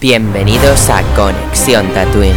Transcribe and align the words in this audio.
Bienvenidos 0.00 0.90
a 0.90 1.02
Conexión 1.16 1.92
Tatooine. 1.92 2.36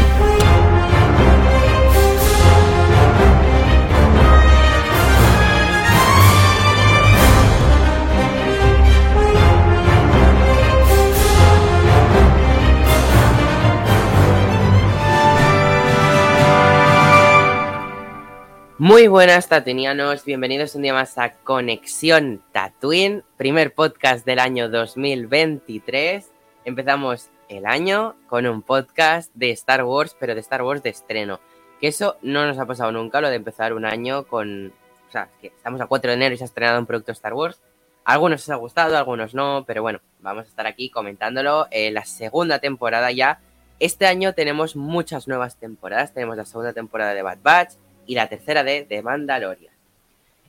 Muy 18.80 19.06
buenas 19.06 19.48
tatunianos, 19.48 20.26
bienvenidos 20.26 20.74
un 20.74 20.82
día 20.82 20.94
más 20.94 21.20
a 21.20 21.34
Conexión 21.44 22.42
Tatooine, 22.54 23.22
primer 23.38 23.76
podcast 23.76 24.26
del 24.26 24.40
año 24.40 24.68
2023. 24.68 26.28
Empezamos 26.66 27.30
el 27.52 27.66
año 27.66 28.16
con 28.28 28.48
un 28.48 28.62
podcast 28.62 29.30
de 29.36 29.52
Star 29.52 29.84
Wars, 29.84 30.16
pero 30.18 30.34
de 30.34 30.40
Star 30.40 30.64
Wars 30.64 30.82
de 30.82 30.90
estreno. 30.90 31.40
Que 31.80 31.88
eso 31.90 32.16
no 32.22 32.46
nos 32.46 32.58
ha 32.58 32.66
pasado 32.66 32.92
nunca, 32.92 33.20
lo 33.20 33.30
de 33.30 33.36
empezar 33.36 33.74
un 33.74 33.86
año 33.86 34.24
con... 34.26 34.74
O 35.10 35.12
sea, 35.12 35.28
que 35.42 35.48
estamos 35.48 35.82
a 35.82 35.88
4 35.88 36.12
de 36.12 36.16
enero 36.16 36.34
y 36.34 36.38
se 36.38 36.46
ha 36.46 36.46
estrenado 36.46 36.80
un 36.80 36.86
producto 36.86 37.12
Star 37.12 37.34
Wars. 37.34 37.60
algunos 38.06 38.44
os 38.44 38.50
ha 38.50 38.56
gustado, 38.56 38.98
algunos 38.98 39.34
no, 39.34 39.66
pero 39.68 39.82
bueno, 39.82 40.00
vamos 40.22 40.46
a 40.46 40.48
estar 40.48 40.66
aquí 40.66 40.90
comentándolo. 40.90 41.68
en 41.72 41.94
la 41.94 42.06
segunda 42.06 42.60
temporada 42.60 43.12
ya. 43.12 43.42
Este 43.80 44.06
año 44.06 44.34
tenemos 44.34 44.76
muchas 44.78 45.28
nuevas 45.28 45.58
temporadas. 45.58 46.14
Tenemos 46.14 46.38
la 46.38 46.46
segunda 46.46 46.72
temporada 46.72 47.14
de 47.14 47.24
Bad 47.24 47.40
Batch 47.42 47.74
y 48.06 48.16
la 48.16 48.30
tercera 48.30 48.64
de 48.64 48.84
The 48.84 49.02
Mandalorian. 49.02 49.74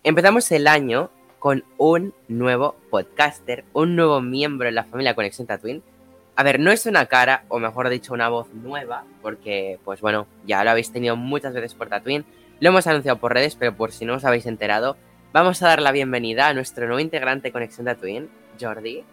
Empezamos 0.05 0.53
el 0.53 0.69
año 0.69 1.11
con 1.39 1.65
un 1.79 2.15
nuevo 2.29 2.77
podcaster, 2.91 3.65
un 3.73 3.97
nuevo 3.97 4.21
miembro 4.21 4.69
en 4.69 4.77
la 4.77 4.85
familia 4.85 5.17
Conexión 5.17 5.49
Tatooine. 5.49 5.83
A 6.35 6.43
ver, 6.45 6.59
no 6.59 6.71
es 6.71 6.87
una 6.87 7.07
cara, 7.07 7.45
o 7.49 7.59
mejor 7.59 7.91
dicho, 7.91 8.15
una 8.15 8.31
voz 8.31 8.49
nueva, 8.55 9.05
porque, 9.21 9.79
pues 9.85 10.01
bueno, 10.01 10.27
ya 10.47 10.65
lo 10.65 10.71
habéis 10.71 10.91
tenido 10.91 11.15
muchas 11.15 11.53
veces 11.53 11.75
por 11.75 11.91
Tatooine. 11.91 12.25
Lo 12.59 12.71
hemos 12.71 12.87
anunciado 12.87 13.19
por 13.19 13.35
redes, 13.35 13.55
pero 13.55 13.77
por 13.77 13.93
si 13.93 14.07
no 14.07 14.15
os 14.15 14.25
habéis 14.25 14.47
enterado, 14.47 14.97
vamos 15.33 15.63
a 15.63 15.69
dar 15.69 15.83
la 15.83 15.93
bienvenida 15.93 16.49
a 16.49 16.55
nuestro 16.55 16.87
nuevo 16.87 17.01
integrante 17.01 17.49
de 17.49 17.53
Conexión 17.53 17.85
Tatooine, 17.85 18.31
Jordi. 18.59 19.05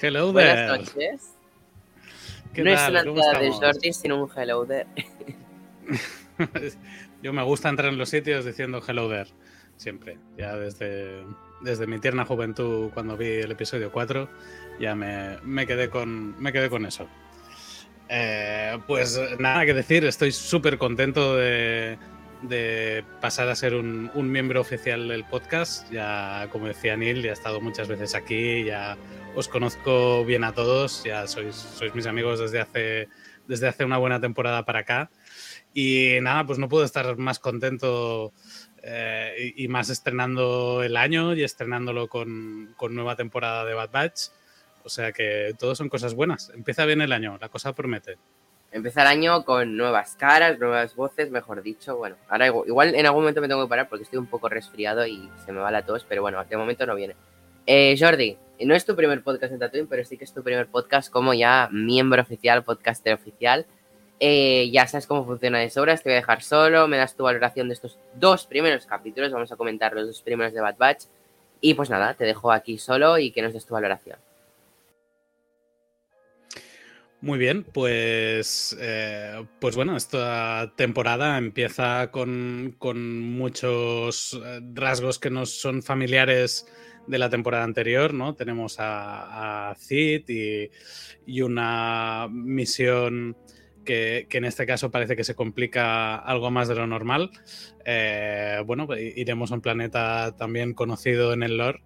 Hello 0.00 0.32
there. 0.32 0.66
Buenas 0.66 0.78
noches. 0.78 1.34
no 2.56 2.70
es 2.70 2.88
una 2.88 3.00
entrada 3.00 3.38
de 3.38 3.50
Jordi, 3.50 3.92
sino 3.92 4.24
un 4.24 4.30
hello 4.34 4.64
there. 4.64 4.86
Yo 7.22 7.32
me 7.32 7.42
gusta 7.42 7.68
entrar 7.68 7.92
en 7.92 7.98
los 7.98 8.08
sitios 8.08 8.44
diciendo 8.44 8.82
hello 8.86 9.08
there, 9.08 9.30
siempre. 9.76 10.18
Ya 10.38 10.56
desde, 10.56 11.24
desde 11.60 11.86
mi 11.86 11.98
tierna 11.98 12.24
juventud, 12.24 12.90
cuando 12.94 13.16
vi 13.16 13.26
el 13.26 13.50
episodio 13.50 13.92
4, 13.92 14.28
ya 14.80 14.94
me, 14.94 15.38
me 15.42 15.66
quedé, 15.66 15.90
con, 15.90 16.40
me 16.40 16.52
quedé 16.52 16.70
con 16.70 16.86
eso. 16.86 17.08
Eh, 18.08 18.78
pues 18.86 19.20
nada 19.38 19.64
que 19.66 19.74
decir, 19.74 20.04
estoy 20.04 20.32
súper 20.32 20.78
contento 20.78 21.36
de, 21.36 21.98
de, 22.42 23.04
pasar 23.20 23.48
a 23.48 23.54
ser 23.54 23.74
un, 23.74 24.10
un, 24.14 24.32
miembro 24.32 24.60
oficial 24.60 25.06
del 25.06 25.24
podcast. 25.24 25.90
Ya, 25.92 26.48
como 26.50 26.66
decía 26.66 26.96
Neil, 26.96 27.22
ya 27.22 27.30
he 27.30 27.32
estado 27.32 27.60
muchas 27.60 27.86
veces 27.86 28.14
aquí, 28.14 28.64
ya 28.64 28.96
os 29.36 29.46
conozco 29.46 30.24
bien 30.24 30.42
a 30.42 30.52
todos, 30.52 31.04
ya 31.04 31.26
sois, 31.26 31.54
sois 31.54 31.94
mis 31.94 32.06
amigos 32.06 32.40
desde 32.40 32.60
hace, 32.60 33.08
desde 33.46 33.68
hace 33.68 33.84
una 33.84 33.98
buena 33.98 34.20
temporada 34.20 34.64
para 34.64 34.80
acá. 34.80 35.10
Y 35.72 36.18
nada, 36.22 36.44
pues 36.46 36.58
no 36.58 36.68
puedo 36.68 36.84
estar 36.84 37.16
más 37.16 37.38
contento 37.38 38.32
eh, 38.82 39.52
y, 39.56 39.68
más 39.68 39.90
estrenando 39.90 40.82
el 40.82 40.96
año 40.96 41.34
y 41.34 41.42
estrenándolo 41.42 42.08
con, 42.08 42.74
con, 42.76 42.94
nueva 42.94 43.16
temporada 43.16 43.64
de 43.64 43.74
Bad 43.74 43.90
Batch. 43.90 44.20
O 44.82 44.88
sea 44.88 45.12
que 45.12 45.54
todo 45.58 45.74
son 45.74 45.88
cosas 45.88 46.14
buenas. 46.14 46.50
Empieza 46.54 46.84
bien 46.86 47.02
el 47.02 47.12
año, 47.12 47.38
la 47.40 47.48
cosa 47.48 47.74
promete. 47.74 48.18
Empieza 48.72 49.02
el 49.02 49.08
año 49.08 49.44
con 49.44 49.76
nuevas 49.76 50.14
caras, 50.14 50.58
nuevas 50.58 50.94
voces, 50.94 51.30
mejor 51.30 51.62
dicho. 51.62 51.96
Bueno, 51.96 52.16
ahora 52.28 52.46
igual, 52.46 52.68
igual 52.68 52.94
en 52.94 53.06
algún 53.06 53.22
momento 53.22 53.40
me 53.40 53.48
tengo 53.48 53.64
que 53.64 53.68
parar 53.68 53.88
porque 53.88 54.04
estoy 54.04 54.18
un 54.18 54.26
poco 54.26 54.48
resfriado 54.48 55.06
y 55.06 55.28
se 55.44 55.52
me 55.52 55.58
va 55.58 55.70
la 55.70 55.84
tos, 55.84 56.06
pero 56.08 56.22
bueno, 56.22 56.42
de 56.44 56.56
momento 56.56 56.86
no 56.86 56.94
viene. 56.94 57.16
Eh, 57.66 57.96
Jordi, 57.98 58.38
no 58.60 58.74
es 58.74 58.84
tu 58.84 58.96
primer 58.96 59.22
podcast 59.22 59.52
en 59.52 59.58
Tatooine, 59.58 59.88
pero 59.88 60.04
sí 60.04 60.16
que 60.16 60.24
es 60.24 60.32
tu 60.32 60.42
primer 60.42 60.68
podcast 60.68 61.10
como 61.10 61.34
ya 61.34 61.68
miembro 61.72 62.22
oficial, 62.22 62.62
podcaster 62.62 63.14
oficial. 63.14 63.66
Eh, 64.22 64.70
ya 64.70 64.86
sabes 64.86 65.06
cómo 65.06 65.24
funciona 65.24 65.58
de 65.58 65.70
sobras, 65.70 66.02
te 66.02 66.10
voy 66.10 66.14
a 66.14 66.20
dejar 66.20 66.42
solo, 66.42 66.86
me 66.86 66.98
das 66.98 67.16
tu 67.16 67.22
valoración 67.24 67.68
de 67.68 67.74
estos 67.74 67.98
dos 68.14 68.44
primeros 68.44 68.84
capítulos, 68.84 69.32
vamos 69.32 69.50
a 69.50 69.56
comentar 69.56 69.94
los 69.94 70.06
dos 70.06 70.20
primeros 70.20 70.52
de 70.52 70.60
Bad 70.60 70.76
Batch. 70.76 71.04
Y 71.62 71.74
pues 71.74 71.88
nada, 71.88 72.14
te 72.14 72.24
dejo 72.24 72.52
aquí 72.52 72.78
solo 72.78 73.18
y 73.18 73.32
que 73.32 73.40
nos 73.42 73.54
des 73.54 73.64
tu 73.64 73.74
valoración. 73.74 74.18
Muy 77.22 77.38
bien, 77.38 77.64
pues, 77.64 78.76
eh, 78.80 79.44
pues 79.58 79.76
bueno, 79.76 79.94
esta 79.96 80.72
temporada 80.74 81.36
empieza 81.36 82.10
con, 82.10 82.74
con, 82.78 83.20
muchos 83.20 84.40
eh, 84.42 84.60
rasgos 84.72 85.18
que 85.18 85.28
nos 85.28 85.60
son 85.60 85.82
familiares 85.82 86.66
de 87.06 87.18
la 87.18 87.28
temporada 87.28 87.64
anterior, 87.64 88.14
¿no? 88.14 88.34
Tenemos 88.34 88.80
a, 88.80 89.70
a 89.70 89.76
y, 91.26 91.42
una 91.42 92.26
misión 92.30 93.36
que, 94.28 94.38
en 94.38 94.44
este 94.44 94.66
caso 94.66 94.90
parece 94.90 95.16
que 95.16 95.24
se 95.24 95.34
complica 95.34 96.16
algo 96.16 96.50
más 96.50 96.68
de 96.68 96.76
lo 96.76 96.86
normal. 96.86 97.30
Eh, 97.84 98.62
bueno, 98.64 98.86
iremos 98.96 99.50
a 99.50 99.54
un 99.54 99.60
planeta 99.60 100.36
también 100.36 100.74
conocido 100.74 101.32
en 101.32 101.42
el 101.42 101.56
lore 101.56 101.82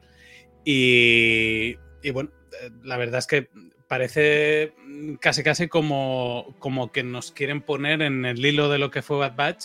y, 0.65 1.77
bueno, 2.13 2.31
eh, 2.61 2.71
la 2.83 2.97
verdad 2.97 3.19
es 3.19 3.27
que 3.27 3.49
parece 3.89 4.75
casi 5.21 5.43
casi 5.43 5.69
como, 5.69 6.55
como 6.59 6.91
que 6.91 7.03
nos 7.03 7.33
quieren 7.33 7.61
poner 7.61 8.03
en 8.03 8.25
el 8.25 8.45
hilo 8.45 8.69
de 8.69 8.79
lo 8.79 8.91
que 8.91 9.03
fue 9.03 9.19
Bad 9.19 9.37
Batch, 9.37 9.65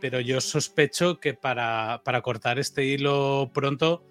pero 0.00 0.20
yo 0.20 0.40
sospecho 0.40 1.20
que 1.20 1.34
para, 1.34 2.02
para 2.04 2.22
cortar 2.22 2.58
este 2.58 2.84
hilo 2.84 3.50
pronto 3.54 4.04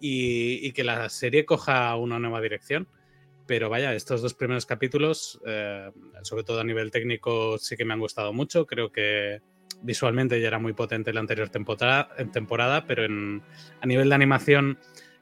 y, 0.00 0.72
que 0.72 0.84
la 0.84 1.08
serie 1.08 1.44
coja 1.46 1.96
una 1.96 2.18
nueva 2.18 2.40
dirección. 2.40 2.88
Pero 3.46 3.70
vaya, 3.70 3.94
estos 3.94 4.22
dos 4.22 4.34
primeros 4.34 4.66
capítulos, 4.66 5.40
eh, 5.46 5.90
sobre 6.22 6.42
todo 6.42 6.60
a 6.60 6.64
nivel 6.64 6.90
técnico, 6.90 7.58
sí 7.58 7.76
que 7.76 7.84
me 7.84 7.92
han 7.94 8.00
gustado 8.00 8.32
mucho. 8.32 8.66
Creo 8.66 8.90
que 8.90 9.40
visualmente 9.82 10.40
ya 10.40 10.48
era 10.48 10.58
muy 10.58 10.72
potente 10.72 11.12
la 11.12 11.20
anterior 11.20 11.48
temporada, 11.48 12.84
pero 12.86 13.04
en, 13.04 13.42
a 13.80 13.86
nivel 13.86 14.08
de 14.08 14.14
animación, 14.14 14.78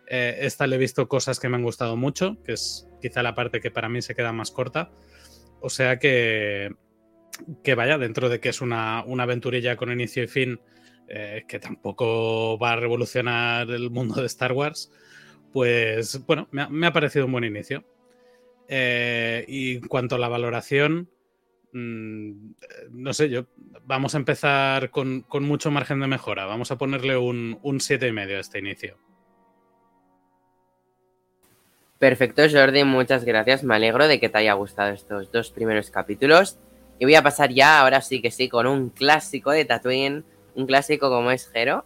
eh, 0.07 0.39
esta 0.41 0.67
le 0.67 0.77
he 0.77 0.79
visto 0.79 1.09
cosas 1.09 1.39
que 1.41 1.49
me 1.49 1.57
han 1.57 1.63
gustado 1.63 1.97
mucho, 1.97 2.39
que 2.45 2.53
es 2.53 2.89
quizá 3.01 3.23
la 3.23 3.35
parte 3.35 3.61
que 3.61 3.71
para 3.71 3.89
mí 3.89 4.01
se 4.03 4.15
queda 4.15 4.33
más 4.33 4.51
corta. 4.51 4.91
O 5.61 5.71
sea 5.71 5.99
que, 5.99 6.71
que 7.63 7.75
vaya, 7.75 7.99
dentro 7.99 8.29
de 8.29 8.41
que 8.41 8.51
es 8.51 8.61
una, 8.61 9.03
una 9.05 9.25
aventurilla 9.25 9.77
con 9.77 9.93
inicio 9.93 10.23
y 10.23 10.29
fin, 10.29 10.61
eh, 11.09 11.45
que 11.47 11.59
tampoco 11.59 12.59
va 12.59 12.73
a 12.73 12.77
revolucionar 12.77 13.71
el 13.71 13.91
mundo 13.91 14.21
de 14.21 14.27
Star 14.27 14.53
Wars, 14.53 14.91
pues 15.53 16.25
bueno, 16.27 16.49
me 16.51 16.87
ha 16.87 16.93
parecido 16.93 17.27
un 17.27 17.33
buen 17.33 17.45
inicio. 17.45 17.85
Eh, 18.69 19.45
y 19.49 19.77
en 19.77 19.89
cuanto 19.89 20.15
a 20.15 20.19
la 20.19 20.29
valoración, 20.29 21.11
mmm, 21.73 22.53
no 22.91 23.13
sé, 23.13 23.29
yo 23.29 23.47
vamos 23.85 24.15
a 24.15 24.19
empezar 24.19 24.91
con, 24.91 25.23
con, 25.23 25.45
mucho 25.45 25.71
margen 25.71 26.01
de 26.01 26.07
mejora. 26.07 26.47
Vamos 26.47 26.71
a 26.71 26.79
ponerle 26.79 27.17
un, 27.17 27.59
un 27.63 27.79
7,5 27.79 28.37
a 28.37 28.41
este 28.41 28.59
inicio. 28.59 28.97
Perfecto, 31.99 32.43
Jordi, 32.51 32.85
muchas 32.85 33.25
gracias. 33.25 33.65
Me 33.65 33.75
alegro 33.75 34.07
de 34.09 34.21
que 34.21 34.29
te 34.29 34.39
haya 34.39 34.53
gustado 34.55 34.93
estos 34.93 35.31
dos 35.33 35.51
primeros 35.51 35.91
capítulos. 35.91 36.59
Y 36.99 37.05
voy 37.05 37.15
a 37.15 37.23
pasar 37.23 37.51
ya, 37.51 37.81
ahora 37.81 38.01
sí 38.01 38.21
que 38.21 38.31
sí, 38.31 38.49
con 38.49 38.67
un 38.67 38.91
clásico 38.91 39.51
de 39.51 39.65
Tatooine, 39.65 40.25
un 40.55 40.67
clásico 40.67 41.09
como 41.09 41.31
es 41.31 41.49
Jero. 41.49 41.85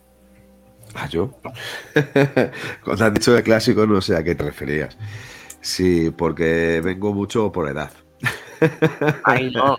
Ah, 0.94 1.08
yo. 1.08 1.38
Cuando 2.84 3.04
has 3.04 3.14
dicho 3.14 3.32
de 3.32 3.42
clásico, 3.42 3.86
no 3.86 4.00
sé 4.00 4.16
a 4.16 4.24
qué 4.24 4.34
te 4.34 4.44
referías. 4.44 4.96
Sí, 5.60 6.10
porque 6.10 6.80
vengo 6.82 7.12
mucho 7.12 7.50
por 7.52 7.68
edad. 7.68 7.92
Ay, 9.24 9.50
no. 9.50 9.76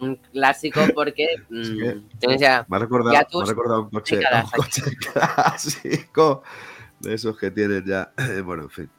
Un 0.00 0.16
clásico 0.16 0.80
porque. 0.94 1.26
Sí, 1.50 2.38
ya, 2.38 2.64
me, 2.68 2.76
ha 2.76 2.80
recordado, 2.80 3.12
ya 3.12 3.26
me 3.32 3.42
ha 3.42 3.46
recordado 3.46 3.82
un 3.82 3.90
coche, 3.90 4.18
un 4.18 4.50
coche 4.50 4.82
clásico 5.12 6.42
de 7.00 7.14
esos 7.14 7.36
que 7.38 7.50
tienen 7.50 7.84
ya. 7.84 8.12
Bueno, 8.44 8.64
en 8.64 8.70
fin. 8.70 8.90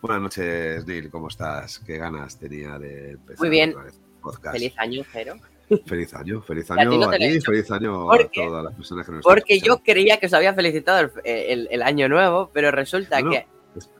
Buenas 0.00 0.22
noches, 0.22 0.86
Neil. 0.86 1.10
¿Cómo 1.10 1.28
estás? 1.28 1.78
¿Qué 1.80 1.96
ganas 1.98 2.38
tenía 2.38 2.78
de 2.78 3.12
empezar? 3.12 3.40
Muy 3.40 3.48
bien. 3.48 3.74
Podcast? 4.20 4.56
Feliz 4.56 4.74
año, 4.78 5.04
Jero. 5.10 5.36
Feliz 5.84 6.14
año, 6.14 6.42
feliz 6.42 6.70
año 6.70 7.02
a, 7.02 7.14
a 7.14 7.18
ti, 7.18 7.40
feliz 7.40 7.68
año 7.72 8.06
¿Por 8.06 8.20
a 8.22 8.28
todas 8.28 8.64
las 8.64 8.74
personas 8.74 9.04
que 9.04 9.12
nos 9.12 9.24
Porque 9.24 9.58
yo 9.58 9.82
creía 9.82 10.18
que 10.18 10.26
os 10.26 10.32
había 10.32 10.54
felicitado 10.54 11.00
el, 11.00 11.10
el, 11.24 11.68
el, 11.72 11.82
año 11.82 12.08
nuevo, 12.08 12.50
pero 12.54 12.70
resulta 12.70 13.20
no, 13.20 13.30
que. 13.30 13.46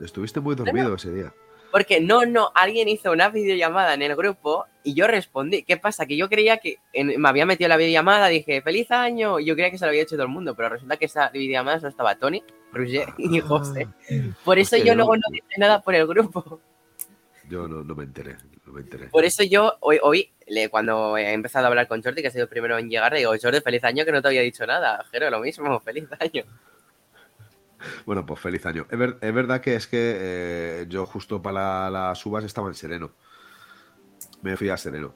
Estuviste 0.00 0.38
muy 0.38 0.54
dormido 0.54 0.94
ese 0.94 1.12
día. 1.12 1.34
Porque 1.76 2.00
no, 2.00 2.24
no, 2.24 2.52
alguien 2.54 2.88
hizo 2.88 3.12
una 3.12 3.28
videollamada 3.28 3.92
en 3.92 4.00
el 4.00 4.16
grupo 4.16 4.64
y 4.82 4.94
yo 4.94 5.06
respondí. 5.06 5.62
¿Qué 5.62 5.76
pasa? 5.76 6.06
Que 6.06 6.16
yo 6.16 6.26
creía 6.30 6.56
que 6.56 6.78
me 6.94 7.28
había 7.28 7.44
metido 7.44 7.68
la 7.68 7.76
videollamada, 7.76 8.28
dije, 8.28 8.62
feliz 8.62 8.90
año. 8.90 9.38
Y 9.38 9.44
yo 9.44 9.52
creía 9.52 9.70
que 9.70 9.76
se 9.76 9.84
lo 9.84 9.90
había 9.90 10.00
hecho 10.00 10.16
todo 10.16 10.22
el 10.24 10.32
mundo, 10.32 10.54
pero 10.54 10.70
resulta 10.70 10.96
que 10.96 11.04
esa 11.04 11.28
videollamada 11.28 11.80
no 11.80 11.88
estaba 11.88 12.14
Tony, 12.14 12.42
Roger 12.72 13.08
y 13.18 13.40
José. 13.40 13.88
Por 14.42 14.58
eso 14.58 14.78
yo 14.78 14.94
luego 14.94 15.16
no 15.16 15.24
dije 15.30 15.44
nada 15.58 15.82
por 15.82 15.94
el 15.94 16.06
grupo. 16.06 16.62
Yo 17.50 17.68
no, 17.68 17.94
me 17.94 18.04
enteré, 18.04 18.36
no 18.64 18.72
me 18.72 18.80
enteré. 18.80 19.08
Por 19.08 19.26
eso 19.26 19.42
yo 19.42 19.74
hoy, 19.80 19.98
hoy 20.02 20.30
cuando 20.70 21.18
he 21.18 21.30
empezado 21.34 21.66
a 21.66 21.68
hablar 21.68 21.88
con 21.88 22.02
Jordi, 22.02 22.22
que 22.22 22.28
ha 22.28 22.30
sido 22.30 22.44
el 22.44 22.48
primero 22.48 22.78
en 22.78 22.88
llegar, 22.88 23.12
le 23.12 23.18
digo, 23.18 23.34
Jordi, 23.38 23.60
feliz 23.60 23.84
año 23.84 24.06
que 24.06 24.12
no 24.12 24.22
te 24.22 24.28
había 24.28 24.40
dicho 24.40 24.66
nada. 24.66 25.04
Jero, 25.10 25.28
lo 25.28 25.40
mismo, 25.40 25.78
feliz 25.80 26.08
año. 26.20 26.42
Bueno, 28.04 28.24
pues 28.26 28.40
feliz 28.40 28.64
año. 28.66 28.86
Es, 28.90 29.34
verdad 29.34 29.60
que 29.60 29.74
es 29.74 29.86
que 29.86 30.16
eh, 30.18 30.86
yo 30.88 31.06
justo 31.06 31.42
para 31.42 31.90
las 31.90 32.24
uvas 32.26 32.44
estaba 32.44 32.68
en 32.68 32.74
Sereno. 32.74 33.12
Me 34.42 34.56
fui 34.56 34.68
a 34.68 34.76
Sereno. 34.76 35.14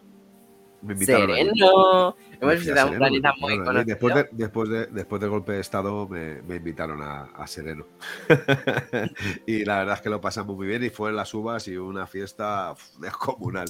Me 0.82 0.94
invitaron 0.94 1.30
Sereno. 1.30 2.16
Hemos 2.40 2.54
visitado 2.54 2.90
un 2.90 2.96
planeta 2.96 3.34
muy 3.38 3.58
después, 3.84 4.26
después, 4.32 4.68
de, 4.68 4.86
después 4.86 5.20
del 5.20 5.30
golpe 5.30 5.52
de 5.52 5.60
Estado 5.60 6.08
me, 6.08 6.40
invitaron 6.56 7.00
a, 7.02 7.46
Sereno. 7.46 7.86
y 9.46 9.64
la 9.64 9.78
verdad 9.78 9.96
es 9.96 10.00
que 10.00 10.10
lo 10.10 10.20
pasamos 10.20 10.56
muy 10.56 10.66
bien 10.66 10.82
y 10.82 10.90
fue 10.90 11.10
en 11.10 11.16
las 11.16 11.34
uvas 11.34 11.68
y 11.68 11.76
una 11.76 12.06
fiesta 12.06 12.74
descomunal. 12.98 13.68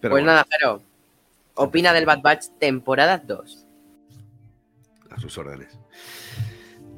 pues 0.00 0.24
nada, 0.24 0.44
pero 0.50 0.82
opina 1.54 1.92
del 1.92 2.06
Bad 2.06 2.22
Batch 2.22 2.46
temporada 2.58 3.18
2. 3.18 3.66
A 5.10 5.20
sus 5.20 5.38
órdenes. 5.38 5.78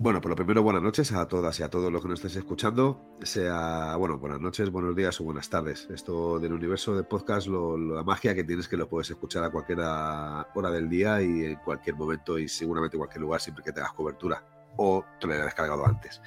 Bueno, 0.03 0.21
por 0.21 0.31
lo 0.31 0.35
primero, 0.35 0.65
buenas 0.65 0.83
noches 0.83 1.13
a 1.13 1.29
todas 1.29 1.61
y 1.61 1.63
a 1.63 1.71
todos 1.71 1.93
los 1.93 2.03
que 2.03 2.09
nos 2.09 2.19
estéis 2.19 2.35
escuchando. 2.35 3.01
Sea, 3.23 3.95
bueno, 3.95 4.19
buenas 4.19 4.41
noches, 4.41 4.69
buenos 4.69 4.97
días 4.97 5.21
o 5.21 5.23
buenas 5.23 5.49
tardes. 5.49 5.87
Esto 5.95 6.41
del 6.41 6.53
universo 6.53 6.97
de 6.97 7.05
podcast, 7.05 7.47
la 7.47 8.03
magia 8.03 8.35
que 8.35 8.43
tienes 8.43 8.67
que 8.67 8.77
lo 8.77 8.89
puedes 8.89 9.11
escuchar 9.11 9.45
a 9.45 9.51
cualquier 9.51 9.79
hora 9.79 10.71
del 10.73 10.89
día 10.89 11.23
y 11.23 11.45
en 11.45 11.55
cualquier 11.65 11.95
momento 11.95 12.37
y 12.37 12.49
seguramente 12.49 12.97
en 12.97 12.99
cualquier 12.99 13.21
lugar 13.21 13.41
siempre 13.41 13.63
que 13.63 13.71
tengas 13.71 13.93
cobertura 13.93 14.45
o 14.77 15.05
te 15.21 15.29
lo 15.29 15.35
hayas 15.35 15.45
descargado 15.45 15.87
antes. 15.87 16.21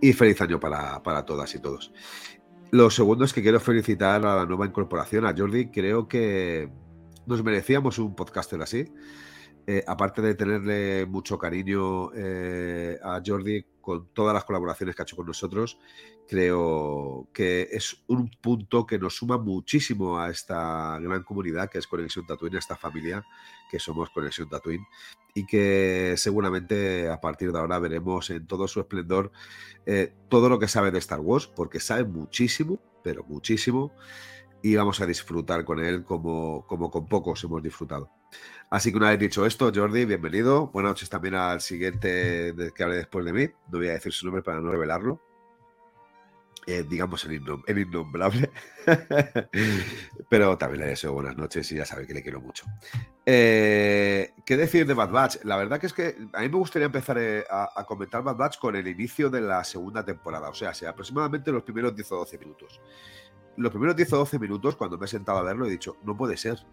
Y 0.00 0.14
feliz 0.14 0.40
año 0.40 0.58
para, 0.58 1.02
para 1.02 1.26
todas 1.26 1.54
y 1.54 1.58
todos. 1.58 1.92
Lo 2.70 2.88
segundo 2.88 3.26
es 3.26 3.34
que 3.34 3.42
quiero 3.42 3.60
felicitar 3.60 4.24
a 4.24 4.36
la 4.36 4.46
nueva 4.46 4.64
incorporación, 4.64 5.26
a 5.26 5.34
Jordi. 5.36 5.66
Creo 5.66 6.08
que 6.08 6.70
nos 7.26 7.44
merecíamos 7.44 7.98
un 7.98 8.16
podcaster 8.16 8.62
así. 8.62 8.90
Eh, 9.66 9.84
aparte 9.86 10.22
de 10.22 10.34
tenerle 10.34 11.06
mucho 11.06 11.38
cariño 11.38 12.10
eh, 12.14 12.98
a 13.02 13.20
Jordi 13.24 13.64
con 13.80 14.08
todas 14.12 14.34
las 14.34 14.44
colaboraciones 14.44 14.94
que 14.94 15.02
ha 15.02 15.04
hecho 15.04 15.16
con 15.16 15.26
nosotros, 15.26 15.78
creo 16.28 17.28
que 17.32 17.68
es 17.70 18.02
un 18.06 18.30
punto 18.40 18.86
que 18.86 18.98
nos 18.98 19.16
suma 19.16 19.38
muchísimo 19.38 20.18
a 20.18 20.30
esta 20.30 20.98
gran 21.00 21.22
comunidad 21.24 21.68
que 21.68 21.78
es 21.78 21.86
Conexión 21.86 22.26
Tatooine, 22.26 22.56
a 22.56 22.58
esta 22.60 22.76
familia 22.76 23.24
que 23.70 23.78
somos 23.78 24.10
Conexión 24.10 24.48
Tatooine, 24.48 24.86
y 25.34 25.46
que 25.46 26.14
seguramente 26.16 27.08
a 27.08 27.20
partir 27.20 27.52
de 27.52 27.58
ahora 27.58 27.78
veremos 27.78 28.30
en 28.30 28.46
todo 28.46 28.68
su 28.68 28.80
esplendor 28.80 29.30
eh, 29.86 30.12
todo 30.28 30.48
lo 30.48 30.58
que 30.58 30.68
sabe 30.68 30.90
de 30.90 30.98
Star 30.98 31.20
Wars, 31.20 31.46
porque 31.46 31.80
sabe 31.80 32.04
muchísimo, 32.04 32.80
pero 33.02 33.24
muchísimo, 33.24 33.92
y 34.62 34.76
vamos 34.76 35.00
a 35.00 35.06
disfrutar 35.06 35.64
con 35.64 35.78
él 35.80 36.04
como, 36.04 36.66
como 36.66 36.90
con 36.90 37.06
pocos 37.06 37.42
hemos 37.44 37.62
disfrutado. 37.62 38.10
Así 38.70 38.90
que 38.90 38.98
una 38.98 39.10
vez 39.10 39.18
dicho 39.18 39.46
esto, 39.46 39.72
Jordi, 39.74 40.04
bienvenido. 40.04 40.68
Buenas 40.68 40.90
noches 40.90 41.10
también 41.10 41.34
al 41.34 41.60
siguiente 41.60 42.54
que 42.74 42.82
hable 42.82 42.96
después 42.96 43.24
de 43.24 43.32
mí. 43.32 43.46
No 43.70 43.78
voy 43.78 43.88
a 43.88 43.92
decir 43.92 44.12
su 44.12 44.26
nombre 44.26 44.42
para 44.42 44.60
no 44.60 44.70
revelarlo. 44.70 45.20
Eh, 46.66 46.84
digamos 46.88 47.24
el, 47.24 47.42
innombrable. 47.78 48.50
Pero 50.28 50.58
también 50.58 50.82
le 50.82 50.90
deseo 50.90 51.12
buenas 51.12 51.36
noches 51.36 51.70
y 51.72 51.76
ya 51.76 51.84
sabe 51.84 52.06
que 52.06 52.14
le 52.14 52.22
quiero 52.22 52.40
mucho. 52.40 52.64
Eh, 53.24 54.34
¿Qué 54.44 54.56
decir 54.56 54.86
de 54.86 54.94
Bad 54.94 55.10
Batch? 55.10 55.44
La 55.44 55.56
verdad 55.56 55.80
que 55.80 55.86
es 55.86 55.92
que 55.92 56.16
a 56.32 56.40
mí 56.42 56.48
me 56.48 56.56
gustaría 56.56 56.86
empezar 56.86 57.16
eh, 57.18 57.44
a, 57.50 57.84
comentar 57.86 58.22
Bad 58.22 58.36
Batch 58.36 58.58
con 58.58 58.76
el 58.76 58.86
inicio 58.86 59.30
de 59.30 59.40
la 59.40 59.64
segunda 59.64 60.04
temporada. 60.04 60.48
O 60.50 60.54
sea, 60.54 60.74
sea 60.74 60.90
aproximadamente 60.90 61.50
los 61.50 61.62
primeros 61.62 61.94
10 61.96 62.12
o 62.12 62.16
12 62.18 62.38
minutos. 62.38 62.80
Los 63.56 63.70
primeros 63.70 63.96
10 63.96 64.12
o 64.14 64.16
12 64.18 64.38
minutos, 64.38 64.76
cuando 64.76 64.96
me 64.98 65.06
he 65.06 65.08
sentado 65.08 65.38
a 65.38 65.42
verlo, 65.42 65.66
he 65.66 65.70
dicho, 65.70 65.96
no 66.04 66.16
puede 66.16 66.36
ser 66.36 66.64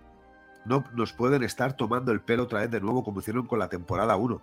no 0.68 0.84
nos 0.94 1.14
pueden 1.14 1.44
estar 1.44 1.76
tomando 1.76 2.12
el 2.12 2.22
pelo 2.22 2.44
otra 2.44 2.60
vez 2.60 2.72
de 2.72 2.82
nuevo 2.82 3.04
como 3.04 3.22
hicieron 3.22 3.48
con 3.48 3.60
la 3.60 3.70
temporada 3.70 4.16
1. 4.18 4.42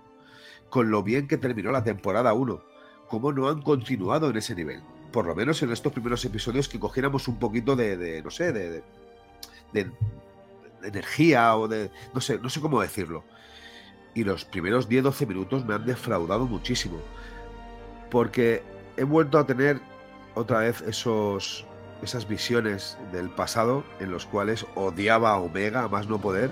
Con 0.70 0.90
lo 0.90 1.02
bien 1.02 1.28
que 1.28 1.36
terminó 1.36 1.70
la 1.70 1.84
temporada 1.84 2.32
1. 2.32 2.62
Cómo 3.08 3.32
no 3.32 3.48
han 3.48 3.60
continuado 3.62 4.30
en 4.30 4.36
ese 4.36 4.54
nivel. 4.54 4.82
Por 5.12 5.26
lo 5.26 5.34
menos 5.34 5.62
en 5.62 5.70
estos 5.70 5.92
primeros 5.92 6.24
episodios 6.24 6.68
que 6.68 6.80
cogiéramos 6.80 7.28
un 7.28 7.38
poquito 7.38 7.76
de, 7.76 8.22
no 8.22 8.30
sé, 8.30 8.52
de, 8.52 8.82
de, 9.72 9.90
energía 10.82 11.56
o 11.56 11.68
de, 11.68 11.90
no 12.14 12.20
sé, 12.20 12.38
no 12.38 12.48
sé 12.48 12.60
cómo 12.60 12.80
decirlo. 12.80 13.22
Y 14.14 14.24
los 14.24 14.44
primeros 14.44 14.88
10-12 14.88 15.26
minutos 15.26 15.64
me 15.66 15.74
han 15.74 15.84
defraudado 15.84 16.46
muchísimo. 16.46 16.98
Porque 18.10 18.62
he 18.96 19.04
vuelto 19.04 19.38
a 19.38 19.46
tener 19.46 19.80
otra 20.34 20.60
vez 20.60 20.80
esos, 20.82 21.66
esas 22.04 22.28
visiones 22.28 22.96
del 23.12 23.30
pasado 23.30 23.84
en 23.98 24.10
los 24.10 24.26
cuales 24.26 24.66
odiaba 24.74 25.30
a 25.30 25.38
Omega 25.38 25.82
a 25.82 25.88
más 25.88 26.08
no 26.08 26.20
poder 26.20 26.50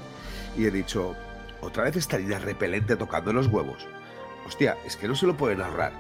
y 0.56 0.66
he 0.66 0.70
dicho, 0.70 1.14
otra 1.60 1.84
vez 1.84 1.96
estaría 1.96 2.38
repelente 2.38 2.96
tocando 2.96 3.32
los 3.32 3.46
huevos. 3.46 3.86
Hostia, 4.46 4.76
es 4.84 4.96
que 4.96 5.08
no 5.08 5.14
se 5.14 5.26
lo 5.26 5.36
pueden 5.36 5.60
ahorrar. 5.60 5.92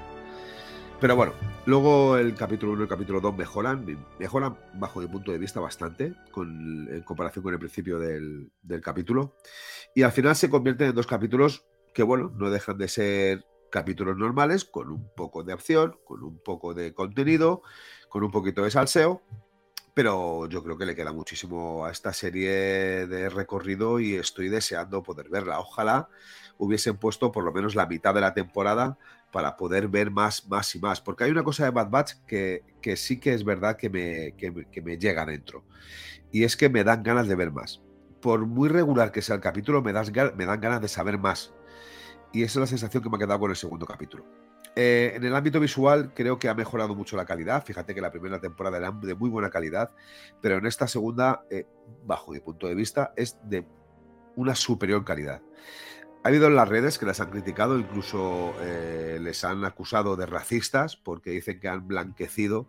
Pero 1.00 1.16
bueno, 1.16 1.32
luego 1.66 2.16
el 2.16 2.34
capítulo 2.34 2.72
1 2.72 2.82
y 2.82 2.84
el 2.84 2.88
capítulo 2.88 3.20
2 3.20 3.36
mejoran, 3.36 3.84
mejoran 4.18 4.56
bajo 4.74 5.00
mi 5.00 5.08
punto 5.08 5.32
de 5.32 5.38
vista 5.38 5.58
bastante 5.58 6.14
con, 6.30 6.88
en 6.88 7.02
comparación 7.02 7.42
con 7.42 7.52
el 7.52 7.58
principio 7.58 7.98
del, 7.98 8.52
del 8.62 8.80
capítulo. 8.80 9.34
Y 9.94 10.02
al 10.02 10.12
final 10.12 10.36
se 10.36 10.48
convierten 10.48 10.90
en 10.90 10.94
dos 10.94 11.06
capítulos 11.06 11.64
que, 11.92 12.02
bueno, 12.02 12.32
no 12.36 12.50
dejan 12.50 12.78
de 12.78 12.88
ser 12.88 13.44
capítulos 13.72 14.16
normales, 14.16 14.64
con 14.64 14.90
un 14.90 15.12
poco 15.16 15.42
de 15.42 15.52
acción, 15.52 15.98
con 16.04 16.22
un 16.22 16.38
poco 16.38 16.74
de 16.74 16.94
contenido, 16.94 17.62
con 18.12 18.22
un 18.22 18.30
poquito 18.30 18.62
de 18.62 18.70
salseo, 18.70 19.22
pero 19.94 20.46
yo 20.46 20.62
creo 20.62 20.76
que 20.76 20.84
le 20.84 20.94
queda 20.94 21.14
muchísimo 21.14 21.86
a 21.86 21.90
esta 21.90 22.12
serie 22.12 23.06
de 23.06 23.30
recorrido 23.30 24.00
y 24.00 24.16
estoy 24.16 24.50
deseando 24.50 25.02
poder 25.02 25.30
verla. 25.30 25.58
Ojalá 25.58 26.10
hubiesen 26.58 26.98
puesto 26.98 27.32
por 27.32 27.42
lo 27.42 27.52
menos 27.52 27.74
la 27.74 27.86
mitad 27.86 28.12
de 28.12 28.20
la 28.20 28.34
temporada 28.34 28.98
para 29.32 29.56
poder 29.56 29.88
ver 29.88 30.10
más, 30.10 30.46
más 30.46 30.74
y 30.74 30.78
más, 30.78 31.00
porque 31.00 31.24
hay 31.24 31.30
una 31.30 31.42
cosa 31.42 31.64
de 31.64 31.70
Bad 31.70 31.88
Batch 31.88 32.12
que, 32.26 32.62
que 32.82 32.98
sí 32.98 33.18
que 33.18 33.32
es 33.32 33.44
verdad 33.44 33.78
que 33.78 33.88
me, 33.88 34.34
que 34.36 34.82
me 34.82 34.98
llega 34.98 35.24
dentro, 35.24 35.64
y 36.30 36.44
es 36.44 36.54
que 36.54 36.68
me 36.68 36.84
dan 36.84 37.02
ganas 37.02 37.28
de 37.28 37.34
ver 37.34 37.50
más. 37.50 37.80
Por 38.20 38.44
muy 38.44 38.68
regular 38.68 39.10
que 39.10 39.22
sea 39.22 39.36
el 39.36 39.40
capítulo, 39.40 39.80
me, 39.80 39.94
me 39.94 40.46
dan 40.46 40.60
ganas 40.60 40.82
de 40.82 40.88
saber 40.88 41.16
más. 41.16 41.54
Y 42.30 42.42
esa 42.42 42.58
es 42.58 42.60
la 42.60 42.66
sensación 42.66 43.02
que 43.02 43.08
me 43.08 43.16
ha 43.16 43.18
quedado 43.18 43.40
con 43.40 43.50
el 43.50 43.56
segundo 43.56 43.86
capítulo. 43.86 44.41
Eh, 44.74 45.12
en 45.14 45.24
el 45.24 45.34
ámbito 45.36 45.60
visual 45.60 46.12
creo 46.14 46.38
que 46.38 46.48
ha 46.48 46.54
mejorado 46.54 46.94
mucho 46.94 47.16
la 47.16 47.26
calidad. 47.26 47.64
Fíjate 47.64 47.94
que 47.94 48.00
la 48.00 48.10
primera 48.10 48.40
temporada 48.40 48.78
era 48.78 48.90
de 48.90 49.14
muy 49.14 49.28
buena 49.28 49.50
calidad, 49.50 49.90
pero 50.40 50.56
en 50.56 50.66
esta 50.66 50.88
segunda, 50.88 51.44
eh, 51.50 51.66
bajo 52.04 52.32
mi 52.32 52.40
punto 52.40 52.66
de 52.66 52.74
vista, 52.74 53.12
es 53.16 53.38
de 53.44 53.66
una 54.36 54.54
superior 54.54 55.04
calidad. 55.04 55.42
Ha 56.24 56.28
habido 56.28 56.46
en 56.46 56.54
las 56.54 56.68
redes 56.68 56.98
que 56.98 57.06
las 57.06 57.20
han 57.20 57.30
criticado, 57.30 57.78
incluso 57.78 58.54
eh, 58.60 59.18
les 59.20 59.44
han 59.44 59.64
acusado 59.64 60.16
de 60.16 60.24
racistas 60.24 60.96
porque 60.96 61.30
dicen 61.30 61.60
que 61.60 61.68
han 61.68 61.86
blanquecido 61.86 62.66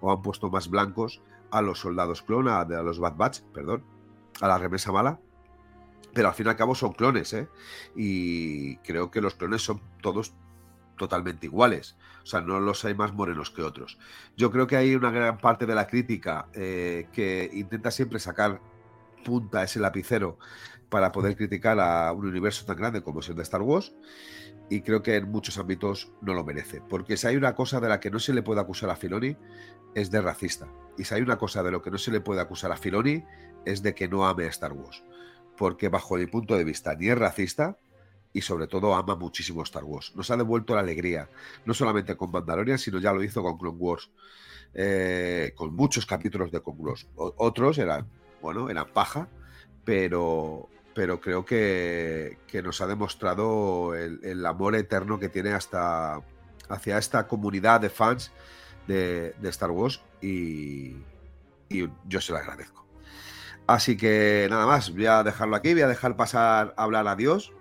o 0.00 0.12
han 0.12 0.22
puesto 0.22 0.50
más 0.50 0.68
blancos 0.68 1.22
a 1.50 1.62
los 1.62 1.78
soldados 1.78 2.22
clon, 2.22 2.48
a, 2.48 2.60
a 2.60 2.82
los 2.82 2.98
Bad 2.98 3.16
Batch, 3.16 3.40
perdón, 3.54 3.84
a 4.40 4.48
la 4.48 4.58
remesa 4.58 4.92
mala 4.92 5.20
pero 6.12 6.28
al 6.28 6.34
fin 6.34 6.46
y 6.46 6.48
al 6.48 6.56
cabo 6.56 6.74
son 6.74 6.94
clones, 6.94 7.34
¿eh? 7.34 7.46
Y 7.94 8.78
creo 8.78 9.10
que 9.10 9.20
los 9.20 9.34
clones 9.34 9.60
son 9.60 9.82
todos 10.00 10.34
totalmente 10.96 11.46
iguales. 11.46 11.96
O 12.22 12.26
sea, 12.26 12.40
no 12.40 12.60
los 12.60 12.84
hay 12.84 12.94
más 12.94 13.12
morenos 13.12 13.50
que 13.50 13.62
otros. 13.62 13.98
Yo 14.36 14.50
creo 14.50 14.66
que 14.66 14.76
hay 14.76 14.94
una 14.94 15.10
gran 15.10 15.38
parte 15.38 15.66
de 15.66 15.74
la 15.74 15.86
crítica 15.86 16.48
eh, 16.54 17.08
que 17.12 17.50
intenta 17.52 17.90
siempre 17.90 18.18
sacar 18.18 18.60
punta 19.24 19.62
ese 19.62 19.80
lapicero 19.80 20.38
para 20.88 21.12
poder 21.12 21.36
criticar 21.36 21.78
a 21.80 22.12
un 22.12 22.26
universo 22.26 22.64
tan 22.64 22.76
grande 22.76 23.02
como 23.02 23.20
es 23.20 23.28
el 23.28 23.36
de 23.36 23.42
Star 23.42 23.62
Wars. 23.62 23.94
Y 24.68 24.82
creo 24.82 25.02
que 25.02 25.16
en 25.16 25.30
muchos 25.30 25.58
ámbitos 25.58 26.10
no 26.20 26.34
lo 26.34 26.44
merece. 26.44 26.80
Porque 26.80 27.16
si 27.16 27.26
hay 27.28 27.36
una 27.36 27.54
cosa 27.54 27.80
de 27.80 27.88
la 27.88 28.00
que 28.00 28.10
no 28.10 28.18
se 28.18 28.34
le 28.34 28.42
puede 28.42 28.60
acusar 28.60 28.90
a 28.90 28.96
Filoni, 28.96 29.36
es 29.94 30.10
de 30.10 30.20
racista. 30.20 30.68
Y 30.98 31.04
si 31.04 31.14
hay 31.14 31.22
una 31.22 31.38
cosa 31.38 31.62
de 31.62 31.70
lo 31.70 31.82
que 31.82 31.90
no 31.90 31.98
se 31.98 32.10
le 32.10 32.20
puede 32.20 32.40
acusar 32.40 32.72
a 32.72 32.76
Filoni, 32.76 33.24
es 33.64 33.82
de 33.82 33.94
que 33.94 34.08
no 34.08 34.26
ame 34.26 34.44
a 34.44 34.48
Star 34.48 34.72
Wars. 34.72 35.04
Porque 35.56 35.88
bajo 35.88 36.16
mi 36.16 36.26
punto 36.26 36.56
de 36.56 36.64
vista, 36.64 36.94
ni 36.96 37.08
es 37.08 37.18
racista, 37.18 37.78
y 38.36 38.42
sobre 38.42 38.66
todo 38.66 38.94
ama 38.94 39.16
muchísimo 39.16 39.62
Star 39.62 39.84
Wars. 39.84 40.14
Nos 40.14 40.30
ha 40.30 40.36
devuelto 40.36 40.74
la 40.74 40.80
alegría, 40.80 41.30
no 41.64 41.72
solamente 41.72 42.18
con 42.18 42.30
Mandalorian, 42.30 42.78
sino 42.78 42.98
ya 42.98 43.10
lo 43.10 43.22
hizo 43.22 43.42
con 43.42 43.56
Clone 43.56 43.78
Wars, 43.78 44.10
eh, 44.74 45.54
con 45.56 45.74
muchos 45.74 46.04
capítulos 46.04 46.52
de 46.52 46.62
Clone 46.62 46.80
Wars. 46.80 47.06
otros 47.16 47.78
eran, 47.78 48.06
bueno, 48.42 48.68
eran 48.68 48.92
paja, 48.92 49.26
pero, 49.86 50.68
pero 50.94 51.18
creo 51.18 51.46
que, 51.46 52.36
nos 52.62 52.82
ha 52.82 52.86
demostrado 52.86 53.94
el, 53.94 54.44
amor 54.44 54.76
eterno 54.76 55.18
que 55.18 55.30
tiene 55.30 55.52
hasta 55.52 56.20
hacia 56.68 56.98
esta 56.98 57.26
comunidad 57.26 57.80
de 57.80 57.88
fans 57.88 58.32
de, 58.86 59.34
Star 59.44 59.70
Wars 59.70 60.02
y, 60.20 60.94
yo 61.70 62.20
se 62.20 62.32
lo 62.32 62.38
agradezco. 62.38 62.84
Así 63.66 63.96
que 63.96 64.46
nada 64.50 64.66
más, 64.66 64.92
voy 64.92 65.06
a 65.06 65.22
dejarlo 65.22 65.56
aquí, 65.56 65.72
voy 65.72 65.82
a 65.82 65.88
dejar 65.88 66.16
pasar 66.16 66.74
a 66.76 66.82
hablar 66.82 67.08
a 67.08 67.16
Dios, 67.16 67.55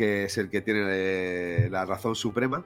que 0.00 0.24
es 0.24 0.38
el 0.38 0.48
que 0.48 0.62
tiene 0.62 0.80
eh, 0.86 1.68
la 1.70 1.84
razón 1.84 2.14
suprema, 2.14 2.64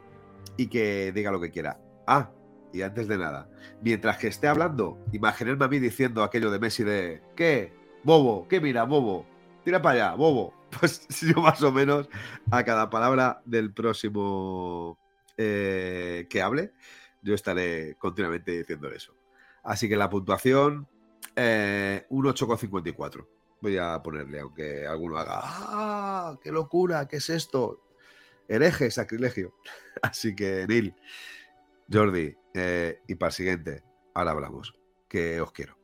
y 0.56 0.68
que 0.68 1.10
diga 1.10 1.32
lo 1.32 1.40
que 1.40 1.50
quiera. 1.50 1.80
Ah, 2.06 2.30
y 2.72 2.82
antes 2.82 3.08
de 3.08 3.18
nada, 3.18 3.50
mientras 3.82 4.18
que 4.18 4.28
esté 4.28 4.46
hablando, 4.46 5.04
imaginadme 5.10 5.64
a 5.64 5.68
mí 5.68 5.80
diciendo 5.80 6.22
aquello 6.22 6.52
de 6.52 6.60
Messi 6.60 6.84
de 6.84 7.22
¿qué? 7.34 7.72
Bobo, 8.04 8.46
¿qué 8.46 8.60
mira, 8.60 8.84
bobo? 8.84 9.26
Tira 9.64 9.82
para 9.82 10.10
allá, 10.10 10.14
bobo. 10.14 10.54
Pues 10.78 11.08
yo 11.20 11.40
más 11.40 11.60
o 11.62 11.72
menos 11.72 12.08
a 12.52 12.62
cada 12.62 12.88
palabra 12.88 13.42
del 13.44 13.72
próximo 13.72 14.96
eh, 15.36 16.28
que 16.30 16.40
hable, 16.40 16.72
yo 17.20 17.34
estaré 17.34 17.96
continuamente 17.98 18.52
diciendo 18.52 18.88
eso. 18.90 19.12
Así 19.64 19.88
que 19.88 19.96
la 19.96 20.08
puntuación, 20.08 20.86
eh, 21.34 22.06
un 22.10 22.26
8,54. 22.26 23.26
Voy 23.64 23.78
a 23.78 24.02
ponerle, 24.02 24.40
aunque 24.40 24.86
alguno 24.86 25.16
haga, 25.16 25.40
¡ah! 25.42 26.38
¡Qué 26.42 26.52
locura! 26.52 27.08
¿Qué 27.08 27.16
es 27.16 27.30
esto? 27.30 27.80
Hereje, 28.46 28.90
sacrilegio. 28.90 29.54
Así 30.02 30.36
que, 30.36 30.66
Neil, 30.68 30.94
Jordi, 31.90 32.36
eh, 32.52 33.00
y 33.08 33.14
para 33.14 33.28
el 33.28 33.32
siguiente, 33.32 33.82
ahora 34.12 34.32
hablamos. 34.32 34.74
Que 35.08 35.40
os 35.40 35.50
quiero. 35.50 35.78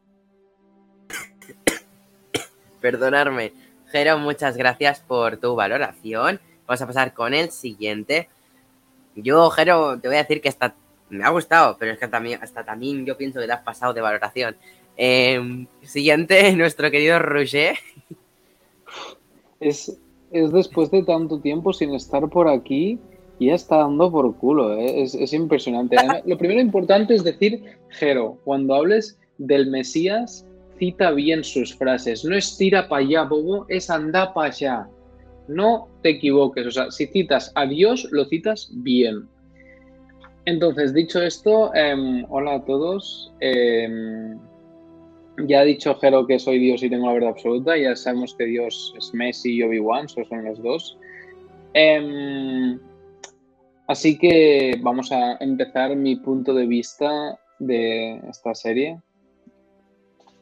Perdonarme. 2.82 3.54
Jero, 3.86 4.18
muchas 4.18 4.58
gracias 4.58 5.00
por 5.00 5.38
tu 5.38 5.56
valoración. 5.56 6.38
Vamos 6.66 6.82
a 6.82 6.86
pasar 6.86 7.14
con 7.14 7.32
el 7.32 7.50
siguiente. 7.50 8.28
Yo, 9.14 9.48
Jero, 9.48 9.98
te 9.98 10.08
voy 10.08 10.18
a 10.18 10.24
decir 10.24 10.42
que 10.42 10.50
está 10.50 10.74
me 11.08 11.24
ha 11.24 11.30
gustado, 11.30 11.76
pero 11.78 11.92
es 11.92 11.98
que 11.98 12.08
también, 12.08 12.42
hasta 12.42 12.62
también 12.62 13.04
yo 13.04 13.16
pienso 13.16 13.40
que 13.40 13.46
te 13.46 13.52
has 13.52 13.62
pasado 13.62 13.92
de 13.92 14.00
valoración. 14.00 14.56
Em, 15.02 15.66
siguiente, 15.80 16.52
nuestro 16.56 16.90
querido 16.90 17.18
Roger. 17.18 17.74
Es, 19.58 19.98
es 20.30 20.52
después 20.52 20.90
de 20.90 21.02
tanto 21.04 21.40
tiempo 21.40 21.72
sin 21.72 21.94
estar 21.94 22.28
por 22.28 22.48
aquí 22.48 22.98
y 23.38 23.46
ya 23.46 23.54
está 23.54 23.78
dando 23.78 24.12
por 24.12 24.36
culo, 24.36 24.76
¿eh? 24.76 25.02
es, 25.02 25.32
impresionante. 25.32 25.96
lo 26.26 26.36
primero 26.36 26.60
importante 26.60 27.14
es 27.14 27.24
decir, 27.24 27.62
Jero, 27.88 28.36
cuando 28.44 28.74
hables 28.74 29.18
del 29.38 29.70
Mesías, 29.70 30.44
cita 30.78 31.12
bien 31.12 31.44
sus 31.44 31.74
frases. 31.74 32.22
No 32.22 32.36
es 32.36 32.58
tira 32.58 32.86
para 32.86 33.00
allá, 33.00 33.22
bobo, 33.22 33.64
es 33.70 33.88
anda 33.88 34.34
para 34.34 34.48
allá. 34.48 34.88
No 35.48 35.88
te 36.02 36.10
equivoques, 36.10 36.66
o 36.66 36.70
sea, 36.70 36.90
si 36.90 37.06
citas 37.06 37.52
a 37.54 37.64
Dios, 37.64 38.06
lo 38.10 38.26
citas 38.26 38.70
bien. 38.70 39.26
Entonces, 40.44 40.92
dicho 40.92 41.22
esto, 41.22 41.74
em, 41.74 42.26
hola 42.28 42.56
a 42.56 42.64
todos. 42.66 43.32
Em, 43.40 44.38
ya 45.46 45.60
ha 45.60 45.64
dicho 45.64 45.94
Jero 45.96 46.26
que 46.26 46.38
soy 46.38 46.58
Dios 46.58 46.82
y 46.82 46.90
tengo 46.90 47.06
la 47.06 47.14
verdad 47.14 47.30
absoluta. 47.30 47.76
Ya 47.76 47.94
sabemos 47.96 48.34
que 48.34 48.44
Dios 48.44 48.94
es 48.96 49.12
Messi 49.14 49.54
y 49.54 49.62
Obi-Wan, 49.62 50.08
son 50.08 50.44
los 50.44 50.62
dos. 50.62 50.98
Em, 51.74 52.78
así 53.86 54.18
que 54.18 54.78
vamos 54.82 55.12
a 55.12 55.36
empezar 55.40 55.94
mi 55.96 56.16
punto 56.16 56.54
de 56.54 56.66
vista 56.66 57.38
de 57.58 58.20
esta 58.28 58.54
serie. 58.54 58.98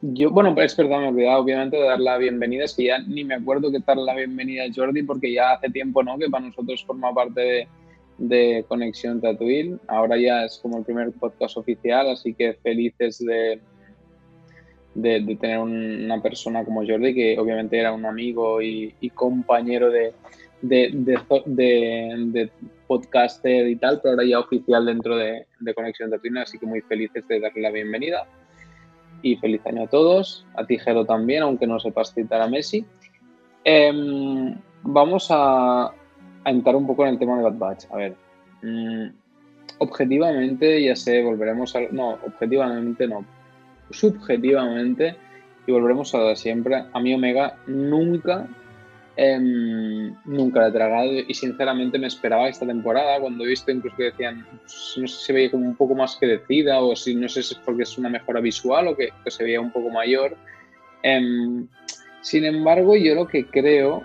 Yo, 0.01 0.31
bueno, 0.31 0.55
es 0.61 0.77
verdad, 0.77 0.99
me 0.99 1.05
he 1.05 1.09
olvidado 1.09 1.41
obviamente 1.41 1.77
de 1.77 1.83
dar 1.83 1.99
la 1.99 2.17
bienvenida. 2.17 2.63
Es 2.63 2.73
que 2.73 2.85
ya 2.85 2.99
ni 2.99 3.23
me 3.23 3.35
acuerdo 3.35 3.71
qué 3.71 3.81
tal 3.81 4.05
la 4.05 4.15
bienvenida 4.15 4.63
a 4.63 4.73
Jordi, 4.73 5.03
porque 5.03 5.33
ya 5.33 5.51
hace 5.51 5.69
tiempo, 5.69 6.01
¿no? 6.03 6.17
Que 6.17 6.29
para 6.29 6.45
nosotros 6.45 6.85
forma 6.85 7.13
parte 7.13 7.41
de 7.41 7.67
de 8.19 8.65
Conexión 8.67 9.21
Tatooine. 9.21 9.79
Ahora 9.87 10.17
ya 10.17 10.45
es 10.45 10.59
como 10.61 10.77
el 10.77 10.83
primer 10.83 11.11
podcast 11.13 11.57
oficial, 11.57 12.09
así 12.09 12.33
que 12.33 12.53
felices 12.53 13.19
de, 13.19 13.59
de, 14.95 15.37
tener 15.39 15.59
una 15.59 16.21
persona 16.21 16.65
como 16.65 16.85
Jordi, 16.85 17.13
que 17.13 17.39
obviamente 17.39 17.77
era 17.77 17.93
un 17.93 18.05
amigo 18.05 18.61
y, 18.61 18.93
compañero 19.13 19.89
de, 19.89 20.13
de, 20.61 22.49
podcaster 22.87 23.67
y 23.67 23.75
tal, 23.75 23.99
pero 24.01 24.13
ahora 24.13 24.25
ya 24.25 24.39
oficial 24.39 24.85
dentro 24.85 25.15
de, 25.15 25.45
Conexión 25.75 26.09
Tatooine, 26.09 26.39
así 26.39 26.57
que 26.57 26.65
muy 26.65 26.81
felices 26.81 27.27
de 27.27 27.39
darle 27.39 27.61
la 27.61 27.71
bienvenida. 27.71 28.27
Y 29.21 29.35
feliz 29.35 29.61
año 29.65 29.83
a 29.83 29.87
todos, 29.87 30.45
a 30.55 30.65
Tijero 30.65 31.05
también, 31.05 31.43
aunque 31.43 31.67
no 31.67 31.79
sepas 31.79 32.13
citar 32.13 32.41
a 32.41 32.47
Messi. 32.47 32.85
Em, 33.65 34.55
vamos 34.81 35.27
a, 35.29 35.87
a 36.43 36.49
entrar 36.49 36.75
un 36.75 36.87
poco 36.87 37.05
en 37.05 37.13
el 37.13 37.19
tema 37.19 37.35
de 37.37 37.43
Bad 37.43 37.57
Batch. 37.57 37.85
A 37.91 37.97
ver, 37.97 38.15
mm, 38.61 39.07
objetivamente, 39.79 40.81
ya 40.83 40.95
sé, 40.95 41.21
volveremos 41.21 41.75
a... 41.75 41.81
No, 41.91 42.11
objetivamente 42.25 43.07
no. 43.07 43.25
Subjetivamente, 43.91 45.15
y 45.65 45.71
volveremos 45.71 46.13
a 46.15 46.35
siempre, 46.35 46.83
a 46.91 46.99
mí 46.99 47.13
Omega 47.13 47.57
nunca, 47.67 48.47
em, 49.15 50.15
nunca 50.25 50.61
la 50.61 50.67
he 50.69 50.71
tragado 50.71 51.11
y 51.27 51.33
sinceramente 51.33 51.99
me 51.99 52.07
esperaba 52.07 52.49
esta 52.49 52.65
temporada, 52.65 53.19
cuando 53.19 53.43
he 53.43 53.47
visto 53.47 53.71
incluso 53.71 53.97
que 53.97 54.03
decían, 54.05 54.45
pues, 54.61 54.95
no 54.97 55.07
sé 55.07 55.15
si 55.15 55.25
se 55.25 55.33
veía 55.33 55.51
como 55.51 55.65
un 55.65 55.75
poco 55.75 55.95
más 55.95 56.17
crecida 56.17 56.81
o 56.81 56.95
si 56.95 57.15
no 57.15 57.27
sé 57.27 57.43
si 57.43 57.53
es 57.53 57.59
porque 57.59 57.83
es 57.83 57.97
una 57.97 58.09
mejora 58.09 58.39
visual 58.39 58.87
o 58.87 58.95
que, 58.95 59.09
se 59.27 59.43
veía 59.43 59.61
un 59.61 59.71
poco 59.71 59.89
mayor. 59.89 60.37
Em, 61.03 61.67
sin 62.21 62.45
embargo, 62.45 62.95
yo 62.95 63.15
lo 63.15 63.27
que 63.27 63.45
creo 63.45 64.03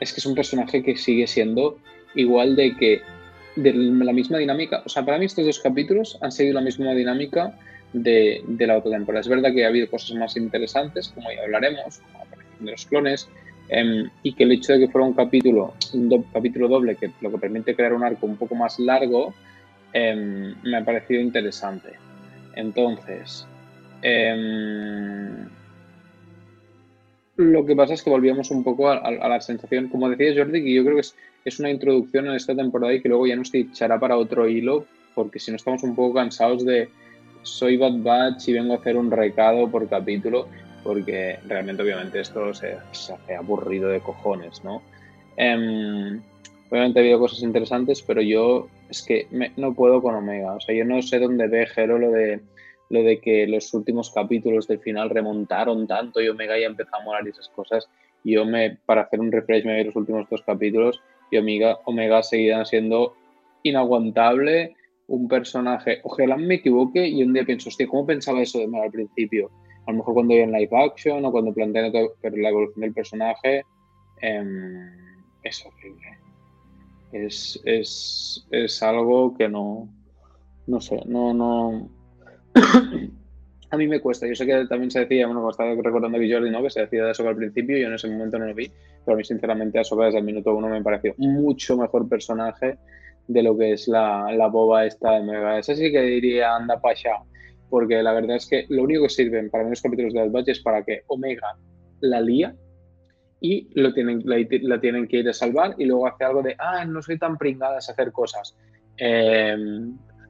es 0.00 0.12
que 0.12 0.20
es 0.20 0.26
un 0.26 0.34
personaje 0.34 0.82
que 0.82 0.96
sigue 0.96 1.26
siendo 1.26 1.78
igual 2.14 2.56
de 2.56 2.76
que 2.76 3.02
de 3.56 3.72
la 3.72 4.12
misma 4.12 4.38
dinámica. 4.38 4.82
O 4.84 4.88
sea, 4.88 5.04
para 5.04 5.18
mí 5.18 5.26
estos 5.26 5.44
dos 5.44 5.58
capítulos 5.58 6.18
han 6.20 6.32
seguido 6.32 6.54
la 6.54 6.60
misma 6.60 6.92
dinámica 6.92 7.58
de, 7.92 8.42
la 8.58 8.78
otra 8.78 8.92
temporada. 8.92 9.20
Es 9.20 9.28
verdad 9.28 9.52
que 9.52 9.64
ha 9.64 9.68
habido 9.68 9.90
cosas 9.90 10.16
más 10.16 10.36
interesantes, 10.36 11.08
como 11.08 11.30
ya 11.30 11.42
hablaremos, 11.42 11.98
como 11.98 12.18
la 12.18 12.24
aparición 12.24 12.64
de 12.64 12.70
los 12.70 12.86
clones, 12.86 13.28
em, 13.68 14.10
y 14.22 14.34
que 14.34 14.44
el 14.44 14.52
hecho 14.52 14.72
de 14.72 14.80
que 14.80 14.88
fuera 14.88 15.06
un 15.06 15.14
capítulo, 15.14 15.74
un 15.92 16.24
capítulo 16.32 16.68
doble, 16.68 16.96
que 16.96 17.10
lo 17.20 17.30
que 17.30 17.38
permite 17.38 17.74
crear 17.74 17.92
un 17.92 18.04
arco 18.04 18.26
un 18.26 18.36
poco 18.36 18.54
más 18.54 18.78
largo, 18.78 19.34
em, 19.92 20.54
me 20.62 20.76
ha 20.76 20.84
parecido 20.84 21.20
interesante. 21.20 21.90
Entonces, 22.54 23.46
em, 24.02 25.48
lo 27.36 27.64
que 27.64 27.74
pasa 27.74 27.94
es 27.94 28.02
que 28.02 28.10
volvíamos 28.10 28.50
un 28.50 28.62
poco 28.62 28.90
a, 28.90 29.10
la 29.10 29.40
sensación, 29.40 29.88
como 29.88 30.10
decía 30.10 30.34
Jordi, 30.36 30.62
que 30.62 30.74
yo 30.74 30.84
creo 30.84 30.96
que 30.96 31.06
es, 31.44 31.58
una 31.58 31.70
introducción 31.70 32.26
en 32.26 32.34
esta 32.34 32.54
temporada 32.54 32.92
y 32.92 33.00
que 33.00 33.08
luego 33.08 33.26
ya 33.26 33.36
nos 33.36 33.52
echará 33.54 33.98
para 33.98 34.18
otro 34.18 34.48
hilo, 34.48 34.84
porque 35.14 35.38
si 35.38 35.50
no 35.50 35.56
estamos 35.56 35.82
un 35.82 35.94
poco 35.94 36.14
cansados 36.14 36.64
de 36.64 36.90
soy 37.42 37.76
Bad 37.76 38.02
Batch 38.02 38.48
y 38.48 38.54
vengo 38.54 38.74
a 38.74 38.76
hacer 38.76 38.96
un 38.96 39.10
recado 39.10 39.70
por 39.70 39.88
capítulo, 39.88 40.48
porque 40.82 41.38
realmente 41.46 41.82
obviamente 41.82 42.20
esto 42.20 42.52
se, 42.54 42.76
hace 42.92 43.34
aburrido 43.34 43.88
de 43.88 44.00
cojones, 44.00 44.62
¿no? 44.64 44.82
Em, 45.36 46.20
obviamente 46.70 46.98
ha 46.98 47.02
habido 47.02 47.18
cosas 47.18 47.42
interesantes, 47.42 48.02
pero 48.02 48.22
yo 48.22 48.68
es 48.88 49.02
que 49.02 49.26
no 49.56 49.74
puedo 49.74 50.02
con 50.02 50.14
Omega, 50.14 50.54
o 50.54 50.60
sea, 50.60 50.74
yo 50.74 50.84
no 50.84 51.00
sé 51.02 51.18
dónde 51.18 51.46
ve 51.48 51.66
Jero 51.66 51.98
lo 51.98 52.10
de 52.10 52.40
lo 52.90 53.04
de 53.04 53.20
que 53.20 53.46
los 53.46 53.72
últimos 53.72 54.10
capítulos 54.10 54.66
del 54.66 54.80
final 54.80 55.10
remontaron 55.10 55.86
tanto 55.86 56.20
y 56.20 56.28
Omega 56.28 56.58
ya 56.58 56.66
empezó 56.66 56.96
a 56.96 57.04
molar 57.04 57.24
y 57.24 57.30
esas 57.30 57.48
cosas. 57.48 57.88
Yo 58.24 58.44
me, 58.44 58.78
para 58.84 59.02
hacer 59.02 59.20
un 59.20 59.32
refresh 59.32 59.64
me 59.64 59.76
vi 59.76 59.84
los 59.84 59.96
últimos 59.96 60.28
dos 60.28 60.42
capítulos 60.42 61.00
y 61.30 61.38
Omega, 61.38 61.78
Omega 61.84 62.22
seguirán 62.22 62.66
siendo 62.66 63.14
inaguantable, 63.62 64.74
un 65.10 65.26
personaje, 65.26 66.00
ojalá 66.04 66.36
me 66.36 66.54
equivoque 66.54 67.06
y 67.06 67.22
un 67.24 67.32
día 67.32 67.44
pienso, 67.44 67.68
hostia, 67.68 67.88
¿cómo 67.88 68.06
pensaba 68.06 68.40
eso 68.40 68.58
de 68.58 68.66
Omega 68.66 68.84
al 68.84 68.92
principio? 68.92 69.50
A 69.86 69.90
lo 69.90 69.98
mejor 69.98 70.14
cuando 70.14 70.34
vi 70.34 70.40
en 70.40 70.52
live 70.52 70.70
action 70.72 71.24
o 71.24 71.32
cuando 71.32 71.52
planteé 71.52 71.90
la 71.90 72.48
evolución 72.48 72.80
del 72.80 72.94
personaje, 72.94 73.64
em, 74.22 74.88
es 75.42 75.66
horrible. 75.66 76.18
Es, 77.10 77.60
es, 77.64 78.46
es 78.52 78.82
algo 78.84 79.36
que 79.36 79.48
no, 79.48 79.88
no 80.68 80.80
sé, 80.80 81.00
no, 81.06 81.34
no, 81.34 81.90
a 83.70 83.76
mí 83.76 83.88
me 83.88 84.00
cuesta. 84.00 84.28
Yo 84.28 84.36
sé 84.36 84.46
que 84.46 84.64
también 84.66 84.92
se 84.92 85.00
decía, 85.00 85.26
bueno, 85.26 85.50
estaba 85.50 85.74
recordando 85.74 86.18
a 86.18 86.20
Jordi, 86.20 86.50
¿no? 86.50 86.62
Que 86.62 86.70
se 86.70 86.82
decía 86.82 87.04
de 87.04 87.10
eso 87.10 87.28
al 87.28 87.34
principio, 87.34 87.76
yo 87.76 87.88
en 87.88 87.94
ese 87.94 88.08
momento 88.08 88.38
no 88.38 88.46
lo 88.46 88.54
vi, 88.54 88.70
pero 89.04 89.14
a 89.14 89.16
mí 89.16 89.24
sinceramente 89.24 89.80
a 89.80 89.82
desde 89.82 90.18
el 90.18 90.24
minuto 90.24 90.54
uno 90.54 90.68
me 90.68 90.80
pareció 90.82 91.14
mucho 91.18 91.76
mejor 91.76 92.08
personaje 92.08 92.78
de 93.28 93.42
lo 93.42 93.56
que 93.56 93.72
es 93.72 93.88
la, 93.88 94.32
la 94.32 94.48
boba 94.48 94.86
esta 94.86 95.12
de 95.12 95.22
Mega. 95.22 95.58
Esa 95.58 95.74
sí 95.74 95.90
que 95.92 96.00
diría 96.00 96.54
anda 96.54 96.80
pasha, 96.80 97.22
porque 97.68 98.02
la 98.02 98.12
verdad 98.12 98.36
es 98.36 98.46
que 98.46 98.66
lo 98.68 98.82
único 98.82 99.04
que 99.04 99.10
sirven 99.10 99.50
para 99.50 99.68
los 99.68 99.80
capítulos 99.80 100.12
de 100.12 100.28
Bad 100.28 100.48
es 100.48 100.60
para 100.60 100.82
que 100.82 101.02
Omega 101.06 101.56
la 102.00 102.20
lía 102.20 102.54
y 103.40 103.68
lo 103.74 103.92
tienen, 103.94 104.22
la, 104.24 104.80
tienen 104.80 105.08
que 105.08 105.18
ir 105.18 105.28
a 105.28 105.32
salvar 105.32 105.74
y 105.78 105.84
luego 105.86 106.06
hace 106.06 106.24
algo 106.24 106.42
de, 106.42 106.56
ah, 106.58 106.84
no 106.84 107.00
soy 107.00 107.18
tan 107.18 107.38
pringada 107.38 107.76
a 107.76 107.78
hacer 107.78 108.12
cosas. 108.12 108.56
Eh, 108.98 109.56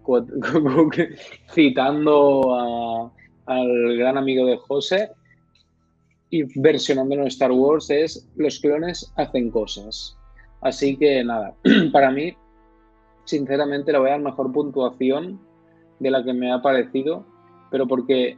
citando 1.52 3.12
al 3.46 3.96
gran 3.96 4.16
amigo 4.16 4.46
de 4.46 4.56
José 4.56 5.10
y 6.30 6.44
versionándolo 6.60 7.22
en 7.22 7.28
Star 7.28 7.52
Wars 7.52 7.90
es 7.90 8.28
los 8.36 8.60
clones 8.60 9.12
hacen 9.16 9.50
cosas. 9.50 10.16
Así 10.62 10.96
que 10.96 11.24
nada, 11.24 11.54
para 11.92 12.10
mí, 12.10 12.34
sinceramente 13.30 13.92
le 13.92 13.98
voy 13.98 14.08
a 14.08 14.12
dar 14.12 14.20
mejor 14.20 14.52
puntuación 14.52 15.40
de 15.98 16.10
la 16.10 16.24
que 16.24 16.32
me 16.32 16.52
ha 16.52 16.60
parecido, 16.60 17.24
pero 17.70 17.86
porque 17.86 18.36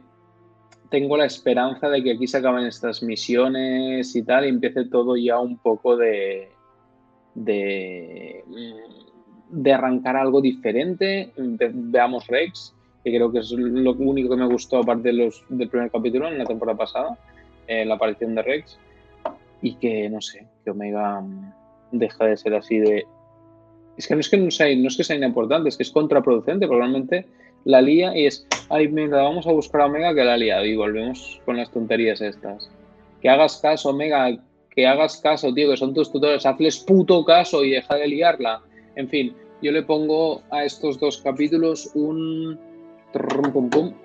tengo 0.89 1.17
la 1.17 1.25
esperanza 1.25 1.89
de 1.89 2.03
que 2.03 2.11
aquí 2.11 2.27
se 2.27 2.37
acaben 2.37 2.65
estas 2.65 3.01
misiones 3.01 4.15
y 4.15 4.23
tal 4.23 4.45
y 4.45 4.49
empiece 4.49 4.85
todo 4.85 5.17
ya 5.17 5.39
un 5.39 5.57
poco 5.57 5.97
de, 5.97 6.49
de, 7.33 8.43
de 9.49 9.73
arrancar 9.73 10.15
algo 10.15 10.39
diferente. 10.39 11.31
veamos 11.35 12.27
Rex, 12.27 12.75
que 13.03 13.09
creo 13.09 13.31
que 13.31 13.39
es 13.39 13.51
lo 13.51 13.93
único 13.93 14.29
que 14.29 14.35
me 14.35 14.45
gustó 14.45 14.77
aparte 14.77 15.09
de 15.09 15.13
los, 15.13 15.43
del 15.49 15.69
primer 15.69 15.89
capítulo 15.89 16.27
en 16.27 16.37
la 16.37 16.45
temporada 16.45 16.77
pasada, 16.77 17.17
eh, 17.67 17.85
la 17.85 17.95
aparición 17.95 18.35
de 18.35 18.43
Rex, 18.43 18.77
y 19.61 19.75
que 19.75 20.09
no 20.09 20.21
sé, 20.21 20.47
que 20.63 20.71
Omega 20.71 21.23
deja 21.91 22.25
de 22.25 22.37
ser 22.37 22.53
así 22.53 22.77
de... 22.79 23.05
Es 23.97 24.07
que 24.07 24.15
no 24.15 24.21
es 24.21 24.29
que 24.29 24.37
no 24.37 24.49
sea, 24.49 24.75
no 24.75 24.87
es 24.87 24.97
que 24.97 25.03
sea 25.03 25.17
es 25.17 25.77
que 25.77 25.83
es 25.83 25.91
contraproducente, 25.91 26.67
probablemente 26.67 27.25
la 27.65 27.81
lía 27.81 28.17
y 28.17 28.25
es, 28.25 28.45
ay, 28.69 28.87
mira, 28.87 29.21
vamos 29.21 29.47
a 29.47 29.51
buscar 29.51 29.81
a 29.81 29.85
Omega 29.85 30.13
que 30.13 30.23
la 30.23 30.37
lía 30.37 30.65
y 30.65 30.75
volvemos 30.75 31.39
con 31.45 31.57
las 31.57 31.71
tonterías 31.71 32.21
estas. 32.21 32.69
Que 33.21 33.29
hagas 33.29 33.57
caso, 33.57 33.89
Omega, 33.89 34.37
que 34.69 34.87
hagas 34.87 35.17
caso, 35.17 35.53
tío, 35.53 35.69
que 35.69 35.77
son 35.77 35.93
tus 35.93 36.11
tutores, 36.11 36.45
hazles 36.45 36.79
puto 36.79 37.23
caso 37.23 37.63
y 37.63 37.71
deja 37.71 37.95
de 37.95 38.07
liarla. 38.07 38.61
En 38.95 39.07
fin, 39.07 39.35
yo 39.61 39.71
le 39.71 39.83
pongo 39.83 40.41
a 40.49 40.65
estos 40.65 40.99
dos 40.99 41.19
capítulos 41.19 41.91
un... 41.93 42.59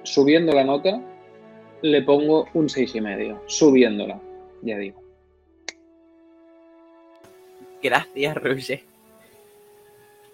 subiendo 0.02 0.52
la 0.52 0.64
nota, 0.64 1.00
le 1.82 2.02
pongo 2.02 2.46
un 2.54 2.68
seis 2.68 2.94
y 2.94 3.00
medio, 3.00 3.42
subiéndola, 3.46 4.20
ya 4.62 4.78
digo. 4.78 5.02
Gracias, 7.82 8.36
Roger. 8.36 8.97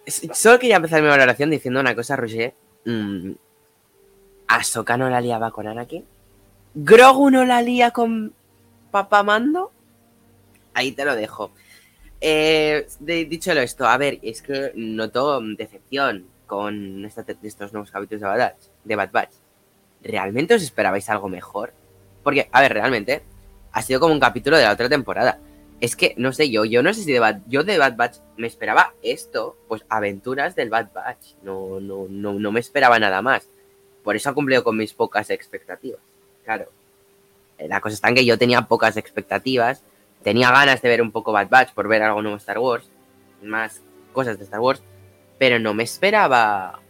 Solo 0.07 0.59
quería 0.59 0.77
empezar 0.77 1.03
mi 1.03 1.09
valoración 1.09 1.51
diciendo 1.51 1.81
una 1.81 1.95
cosa, 1.95 2.17
Roger. 2.17 2.55
Mm, 2.85 3.33
Ahsoka 4.49 4.97
no 4.97 5.09
la 5.09 5.21
liaba 5.21 5.51
con 5.51 5.67
Anakin. 5.67 6.05
Grogu 6.75 7.31
no 7.31 7.45
la 7.45 7.63
lía 7.63 7.91
con 7.91 8.35
Papá 8.91 9.23
Mando. 9.23 9.73
Ahí 10.75 10.93
te 10.93 11.05
lo 11.05 11.15
dejo. 11.15 11.53
Eh, 12.21 12.87
dicho 13.01 13.53
esto, 13.53 13.87
a 13.87 13.97
ver, 13.97 14.19
es 14.23 14.43
que 14.43 14.73
noto 14.75 15.41
decepción 15.41 16.27
con 16.47 17.05
estos 17.05 17.73
nuevos 17.73 17.91
capítulos 17.91 18.23
de 18.23 18.53
de 18.85 18.97
Bad 18.97 19.11
Batch. 19.13 19.33
¿Realmente 20.03 20.55
os 20.55 20.63
esperabais 20.63 21.09
algo 21.09 21.29
mejor? 21.29 21.73
Porque, 22.23 22.49
a 22.53 22.61
ver, 22.61 22.73
realmente 22.73 23.23
ha 23.73 23.83
sido 23.83 24.01
como 24.01 24.13
un 24.13 24.21
capítulo 24.21 24.57
de 24.57 24.65
la 24.65 24.73
otra 24.73 24.89
temporada. 24.89 25.39
Es 25.81 25.97
que, 25.97 26.15
no 26.17 26.33
sé, 26.33 26.51
yo, 26.51 26.65
yo 26.65 26.83
no 26.83 26.95
sé 26.95 27.03
si 27.03 27.13
de 27.13 27.21
Bad, 27.21 27.41
yo 27.47 27.65
de 27.65 27.79
Bad 27.79 27.97
Batch 27.97 28.19
me 28.37 28.47
esperaba 28.47 28.95
esto, 29.03 29.57
pues 29.69 29.85
aventuras 29.89 30.55
del 30.55 30.71
Bad 30.71 30.93
Batch. 30.95 31.35
No, 31.43 31.81
no, 31.81 32.07
no, 32.09 32.35
no 32.35 32.53
me 32.53 32.61
esperaba 32.61 32.99
nada 32.99 33.21
más. 33.23 33.49
Por 34.03 34.17
eso 34.17 34.31
ha 34.31 34.35
cumplido 34.35 34.63
con 34.63 34.77
mis 34.77 34.93
pocas 34.93 35.31
expectativas. 35.31 36.01
Claro. 36.45 36.71
Eh, 37.59 37.69
la 37.69 37.81
cosa 37.81 37.95
está 37.95 38.09
en 38.09 38.15
que 38.15 38.25
yo 38.25 38.39
tenía 38.39 38.63
pocas 38.63 38.97
expectativas. 38.97 39.83
Tenía 40.23 40.51
ganas 40.51 40.81
de 40.81 40.89
ver 40.89 41.03
un 41.03 41.11
poco 41.11 41.33
Bad 41.33 41.49
Batch 41.49 41.73
por 41.73 41.89
ver 41.89 42.03
algo 42.03 42.23
nuevo 42.23 42.37
Star 42.37 42.59
Wars. 42.59 42.89
Más 43.43 43.81
cosas 44.13 44.39
de 44.39 44.45
Star 44.45 44.61
Wars. 44.61 44.83
Pero 45.39 45.59
no 45.59 45.75
me 45.75 45.83
esperaba. 45.83 46.81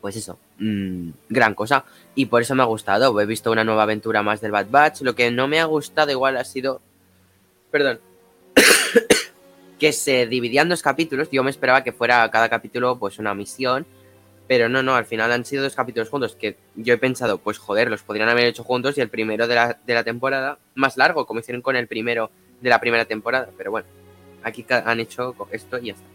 Pues 0.00 0.16
eso. 0.16 0.38
Mmm, 0.58 1.10
gran 1.28 1.54
cosa. 1.54 1.84
Y 2.14 2.26
por 2.26 2.42
eso 2.42 2.54
me 2.54 2.62
ha 2.62 2.66
gustado. 2.66 3.18
He 3.20 3.26
visto 3.26 3.50
una 3.50 3.64
nueva 3.64 3.82
aventura 3.82 4.22
más 4.22 4.40
del 4.40 4.52
Bad 4.52 4.68
Batch. 4.70 5.00
Lo 5.02 5.14
que 5.14 5.30
no 5.30 5.48
me 5.48 5.60
ha 5.60 5.64
gustado 5.64 6.10
igual 6.10 6.36
ha 6.36 6.44
sido 6.44 6.80
perdón, 7.70 8.00
que 9.78 9.92
se 9.92 10.26
dividían 10.26 10.68
dos 10.68 10.82
capítulos. 10.82 11.28
Yo 11.30 11.42
me 11.42 11.50
esperaba 11.50 11.84
que 11.84 11.92
fuera 11.92 12.30
cada 12.30 12.48
capítulo 12.48 12.98
pues 12.98 13.18
una 13.18 13.34
misión, 13.34 13.86
pero 14.48 14.68
no, 14.68 14.82
no, 14.82 14.94
al 14.94 15.06
final 15.06 15.32
han 15.32 15.44
sido 15.44 15.62
dos 15.62 15.74
capítulos 15.74 16.08
juntos 16.08 16.36
que 16.36 16.56
yo 16.74 16.94
he 16.94 16.98
pensado, 16.98 17.38
pues 17.38 17.58
joder, 17.58 17.90
los 17.90 18.02
podrían 18.02 18.28
haber 18.28 18.46
hecho 18.46 18.64
juntos 18.64 18.96
y 18.96 19.00
el 19.00 19.08
primero 19.08 19.48
de 19.48 19.54
la, 19.54 19.78
de 19.84 19.94
la 19.94 20.04
temporada 20.04 20.58
más 20.74 20.96
largo, 20.96 21.26
como 21.26 21.40
hicieron 21.40 21.62
con 21.62 21.76
el 21.76 21.88
primero 21.88 22.30
de 22.60 22.70
la 22.70 22.80
primera 22.80 23.04
temporada, 23.04 23.50
pero 23.56 23.70
bueno, 23.70 23.88
aquí 24.42 24.64
han 24.68 25.00
hecho 25.00 25.34
esto 25.50 25.78
y 25.78 25.86
ya 25.86 25.92
está. 25.94 26.06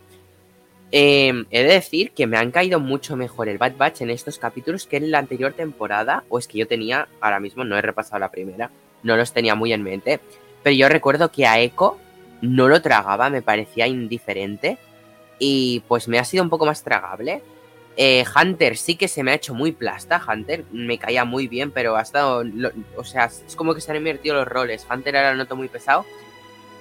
Em, 0.93 1.45
he 1.51 1.63
de 1.63 1.73
decir 1.73 2.11
que 2.11 2.27
me 2.27 2.37
han 2.37 2.51
caído 2.51 2.79
mucho 2.81 3.15
mejor 3.15 3.47
el 3.47 3.57
Bad 3.57 3.77
Batch 3.77 4.01
en 4.01 4.09
estos 4.09 4.37
capítulos 4.37 4.87
que 4.87 4.97
en 4.97 5.09
la 5.09 5.19
anterior 5.19 5.53
temporada, 5.53 6.25
o 6.27 6.37
es 6.37 6.47
que 6.47 6.57
yo 6.57 6.67
tenía, 6.67 7.07
ahora 7.21 7.39
mismo 7.39 7.63
no 7.63 7.77
he 7.77 7.81
repasado 7.81 8.19
la 8.19 8.31
primera, 8.31 8.71
no 9.01 9.15
los 9.15 9.31
tenía 9.31 9.55
muy 9.55 9.71
en 9.71 9.83
mente, 9.83 10.19
pero 10.63 10.75
yo 10.75 10.89
recuerdo 10.89 11.31
que 11.31 11.45
a 11.45 11.59
Echo 11.59 11.97
no 12.41 12.67
lo 12.67 12.81
tragaba, 12.81 13.29
me 13.29 13.41
parecía 13.41 13.87
indiferente. 13.87 14.77
Y 15.39 15.83
pues 15.87 16.07
me 16.07 16.19
ha 16.19 16.23
sido 16.23 16.43
un 16.43 16.49
poco 16.49 16.65
más 16.65 16.83
tragable. 16.83 17.41
Eh, 17.97 18.23
Hunter 18.35 18.77
sí 18.77 18.95
que 18.95 19.07
se 19.07 19.23
me 19.23 19.31
ha 19.31 19.35
hecho 19.35 19.53
muy 19.53 19.71
plasta. 19.71 20.21
Hunter 20.27 20.65
me 20.71 20.97
caía 20.97 21.25
muy 21.25 21.47
bien, 21.47 21.71
pero 21.71 21.95
ha 21.95 22.01
estado. 22.01 22.43
o 22.95 23.03
sea, 23.03 23.25
es 23.25 23.55
como 23.55 23.73
que 23.73 23.81
se 23.81 23.91
han 23.91 23.97
invertido 23.97 24.35
los 24.35 24.47
roles. 24.47 24.85
Hunter 24.89 25.17
ahora 25.17 25.31
lo 25.31 25.37
noto 25.37 25.55
muy 25.55 25.67
pesado. 25.67 26.05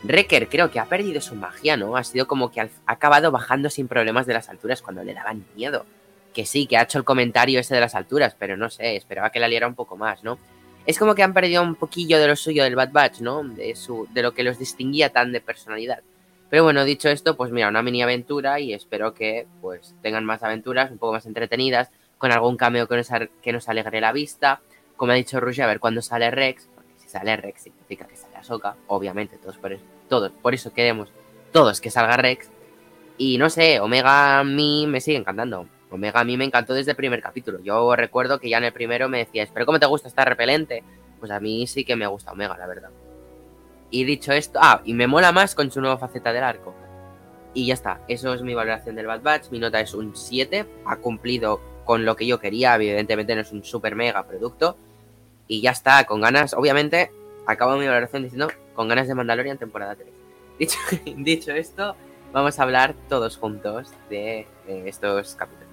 Wrecker 0.02 0.48
creo 0.48 0.70
que 0.70 0.80
ha 0.80 0.86
perdido 0.86 1.20
su 1.20 1.34
magia, 1.34 1.76
¿no? 1.76 1.96
Ha 1.96 2.04
sido 2.04 2.26
como 2.26 2.50
que 2.50 2.60
ha 2.60 2.68
acabado 2.86 3.30
bajando 3.30 3.68
sin 3.68 3.86
problemas 3.86 4.26
de 4.26 4.34
las 4.34 4.48
alturas 4.48 4.82
cuando 4.82 5.04
le 5.04 5.14
daban 5.14 5.44
miedo. 5.56 5.84
Que 6.32 6.46
sí, 6.46 6.66
que 6.66 6.76
ha 6.76 6.82
hecho 6.82 6.98
el 6.98 7.04
comentario 7.04 7.60
ese 7.60 7.74
de 7.74 7.80
las 7.80 7.94
alturas, 7.94 8.36
pero 8.38 8.56
no 8.56 8.70
sé, 8.70 8.96
esperaba 8.96 9.30
que 9.30 9.40
la 9.40 9.48
liara 9.48 9.66
un 9.66 9.74
poco 9.74 9.96
más, 9.96 10.22
¿no? 10.22 10.38
Es 10.86 10.98
como 10.98 11.14
que 11.14 11.22
han 11.22 11.34
perdido 11.34 11.62
un 11.62 11.74
poquillo 11.74 12.18
de 12.18 12.26
lo 12.26 12.36
suyo 12.36 12.64
del 12.64 12.76
Bad 12.76 12.92
Batch, 12.92 13.20
¿no? 13.20 13.42
De, 13.42 13.74
su, 13.76 14.08
de 14.12 14.22
lo 14.22 14.32
que 14.32 14.42
los 14.42 14.58
distinguía 14.58 15.10
tan 15.10 15.32
de 15.32 15.40
personalidad. 15.40 16.00
Pero 16.48 16.64
bueno, 16.64 16.84
dicho 16.84 17.08
esto, 17.08 17.36
pues 17.36 17.52
mira, 17.52 17.68
una 17.68 17.82
mini 17.82 18.02
aventura 18.02 18.58
y 18.58 18.74
espero 18.74 19.14
que 19.14 19.46
pues 19.60 19.94
tengan 20.02 20.24
más 20.24 20.42
aventuras, 20.42 20.90
un 20.90 20.98
poco 20.98 21.12
más 21.12 21.26
entretenidas, 21.26 21.90
con 22.18 22.32
algún 22.32 22.56
cameo 22.56 22.88
que 22.88 22.96
nos, 22.96 23.08
que 23.40 23.52
nos 23.52 23.68
alegre 23.68 24.00
la 24.00 24.12
vista. 24.12 24.60
Como 24.96 25.12
ha 25.12 25.14
dicho 25.14 25.38
Rusia, 25.38 25.64
a 25.64 25.68
ver 25.68 25.80
cuándo 25.80 26.02
sale 26.02 26.30
Rex, 26.30 26.68
porque 26.74 26.90
si 26.98 27.08
sale 27.08 27.36
Rex 27.36 27.62
significa 27.62 28.06
que 28.06 28.16
sale 28.16 28.36
Ahsoka, 28.36 28.76
obviamente, 28.88 29.38
todos 29.38 29.58
por 29.58 29.72
eso, 29.72 29.84
todos, 30.08 30.32
por 30.32 30.54
eso 30.54 30.72
queremos 30.72 31.08
todos 31.52 31.80
que 31.80 31.90
salga 31.90 32.16
Rex. 32.16 32.50
Y 33.16 33.38
no 33.38 33.48
sé, 33.48 33.80
Omega 33.80 34.40
a 34.40 34.44
mí 34.44 34.86
me 34.88 35.00
sigue 35.00 35.18
encantando. 35.18 35.66
Omega 35.90 36.20
a 36.20 36.24
mí 36.24 36.36
me 36.36 36.44
encantó 36.44 36.74
desde 36.74 36.92
el 36.92 36.96
primer 36.96 37.20
capítulo. 37.20 37.60
Yo 37.62 37.94
recuerdo 37.96 38.38
que 38.38 38.48
ya 38.48 38.58
en 38.58 38.64
el 38.64 38.72
primero 38.72 39.08
me 39.08 39.18
decías, 39.18 39.50
pero 39.52 39.66
¿cómo 39.66 39.80
te 39.80 39.86
gusta 39.86 40.08
estar 40.08 40.28
repelente? 40.28 40.82
Pues 41.18 41.30
a 41.30 41.40
mí 41.40 41.66
sí 41.66 41.84
que 41.84 41.96
me 41.96 42.06
gusta 42.06 42.32
Omega, 42.32 42.56
la 42.56 42.66
verdad. 42.66 42.90
Y 43.90 44.04
dicho 44.04 44.32
esto, 44.32 44.58
ah, 44.62 44.80
y 44.84 44.94
me 44.94 45.06
mola 45.06 45.32
más 45.32 45.54
con 45.54 45.70
su 45.70 45.80
nueva 45.80 45.98
faceta 45.98 46.32
del 46.32 46.44
arco. 46.44 46.74
Y 47.52 47.66
ya 47.66 47.74
está, 47.74 48.00
eso 48.06 48.32
es 48.32 48.42
mi 48.42 48.54
valoración 48.54 48.94
del 48.94 49.06
Bad 49.06 49.22
Batch. 49.22 49.50
Mi 49.50 49.58
nota 49.58 49.80
es 49.80 49.92
un 49.94 50.16
7, 50.16 50.66
ha 50.86 50.96
cumplido 50.96 51.60
con 51.84 52.04
lo 52.04 52.14
que 52.14 52.26
yo 52.26 52.38
quería, 52.38 52.76
evidentemente 52.76 53.34
no 53.34 53.40
es 53.40 53.50
un 53.50 53.64
super 53.64 53.96
mega 53.96 54.26
producto. 54.26 54.76
Y 55.48 55.60
ya 55.60 55.72
está, 55.72 56.04
con 56.04 56.20
ganas, 56.20 56.54
obviamente, 56.54 57.10
acabo 57.46 57.76
mi 57.76 57.88
valoración 57.88 58.22
diciendo 58.22 58.48
con 58.74 58.86
ganas 58.86 59.08
de 59.08 59.14
Mandalorian 59.16 59.58
temporada 59.58 59.96
3. 59.96 60.08
Dicho, 60.60 60.78
dicho 61.16 61.52
esto, 61.52 61.96
vamos 62.32 62.58
a 62.58 62.62
hablar 62.62 62.94
todos 63.08 63.38
juntos 63.38 63.94
de 64.10 64.46
estos 64.66 65.34
capítulos. 65.34 65.69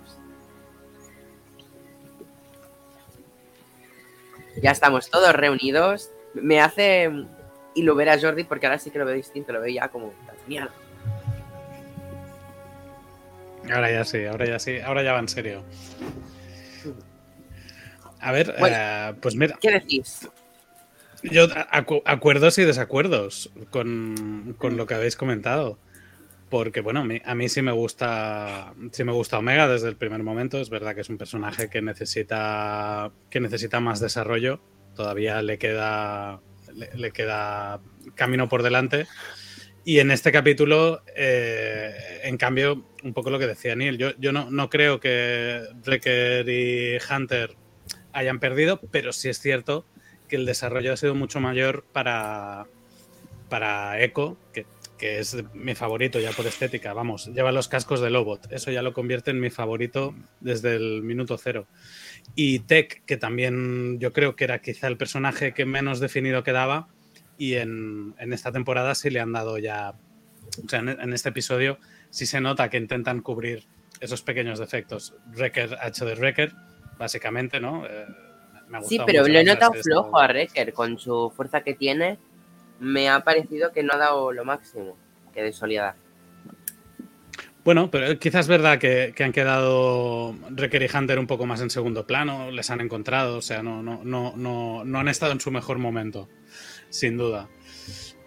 Ya 4.61 4.71
estamos 4.71 5.09
todos 5.09 5.33
reunidos. 5.33 6.11
Me 6.33 6.59
hace 6.61 7.11
y 7.75 7.83
lo 7.83 7.95
ver 7.95 8.09
a 8.09 8.19
Jordi 8.19 8.43
porque 8.43 8.65
ahora 8.65 8.79
sí 8.79 8.89
que 8.89 8.99
lo 8.99 9.05
veo 9.05 9.15
distinto, 9.15 9.53
lo 9.53 9.61
veo 9.61 9.73
ya 9.73 9.87
como 9.89 10.13
genial. 10.43 10.71
Ahora 13.71 13.91
ya 13.91 14.03
sí, 14.03 14.25
ahora 14.25 14.45
ya 14.45 14.59
sí, 14.59 14.79
ahora 14.79 15.03
ya 15.03 15.13
va 15.13 15.19
en 15.19 15.27
serio. 15.27 15.63
A 18.19 18.31
ver, 18.31 18.55
eh, 18.57 19.13
pues 19.21 19.35
mira. 19.35 19.57
¿Qué 19.61 19.71
decís? 19.71 20.27
Yo 21.23 21.47
acuerdos 22.05 22.57
y 22.57 22.63
desacuerdos 22.63 23.51
con, 23.69 24.55
con, 24.57 24.77
lo 24.77 24.85
que 24.85 24.93
habéis 24.93 25.15
comentado. 25.15 25.77
Porque, 26.49 26.81
bueno, 26.81 27.05
a 27.25 27.35
mí, 27.35 27.49
sí 27.49 27.61
me 27.61 27.71
gusta. 27.71 28.73
Sí 28.91 29.03
me 29.03 29.11
gusta 29.11 29.37
Omega 29.37 29.67
desde 29.67 29.89
el 29.89 29.97
primer 29.97 30.23
momento. 30.23 30.59
Es 30.59 30.69
verdad 30.69 30.95
que 30.95 31.01
es 31.01 31.09
un 31.09 31.17
personaje 31.17 31.69
que 31.69 31.81
necesita. 31.81 33.11
que 33.29 33.39
necesita 33.39 33.79
más 33.79 33.99
desarrollo. 33.99 34.61
Todavía 34.95 35.41
le 35.41 35.57
queda. 35.57 36.39
le, 36.73 37.11
queda 37.11 37.81
camino 38.15 38.47
por 38.47 38.63
delante. 38.63 39.07
Y 39.83 39.99
en 39.99 40.11
este 40.11 40.31
capítulo, 40.31 41.01
eh, 41.15 41.93
en 42.23 42.37
cambio, 42.37 42.85
un 43.03 43.13
poco 43.13 43.29
lo 43.29 43.39
que 43.39 43.47
decía 43.47 43.73
Neil, 43.75 43.97
yo, 43.97 44.11
yo 44.17 44.33
no, 44.33 44.51
no 44.51 44.69
creo 44.69 44.99
que 44.99 45.61
Wrecker 45.85 46.47
y 46.49 46.97
Hunter 47.09 47.55
hayan 48.11 48.39
perdido, 48.39 48.81
pero 48.91 49.13
sí 49.13 49.29
es 49.29 49.39
cierto 49.39 49.85
que 50.27 50.35
el 50.35 50.45
desarrollo 50.45 50.91
ha 50.91 50.97
sido 50.97 51.15
mucho 51.15 51.39
mayor 51.39 51.85
para, 51.93 52.67
para 53.49 54.01
Echo, 54.03 54.37
que 54.53 54.65
que 54.97 55.19
es 55.19 55.37
mi 55.53 55.75
favorito 55.75 56.19
ya 56.19 56.31
por 56.31 56.47
estética, 56.47 56.93
vamos, 56.93 57.27
lleva 57.27 57.51
los 57.51 57.67
cascos 57.67 58.01
de 58.01 58.09
Lobot, 58.09 58.51
eso 58.51 58.71
ya 58.71 58.81
lo 58.81 58.93
convierte 58.93 59.31
en 59.31 59.39
mi 59.39 59.49
favorito 59.49 60.15
desde 60.39 60.75
el 60.75 61.03
minuto 61.03 61.37
cero. 61.37 61.67
Y 62.35 62.59
Tech, 62.59 63.03
que 63.05 63.17
también 63.17 63.99
yo 63.99 64.11
creo 64.13 64.35
que 64.35 64.43
era 64.43 64.59
quizá 64.59 64.87
el 64.87 64.97
personaje 64.97 65.53
que 65.53 65.65
menos 65.65 65.99
definido 65.99 66.43
quedaba, 66.43 66.87
y 67.37 67.55
en, 67.55 68.15
esta 68.19 68.51
temporada 68.51 68.95
sí 68.95 69.09
le 69.09 69.19
han 69.19 69.31
dado 69.31 69.57
ya, 69.57 69.93
o 70.63 70.69
sea, 70.69 70.79
en, 70.79 71.13
este 71.13 71.29
episodio 71.29 71.77
sí 72.09 72.25
se 72.25 72.41
nota 72.41 72.69
que 72.69 72.77
intentan 72.77 73.21
cubrir 73.21 73.65
esos 73.99 74.21
pequeños 74.21 74.59
defectos. 74.59 75.13
Wrecker 75.35 75.77
ha 75.79 75.87
hecho 75.87 76.05
de 76.05 76.15
Wrecker, 76.15 76.53
básicamente, 76.97 77.59
¿no? 77.59 77.85
Eh, 77.85 78.05
sí, 78.87 78.99
pero 79.05 79.27
lo 79.27 79.39
he 79.39 79.43
notado 79.43 79.73
flojo 79.73 80.19
a 80.19 80.27
Wrecker 80.27 80.73
con 80.73 80.97
su 80.97 81.31
fuerza 81.35 81.61
que 81.61 81.75
tiene. 81.75 82.17
Me 82.79 83.09
ha 83.09 83.21
parecido 83.21 83.71
que 83.71 83.83
no 83.83 83.93
ha 83.93 83.97
dado 83.97 84.31
lo 84.31 84.45
máximo 84.45 84.97
que 85.33 85.41
de 85.43 85.53
solidar. 85.53 85.95
Bueno, 87.63 87.91
pero 87.91 88.17
quizás 88.17 88.45
es 88.45 88.47
verdad 88.47 88.79
que, 88.79 89.13
han 89.19 89.33
quedado 89.33 90.31
Wrecker 90.51 90.83
y 90.83 90.97
Hunter 90.97 91.19
un 91.19 91.27
poco 91.27 91.45
más 91.45 91.59
en 91.59 91.69
segundo 91.69 92.07
plano, 92.07 92.49
les 92.49 92.69
han 92.69 92.79
encontrado, 92.79 93.37
o 93.37 93.41
sea, 93.41 93.61
no, 93.61 93.83
no, 93.83 94.05
no, 94.05 94.33
no, 94.37 94.85
no 94.85 94.99
han 94.99 95.09
estado 95.09 95.33
en 95.33 95.41
su 95.41 95.51
mejor 95.51 95.77
momento, 95.77 96.29
sin 96.89 97.17
duda. 97.17 97.49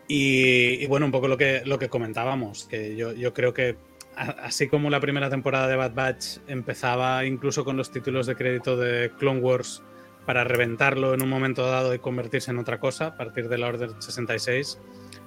Y, 0.06 0.86
bueno, 0.88 1.06
un 1.06 1.12
poco 1.12 1.26
lo 1.26 1.38
que, 1.38 1.62
lo 1.64 1.78
que 1.78 1.88
comentábamos, 1.88 2.66
que 2.66 2.96
yo, 2.96 3.14
yo 3.14 3.32
creo 3.32 3.54
que 3.54 3.76
así 4.14 4.68
como 4.68 4.90
la 4.90 5.00
primera 5.00 5.30
temporada 5.30 5.68
de 5.68 5.76
Bad 5.76 5.94
Batch 5.94 6.26
empezaba 6.46 7.24
incluso 7.24 7.64
con 7.64 7.78
los 7.78 7.90
títulos 7.90 8.26
de 8.26 8.36
crédito 8.36 8.76
de 8.76 9.10
Clone 9.18 9.40
Wars 9.40 9.82
para 10.26 10.44
reventarlo 10.44 11.14
en 11.14 11.22
un 11.22 11.28
momento 11.28 11.66
dado 11.66 11.94
y 11.94 11.98
convertirse 11.98 12.50
en 12.50 12.59
otra 12.59 12.80
cosa 12.80 13.06
a 13.06 13.16
partir 13.16 13.48
de 13.48 13.59
la 13.59 13.68
Order 13.68 13.90
66, 13.98 14.78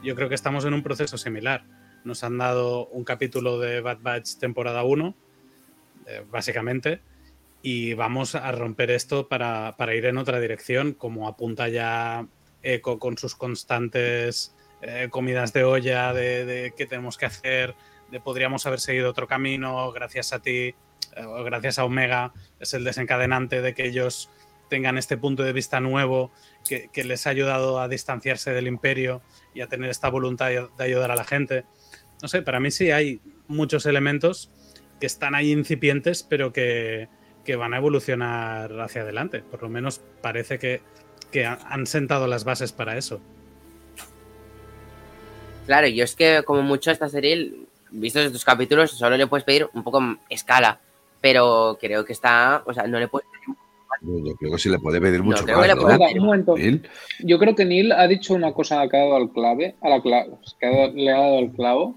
yo 0.03 0.15
creo 0.15 0.29
que 0.29 0.35
estamos 0.35 0.65
en 0.65 0.73
un 0.73 0.83
proceso 0.83 1.17
similar. 1.17 1.65
Nos 2.03 2.23
han 2.23 2.37
dado 2.37 2.87
un 2.87 3.03
capítulo 3.03 3.59
de 3.59 3.81
Bad 3.81 3.99
Batch 4.01 4.35
temporada 4.35 4.83
1, 4.83 5.15
eh, 6.07 6.25
básicamente, 6.29 7.01
y 7.61 7.93
vamos 7.93 8.35
a 8.35 8.51
romper 8.51 8.91
esto 8.91 9.27
para, 9.27 9.75
ir 9.95 10.05
en 10.05 10.17
otra 10.17 10.39
dirección, 10.39 10.93
como 10.93 11.27
apunta 11.27 11.69
ya 11.69 12.27
Echo 12.61 12.97
con 12.97 13.17
sus 13.17 13.35
constantes 13.35 14.55
eh, 14.81 15.07
comidas 15.09 15.51
de 15.51 15.65
olla 15.65 16.13
de, 16.13 16.45
de 16.45 16.73
qué 16.77 16.85
tenemos 16.85 17.17
que 17.17 17.25
hacer, 17.25 17.75
podríamos 18.19 18.65
haber 18.65 18.79
seguido 18.79 19.09
otro 19.09 19.27
camino, 19.27 19.91
gracias 19.91 20.33
a 20.33 20.39
ti, 20.39 20.51
eh, 20.51 20.75
gracias 21.45 21.79
a 21.79 21.85
Omega, 21.85 22.33
es 22.59 22.73
el 22.73 22.83
desencadenante 22.83 23.61
de 23.61 23.73
que 23.73 23.85
ellos 23.87 24.29
tengan 24.73 24.97
este 24.97 25.17
punto 25.17 25.43
de 25.43 25.53
vista 25.53 25.79
nuevo 25.79 26.31
que, 26.67 26.89
les 27.03 27.27
ha 27.27 27.29
ayudado 27.29 27.79
a 27.79 27.87
distanciarse 27.87 28.53
del 28.53 28.65
imperio 28.65 29.21
y 29.53 29.61
a 29.61 29.67
tener 29.67 29.91
esta 29.91 30.09
voluntad 30.09 30.47
de 30.47 30.83
ayudar 30.83 31.11
a 31.11 31.15
la 31.15 31.23
gente. 31.23 31.63
No 32.23 32.27
sé, 32.27 32.41
para 32.41 32.59
mí 32.59 32.71
sí 32.71 32.89
hay 32.89 33.21
muchos 33.47 33.85
elementos 33.85 34.49
que 34.99 35.05
están 35.05 35.35
ahí 35.35 35.51
incipientes, 35.51 36.23
pero 36.23 36.51
que, 36.51 37.07
van 37.55 37.75
a 37.75 37.77
evolucionar 37.77 38.81
hacia 38.81 39.03
adelante. 39.03 39.43
Por 39.43 39.61
lo 39.61 39.69
menos 39.69 40.01
parece 40.23 40.57
que, 40.57 40.81
que 41.31 41.45
han 41.45 41.85
sentado 41.85 42.25
las 42.25 42.43
bases 42.43 42.71
para 42.71 42.97
eso. 42.97 43.21
Claro, 45.67 45.85
yo 45.85 46.03
es 46.03 46.15
que 46.15 46.41
como 46.43 46.63
mucho 46.63 46.89
esta 46.89 47.09
serie 47.09 47.53
vistos 47.91 48.23
estos 48.23 48.43
capítulos, 48.43 48.89
solo 48.89 49.17
le 49.17 49.27
puedes 49.27 49.43
pedir 49.43 49.69
un 49.71 49.83
poco 49.83 50.01
escala, 50.31 50.79
pero 51.21 51.77
creo 51.79 52.03
que 52.03 52.13
está, 52.13 52.63
o 52.65 52.73
sea, 52.73 52.87
no 52.87 52.97
le 52.97 53.07
puedes 53.07 53.27
pedir 53.29 53.55
yo 54.03 54.35
creo 54.35 54.51
que 54.51 54.57
sí 54.59 54.69
le 54.69 54.79
puede 54.79 54.99
pedir 54.99 55.23
mucho 55.23 55.45
más. 55.45 55.75
Un 56.15 56.25
momento. 56.25 56.55
Yo 57.19 57.39
creo 57.39 57.55
que 57.55 57.65
Neil 57.65 57.91
ha 57.91 58.07
dicho 58.07 58.33
una 58.33 58.53
cosa 58.53 58.87
que 58.89 58.97
ha 58.97 59.01
dado 59.01 59.15
al 59.15 59.31
clave, 59.31 59.75
a 59.81 59.89
la 59.89 60.01
clave, 60.01 60.31
que 60.59 60.91
le 60.95 61.11
ha 61.11 61.19
dado 61.19 61.37
al 61.39 61.51
clavo, 61.51 61.95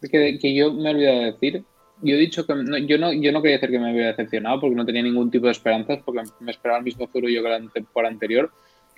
que, 0.00 0.38
que 0.38 0.54
yo 0.54 0.72
me 0.72 0.90
he 0.90 0.94
olvidado 0.94 1.18
de 1.20 1.32
decir. 1.32 1.64
Yo 2.04 2.16
he 2.16 2.18
dicho 2.18 2.44
que 2.44 2.54
yo, 2.86 2.98
no, 2.98 3.12
yo 3.12 3.30
no 3.30 3.42
quería 3.42 3.58
decir 3.58 3.70
que 3.70 3.78
me 3.78 3.90
había 3.90 4.08
decepcionado 4.08 4.60
porque 4.60 4.74
no 4.74 4.84
tenía 4.84 5.02
ningún 5.02 5.30
tipo 5.30 5.46
de 5.46 5.52
esperanzas, 5.52 6.00
porque 6.04 6.22
me 6.40 6.50
esperaba 6.50 6.78
el 6.78 6.84
mismo 6.84 7.06
futuro 7.06 7.28
yo 7.28 7.42
que 7.42 7.48
la 7.48 7.60
temporada 7.72 8.12
anterior. 8.12 8.50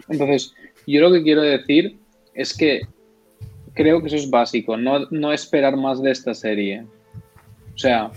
Entonces, 0.09 0.55
yo 0.87 1.01
lo 1.03 1.13
que 1.13 1.23
quiero 1.23 1.43
decir 1.43 1.99
es 2.33 2.57
que 2.57 2.83
creo 3.75 4.01
que 4.01 4.07
eso 4.07 4.17
es 4.17 4.31
básico, 4.31 4.77
no, 4.77 5.33
esperar 5.33 5.77
más 5.77 6.03
de 6.03 6.13
esta 6.13 6.33
serie. 6.33 6.87
O 7.75 7.79
sea, 7.79 8.11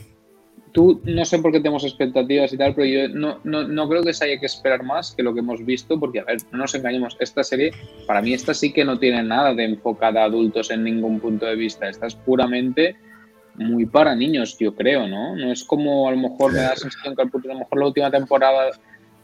tú 0.71 1.01
no 1.06 1.25
sé 1.25 1.39
por 1.39 1.51
qué 1.51 1.60
tenemos 1.60 1.84
expectativas 1.84 2.53
y 2.53 2.58
tal, 2.58 2.75
pero 2.75 2.88
yo 2.88 3.10
no, 3.10 3.39
no, 3.43 3.89
creo 3.89 4.03
que 4.03 4.13
se 4.13 4.25
haya 4.25 4.39
que 4.39 4.45
esperar 4.45 4.84
más 4.84 5.12
que 5.12 5.23
lo 5.23 5.34
que 5.34 5.39
hemos 5.39 5.65
visto, 5.65 5.99
porque, 5.99 6.19
a 6.19 6.23
ver, 6.23 6.38
no 6.51 6.60
nos 6.60 6.75
engañemos, 6.75 7.17
esta 7.19 7.43
serie, 7.43 7.71
para 8.06 8.21
mí 8.21 8.34
esta 8.34 8.53
sí 8.53 8.71
que 8.71 8.86
no 8.86 8.99
tiene 8.99 9.23
nada 9.23 9.53
de 9.53 9.65
enfocada 9.65 10.21
a 10.21 10.25
adultos 10.25 10.71
en 10.71 10.84
ningún 10.84 11.19
punto 11.19 11.45
de 11.45 11.56
vista, 11.56 11.89
esta 11.89 12.08
es 12.08 12.15
puramente 12.15 12.95
muy 13.56 13.86
para 13.86 14.15
niños, 14.15 14.58
yo 14.60 14.75
creo, 14.75 15.08
¿no? 15.08 15.36
No 15.36 15.51
es 15.51 15.63
como 15.63 16.08
a 16.08 16.12
lo 16.12 16.17
mejor 16.17 16.53
me 16.53 16.60
da 16.60 16.69
la 16.69 16.75
sensación 16.75 17.15
que 17.15 17.23
a 17.23 17.25
lo 17.25 17.60
mejor 17.60 17.80
la 17.80 17.88
última 17.88 18.12
temporada 18.12 18.69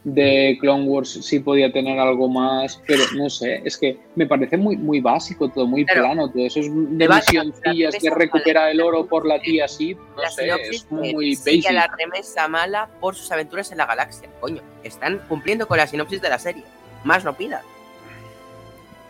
de 0.04 0.58
Clone 0.60 0.84
Wars 0.84 1.18
sí 1.22 1.40
podía 1.40 1.72
tener 1.72 1.98
algo 1.98 2.28
más, 2.28 2.80
pero 2.86 3.02
no 3.16 3.30
sé, 3.30 3.62
es 3.64 3.78
que 3.78 3.98
me 4.14 4.26
parece 4.26 4.58
muy, 4.58 4.76
muy 4.76 5.00
básico 5.00 5.48
todo, 5.48 5.66
muy 5.66 5.84
plano, 5.86 6.30
todo 6.30 6.44
eso 6.46 6.60
es 6.60 6.68
de 6.70 7.08
misioncillas 7.08 7.96
que 7.96 8.10
recupera 8.10 8.70
el 8.70 8.82
oro 8.82 9.06
por 9.06 9.26
la 9.26 9.40
tía 9.40 9.66
sí, 9.66 9.94
no 9.94 10.30
sé, 10.30 10.50
es 10.70 10.90
muy 10.90 11.34
basic. 11.34 11.72
la 11.72 11.86
remesa 11.98 12.46
mala 12.48 12.88
por 13.00 13.14
sus 13.14 13.32
aventuras 13.32 13.72
en 13.72 13.78
la 13.78 13.86
galaxia, 13.86 14.28
coño, 14.40 14.60
están 14.82 15.22
cumpliendo 15.26 15.66
con 15.66 15.78
la 15.78 15.86
sinopsis 15.86 16.20
de 16.20 16.28
la 16.28 16.38
serie, 16.38 16.64
más 17.02 17.24
no 17.24 17.34
pida. 17.34 17.62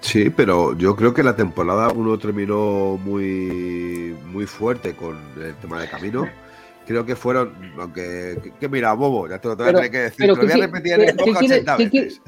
Sí, 0.00 0.28
pero 0.28 0.76
yo 0.76 0.94
creo 0.94 1.14
que 1.14 1.22
la 1.22 1.34
temporada 1.34 1.88
uno 1.88 2.18
terminó 2.18 2.98
muy, 3.02 4.14
muy 4.26 4.46
fuerte 4.46 4.94
con 4.94 5.18
el 5.42 5.54
tema 5.56 5.80
de 5.80 5.88
camino 5.88 6.28
creo 6.86 7.04
que 7.04 7.16
fueron, 7.16 7.54
aunque, 7.78 8.52
que, 8.60 8.68
mira, 8.68 8.92
bobo, 8.92 9.28
ya 9.28 9.40
te 9.40 9.48
lo 9.48 9.56
tengo 9.56 9.80
que 9.80 9.98
decir, 9.98 10.16
pero, 10.18 10.36
lo 10.36 10.42
voy 10.42 10.52
a 10.52 10.66
repetir 10.66 10.92
en 10.94 11.00
el 11.00 11.20
80 11.20 11.76
veces. 11.76 12.20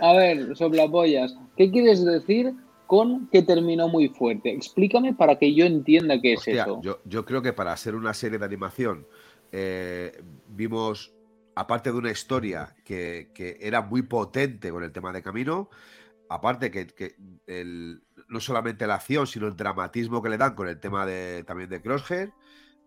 A 0.00 0.12
ver, 0.14 0.52
pollas, 0.90 1.36
¿qué 1.56 1.70
quieres 1.70 2.04
decir 2.04 2.54
con 2.86 3.28
que 3.28 3.42
terminó 3.42 3.88
muy 3.88 4.08
fuerte? 4.08 4.50
Explícame 4.50 5.14
para 5.14 5.38
que 5.38 5.54
yo 5.54 5.64
entienda 5.64 6.20
qué 6.20 6.34
es 6.34 6.48
eso. 6.48 6.80
Yo, 6.82 7.00
yo, 7.04 7.24
creo 7.24 7.42
que 7.42 7.52
para 7.52 7.76
ser 7.76 7.94
una 7.94 8.14
serie 8.14 8.38
de 8.38 8.44
animación 8.44 9.06
eh, 9.50 10.12
vimos, 10.48 11.12
aparte 11.54 11.92
de 11.92 11.98
una 11.98 12.10
historia 12.10 12.74
que, 12.84 13.30
que, 13.34 13.58
era 13.60 13.82
muy 13.82 14.02
potente 14.02 14.70
con 14.70 14.82
el 14.82 14.92
tema 14.92 15.12
de 15.12 15.22
camino, 15.22 15.68
aparte 16.28 16.70
que, 16.70 16.86
que 16.86 17.16
el, 17.46 18.02
no 18.28 18.40
solamente 18.40 18.86
la 18.86 18.94
acción, 18.94 19.26
sino 19.26 19.46
el 19.46 19.56
dramatismo 19.56 20.22
que 20.22 20.30
le 20.30 20.38
dan 20.38 20.54
con 20.54 20.68
el 20.68 20.80
tema 20.80 21.04
de, 21.04 21.44
también 21.44 21.68
de 21.68 21.82
Crosshair, 21.82 22.32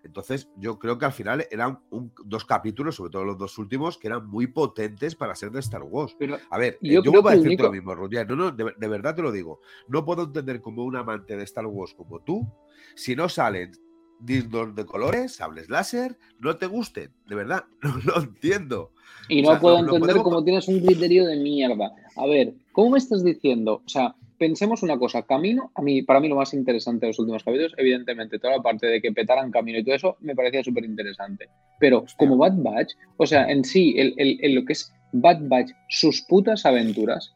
entonces, 0.06 0.48
yo 0.56 0.78
creo 0.78 1.00
que 1.00 1.06
al 1.06 1.12
final 1.12 1.48
eran 1.50 1.80
dos 2.24 2.46
capítulos, 2.46 2.96
sobre 2.96 3.10
todo 3.10 3.26
los 3.26 3.40
dos 3.40 3.58
últimos, 3.58 3.98
que 3.98 4.08
eran 4.08 4.28
muy 4.28 4.46
potentes 4.46 5.16
para 5.16 5.34
ser 5.34 5.50
de 5.50 5.60
Star 5.60 5.82
Wars. 5.82 6.16
a 6.52 6.58
ver, 6.60 6.78
yo, 6.80 7.04
yo 7.04 7.24
voy 7.24 7.34
a 7.34 7.36
decirte 7.36 7.64
lo 7.64 7.72
mismo, 7.72 7.96
Roger. 7.96 8.30
No, 8.30 8.36
no, 8.36 8.52
de, 8.52 8.88
verdad 8.88 9.16
te 9.16 9.24
lo 9.24 9.32
digo. 9.32 9.62
No 9.88 10.06
puedo 10.06 10.26
entender 10.26 10.62
como 10.62 10.84
un 10.84 10.96
amante 10.96 11.36
de 11.36 11.44
Star 11.44 11.66
Wars 11.66 11.96
como 11.96 12.20
tú, 12.20 12.48
si 12.96 13.16
no 13.16 13.28
salen 13.28 13.72
dignos 14.20 14.76
de 14.76 14.86
colores, 14.86 15.34
sables 15.34 15.70
láser, 15.70 16.18
no 16.40 16.56
te 16.56 16.68
gusten. 16.68 17.12
De 17.28 17.36
verdad, 17.36 17.66
no 17.82 17.98
lo 18.06 18.22
entiendo. 18.22 18.92
Y 19.28 19.42
no 19.42 19.60
puedo 19.60 19.80
entender 19.80 20.18
cómo 20.18 20.44
tienes 20.44 20.68
un 20.68 20.82
criterio 20.82 21.26
de 21.26 21.38
mierda. 21.38 21.96
A 22.16 22.28
ver, 22.28 22.54
¿cómo 22.74 22.92
me 22.92 23.00
estás 23.00 23.24
diciendo? 23.24 23.82
O 23.84 23.90
sea, 23.90 24.16
pensemos 24.38 24.84
una 24.84 24.98
cosa, 24.98 25.24
Camino, 25.24 25.72
a 25.76 25.82
mí, 25.82 26.02
para 26.02 26.20
mí 26.20 26.28
lo 26.28 26.36
más 26.36 26.54
interesante 26.54 27.06
de 27.06 27.12
los 27.12 27.20
últimos 27.20 27.44
capítulos, 27.44 27.74
evidentemente, 27.78 28.40
toda 28.40 28.58
la 28.58 28.64
parte 28.64 28.88
de 28.88 29.02
que 29.02 29.12
petaran 29.12 29.52
Camino 29.52 29.80
y 29.80 29.84
todo 29.84 29.96
eso 29.96 30.18
me 30.22 30.36
parecía 30.36 30.64
súper 30.64 30.86
interesante. 30.86 31.50
Pero 31.80 32.06
como 32.18 32.38
Bad 32.38 32.56
Batch, 32.58 32.94
o 33.18 33.26
sea, 33.26 33.50
en 33.50 33.64
sí, 33.64 33.96
el, 33.98 34.56
lo 34.56 34.66
que 34.66 34.74
es 34.74 34.94
Bad 35.12 35.40
Batch, 35.44 35.72
sus 35.90 36.22
putas 36.22 36.66
aventuras, 36.66 37.36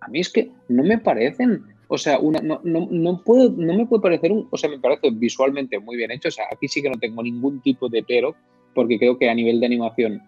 a 0.00 0.08
mí 0.08 0.20
es 0.20 0.30
que 0.30 0.50
no 0.68 0.82
me 0.82 0.98
parecen, 0.98 1.62
o 1.88 1.98
sea, 1.98 2.18
una, 2.18 2.40
no, 2.40 2.60
no, 2.64 2.88
no, 2.90 3.22
puedo, 3.22 3.50
no 3.50 3.74
me 3.74 3.86
puede 3.86 4.02
parecer 4.02 4.32
un, 4.32 4.48
o 4.50 4.56
sea, 4.56 4.70
me 4.70 4.78
parece 4.78 5.10
visualmente 5.10 5.78
muy 5.78 5.96
bien 5.96 6.10
hecho, 6.10 6.28
o 6.28 6.32
sea, 6.32 6.46
aquí 6.52 6.68
sí 6.68 6.82
que 6.82 6.90
no 6.90 6.98
tengo 6.98 7.22
ningún 7.22 7.60
tipo 7.62 7.88
de 7.88 8.02
pero, 8.02 8.34
porque 8.74 8.98
creo 8.98 9.18
que 9.18 9.30
a 9.30 9.34
nivel 9.34 9.60
de 9.60 9.66
animación 9.66 10.22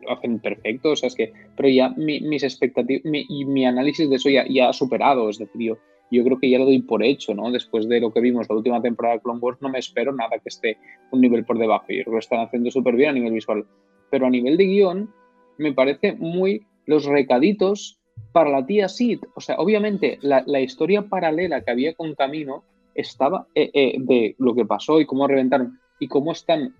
lo 0.00 0.12
hacen 0.12 0.38
perfecto, 0.38 0.90
o 0.92 0.96
sea, 0.96 1.08
es 1.08 1.14
que, 1.14 1.32
pero 1.56 1.68
ya 1.68 1.90
mis 1.90 2.42
expectativas 2.42 3.02
y 3.04 3.44
mi 3.44 3.66
análisis 3.66 4.08
de 4.08 4.16
eso 4.16 4.30
ya, 4.30 4.44
ya, 4.48 4.68
ha 4.68 4.72
superado, 4.72 5.28
es 5.28 5.38
decir, 5.38 5.60
yo, 5.60 5.78
yo, 6.10 6.24
creo 6.24 6.38
que 6.38 6.50
ya 6.50 6.58
lo 6.58 6.64
doy 6.64 6.80
por 6.80 7.02
hecho, 7.02 7.34
¿no? 7.34 7.50
Después 7.50 7.88
de 7.88 8.00
lo 8.00 8.12
que 8.12 8.20
vimos 8.20 8.48
la 8.48 8.56
última 8.56 8.82
temporada 8.82 9.16
de 9.16 9.22
Clone 9.22 9.40
Wars, 9.40 9.58
no 9.60 9.68
me 9.68 9.78
espero 9.78 10.12
nada 10.12 10.38
que 10.38 10.48
esté 10.48 10.78
un 11.10 11.20
nivel 11.20 11.44
por 11.44 11.58
debajo, 11.58 11.86
yo 11.88 12.02
creo 12.02 12.04
que 12.04 12.10
lo 12.10 12.18
están 12.18 12.40
haciendo 12.40 12.70
súper 12.70 12.96
bien 12.96 13.10
a 13.10 13.12
nivel 13.12 13.32
visual, 13.32 13.66
pero 14.10 14.26
a 14.26 14.30
nivel 14.30 14.56
de 14.56 14.64
guion, 14.64 15.10
me 15.58 15.72
parece 15.72 16.14
muy 16.14 16.66
los 16.86 17.04
recaditos 17.04 17.98
para 18.32 18.50
la 18.50 18.66
tía 18.66 18.88
Sid, 18.88 19.20
o 19.34 19.40
sea, 19.40 19.56
obviamente 19.56 20.18
la, 20.22 20.42
la 20.46 20.60
historia 20.60 21.02
paralela 21.02 21.60
que 21.60 21.70
había 21.70 21.94
con 21.94 22.14
Camino 22.14 22.64
estaba 22.94 23.46
eh, 23.54 23.70
eh, 23.72 23.94
de 23.98 24.34
lo 24.38 24.54
que 24.54 24.64
pasó 24.64 25.00
y 25.00 25.06
cómo 25.06 25.26
reventaron 25.26 25.78
y 25.98 26.08
cómo 26.08 26.32
están 26.32 26.74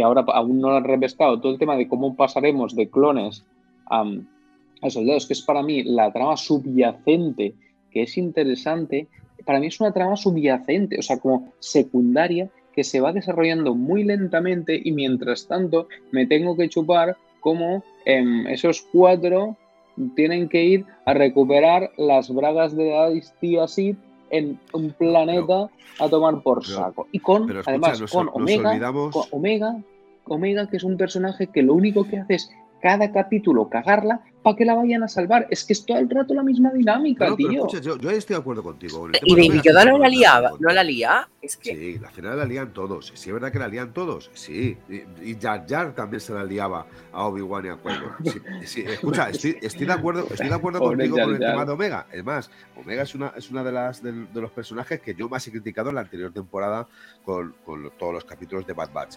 que 0.00 0.04
ahora 0.04 0.24
aún 0.32 0.62
no 0.62 0.70
lo 0.70 0.76
han 0.76 0.84
repescado, 0.84 1.38
todo 1.42 1.52
el 1.52 1.58
tema 1.58 1.76
de 1.76 1.86
cómo 1.86 2.16
pasaremos 2.16 2.74
de 2.74 2.88
clones 2.88 3.44
a, 3.90 4.02
soldados, 4.88 5.26
que 5.26 5.34
es 5.34 5.42
para 5.42 5.62
mí 5.62 5.82
la 5.82 6.10
trama 6.10 6.38
subyacente, 6.38 7.52
que 7.90 8.04
es 8.04 8.16
interesante, 8.16 9.08
para 9.44 9.60
mí 9.60 9.66
es 9.66 9.78
una 9.78 9.92
trama 9.92 10.16
subyacente, 10.16 10.98
o 10.98 11.02
sea, 11.02 11.18
como 11.18 11.52
secundaria, 11.58 12.48
que 12.74 12.82
se 12.82 13.00
va 13.00 13.12
desarrollando 13.12 13.74
muy 13.74 14.02
lentamente 14.02 14.80
y 14.82 14.90
mientras 14.92 15.46
tanto 15.46 15.86
me 16.12 16.26
tengo 16.26 16.56
que 16.56 16.70
chupar 16.70 17.18
como 17.40 17.84
em, 18.06 18.46
esos 18.46 18.80
cuatro 18.80 19.58
tienen 20.16 20.48
que 20.48 20.64
ir 20.64 20.86
a 21.04 21.12
recuperar 21.12 21.90
las 21.98 22.32
bragas 22.32 22.74
de 22.74 22.88
la 22.88 23.68
Sid 23.68 23.96
en 24.30 24.58
un 24.72 24.90
planeta 24.92 25.68
a 25.98 26.08
tomar 26.08 26.42
por 26.42 26.64
saco. 26.64 27.06
Y 27.12 27.18
con, 27.18 27.50
además, 27.66 28.02
con 28.10 28.28
Omega, 28.32 28.92
Omega, 29.30 29.76
Omega, 30.24 30.68
que 30.68 30.76
es 30.76 30.84
un 30.84 30.96
personaje 30.96 31.48
que 31.48 31.62
lo 31.62 31.74
único 31.74 32.04
que 32.04 32.18
hace 32.18 32.34
es 32.34 32.50
cada 32.80 33.12
capítulo 33.12 33.68
cagarla 33.68 34.20
para 34.42 34.56
que 34.56 34.64
la 34.64 34.74
vayan 34.74 35.02
a 35.02 35.08
salvar. 35.08 35.46
Es 35.50 35.64
que 35.64 35.72
es 35.74 35.84
todo 35.84 35.98
el 35.98 36.08
rato 36.08 36.34
la 36.34 36.42
misma 36.42 36.70
dinámica, 36.70 37.34
tío. 37.36 37.68
yo, 37.68 38.08
ahí 38.08 38.16
estoy 38.16 38.34
de 38.34 38.40
acuerdo 38.40 38.62
contigo. 38.62 39.08
¿Y 39.22 39.34
Baby 39.34 39.60
Yoda 39.62 39.84
no 39.84 39.98
la 39.98 40.08
liaba? 40.08 40.52
¿No 40.58 40.72
la 40.72 40.82
lía? 40.82 41.28
Es 41.42 41.56
que... 41.56 41.74
Sí, 41.74 41.98
la 41.98 42.10
final 42.10 42.38
la 42.38 42.44
lían 42.44 42.72
todos. 42.72 43.12
Sí, 43.14 43.28
es 43.28 43.32
verdad 43.32 43.52
que 43.52 43.58
la 43.58 43.68
lían 43.68 43.92
todos. 43.92 44.30
Sí. 44.34 44.76
Y, 44.88 45.34
Jar 45.40 45.66
Jar 45.68 45.94
también 45.94 46.20
se 46.20 46.32
la 46.32 46.44
liaba 46.44 46.86
a 47.12 47.26
Obi-Wan 47.26 47.66
y 47.66 47.68
a 47.68 47.78
qui 48.22 48.66
sí, 48.66 48.84
escucha, 48.86 49.30
estoy, 49.30 49.52
de 49.60 49.92
acuerdo, 49.92 50.26
estoy 50.30 50.48
de 50.48 50.54
acuerdo 50.54 50.80
contigo 50.80 51.16
con 51.16 51.34
el 51.34 51.38
tema 51.38 51.64
de 51.64 51.72
Omega. 51.72 52.06
Es 52.12 52.24
más, 52.24 52.50
Omega 52.76 53.02
es 53.02 53.14
una, 53.14 53.32
es 53.36 53.50
una 53.50 53.62
de 53.62 53.72
las 53.72 54.02
de, 54.02 54.12
los 54.34 54.50
personajes 54.50 55.00
que 55.00 55.14
yo 55.14 55.28
más 55.28 55.46
he 55.46 55.50
criticado 55.50 55.90
en 55.90 55.96
la 55.96 56.02
anterior 56.02 56.32
temporada 56.32 56.88
con, 57.24 57.54
con 57.64 57.90
todos 57.98 58.14
los 58.14 58.24
capítulos 58.24 58.66
de 58.66 58.72
Bad 58.72 58.92
Batch 58.92 59.16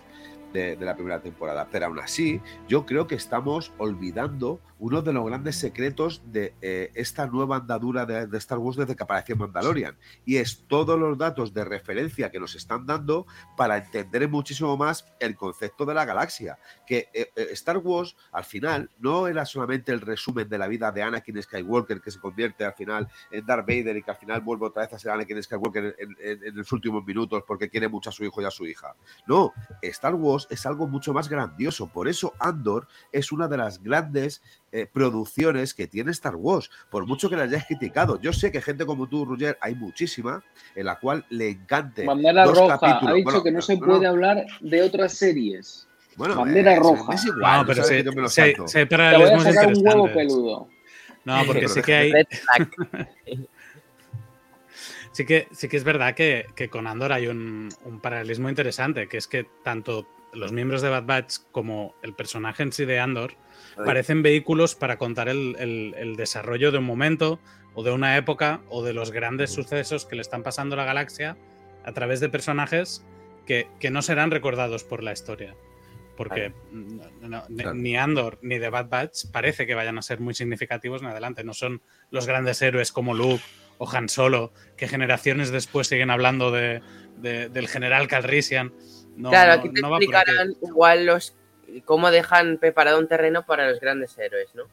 de, 0.53 0.77
la 0.79 0.95
primera 0.95 1.21
temporada. 1.21 1.67
Pero 1.71 1.87
aún 1.87 1.99
así, 1.99 2.39
yo 2.67 2.85
creo 2.85 3.07
que 3.07 3.15
estamos 3.15 3.73
olvidando 3.77 4.61
uno 4.79 5.01
de 5.01 5.13
los 5.13 5.25
grandes 5.25 5.55
secretos 5.55 6.21
de 6.25 6.53
eh, 6.61 6.91
esta 6.93 7.25
nueva 7.27 7.57
andadura 7.57 8.05
de, 8.05 8.37
Star 8.37 8.57
Wars 8.57 8.77
desde 8.77 8.95
que 8.95 9.03
apareció 9.03 9.35
Mandalorian. 9.35 9.97
Y 10.25 10.37
es 10.37 10.65
todos 10.67 10.99
los 10.99 11.17
datos 11.17 11.53
de 11.53 11.63
referencia 11.63 12.31
que 12.31 12.39
nos 12.39 12.55
están 12.55 12.85
dando 12.85 13.25
para 13.55 13.77
entender 13.77 14.27
muchísimo 14.29 14.75
más 14.77 15.05
el 15.19 15.35
concepto 15.35 15.85
de 15.85 15.93
la 15.93 16.05
galaxia. 16.05 16.59
Que 16.85 17.09
eh, 17.13 17.31
eh, 17.35 17.47
Star 17.51 17.77
Wars, 17.77 18.15
al 18.31 18.43
final, 18.43 18.89
no 18.99 19.27
era 19.27 19.45
solamente 19.45 19.91
el 19.91 20.01
resumen 20.01 20.49
de 20.49 20.57
la 20.57 20.67
vida 20.67 20.91
de 20.91 21.01
Anakin 21.01 21.41
Skywalker, 21.41 22.01
que 22.01 22.11
se 22.11 22.19
convierte 22.19 22.65
al 22.65 22.73
final 22.73 23.07
en 23.31 23.45
Darth 23.45 23.65
Vader 23.67 23.95
y 23.97 24.03
que 24.03 24.11
al 24.11 24.17
final 24.17 24.41
vuelve 24.41 24.67
otra 24.67 24.83
vez 24.83 24.93
a 24.93 24.99
ser 24.99 25.11
Anakin 25.11 25.41
Skywalker 25.41 25.95
en, 25.97 26.43
en 26.43 26.55
los 26.55 26.71
últimos 26.71 27.05
minutos 27.05 27.43
porque 27.47 27.69
quiere 27.69 27.87
mucho 27.87 28.09
a 28.09 28.13
su 28.13 28.23
hijo 28.23 28.41
y 28.41 28.45
a 28.45 28.51
su 28.51 28.65
hija. 28.65 28.95
No, 29.27 29.53
Star 29.81 30.15
Wars 30.15 30.42
es 30.49 30.65
algo 30.65 30.87
mucho 30.87 31.13
más 31.13 31.29
grandioso. 31.29 31.87
Por 31.87 32.07
eso 32.07 32.33
Andor 32.39 32.87
es 33.11 33.31
una 33.31 33.47
de 33.47 33.57
las 33.57 33.81
grandes 33.81 34.41
eh, 34.71 34.87
producciones 34.91 35.73
que 35.73 35.87
tiene 35.87 36.11
Star 36.11 36.35
Wars, 36.35 36.69
por 36.89 37.05
mucho 37.05 37.29
que 37.29 37.35
la 37.35 37.43
hayáis 37.43 37.65
criticado. 37.65 38.19
Yo 38.21 38.33
sé 38.33 38.51
que 38.51 38.61
gente 38.61 38.85
como 38.85 39.07
tú, 39.07 39.25
Roger, 39.25 39.57
hay 39.61 39.75
muchísima 39.75 40.43
en 40.75 40.85
la 40.85 40.99
cual 40.99 41.25
le 41.29 41.49
encante. 41.49 42.05
Bandera 42.05 42.45
Roja 42.45 42.79
ha 42.81 43.13
dicho 43.13 43.43
que 43.43 43.51
no 43.51 43.61
se 43.61 43.77
puede 43.77 44.07
hablar 44.07 44.45
de 44.61 44.81
otras 44.81 45.13
series. 45.13 45.87
Bueno, 46.15 46.35
Bandera 46.35 46.75
Roja. 46.75 47.13
Es 47.13 47.25
igual, 47.25 47.61
no, 47.61 47.67
pero 47.67 47.83
se, 47.83 48.03
me 48.03 48.29
se, 48.29 48.55
se, 48.65 48.85
Te 48.85 48.95
voy 48.95 49.23
a 49.23 49.39
sacar 49.39 49.67
un 49.67 49.87
huevo 49.87 50.13
peludo. 50.13 50.67
No, 51.25 51.43
porque 51.45 51.67
sí 51.67 51.81
que 51.81 51.95
hay. 51.95 52.13
sí 55.11 55.25
que, 55.25 55.47
sí 55.51 55.69
que 55.69 55.77
es 55.77 55.83
verdad 55.83 56.13
que, 56.15 56.47
que 56.55 56.69
con 56.69 56.87
Andor 56.87 57.13
hay 57.13 57.27
un, 57.27 57.69
un, 57.85 57.99
paralelismo 58.01 58.49
interesante, 58.49 59.07
que 59.07 59.17
es 59.17 59.27
que 59.27 59.45
tanto 59.63 60.07
los 60.33 60.51
miembros 60.51 60.81
de 60.81 60.89
Bad 60.89 61.05
Batch 61.05 61.37
como 61.51 61.95
el 62.01 62.13
personaje 62.13 62.63
en 62.63 62.71
sí 62.71 62.85
de 62.85 62.99
Andor 62.99 63.35
parecen 63.85 64.21
vehículos 64.21 64.75
para 64.75 64.97
contar 64.97 65.29
el, 65.29 66.15
desarrollo 66.17 66.71
de 66.71 66.77
un 66.77 66.83
momento 66.83 67.39
o 67.73 67.83
de 67.83 67.91
una 67.91 68.17
época 68.17 68.61
o 68.69 68.83
de 68.83 68.93
los 68.93 69.11
grandes 69.11 69.51
sucesos 69.51 70.05
que 70.05 70.15
le 70.15 70.21
están 70.21 70.43
pasando 70.43 70.75
a 70.75 70.77
la 70.77 70.85
galaxia 70.85 71.37
a 71.83 71.91
través 71.91 72.19
de 72.19 72.29
personajes 72.29 73.05
que, 73.45 73.67
no 73.91 74.01
serán 74.01 74.31
recordados 74.31 74.83
por 74.83 75.03
la 75.03 75.11
historia. 75.11 75.55
Porque 76.15 76.53
ni 77.73 77.97
Andor 77.97 78.37
ni 78.43 78.59
The 78.59 78.69
Bad 78.69 78.89
Batch 78.89 79.25
parece 79.31 79.65
que 79.65 79.73
vayan 79.73 79.97
a 79.97 80.03
ser 80.03 80.19
muy 80.19 80.35
significativos 80.35 81.01
en 81.01 81.07
adelante. 81.07 81.43
No 81.43 81.53
son 81.53 81.81
los 82.11 82.27
grandes 82.27 82.61
héroes 82.61 82.91
como 82.91 83.15
Luke 83.15 83.43
o 83.79 83.89
Han 83.89 84.07
Solo, 84.07 84.53
que 84.77 84.87
generaciones 84.87 85.51
después 85.51 85.87
siguen 85.87 86.11
hablando 86.11 86.51
de, 86.51 86.81
del 87.17 87.67
general 87.67 88.07
Calrissian 88.07 88.71
claro, 89.17 89.53
aquí 89.53 89.69
te 89.69 89.79
explicarán 89.81 90.55
igual 90.61 91.05
los 91.05 91.35
cómo 91.85 92.11
dejan 92.11 92.57
preparado 92.57 92.99
un 92.99 93.07
terreno 93.07 93.45
para 93.45 93.69
los 93.69 93.79
grandes 93.79 94.17
héroes, 94.17 94.53
¿no? 94.53 94.63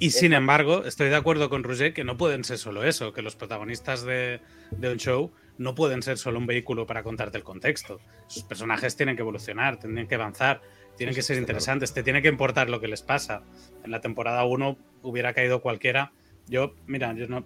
Y 0.00 0.10
sin 0.10 0.32
embargo, 0.32 0.84
estoy 0.84 1.08
de 1.08 1.16
acuerdo 1.16 1.50
con 1.50 1.64
Roger 1.64 1.92
que 1.92 2.04
no 2.04 2.16
pueden 2.16 2.44
ser 2.44 2.58
solo 2.58 2.84
eso, 2.84 3.12
que 3.12 3.22
los 3.22 3.34
protagonistas 3.34 4.04
de, 4.04 4.40
un 4.70 4.96
show 4.96 5.32
no 5.56 5.74
pueden 5.74 6.02
ser 6.02 6.18
solo 6.18 6.38
un 6.38 6.46
vehículo 6.46 6.86
para 6.86 7.02
contarte 7.02 7.36
el 7.36 7.42
contexto. 7.42 8.00
Sus 8.28 8.44
personajes 8.44 8.96
tienen 8.96 9.16
que 9.16 9.22
evolucionar, 9.22 9.78
tienen 9.78 10.06
que 10.06 10.14
avanzar, 10.14 10.60
tienen 10.96 11.16
que 11.16 11.22
ser 11.22 11.36
interesantes, 11.36 11.92
te 11.92 12.04
tiene 12.04 12.22
que 12.22 12.28
importar 12.28 12.70
lo 12.70 12.80
que 12.80 12.86
les 12.86 13.02
pasa. 13.02 13.42
En 13.84 13.90
la 13.90 14.00
temporada 14.00 14.44
1 14.44 14.78
hubiera 15.02 15.32
caído 15.34 15.60
cualquiera. 15.60 16.12
Yo, 16.46 16.74
mira, 16.86 17.12
yo 17.14 17.26
no. 17.26 17.44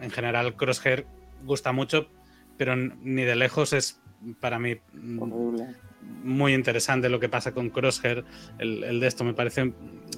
En 0.00 0.10
general, 0.10 0.56
Crosshair 0.56 1.06
gusta 1.44 1.70
mucho, 1.70 2.08
pero 2.56 2.74
ni 2.74 3.22
de 3.22 3.36
lejos 3.36 3.72
es 3.72 4.00
para 4.40 4.58
mí 4.58 4.76
muy 6.22 6.54
interesante 6.54 7.08
lo 7.08 7.20
que 7.20 7.28
pasa 7.28 7.52
con 7.52 7.70
Crosshair, 7.70 8.24
el, 8.58 9.00
de 9.00 9.06
esto 9.06 9.24
me 9.24 9.34
parece 9.34 9.72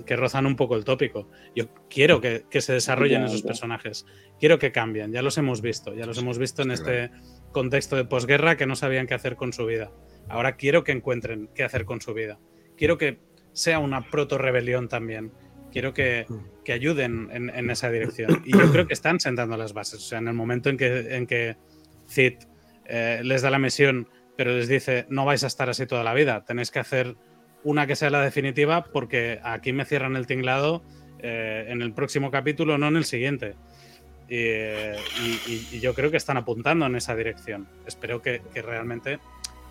que 0.04 0.16
rozan 0.16 0.46
un 0.46 0.56
poco 0.56 0.76
el 0.76 0.84
tópico. 0.84 1.28
Yo 1.54 1.68
quiero 1.88 2.20
que, 2.20 2.44
se 2.60 2.72
desarrollen 2.72 3.24
esos 3.24 3.42
personajes, 3.42 4.06
quiero 4.38 4.58
que 4.58 4.72
cambien, 4.72 5.12
ya 5.12 5.22
los 5.22 5.38
hemos 5.38 5.60
visto, 5.60 5.94
ya 5.94 6.06
los 6.06 6.18
hemos 6.18 6.38
visto 6.38 6.62
en 6.62 6.70
este 6.70 7.10
contexto 7.52 7.96
de 7.96 8.04
posguerra 8.04 8.56
que 8.56 8.66
no 8.66 8.76
sabían 8.76 9.06
qué 9.06 9.14
hacer 9.14 9.36
con 9.36 9.52
su 9.52 9.66
vida. 9.66 9.90
Ahora 10.28 10.56
quiero 10.56 10.84
que 10.84 10.92
encuentren 10.92 11.48
qué 11.54 11.64
hacer 11.64 11.84
con 11.84 12.00
su 12.00 12.14
vida. 12.14 12.38
Quiero 12.76 12.98
que 12.98 13.18
sea 13.52 13.78
una 13.78 14.10
proto-rebelión 14.10 14.88
también. 14.88 15.32
Quiero 15.72 15.94
que, 15.94 16.26
mm. 16.28 16.70
ayuden 16.72 17.28
en, 17.32 17.70
esa 17.70 17.90
dirección. 17.90 18.42
Y 18.44 18.52
yo 18.52 18.70
creo 18.72 18.86
que 18.86 18.94
están 18.94 19.20
sentando 19.20 19.56
las 19.56 19.72
bases. 19.72 20.00
O 20.00 20.06
sea, 20.08 20.18
en 20.18 20.28
el 20.28 20.34
momento 20.34 20.68
en 20.68 20.76
que, 20.76 21.16
en 21.16 21.26
que 21.26 21.56
Cid 22.08 22.34
eh, 22.88 23.20
les 23.22 23.42
da 23.42 23.50
la 23.50 23.58
misión, 23.58 24.08
pero 24.36 24.52
les 24.52 24.68
dice, 24.68 25.06
no 25.08 25.24
vais 25.24 25.44
a 25.44 25.46
estar 25.46 25.68
así 25.68 25.86
toda 25.86 26.04
la 26.04 26.14
vida, 26.14 26.44
tenéis 26.44 26.70
que 26.70 26.78
hacer 26.78 27.16
una 27.64 27.86
que 27.86 27.96
sea 27.96 28.10
la 28.10 28.22
definitiva 28.22 28.84
porque 28.84 29.40
aquí 29.42 29.72
me 29.72 29.84
cierran 29.84 30.14
el 30.14 30.26
tinglado 30.26 30.84
eh, 31.18 31.66
en 31.68 31.82
el 31.82 31.92
próximo 31.92 32.30
capítulo, 32.30 32.78
no 32.78 32.88
en 32.88 32.96
el 32.96 33.04
siguiente. 33.04 33.54
Y, 34.28 35.80
yo 35.80 35.94
creo 35.94 36.10
que 36.10 36.16
están 36.16 36.36
apuntando 36.36 36.86
en 36.86 36.96
esa 36.96 37.14
dirección. 37.14 37.68
Espero 37.86 38.22
que, 38.22 38.40
realmente 38.54 39.18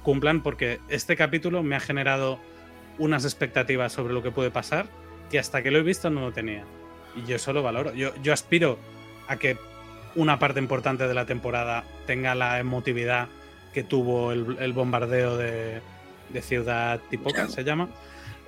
cumplan 0.04 0.43
porque 0.43 0.80
este 0.88 1.15
capítulo 1.15 1.63
me 1.63 1.75
ha 1.75 1.80
generado 1.80 2.39
unas 2.99 3.25
expectativas 3.25 3.91
sobre 3.91 4.13
lo 4.13 4.21
que 4.21 4.32
puede 4.32 4.51
pasar 4.51 4.86
que 5.32 5.39
hasta 5.39 5.63
que 5.63 5.71
lo 5.71 5.80
he 5.80 5.84
visto 5.84 6.10
no 6.10 6.21
lo 6.21 6.32
tenía. 6.32 6.63
Y 7.15 7.25
yo 7.28 7.38
eso 7.38 7.54
lo 7.54 7.63
valoro. 7.63 7.93
Yo, 7.93 8.13
yo 8.21 8.34
aspiro 8.34 8.78
a 9.28 9.38
que 9.38 9.58
una 10.15 10.39
parte 10.39 10.60
importante 10.60 11.08
de 11.08 11.13
la 11.13 11.25
temporada 11.25 11.84
tenga 12.06 12.36
la 12.36 12.60
emotividad 12.60 13.28
que 13.73 13.84
tuvo 13.84 14.32
el, 14.32 14.73
bombardeo 14.73 15.38
de, 15.38 15.82
Ciudad 16.41 16.99
Tipoca, 17.10 17.47
se 17.47 17.63
llama. 17.63 17.89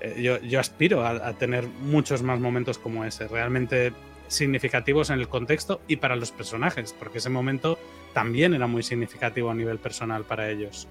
Eh, 0.01 0.39
yo, 0.43 0.59
aspiro 0.59 1.05
a, 1.05 1.33
tener 1.33 1.67
muchos 1.67 2.21
más 2.21 2.39
momentos 2.39 2.77
como 2.77 3.05
ese, 3.05 3.27
realmente 3.27 3.93
significativos 4.27 5.09
en 5.09 5.19
el 5.19 5.27
contexto 5.27 5.81
y 5.87 5.97
para 5.97 6.15
los 6.15 6.31
personajes, 6.31 6.93
porque 6.97 7.19
ese 7.19 7.29
momento 7.29 7.77
también 8.13 8.53
era 8.53 8.67
muy 8.67 8.83
significativo 8.83 9.49
a 9.49 9.53
nivel 9.53 9.79
personal 9.79 10.23
para 10.23 10.49
ellos. 10.49 10.87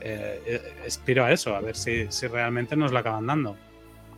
Eh, 0.00 0.42
eh, 0.46 0.60
aspiro 0.86 1.24
a 1.24 1.32
eso, 1.32 1.54
a 1.54 1.60
ver 1.60 1.76
si, 1.76 2.06
realmente 2.28 2.76
nos 2.76 2.92
lo 2.92 2.98
acaban 2.98 3.26
dando. 3.26 3.56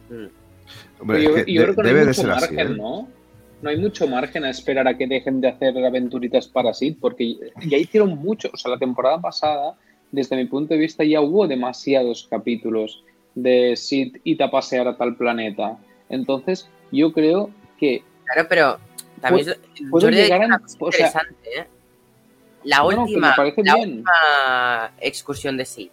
yo, 0.09 1.73
debe 1.75 2.07
de 2.07 2.15
ser 2.15 2.31
así, 2.31 2.55
¿no? 2.55 3.09
No 3.63 3.71
hay 3.71 3.77
mucho 3.77 4.09
margen 4.09 4.45
a 4.45 4.51
esperar 4.51 4.89
a 4.89 4.99
que 4.99 5.07
dejen 5.07 5.41
de 5.41 5.49
hacer 5.49 5.79
aventuritas 5.79 6.49
para 6.49 6.75
Sid, 6.75 6.97
porque 7.01 7.37
ya 7.65 7.79
hicieron 7.79 8.19
mucho. 8.19 8.51
O 8.53 8.57
sea, 8.57 8.73
la 8.73 8.79
temporada 8.79 9.21
pasada, 9.21 9.77
desde 10.11 10.37
mi 10.37 10.47
punto 10.47 10.75
de 10.75 10.81
vista, 10.81 11.05
ya 11.05 11.21
hubo 11.21 11.47
demasiados 11.47 12.27
capítulos 12.29 13.05
de 13.37 13.77
Sid 13.77 14.17
y 14.25 14.43
a 14.43 14.51
pasear 14.51 14.89
a 14.89 14.97
tal 14.97 15.17
planeta. 15.17 15.79
Entonces, 16.09 16.69
yo 16.91 17.13
creo 17.13 17.51
que. 17.79 18.03
Claro, 18.25 18.49
pero 18.49 18.79
también 19.21 19.55
llegar 20.11 20.43
a, 20.43 20.61
interesante, 20.85 21.49
¿eh? 21.57 21.67
La, 22.65 22.85
última, 22.85 23.35
la 23.37 23.77
última 23.77 24.93
excursión 25.01 25.57
de 25.57 25.65
Sid. 25.65 25.91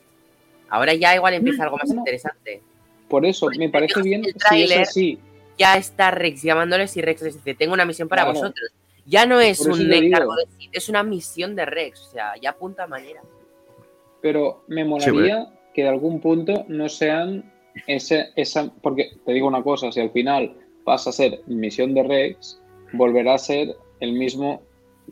Ahora 0.70 0.96
ya 0.96 1.16
igual 1.16 1.36
empieza 1.36 1.64
algo 1.64 1.78
más 1.78 1.90
interesante. 1.90 2.62
Por 3.08 3.26
eso, 3.26 3.48
me 3.58 3.70
parece 3.70 4.02
bien 4.02 4.24
si 4.50 4.64
es 4.64 4.78
así 4.78 5.20
ya 5.60 5.76
está 5.76 6.10
Rex 6.10 6.42
llamándoles 6.42 6.96
y 6.96 7.02
Rex 7.02 7.22
les 7.22 7.36
dice, 7.36 7.54
tengo 7.54 7.74
una 7.74 7.86
misión 7.86 8.08
para 8.08 8.24
vosotros. 8.24 8.72
Ya 9.06 9.26
no 9.26 9.42
es 9.42 9.60
un 9.60 9.92
encargo 9.92 10.36
de 10.36 10.46
es 10.72 10.88
una 10.88 11.04
misión 11.04 11.56
de 11.56 11.66
Rex, 11.66 12.08
o 12.08 12.12
sea, 12.12 12.34
ya 12.42 12.52
apunta 12.52 12.88
manera. 12.88 13.22
Pero 14.22 14.64
me 14.68 14.86
molaría 14.86 15.52
que 15.74 15.84
de 15.84 15.90
algún 15.90 16.22
punto 16.22 16.66
no 16.68 16.88
sean 16.88 17.52
ese, 17.88 18.30
esa, 18.36 18.72
porque 18.82 19.12
te 19.26 19.34
digo 19.34 19.48
una 19.48 19.64
cosa, 19.64 19.92
si 19.92 20.00
al 20.00 20.12
final 20.12 20.56
pasa 20.86 21.10
a 21.10 21.14
ser 21.14 21.42
misión 21.48 21.94
de 21.94 22.04
Rex, 22.04 22.62
volverá 22.94 23.34
a 23.34 23.38
ser 23.38 23.76
el 24.00 24.14
mismo 24.14 24.62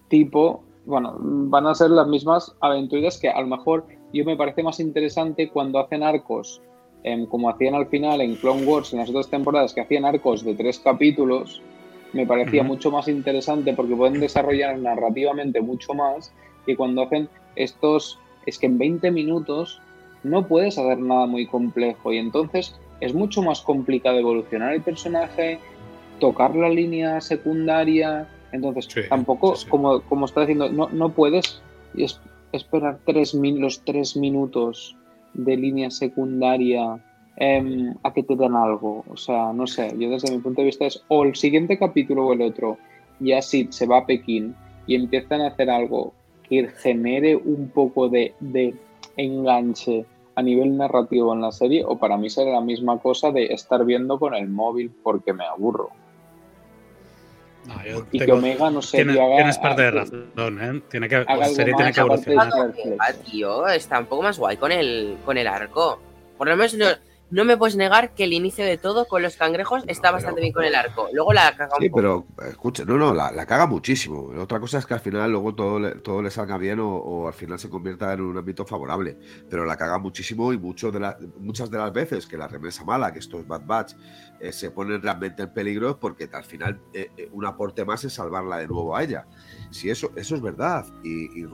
tipo, 0.07 0.63
bueno, 0.85 1.17
van 1.19 1.67
a 1.67 1.75
ser 1.75 1.89
las 1.89 2.07
mismas 2.07 2.55
aventuras 2.61 3.17
que 3.17 3.29
a 3.29 3.41
lo 3.41 3.47
mejor 3.47 3.85
yo 4.13 4.23
me 4.23 4.37
parece 4.37 4.63
más 4.63 4.79
interesante 4.79 5.49
cuando 5.49 5.79
hacen 5.79 6.03
arcos 6.03 6.61
como 7.29 7.49
hacían 7.49 7.75
al 7.75 7.87
final 7.87 8.21
en 8.21 8.35
Clone 8.35 8.65
Wars 8.65 8.91
en 8.93 8.99
las 8.99 9.09
otras 9.09 9.29
temporadas, 9.29 9.73
que 9.73 9.81
hacían 9.81 10.05
arcos 10.05 10.43
de 10.43 10.55
tres 10.55 10.79
capítulos, 10.79 11.61
me 12.13 12.25
parecía 12.25 12.63
mucho 12.63 12.91
más 12.91 13.07
interesante 13.07 13.73
porque 13.73 13.95
pueden 13.95 14.19
desarrollar 14.19 14.77
narrativamente 14.77 15.61
mucho 15.61 15.93
más 15.93 16.33
que 16.65 16.75
cuando 16.75 17.03
hacen 17.03 17.29
estos, 17.55 18.19
es 18.45 18.57
que 18.59 18.65
en 18.65 18.77
20 18.77 19.11
minutos 19.11 19.81
no 20.23 20.47
puedes 20.47 20.77
hacer 20.77 20.99
nada 20.99 21.27
muy 21.27 21.47
complejo 21.47 22.11
y 22.11 22.17
entonces 22.17 22.75
es 22.99 23.13
mucho 23.13 23.41
más 23.41 23.61
complicado 23.61 24.17
evolucionar 24.17 24.73
el 24.73 24.81
personaje, 24.81 25.59
tocar 26.19 26.55
la 26.55 26.69
línea 26.69 27.21
secundaria, 27.21 28.27
entonces 28.51 28.87
tampoco, 29.07 29.55
Como, 29.69 30.01
como 30.01 30.25
está 30.25 30.41
diciendo, 30.41 30.69
no, 30.69 30.89
no 30.89 31.09
puedes 31.09 31.61
esperar 32.51 32.99
tres 33.05 33.33
los 33.33 33.81
tres 33.85 34.17
minutos 34.17 34.96
de 35.37 35.55
línea 35.55 35.89
secundaria 35.89 36.99
em, 37.37 37.93
a 38.03 38.11
que 38.11 38.23
te 38.23 38.35
den 38.35 38.55
algo. 38.55 39.05
O 39.09 39.15
sea, 39.15 39.53
no 39.53 39.67
sé, 39.67 39.95
yo 39.97 40.09
desde 40.09 40.31
mi 40.31 40.39
punto 40.39 40.61
de 40.61 40.65
vista 40.65 40.85
es 40.85 41.01
o 41.07 41.23
el 41.23 41.35
siguiente 41.35 41.77
capítulo 41.77 42.25
o 42.25 42.33
el 42.33 42.41
otro, 42.41 42.77
y 43.19 43.31
así 43.31 43.67
se 43.69 43.87
va 43.87 43.99
a 43.99 44.05
Pekín 44.05 44.55
y 44.85 44.95
empiezan 44.95 45.41
a 45.41 45.47
hacer 45.47 45.69
algo 45.69 46.13
que 46.43 46.67
genere 46.67 47.35
un 47.35 47.69
poco 47.69 48.09
de, 48.09 48.33
de 48.39 48.73
enganche 49.15 50.05
a 50.35 50.41
nivel 50.41 50.77
narrativo 50.77 51.33
en 51.33 51.41
la 51.41 51.51
serie, 51.51 51.83
o 51.85 51.97
para 51.97 52.17
mí 52.17 52.29
será 52.29 52.51
la 52.51 52.61
misma 52.61 52.99
cosa 52.99 53.31
de 53.31 53.45
estar 53.45 53.83
viendo 53.85 54.19
con 54.19 54.35
el 54.35 54.47
móvil 54.49 54.91
porque 55.01 55.33
me 55.33 55.43
aburro. 55.43 55.89
Y 58.11 58.19
que 58.19 58.31
Omega 58.31 58.69
no 58.69 58.81
se 58.81 58.97
tienes, 58.97 59.17
tienes 59.17 59.57
parte 59.57 59.81
de 59.83 59.91
razón, 59.91 60.59
¿eh? 60.61 60.81
Tiene 60.89 61.09
que, 61.09 61.23
la 61.23 61.49
serie 61.49 61.73
tiene 61.75 61.91
que 61.93 61.99
evolucionar. 61.99 62.49
Tío, 63.29 63.67
está 63.67 63.99
un 63.99 64.05
poco 64.05 64.23
más 64.23 64.37
guay 64.37 64.57
con 64.57 64.71
el, 64.71 65.17
con 65.25 65.37
el 65.37 65.47
arco. 65.47 65.99
Por 66.37 66.47
lo 66.47 66.55
menos 66.55 66.77
no 67.29 67.43
me 67.43 67.57
puedes 67.57 67.75
negar 67.75 68.13
que 68.13 68.23
el 68.23 68.33
inicio 68.33 68.63
de 68.63 68.77
todo 68.77 69.05
con 69.05 69.21
los 69.21 69.35
cangrejos 69.35 69.83
está 69.87 70.11
bastante 70.11 70.39
bien 70.39 70.53
con 70.53 70.63
el 70.63 70.75
arco. 70.75 71.09
Luego 71.11 71.33
la 71.33 71.55
caga 71.55 71.75
un 71.75 71.81
Sí, 71.81 71.89
pero 71.89 72.25
escucha, 72.47 72.85
no, 72.85 72.97
no, 72.97 73.13
la, 73.13 73.45
caga 73.45 73.67
muchísimo. 73.67 74.31
Otra 74.39 74.59
cosa 74.59 74.77
es 74.77 74.85
que 74.85 74.93
al 74.93 75.01
final 75.01 75.31
luego 75.31 75.53
todo 75.53 75.79
le, 75.79 75.95
todo 75.95 76.21
le 76.21 76.31
salga 76.31 76.57
bien 76.57 76.79
o, 76.79 77.27
al 77.27 77.33
final 77.33 77.59
se 77.59 77.69
convierta 77.69 78.13
en 78.13 78.21
un 78.21 78.37
ámbito 78.37 78.65
favorable. 78.65 79.17
Pero 79.49 79.65
la 79.65 79.75
caga 79.75 79.97
muchísimo 79.97 80.53
y 80.53 80.57
mucho 80.57 80.91
de 80.91 81.15
muchas 81.39 81.69
de 81.69 81.77
las 81.77 81.91
veces 81.91 82.25
que 82.25 82.37
la 82.37 82.47
remesa 82.47 82.85
mala, 82.85 83.11
que 83.11 83.19
esto 83.19 83.39
es 83.39 83.47
Bad 83.47 83.65
Batch, 83.65 83.93
eh, 84.39 84.53
se 84.53 84.71
ponen 84.71 85.01
realmente 85.01 85.43
en 85.43 85.53
peligro 85.53 85.99
porque 85.99 86.29
al 86.31 86.43
final 86.45 86.79
eh, 86.93 87.11
eh, 87.17 87.29
un 87.33 87.45
aporte 87.45 87.83
más 87.83 88.03
es 88.05 88.13
salvarla 88.13 88.57
de 88.57 88.67
nuevo 88.67 88.95
a 88.95 89.03
ella. 89.03 89.25
Si 89.71 89.89
eso, 89.89 90.11
eso 90.15 90.35
es 90.35 90.41
verdad. 90.41 90.85
Y, 91.03 91.41
y 91.41 91.45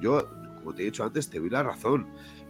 yo, 0.00 0.28
como 0.56 0.74
te 0.74 0.82
he 0.82 0.86
dicho 0.86 1.04
antes, 1.04 1.30
te 1.30 1.38
doy 1.38 1.50
la 1.50 1.62
razón. 1.62 2.08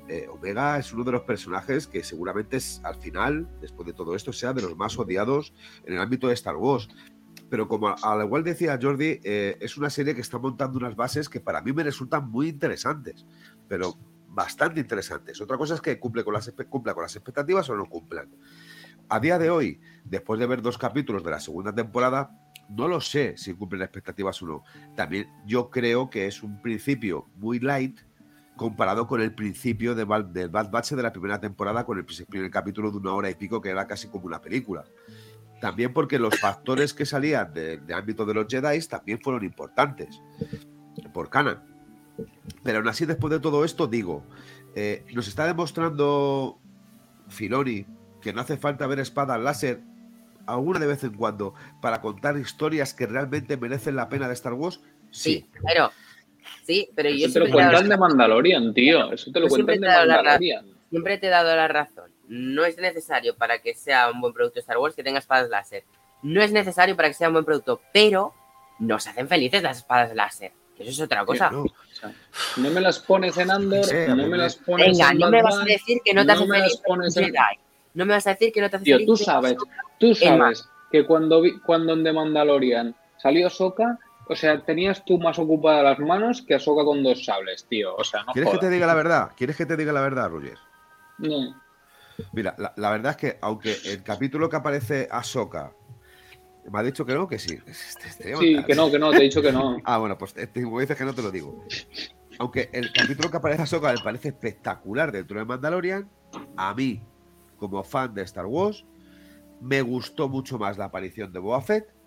Eh, 0.08 0.26
Omega 0.28 0.78
es 0.78 0.92
uno 0.92 1.04
de 1.04 1.12
los 1.12 1.22
personajes 1.22 1.86
que 1.86 2.02
seguramente 2.02 2.56
es, 2.56 2.80
al 2.84 2.96
final, 2.96 3.48
después 3.60 3.86
de 3.86 3.92
todo 3.92 4.14
esto, 4.14 4.32
sea 4.32 4.52
de 4.52 4.62
los 4.62 4.76
más 4.76 4.98
odiados 4.98 5.52
en 5.84 5.94
el 5.94 6.00
ámbito 6.00 6.28
de 6.28 6.34
Star 6.34 6.56
Wars. 6.56 6.88
Pero 7.48 7.68
como 7.68 7.94
al 8.02 8.24
igual 8.24 8.44
decía 8.44 8.78
Jordi, 8.80 9.20
eh, 9.22 9.56
es 9.60 9.76
una 9.76 9.90
serie 9.90 10.14
que 10.14 10.20
está 10.20 10.38
montando 10.38 10.78
unas 10.78 10.96
bases 10.96 11.28
que 11.28 11.40
para 11.40 11.60
mí 11.60 11.72
me 11.72 11.82
resultan 11.82 12.30
muy 12.30 12.48
interesantes, 12.48 13.26
pero 13.68 13.96
bastante 14.28 14.80
interesantes. 14.80 15.40
Otra 15.40 15.58
cosa 15.58 15.74
es 15.74 15.80
que 15.80 15.98
cumple 15.98 16.24
con 16.24 16.34
las, 16.34 16.50
cumpla 16.68 16.94
con 16.94 17.02
las 17.02 17.14
expectativas 17.14 17.68
o 17.68 17.76
no 17.76 17.86
cumplan. 17.86 18.30
A 19.08 19.20
día 19.20 19.38
de 19.38 19.50
hoy, 19.50 19.80
después 20.04 20.40
de 20.40 20.46
ver 20.46 20.62
dos 20.62 20.78
capítulos 20.78 21.22
de 21.22 21.30
la 21.30 21.40
segunda 21.40 21.74
temporada, 21.74 22.38
no 22.70 22.88
lo 22.88 23.00
sé 23.00 23.36
si 23.36 23.52
cumplen 23.54 23.82
expectativas 23.82 24.40
o 24.42 24.46
no. 24.46 24.64
También 24.96 25.28
yo 25.44 25.70
creo 25.70 26.08
que 26.08 26.26
es 26.26 26.42
un 26.42 26.60
principio 26.62 27.28
muy 27.36 27.58
light, 27.58 28.00
comparado 28.56 29.06
con 29.06 29.20
el 29.20 29.34
principio 29.34 29.94
de, 29.94 30.04
del 30.32 30.48
Bad 30.48 30.70
Batch 30.70 30.92
de 30.92 31.02
la 31.02 31.12
primera 31.12 31.40
temporada, 31.40 31.84
con 31.84 31.98
el 31.98 32.04
primer 32.04 32.50
capítulo 32.50 32.90
de 32.90 32.98
una 32.98 33.12
hora 33.12 33.30
y 33.30 33.34
pico, 33.34 33.60
que 33.60 33.70
era 33.70 33.86
casi 33.86 34.08
como 34.08 34.26
una 34.26 34.40
película. 34.40 34.84
También 35.60 35.92
porque 35.92 36.18
los 36.18 36.38
factores 36.40 36.92
que 36.92 37.06
salían 37.06 37.54
del 37.54 37.86
de 37.86 37.94
ámbito 37.94 38.26
de 38.26 38.34
los 38.34 38.46
Jedi 38.48 38.80
también 38.88 39.20
fueron 39.20 39.44
importantes 39.44 40.20
por 41.12 41.30
Canon. 41.30 41.60
Pero 42.62 42.78
aún 42.78 42.88
así, 42.88 43.06
después 43.06 43.30
de 43.30 43.40
todo 43.40 43.64
esto, 43.64 43.86
digo, 43.86 44.24
eh, 44.74 45.04
nos 45.14 45.28
está 45.28 45.46
demostrando 45.46 46.58
Filoni 47.28 47.86
que 48.20 48.32
no 48.32 48.40
hace 48.40 48.56
falta 48.56 48.86
ver 48.86 49.00
espadas 49.00 49.40
láser 49.40 49.82
alguna 50.46 50.78
de 50.78 50.86
vez 50.86 51.04
en 51.04 51.14
cuando 51.14 51.54
para 51.80 52.00
contar 52.00 52.36
historias 52.36 52.94
que 52.94 53.06
realmente 53.06 53.56
merecen 53.56 53.96
la 53.96 54.08
pena 54.08 54.28
de 54.28 54.34
Star 54.34 54.54
Wars. 54.54 54.80
Sí, 55.10 55.48
pero 55.64 55.90
Sí, 56.66 56.88
pero 56.94 57.10
yo 57.10 57.32
te 57.32 57.40
lo 57.40 57.50
cuentan 57.50 57.88
de 57.88 57.96
Mandalorian, 57.96 58.74
tío. 58.74 59.12
Eso 59.12 59.30
te 59.32 59.40
lo 59.40 59.48
cuentan 59.48 59.80
de 59.80 59.88
Mandalorian. 59.88 60.66
Siempre 60.90 61.18
te 61.18 61.28
he 61.28 61.30
dado 61.30 61.54
la 61.56 61.68
razón. 61.68 62.10
No 62.28 62.64
es 62.64 62.78
necesario 62.78 63.34
para 63.36 63.60
que 63.60 63.74
sea 63.74 64.10
un 64.10 64.20
buen 64.20 64.32
producto 64.32 64.60
Star 64.60 64.78
Wars 64.78 64.94
que 64.94 65.02
tenga 65.02 65.18
espadas 65.18 65.48
láser. 65.48 65.84
No 66.22 66.42
es 66.42 66.52
necesario 66.52 66.96
para 66.96 67.08
que 67.08 67.14
sea 67.14 67.28
un 67.28 67.34
buen 67.34 67.44
producto, 67.44 67.80
pero 67.92 68.34
nos 68.78 69.06
hacen 69.06 69.28
felices 69.28 69.62
las 69.62 69.78
espadas 69.78 70.14
láser. 70.14 70.52
eso 70.78 70.90
es 70.90 71.00
otra 71.00 71.24
cosa. 71.24 71.50
No. 71.50 72.70
me 72.70 72.80
las 72.80 72.98
pones 72.98 73.36
en 73.38 73.50
Andor, 73.50 73.86
no 74.08 74.26
me 74.26 74.36
las 74.36 74.56
pones 74.56 74.98
Venga, 74.98 75.14
no 75.14 75.30
me 75.30 75.42
vas 75.42 75.58
a 75.58 75.64
decir 75.64 75.98
que 76.04 76.14
no 76.14 76.26
te 76.26 76.32
hacen 76.32 76.48
feliz. 76.48 76.80
No 77.94 78.06
me 78.06 78.14
vas 78.14 78.26
a 78.26 78.30
decir 78.30 78.52
que 78.52 78.60
no 78.60 78.70
te 78.70 78.76
hacen 78.76 78.84
Tío, 78.84 79.06
tú 79.06 79.16
sabes, 79.16 79.56
tú 79.98 80.14
sabes 80.14 80.68
que 80.90 81.04
cuando, 81.06 81.40
vi, 81.40 81.58
cuando 81.60 81.92
en 81.92 82.04
The 82.04 82.12
Mandalorian 82.12 82.94
salió 83.16 83.48
Soka, 83.50 83.98
o 84.32 84.36
sea, 84.36 84.62
tenías 84.62 85.04
tú 85.04 85.18
más 85.18 85.38
ocupadas 85.38 85.84
las 85.84 85.98
manos 85.98 86.42
que 86.42 86.54
Ahsoka 86.54 86.84
con 86.84 87.02
dos 87.02 87.24
sables, 87.24 87.66
tío. 87.68 87.94
O 87.94 88.04
sea, 88.04 88.24
no 88.24 88.32
¿Quieres 88.32 88.50
que 88.52 88.58
te 88.58 88.70
diga 88.70 88.86
la 88.86 88.94
verdad? 88.94 89.30
¿Quieres 89.36 89.56
que 89.56 89.66
te 89.66 89.76
diga 89.76 89.92
la 89.92 90.00
verdad, 90.00 90.30
Roger? 90.30 90.58
No. 91.18 91.54
Mira, 92.32 92.54
la, 92.76 92.90
verdad 92.90 93.12
es 93.12 93.16
que 93.16 93.38
aunque 93.40 93.76
el 93.84 94.02
capítulo 94.02 94.48
que 94.48 94.56
aparece 94.56 95.08
Ahsoka 95.10 95.72
me 96.70 96.78
ha 96.78 96.82
dicho 96.82 97.04
que 97.04 97.14
no, 97.14 97.28
que 97.28 97.38
sí. 97.38 97.58
Sí, 98.38 98.62
que 98.64 98.74
no, 98.74 98.90
que 98.90 98.98
no, 98.98 99.10
te 99.10 99.18
he 99.18 99.22
dicho 99.22 99.42
que 99.42 99.52
no. 99.52 99.78
ah, 99.84 99.98
bueno, 99.98 100.16
pues 100.16 100.34
como 100.54 100.80
dices 100.80 100.96
que 100.96 101.04
no 101.04 101.14
te 101.14 101.22
lo 101.22 101.30
digo. 101.30 101.64
Aunque 102.38 102.70
el 102.72 102.92
capítulo 102.92 103.30
que 103.30 103.36
aparece 103.36 103.62
Ahsoka 103.62 103.92
me 103.92 104.02
parece 104.02 104.28
espectacular 104.28 105.12
dentro 105.12 105.38
de 105.38 105.44
Mandalorian, 105.44 106.08
a 106.56 106.74
mí, 106.74 107.02
como 107.58 107.84
fan 107.84 108.14
de 108.14 108.22
Star 108.22 108.46
Wars, 108.46 108.84
me 109.60 109.82
gustó 109.82 110.28
mucho 110.28 110.58
más 110.58 110.78
la 110.78 110.86
aparición 110.86 111.32
de 111.32 111.38
Boba 111.38 111.60
Fett 111.60 112.01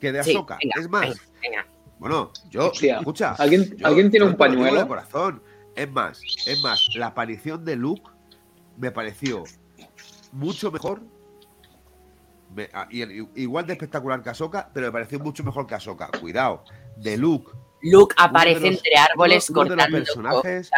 que 0.00 0.12
de 0.12 0.20
Ahsoka. 0.20 0.58
es 0.60 0.88
más, 0.88 1.14
bueno, 2.00 2.32
yo, 2.48 2.72
escucha, 2.72 3.34
¿alguien, 3.34 3.76
¿alguien 3.84 4.10
tiene 4.10 4.24
un 4.24 4.36
pañuelo? 4.36 4.88
corazón. 4.88 5.42
Es 5.76 5.90
más, 5.90 6.20
es 6.46 6.62
más, 6.62 6.88
la 6.94 7.08
aparición 7.08 7.64
de 7.64 7.76
Luke 7.76 8.10
me 8.76 8.90
pareció 8.90 9.44
mucho 10.32 10.72
mejor. 10.72 11.02
Ah, 12.72 12.88
igual 12.90 13.66
de 13.66 13.74
espectacular 13.74 14.22
que 14.22 14.30
Ahsoka, 14.30 14.70
pero 14.72 14.86
me 14.86 14.92
pareció 14.92 15.20
mucho 15.20 15.44
mejor 15.44 15.66
que 15.66 15.74
Ahsoka. 15.74 16.10
Cuidado, 16.20 16.64
de 16.96 17.16
Luke. 17.16 17.52
Luke 17.82 18.14
aparece 18.18 18.68
entre 18.68 18.96
árboles 18.96 19.50
cortando 19.52 19.84
de 19.84 20.00
los 20.00 20.08
personajes, 20.08 20.70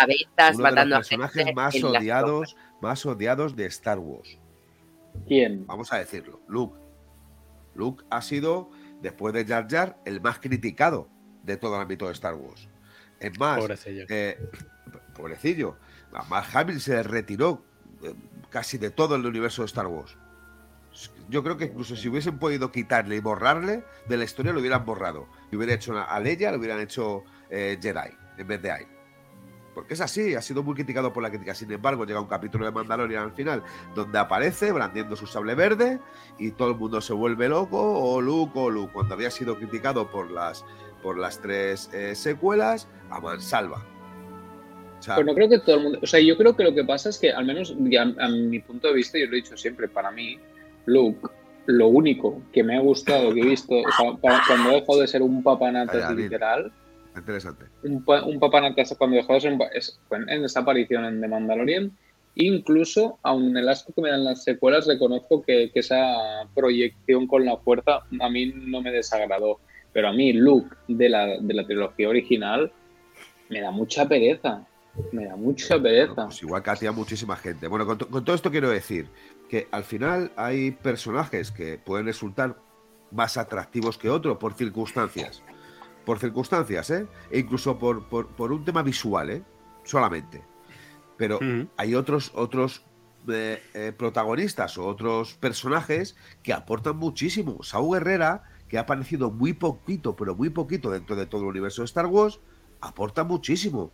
matando 0.58 0.96
los 0.96 1.08
personajes 1.08 1.54
más 1.54 1.82
odiados, 1.82 2.56
más 2.80 3.06
odiados 3.06 3.56
de 3.56 3.66
Star 3.66 3.98
Wars. 3.98 4.38
¿Quién? 5.26 5.66
Vamos 5.66 5.92
a 5.92 5.98
decirlo, 5.98 6.40
Luke. 6.48 6.78
Luke 7.74 8.04
ha 8.11 8.20
sido 8.22 8.70
después 9.03 9.35
de 9.35 9.45
Jar 9.45 9.67
Jar, 9.69 9.99
el 10.05 10.21
más 10.21 10.38
criticado 10.38 11.09
de 11.43 11.57
todo 11.57 11.75
el 11.77 11.83
ámbito 11.83 12.07
de 12.07 12.12
Star 12.12 12.35
Wars. 12.35 12.69
Es 13.21 13.38
más, 13.38 13.59
pobrecillo. 13.59 14.07
Eh, 14.09 14.38
pobrecillo. 15.15 15.77
Mark 16.29 16.47
Hamill 16.55 16.81
se 16.81 17.03
retiró 17.03 17.65
eh, 18.03 18.15
casi 18.51 18.79
de 18.79 18.91
todo 18.91 19.17
el 19.17 19.27
universo 19.27 19.62
de 19.62 19.67
Star 19.67 19.87
Wars. 19.87 20.17
Yo 21.29 21.43
creo 21.43 21.57
que 21.57 21.67
incluso 21.67 21.97
si 21.97 22.09
hubiesen 22.09 22.38
podido 22.38 22.71
quitarle 22.71 23.17
y 23.17 23.21
borrarle 23.21 23.85
de 24.09 24.17
la 24.17 24.25
historia, 24.25 24.53
lo 24.53 24.61
hubieran 24.61 24.85
borrado. 24.85 25.27
Y 25.51 25.57
hubiera 25.57 25.75
hecho 25.75 25.99
a 25.99 26.21
Leia, 26.21 26.53
lo 26.53 26.59
hubieran 26.59 26.81
hecho 26.81 27.25
eh, 27.51 27.79
Jedi 27.81 28.11
en 28.37 28.47
vez 28.47 28.62
de 28.62 28.71
Ai. 28.71 28.91
Porque 29.74 29.94
es 29.94 30.00
así, 30.00 30.35
ha 30.35 30.42
sido 30.42 30.62
muy 30.62 30.74
criticado 30.74 31.12
por 31.12 31.22
la 31.22 31.30
crítica. 31.30 31.54
Sin 31.54 31.70
embargo, 31.72 32.04
llega 32.04 32.20
un 32.20 32.26
capítulo 32.26 32.66
de 32.66 32.72
Mandalorian 32.72 33.22
al 33.22 33.32
final 33.32 33.62
donde 33.94 34.18
aparece 34.18 34.70
brandiendo 34.72 35.16
su 35.16 35.26
sable 35.26 35.54
verde 35.54 35.98
y 36.38 36.50
todo 36.50 36.72
el 36.72 36.76
mundo 36.76 37.00
se 37.00 37.14
vuelve 37.14 37.48
loco, 37.48 37.78
o 37.80 38.20
Luke, 38.20 38.52
o 38.54 38.70
Luke, 38.70 38.92
cuando 38.92 39.14
había 39.14 39.30
sido 39.30 39.56
criticado 39.56 40.11
por 40.11 40.30
las, 40.30 40.64
por 41.02 41.18
las 41.18 41.40
tres 41.40 41.88
eh, 41.94 42.14
secuelas, 42.14 42.88
a 43.11 43.20
mansalva. 43.20 43.87
Pero 45.06 45.24
no 45.24 45.35
creo 45.35 45.48
que 45.48 45.58
todo 45.58 45.76
el 45.76 45.82
mundo. 45.82 45.98
O 46.02 46.06
sea, 46.06 46.20
yo 46.20 46.37
creo 46.37 46.54
que 46.54 46.62
lo 46.62 46.74
que 46.74 46.85
pasa 46.85 47.08
es 47.08 47.18
que, 47.18 47.32
al 47.32 47.44
menos 47.44 47.72
a, 47.72 48.28
mi 48.28 48.61
punto 48.61 48.88
de 48.88 48.94
vista, 48.94 49.18
yo 49.18 49.26
lo 49.26 49.32
he 49.32 49.37
dicho 49.37 49.56
siempre, 49.56 49.88
para 49.88 50.11
mí, 50.12 50.38
Luke, 50.87 51.28
lo 51.66 51.88
único 51.88 52.42
que 52.52 52.62
me 52.62 52.76
ha 52.76 52.80
gustado, 52.80 53.32
que 53.35 53.40
he 53.40 53.46
visto, 53.46 53.74
o 53.74 53.92
sea, 53.96 54.12
cuando 54.20 54.70
he 54.70 54.74
dejado 54.74 55.00
de 55.00 55.08
ser 55.08 55.22
un 55.22 55.42
papanatas 55.42 56.14
literal 56.14 56.73
Interesante. 57.17 57.67
Un, 57.83 58.04
un 58.06 58.38
cuando 58.38 59.17
dejó 59.17 59.35
de 59.35 59.40
ser 59.40 59.58
en 60.10 60.44
esta 60.44 60.60
aparición 60.60 61.04
en 61.04 61.21
The 61.21 61.29
Mandalorian. 61.29 61.96
Incluso, 62.35 63.19
aun 63.23 63.50
en 63.50 63.58
el 63.58 63.69
asco 63.69 63.92
que 63.92 64.00
me 64.00 64.10
dan 64.10 64.25
las 64.25 64.42
secuelas, 64.42 64.87
reconozco 64.87 65.42
que, 65.42 65.71
esa 65.75 66.48
proyección 66.54 67.27
con 67.27 67.44
la 67.44 67.58
fuerza 67.58 68.00
a 68.21 68.29
mí 68.31 68.46
no 68.54 68.81
me 68.81 68.90
desagradó. 68.90 69.60
Pero 69.92 70.08
a 70.08 70.13
mí, 70.13 70.33
Luke 70.33 70.75
de 70.88 71.10
la, 71.10 71.38
de 71.38 71.54
la 71.54 71.67
trilogía 71.67 72.08
original 72.08 72.73
me 73.50 73.60
da 73.60 73.71
mucha 73.71 74.08
pereza. 74.08 74.67
Me 75.10 75.27
da 75.27 75.37
mucha 75.37 75.81
pereza. 75.81 76.25
pues 76.25 76.42
igual 76.42 76.63
que 76.63 76.87
a 76.87 76.92
muchísima 76.92 77.37
gente. 77.37 77.69
Bueno, 77.69 77.85
con, 77.87 77.98
con 77.98 78.25
todo 78.25 78.35
esto 78.35 78.50
quiero 78.50 78.71
decir 78.71 79.08
que 79.50 79.69
al 79.71 79.85
final 79.85 80.33
hay 80.37 80.71
personajes 80.71 81.50
que 81.50 81.79
pueden 81.79 82.06
resultar 82.06 82.56
más 83.10 83.37
atractivos 83.37 83.98
que 83.98 84.08
otros 84.08 84.38
por 84.38 84.54
circunstancias 84.54 85.42
por 86.05 86.19
circunstancias, 86.19 86.90
¿eh? 86.90 87.07
E 87.31 87.40
incluso 87.40 87.79
por, 87.79 88.07
por, 88.07 88.53
un 88.53 88.65
tema 88.65 88.83
visual, 88.83 89.31
¿eh? 89.31 89.42
Solamente. 89.85 90.42
Pero 91.17 91.38
hay 91.77 91.94
otros, 91.94 92.33
otros 92.35 92.85
eh, 93.29 93.63
eh, 93.75 93.92
protagonistas 93.96 94.77
o 94.79 94.87
otros 94.87 95.35
personajes 95.35 96.17
que 96.42 96.53
aportan 96.53 96.96
muchísimo. 96.96 97.63
Saúl 97.63 97.98
Herrera, 97.98 98.42
que 98.69 98.79
ha 98.79 98.81
aparecido 98.81 99.31
muy 99.31 99.53
poquito, 99.53 100.17
pero 100.17 100.35
muy 100.35 100.50
poquito 100.50 100.90
dentro 100.90 101.15
de 101.15 101.27
todo 101.27 101.42
el 101.42 101.48
universo 101.48 101.83
de 101.83 101.87
Star 101.87 102.07
Wars, 102.07 102.40
aporta 102.81 103.23
muchísimo. 103.23 103.92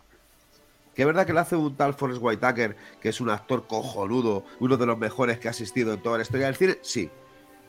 Que 0.95 1.03
es 1.03 1.05
verdad 1.05 1.27
que 1.27 1.33
le 1.33 1.41
hace 1.41 1.55
un 1.55 1.75
tal 1.75 1.93
Forrest 1.93 2.21
Whitaker, 2.23 2.75
que 2.99 3.09
es 3.09 3.21
un 3.21 3.29
actor 3.29 3.67
cojonudo, 3.67 4.45
uno 4.59 4.77
de 4.77 4.85
los 4.87 4.97
mejores 4.97 5.37
que 5.37 5.47
ha 5.47 5.51
asistido 5.51 5.93
en 5.93 6.01
toda 6.01 6.17
la 6.17 6.23
historia 6.23 6.47
del 6.47 6.55
cine, 6.55 6.79
sí. 6.81 7.11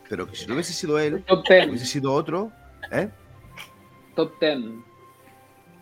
Pero 0.08 0.26
que 0.26 0.36
si 0.36 0.46
no 0.46 0.54
hubiese 0.54 0.72
sido 0.72 0.98
él, 0.98 1.24
hubiese 1.28 1.86
sido 1.86 2.14
otro, 2.14 2.50
¿eh? 2.90 3.10
Top 4.20 4.38
Ten. 4.38 4.84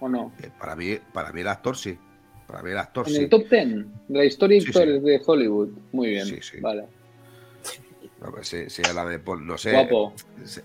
¿O 0.00 0.08
no? 0.08 0.32
Eh, 0.40 0.50
para, 0.58 0.76
mí, 0.76 0.96
para 1.12 1.32
mí 1.32 1.40
el 1.40 1.48
actor 1.48 1.76
sí. 1.76 1.98
Para 2.46 2.62
mí 2.62 2.70
el 2.70 2.78
actor 2.78 3.08
en 3.08 3.14
sí. 3.14 3.20
el 3.22 3.28
top 3.28 3.48
Ten 3.48 3.92
de 4.06 4.18
la 4.18 4.24
historia 4.24 4.60
de 4.60 5.20
Hollywood. 5.26 5.70
Muy 5.90 6.10
bien. 6.10 6.26
Sí, 6.26 6.38
sí. 6.40 6.60
Vale. 6.60 6.84
No, 8.20 8.32
pues 8.32 8.48
sí, 8.48 8.68
sí, 8.68 8.82
la 8.94 9.04
de, 9.04 9.20
no 9.40 9.58
sé, 9.58 9.72
Guapo. 9.72 10.12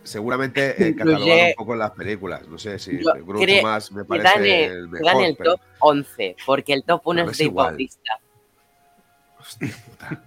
seguramente 0.02 0.88
eh, 0.88 0.96
catalogan 0.96 1.48
un 1.50 1.54
poco 1.56 1.74
en 1.74 1.80
las 1.80 1.92
películas, 1.92 2.48
no 2.48 2.58
sé 2.58 2.80
si 2.80 2.92
el 2.92 3.24
grupo 3.24 3.46
más 3.62 3.92
me 3.92 4.06
parece 4.06 4.66
el 4.66 4.88
mejor. 4.88 5.06
Dan 5.06 5.22
el 5.22 5.38
top 5.38 5.60
11, 5.78 6.36
porque 6.48 6.74
el 6.74 6.84
top 6.84 7.02
1 7.06 7.30
es 7.30 7.38
de 7.38 7.48
Bautista. 7.50 8.20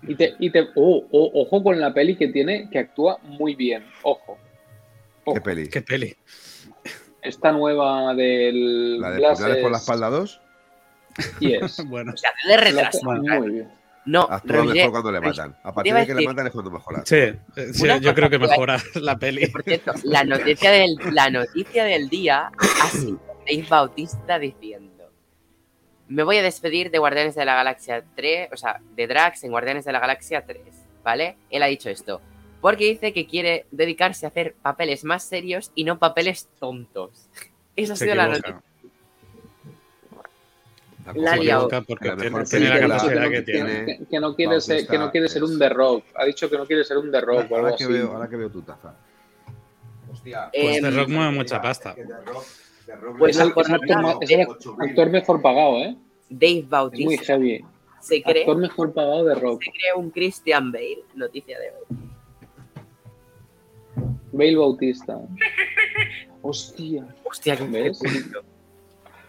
y 0.06 0.14
te, 0.14 0.36
y 0.38 0.50
te 0.50 0.68
oh, 0.76 1.04
oh, 1.10 1.42
ojo 1.42 1.64
con 1.64 1.80
la 1.80 1.92
peli 1.92 2.16
que 2.16 2.28
tiene, 2.28 2.70
que 2.70 2.78
actúa 2.78 3.18
muy 3.24 3.56
bien, 3.56 3.84
ojo. 4.02 4.38
¿Qué 5.34 5.40
peli? 5.40 5.68
¿Qué 5.68 5.82
peli? 5.82 6.16
Esta 7.26 7.52
nueva 7.52 8.14
del... 8.14 9.00
¿La 9.00 9.10
de 9.10 9.18
Glasses... 9.18 9.56
por 9.58 9.70
la 9.70 9.78
espalda 9.78 10.10
2? 10.10 10.40
Yes. 11.40 11.84
bueno. 11.88 12.12
O 12.14 12.16
sea, 12.16 12.30
de 12.46 12.56
retraso. 12.56 13.00
Muy 13.04 13.50
bien. 13.50 13.72
No, 14.04 14.22
Actúa 14.30 14.64
mejor 14.64 14.92
cuando 14.92 15.10
le 15.10 15.20
matan. 15.20 15.56
A 15.64 15.72
partir 15.72 15.92
de 15.92 16.06
que 16.06 16.14
le 16.14 16.26
matan 16.26 16.46
es 16.46 16.52
cuando 16.52 16.70
mejora. 16.70 17.02
Sí, 17.04 17.16
eh, 17.16 17.38
sí 17.72 17.88
yo 18.00 18.14
creo 18.14 18.30
que 18.30 18.38
mejora 18.38 18.80
la 18.94 19.16
peli. 19.16 19.48
Por 19.48 19.64
cierto, 19.64 19.92
la 20.04 20.22
noticia 20.22 20.70
del, 20.70 20.96
la 21.10 21.28
noticia 21.28 21.84
del 21.84 22.08
día 22.08 22.52
ha 22.56 22.88
sido 22.88 23.20
Dave 23.44 23.66
Bautista 23.68 24.38
diciendo 24.38 24.96
me 26.08 26.22
voy 26.22 26.36
a 26.38 26.42
despedir 26.42 26.90
de 26.90 26.98
Guardianes 26.98 27.34
de 27.34 27.44
la 27.44 27.54
Galaxia 27.54 28.04
3, 28.14 28.50
o 28.52 28.56
sea, 28.56 28.80
de 28.94 29.06
Drax 29.06 29.44
en 29.44 29.50
Guardianes 29.50 29.84
de 29.84 29.92
la 29.92 30.00
Galaxia 30.00 30.44
3, 30.46 30.60
¿vale? 31.02 31.36
Él 31.50 31.62
ha 31.62 31.66
dicho 31.66 31.90
esto. 31.90 32.20
Porque 32.66 32.86
dice 32.86 33.12
que 33.12 33.28
quiere 33.28 33.64
dedicarse 33.70 34.26
a 34.26 34.28
hacer 34.30 34.56
papeles 34.60 35.04
más 35.04 35.22
serios 35.22 35.70
y 35.76 35.84
no 35.84 36.00
papeles 36.00 36.48
tontos. 36.58 37.28
Esa 37.76 37.92
ha 37.92 37.96
sido 37.96 38.16
la 38.16 38.26
noticia. 38.26 38.60
La 41.14 41.34
tiene, 41.34 41.52
la 41.52 42.80
capacidad 42.80 43.30
que, 43.30 43.42
tiene. 43.42 44.00
Que, 44.10 44.18
no 44.18 44.34
quiere 44.34 44.60
ser, 44.60 44.84
que 44.84 44.98
no 44.98 45.12
quiere 45.12 45.28
ser 45.28 45.44
un 45.44 45.56
The 45.56 45.68
Rock. 45.68 46.06
Ha 46.16 46.24
dicho 46.24 46.50
que 46.50 46.58
no 46.58 46.66
quiere 46.66 46.82
ser 46.82 46.98
un 46.98 47.12
The 47.12 47.20
Rock. 47.20 47.52
Ahora, 47.52 47.76
que, 47.76 47.86
Veo, 47.86 48.12
ahora 48.12 48.28
que 48.28 48.34
veo 48.34 48.50
tu 48.50 48.62
taza. 48.62 48.96
Hostia. 50.10 50.50
Pues 50.52 50.80
The 50.80 50.90
Rock 50.90 51.08
mueve 51.08 51.30
mucha 51.30 51.62
pasta. 51.62 51.94
Pues 53.16 53.36
es 53.36 53.42
el 53.42 54.40
actor, 54.80 55.08
mejor 55.10 55.40
pagado, 55.40 55.84
¿eh? 55.84 55.96
Dave 56.28 56.64
Bautista. 56.68 57.04
muy 57.04 57.18
heavy. 57.18 57.64
Se 58.00 58.20
cree, 58.24 58.40
actor 58.40 58.56
mejor 58.56 58.92
pagado 58.92 59.24
de 59.24 59.36
Rock. 59.36 59.62
Se 59.62 59.70
cree 59.70 59.94
un 59.94 60.10
Christian 60.10 60.72
Bale, 60.72 61.04
noticia 61.14 61.60
de 61.60 61.70
hoy. 61.70 62.15
Bale 64.32 64.56
Bautista. 64.56 65.20
Hostia. 66.42 67.06
Hostia, 67.24 67.56
qué 67.56 67.64
ves. 67.64 68.00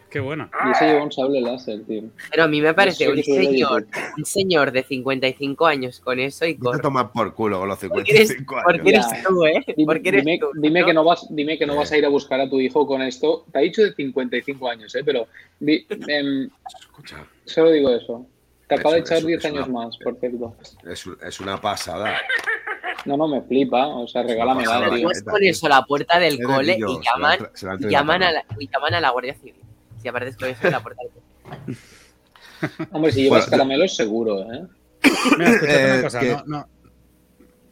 Qué 0.10 0.22
bueno. 0.22 0.50
Y 0.70 0.74
se 0.76 0.86
lleva 0.86 1.04
un 1.04 1.12
sable 1.12 1.42
láser, 1.42 1.84
tío. 1.86 2.04
Pero 2.32 2.44
a 2.44 2.48
mí 2.48 2.62
me 2.62 2.74
parece 2.74 3.10
un 3.10 3.22
señor, 3.22 3.88
un 4.18 4.26
señor 4.26 4.72
de 4.72 4.84
55 4.84 5.66
años 5.66 6.00
con 6.00 6.20
eso 6.20 6.46
y 6.46 6.56
con. 6.56 6.78
Te 6.78 6.82
tomas 6.82 7.12
por 7.12 7.34
culo 7.34 7.60
con 7.60 7.68
los 7.68 7.80
55 7.80 8.56
años. 8.56 8.66
Porque 8.66 8.90
eres 8.90 9.06
tú, 9.28 9.46
¿eh? 9.46 9.66
Porque 9.86 10.10
eres 10.10 10.24
dime, 10.24 10.40
tú, 10.40 10.48
dime 10.56 10.86
que 10.86 10.94
no 10.94 11.04
vas, 11.04 11.28
dime 11.30 11.58
que 11.58 11.66
no 11.66 11.76
vas 11.76 11.92
a 11.92 11.98
ir 11.98 12.06
a 12.06 12.10
buscar 12.10 12.40
a 12.40 12.50
tu 12.50 12.60
hijo 12.62 12.88
con 12.88 13.02
esto. 13.02 13.46
Te 13.52 13.60
ha 13.60 13.62
dicho 13.62 13.82
de 13.82 13.94
55 13.94 14.70
años, 14.70 14.96
¿eh? 14.96 15.02
Pero. 15.04 15.28
Em, 15.60 16.50
Escucha. 16.80 17.26
Solo 17.44 17.72
digo 17.72 17.90
eso. 17.90 18.26
Te 18.68 18.76
acaba 18.76 18.96
de 18.96 19.02
echar 19.02 19.24
10 19.24 19.46
años 19.46 19.70
más, 19.70 19.98
por 19.98 20.18
cierto. 20.20 20.56
Es, 20.90 21.06
es 21.22 21.40
una 21.40 21.60
pasada. 21.60 22.18
No, 23.06 23.18
no, 23.18 23.28
me 23.28 23.42
flipa. 23.42 23.88
O 23.88 24.08
sea, 24.08 24.24
regálame 24.24 24.66
la. 24.66 24.90
Puedes 24.90 25.24
con 25.24 25.44
eso 25.44 25.66
a 25.68 25.70
la 25.70 25.82
puerta 25.84 26.20
del 26.20 26.42
cole 26.42 26.78
y 26.78 27.06
llaman, 27.06 27.40
y 27.80 27.90
llaman, 27.90 28.24
a 28.24 28.32
la, 28.32 28.46
y 28.60 28.68
llaman 28.68 28.94
a 28.96 29.00
la 29.00 29.12
Guardia 29.12 29.34
Civil 29.36 29.68
si 30.02 30.08
aparezco 30.08 30.46
eso 30.46 30.66
en 30.68 30.72
la 30.72 30.82
puerta 30.82 31.02
Hombre, 32.92 33.12
si 33.12 33.24
llevas 33.24 33.48
caramelos, 33.48 33.96
seguro, 33.96 34.42
¿eh? 34.52 34.66
Mira, 35.38 35.52
escúchame 35.52 35.86
una 35.86 36.00
eh, 36.00 36.02
cosa, 36.02 36.22
no, 36.24 36.44
no. 36.48 36.70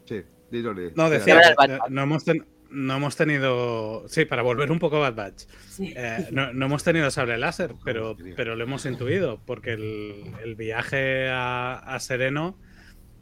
Sí, 0.06 0.22
dilo, 0.52 0.76
No, 0.96 1.10
decía, 1.10 1.56
no 1.90 2.04
hemos, 2.04 2.24
no 2.70 2.96
hemos 2.96 3.16
tenido. 3.16 4.08
Sí, 4.08 4.26
para 4.26 4.44
volver 4.44 4.72
un 4.72 4.78
poco 4.78 4.98
a 4.98 5.10
Bad 5.10 5.16
Batch. 5.16 5.44
Eh, 5.80 6.28
no, 6.32 6.54
no, 6.54 6.68
hemos 6.68 6.84
tenido 6.84 7.10
sable 7.10 7.38
láser, 7.38 7.74
pero, 7.84 8.16
pero 8.36 8.56
lo 8.56 8.64
hemos 8.64 8.86
intuido, 8.86 9.42
porque 9.44 9.74
el, 9.74 10.24
el 10.44 10.56
viaje 10.56 11.30
a, 11.30 11.74
a, 11.78 12.00
Sereno 12.00 12.60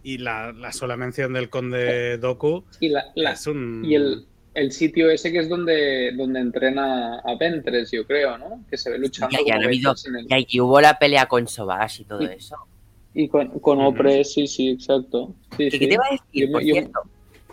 y 0.03 0.17
la, 0.17 0.51
la, 0.51 0.71
sola 0.71 0.97
mención 0.97 1.33
del 1.33 1.49
conde 1.49 2.17
Doku 2.17 2.65
y 2.79 2.89
la, 2.89 3.11
es 3.15 3.47
un. 3.47 3.83
Y 3.85 3.95
el, 3.95 4.25
el 4.53 4.71
sitio 4.71 5.09
ese 5.09 5.31
que 5.31 5.39
es 5.39 5.49
donde, 5.49 6.11
donde 6.11 6.39
entrena 6.39 7.19
a 7.19 7.35
Ventres, 7.39 7.91
yo 7.91 8.05
creo, 8.05 8.37
¿no? 8.37 8.63
Que 8.69 8.77
se 8.77 8.91
ve 8.91 8.99
luchando. 8.99 9.35
Ya, 9.37 9.55
ya, 9.57 9.65
habido, 9.65 9.95
y 10.29 10.59
hubo 10.59 10.79
la 10.81 10.99
pelea 10.99 11.25
con 11.25 11.47
Sobash 11.47 12.01
y 12.01 12.03
todo 12.03 12.21
eso. 12.21 12.57
Y 13.13 13.27
con, 13.27 13.59
con 13.59 13.81
Opre, 13.81 14.23
sí, 14.23 14.47
sí, 14.47 14.69
exacto. 14.69 15.33
Sí, 15.57 15.69
¿Qué 15.69 15.77
te 15.77 15.93
iba 15.93 16.03
a 16.05 16.11
decir, 16.11 16.51
por 16.51 16.61
cierto? 16.61 16.99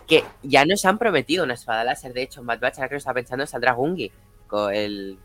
Que 0.07 0.23
ya 0.43 0.65
nos 0.65 0.83
han 0.85 0.97
prometido 0.97 1.43
una 1.43 1.53
espada 1.53 1.83
láser, 1.83 2.13
de 2.13 2.23
hecho, 2.23 2.41
en 2.41 2.47
Bad 2.47 2.59
Batch, 2.59 2.77
ahora 2.77 2.89
que 2.89 2.95
lo 2.95 2.99
está 2.99 3.13
pensando, 3.13 3.45
saldrá 3.45 3.73
Gungi, 3.73 4.11
con 4.47 4.73
el, 4.73 5.17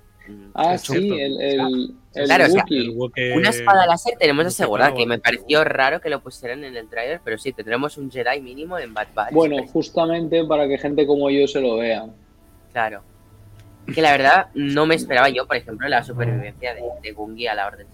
Ah, 0.54 0.78
sí, 0.78 1.10
el, 1.20 1.40
el, 1.40 1.94
claro, 2.12 2.46
una 3.34 3.50
espada 3.50 3.86
láser 3.86 4.14
tenemos 4.18 4.46
asegurada, 4.46 4.94
que 4.94 5.06
me 5.06 5.18
pareció 5.18 5.64
raro 5.64 6.00
que 6.00 6.08
lo 6.08 6.20
pusieran 6.20 6.64
en 6.64 6.76
el 6.76 6.88
trailer, 6.88 7.20
pero 7.24 7.38
sí, 7.38 7.52
tendremos 7.52 7.96
un 7.98 8.10
Jedi 8.10 8.40
mínimo 8.40 8.78
en 8.78 8.94
Bad 8.94 9.08
Batch. 9.14 9.32
Bueno, 9.32 9.56
justamente 9.66 10.44
para 10.44 10.66
que 10.66 10.78
gente 10.78 11.06
como 11.06 11.30
yo 11.30 11.46
se 11.46 11.60
lo 11.60 11.76
vea. 11.76 12.06
Claro. 12.72 13.02
Que 13.94 14.02
la 14.02 14.12
verdad 14.12 14.46
no 14.54 14.86
me 14.86 14.94
esperaba 14.94 15.28
yo, 15.28 15.46
por 15.46 15.56
ejemplo, 15.56 15.88
la 15.88 16.02
supervivencia 16.02 16.74
de, 16.74 16.82
de 17.02 17.12
Gungi 17.12 17.46
a 17.46 17.54
la 17.54 17.66
Orden 17.68 17.86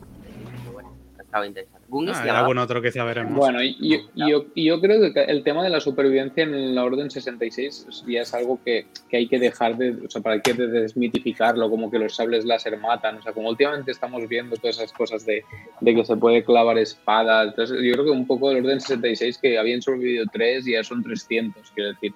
Bueno, 0.72 0.94
ha 1.18 1.22
estado 1.22 1.44
interesante. 1.44 1.81
Ah, 2.08 2.40
algún 2.40 2.56
otro 2.56 2.80
que 2.80 2.90
ya 2.90 3.04
veremos. 3.04 3.34
Bueno, 3.34 3.62
y, 3.62 3.76
yo, 4.14 4.46
yo, 4.54 4.80
creo 4.80 5.12
que 5.12 5.24
el 5.24 5.42
tema 5.42 5.62
de 5.62 5.68
la 5.68 5.78
supervivencia 5.78 6.42
en 6.42 6.74
la 6.74 6.84
Orden 6.84 7.10
66 7.10 8.04
ya 8.06 8.22
es 8.22 8.32
algo 8.32 8.58
que, 8.64 8.86
que, 9.10 9.18
hay 9.18 9.28
que 9.28 9.38
dejar 9.38 9.76
de, 9.76 9.90
o 10.06 10.08
sea, 10.08 10.22
para 10.22 10.40
que 10.40 10.54
desmitificarlo, 10.54 11.68
como 11.68 11.90
que 11.90 11.98
los 11.98 12.14
sables 12.16 12.46
láser 12.46 12.78
matan, 12.78 13.18
o 13.18 13.22
sea, 13.22 13.32
como 13.32 13.50
últimamente 13.50 13.90
estamos 13.90 14.26
viendo 14.26 14.56
todas 14.56 14.78
esas 14.78 14.92
cosas 14.92 15.26
de, 15.26 15.44
de 15.80 15.94
que 15.94 16.04
se 16.04 16.16
puede 16.16 16.42
clavar 16.42 16.78
espada, 16.78 17.44
entonces 17.44 17.78
yo 17.82 17.92
creo 17.92 18.04
que 18.06 18.10
un 18.10 18.26
poco 18.26 18.48
del 18.48 18.64
Orden 18.64 18.80
66 18.80 19.38
que 19.38 19.58
habían 19.58 19.82
sobrevivido 19.82 20.24
tres 20.32 20.66
y 20.66 20.72
ya 20.72 20.82
son 20.82 21.02
300, 21.02 21.70
quiero 21.74 21.90
decir. 21.90 22.14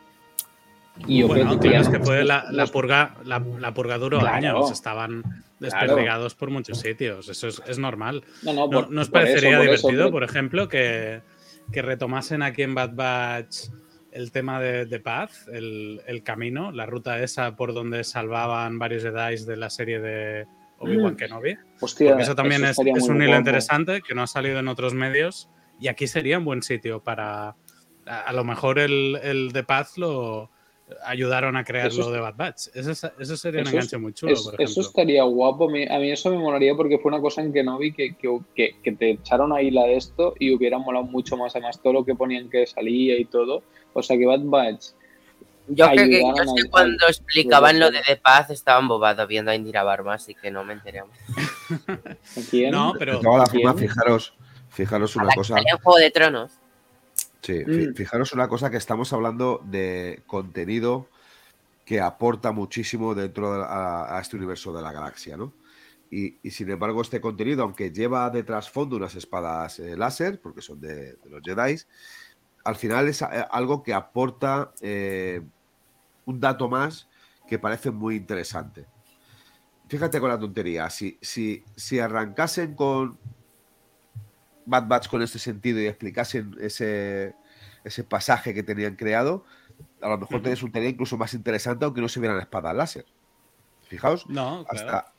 Y 1.07 1.21
yo 1.21 1.29
bueno, 1.29 1.59
creo 1.59 1.73
que, 1.73 1.79
es 1.79 1.89
que 1.89 2.01
fue 2.01 2.25
la, 2.25 2.47
la, 2.51 2.67
purga, 2.67 3.15
la, 3.25 3.43
la 3.59 3.75
purga 3.75 3.99
duró 3.99 4.21
años, 4.27 4.71
estaban 4.71 5.23
desperdigados 5.59 6.35
por 6.35 6.51
muchos 6.51 6.81
sitios, 6.81 7.29
eso 7.29 7.49
es, 7.49 7.63
es 7.67 7.79
normal. 7.79 8.25
No, 8.43 8.53
no, 8.53 8.71
por, 8.71 8.91
¿Nos 8.91 9.11
parecería 9.11 9.59
divertido, 9.61 10.11
por 10.11 10.25
ejemplo, 10.25 10.69
que, 10.69 11.23
que, 11.73 11.83
retomasen 11.83 12.43
aquí 12.43 12.63
en 12.63 12.75
Bad 12.75 12.95
Batch 12.95 13.69
el 14.13 14.33
tema 14.33 14.61
de, 14.61 14.87
de 14.87 15.01
paz, 15.01 15.47
el, 15.53 16.01
el, 16.07 16.23
camino, 16.23 16.73
la 16.73 16.87
ruta 16.87 17.23
esa 17.23 17.57
por 17.57 17.75
donde 17.75 18.03
salvaban 18.03 18.79
varios 18.79 19.03
Jedi 19.03 19.45
de 19.45 19.57
la 19.57 19.69
serie 19.69 20.01
de 20.01 20.47
Obi-Wan 20.79 21.15
mm. 21.15 21.17
Kenobi? 21.17 21.59
Hostia, 21.81 22.11
Porque 22.11 22.23
eso 22.23 22.35
también 22.35 22.65
es, 22.65 22.79
es, 22.79 23.09
un 23.09 23.23
hilo 23.23 23.37
interesante 23.37 24.01
que 24.01 24.15
no 24.15 24.23
ha 24.23 24.27
salido 24.27 24.59
en 24.59 24.69
otros 24.69 24.95
medios 24.95 25.51
y 25.79 25.89
aquí 25.89 26.07
sería 26.07 26.39
un 26.39 26.45
buen 26.45 26.63
sitio 26.63 27.03
para... 27.03 27.57
A, 28.07 28.21
a 28.21 28.33
lo 28.33 28.45
mejor 28.45 28.79
el, 28.79 29.19
el 29.23 29.53
de 29.53 29.65
paz 29.65 29.99
lo 29.99 30.51
ayudaron 31.05 31.57
a 31.57 31.65
crear 31.65 31.93
lo 31.93 32.11
de 32.11 32.21
Bad 32.21 32.37
Batch. 32.37 32.69
Eso, 32.75 33.11
eso 33.19 33.37
sería 33.37 33.63
un 33.63 33.69
enganche 33.69 33.99
muy 33.99 34.13
chulo, 34.13 34.35
por 34.35 34.55
ejemplo. 34.55 34.65
Eso 34.65 34.81
estaría 34.81 35.23
guapo. 35.25 35.69
A 35.69 35.99
mí 35.99 36.11
eso 36.11 36.31
me 36.31 36.39
molaría 36.39 36.75
porque 36.75 36.99
fue 36.99 37.11
una 37.11 37.21
cosa 37.21 37.43
en 37.43 37.53
que 37.53 37.63
no 37.63 37.79
vi 37.79 37.93
que, 37.93 38.17
que, 38.17 38.77
que, 38.83 38.93
te 38.93 39.11
echaron 39.11 39.53
ahí 39.53 39.71
la 39.71 39.85
de 39.85 39.97
esto 39.97 40.35
y 40.39 40.55
hubiera 40.55 40.79
molado 40.79 41.05
mucho 41.05 41.37
más. 41.37 41.57
Además, 41.57 41.81
todo 41.83 41.93
lo 41.93 42.05
que 42.05 42.15
ponían 42.15 42.49
que 42.49 42.67
salía 42.67 43.19
y 43.19 43.25
todo. 43.25 43.63
O 43.93 44.03
sea, 44.03 44.17
que 44.17 44.27
Bad 44.27 44.43
Batch. 44.45 44.87
Yo 45.69 45.91
creo 45.91 46.09
que, 46.09 46.21
yo 46.21 46.55
sé 46.57 46.71
cuando 46.71 47.09
explicaban 47.09 47.81
lo 47.81 47.91
de 47.91 48.01
The 48.07 48.17
Paz 48.19 48.51
estaban 48.51 48.87
bobados 48.87 49.27
viendo 49.27 49.51
a 49.51 49.57
Indira 49.57 49.83
Barma, 49.83 50.15
así 50.15 50.33
que 50.35 50.53
no 50.53 50.65
me 50.65 50.75
enteré. 50.75 51.03
¿Quién? 52.51 52.71
No, 52.71 52.95
pero. 52.97 53.21
fijaros, 53.77 54.35
fijaros 54.69 55.17
una 55.17 55.35
cosa. 55.35 55.59
En 55.59 55.77
Juego 55.79 55.99
de 55.99 56.11
Tronos. 56.13 56.53
Sí, 57.47 57.63
mm. 57.65 57.95
fijaros 57.95 58.33
una 58.33 58.49
cosa 58.49 58.71
que 58.71 58.77
estamos 58.77 59.13
hablando 59.13 59.63
de 59.65 60.25
contenido 60.27 61.09
que 61.85 62.01
aporta 62.01 62.51
muchísimo 62.51 63.15
dentro 63.15 63.55
de 63.55 63.65
a, 63.65 64.19
este 64.21 64.37
universo 64.37 64.73
de 64.73 64.83
la 64.83 64.91
galaxia, 64.91 65.37
¿no? 65.37 65.53
Y, 66.11 66.39
sin 66.51 66.71
embargo, 66.71 67.03
este 67.03 67.21
contenido, 67.21 67.63
aunque 67.63 67.93
lleva 67.93 68.31
de 68.31 68.43
trasfondo 68.43 68.97
unas 68.97 69.15
espadas 69.15 69.79
eh, 69.79 69.97
láser, 69.97 70.41
porque 70.41 70.61
son 70.61 70.81
de, 70.81 71.19
los 71.29 71.41
Jedi, 71.45 71.77
al 72.65 72.75
final 72.75 73.07
es 73.07 73.23
algo 73.23 73.83
que 73.85 73.95
aporta 73.95 74.73
un 76.25 76.41
dato 76.41 76.69
más 76.69 77.09
que 77.47 77.61
parece 77.61 77.93
muy 77.93 78.17
interesante. 78.17 78.87
Fíjate 79.89 80.19
con 80.19 80.31
la 80.31 80.39
tontería, 80.39 80.91
si, 80.91 81.17
si, 81.21 81.63
si 81.77 82.01
arrancasen 82.01 82.75
con 82.75 83.19
Bad 84.67 84.89
Batch 84.89 85.09
con 85.09 85.23
este 85.23 85.39
sentido 85.39 85.81
y 85.81 85.87
explicasen 85.87 86.57
ese, 86.61 87.35
ese 87.85 88.05
pasaje 88.05 88.53
que 88.53 88.63
tenían 88.63 88.97
creado, 88.97 89.45
a 90.01 90.09
lo 90.09 90.19
mejor 90.19 90.43
uh 90.47 90.65
un 90.65 90.85
incluso 90.85 91.17
más 91.17 91.35
interesante 91.35 91.85
aunque 91.85 92.01
no 92.01 92.09
se 92.09 92.21
vieran 92.21 92.39
espadas 92.39 92.75
láser. 92.75 93.07
Fijaos, 93.89 94.29
no, 94.29 94.65
hasta, 94.69 95.13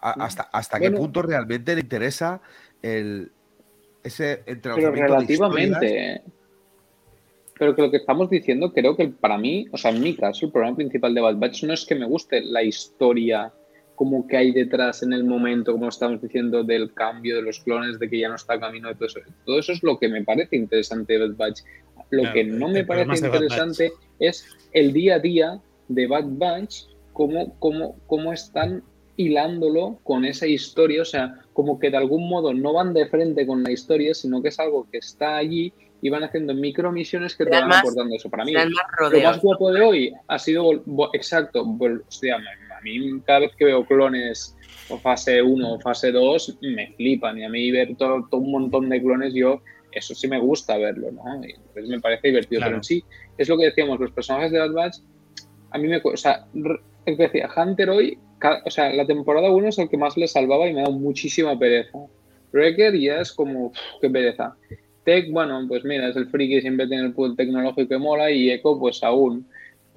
hasta, 0.00 0.42
hasta 0.52 0.80
qué 0.80 0.90
punto 0.90 1.22
realmente 1.22 1.74
le 1.74 1.80
interesa 1.80 2.40
el, 2.80 3.32
ese 4.04 4.42
Pero 4.46 4.92
relativamente. 4.92 6.22
pero 7.58 7.74
que 7.74 7.82
lo 7.82 7.90
que 7.90 7.96
estamos 7.96 8.30
diciendo, 8.30 8.72
creo 8.72 8.96
que 8.96 9.08
para 9.08 9.36
mí, 9.36 9.66
o 9.72 9.76
sea, 9.76 9.90
en 9.90 10.00
mi 10.00 10.14
caso, 10.14 10.46
el 10.46 10.52
problema 10.52 10.76
principal 10.76 11.12
de 11.12 11.20
Bad 11.20 11.36
Batch 11.36 11.64
no 11.64 11.72
es 11.72 11.84
que 11.84 11.96
me 11.96 12.06
guste 12.06 12.40
la 12.40 12.62
historia 12.62 13.52
como 13.98 14.28
que 14.28 14.36
hay 14.36 14.52
detrás 14.52 15.02
en 15.02 15.12
el 15.12 15.24
momento, 15.24 15.72
como 15.72 15.88
estamos 15.88 16.22
diciendo, 16.22 16.62
del 16.62 16.94
cambio 16.94 17.34
de 17.34 17.42
los 17.42 17.58
clones, 17.58 17.98
de 17.98 18.08
que 18.08 18.20
ya 18.20 18.28
no 18.28 18.36
está 18.36 18.60
camino 18.60 18.86
de 18.86 18.94
todo 18.94 19.06
eso. 19.06 19.20
Todo 19.44 19.58
eso 19.58 19.72
es 19.72 19.82
lo 19.82 19.98
que 19.98 20.08
me 20.08 20.22
parece 20.22 20.54
interesante 20.54 21.14
de 21.14 21.26
Bad 21.26 21.36
Batch. 21.36 21.62
Lo 22.10 22.32
que 22.32 22.44
no 22.44 22.68
me 22.68 22.84
parece 22.84 23.26
interesante 23.26 23.90
es 24.20 24.46
el 24.70 24.92
día 24.92 25.16
a 25.16 25.18
día 25.18 25.60
de 25.88 26.06
Bad 26.06 26.26
Batch, 26.28 26.84
cómo, 27.12 27.58
cómo, 27.58 27.96
cómo 28.06 28.32
están 28.32 28.84
hilándolo 29.16 29.98
con 30.04 30.24
esa 30.24 30.46
historia, 30.46 31.02
o 31.02 31.04
sea, 31.04 31.34
como 31.52 31.80
que 31.80 31.90
de 31.90 31.96
algún 31.96 32.28
modo 32.28 32.54
no 32.54 32.74
van 32.74 32.94
de 32.94 33.08
frente 33.08 33.48
con 33.48 33.64
la 33.64 33.72
historia, 33.72 34.14
sino 34.14 34.40
que 34.40 34.50
es 34.50 34.60
algo 34.60 34.86
que 34.92 34.98
está 34.98 35.38
allí 35.38 35.72
y 36.00 36.08
van 36.08 36.22
haciendo 36.22 36.54
micromisiones 36.54 37.34
que 37.34 37.46
te 37.46 37.50
van 37.50 37.72
aportando 37.72 38.14
eso. 38.14 38.30
Para 38.30 38.44
mí, 38.44 38.52
lo 38.52 39.20
más 39.22 39.42
guapo 39.42 39.72
de 39.72 39.80
hoy 39.80 40.14
ha 40.28 40.38
sido, 40.38 40.70
exacto, 41.12 41.66
hostia, 42.06 42.38
a 42.78 42.80
mí 42.82 43.20
cada 43.26 43.40
vez 43.40 43.52
que 43.56 43.64
veo 43.64 43.84
clones 43.84 44.56
o 44.88 44.98
fase 44.98 45.42
1 45.42 45.72
o 45.72 45.80
fase 45.80 46.12
2 46.12 46.58
me 46.62 46.92
flipan 46.94 47.38
y 47.38 47.44
a 47.44 47.48
mí 47.48 47.70
ver 47.70 47.96
todo, 47.96 48.26
un 48.32 48.50
montón 48.50 48.88
de 48.88 49.02
clones 49.02 49.34
yo 49.34 49.60
eso 49.90 50.14
sí 50.14 50.28
me 50.28 50.38
gusta 50.38 50.76
verlo, 50.76 51.10
¿no? 51.10 51.22
entonces 51.42 51.88
me 51.88 52.00
parece 52.00 52.28
divertido, 52.28 52.60
pero 52.62 52.76
en 52.76 52.84
sí 52.84 53.02
es 53.36 53.48
lo 53.48 53.56
que 53.56 53.64
decíamos, 53.64 53.98
los 53.98 54.12
personajes 54.12 54.52
de 54.52 54.58
Bad 54.58 54.72
Batch 54.72 54.98
a 55.70 55.78
mí 55.78 55.88
me, 55.88 56.00
o 56.02 56.16
sea, 56.16 56.46
decía, 57.04 57.48
Hunter 57.56 57.90
hoy, 57.90 58.18
o 58.64 58.70
sea, 58.70 58.92
la 58.92 59.06
temporada 59.06 59.50
1 59.50 59.68
es 59.68 59.78
el 59.78 59.88
que 59.88 59.96
más 59.96 60.16
le 60.16 60.28
salvaba 60.28 60.68
y 60.68 60.74
me 60.74 60.82
da 60.82 60.90
muchísima 60.90 61.58
pereza. 61.58 61.98
Wrecker 62.52 62.98
ya 62.98 63.20
es 63.20 63.32
como, 63.32 63.72
qué 64.00 64.08
pereza. 64.08 64.56
Tech, 65.04 65.30
bueno, 65.30 65.64
pues 65.68 65.84
mira, 65.84 66.08
es 66.08 66.16
el 66.16 66.28
friki, 66.28 66.60
siempre 66.60 66.86
tiene 66.86 67.04
el 67.04 67.12
pool 67.12 67.36
tecnológico 67.36 67.88
que 67.88 67.98
mola 67.98 68.30
y 68.30 68.50
Echo, 68.50 68.78
pues 68.78 69.02
aún 69.02 69.46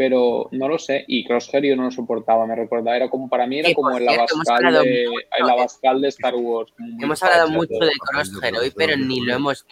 pero 0.01 0.49
no 0.49 0.67
lo 0.67 0.79
sé. 0.79 1.05
Y 1.07 1.23
Crosshair 1.23 1.63
yo 1.63 1.75
no 1.75 1.83
lo 1.83 1.91
soportaba, 1.91 2.47
me 2.47 2.55
recordaba, 2.55 2.97
era 2.97 3.07
como 3.07 3.29
para 3.29 3.45
mí 3.45 3.59
era 3.59 3.71
como 3.75 3.95
el 3.95 4.09
Abascal, 4.09 4.73
de, 4.83 5.03
el 5.03 6.01
de 6.01 6.07
Star 6.07 6.33
Wars. 6.33 6.73
Hemos 6.99 7.21
hablado 7.21 7.49
mucho 7.49 7.75
de 7.75 7.91
Crosshair 7.99 8.57
hoy, 8.57 8.73
pero 8.75 8.97
ni 8.97 9.21
lo 9.21 9.35
hemos. 9.35 9.63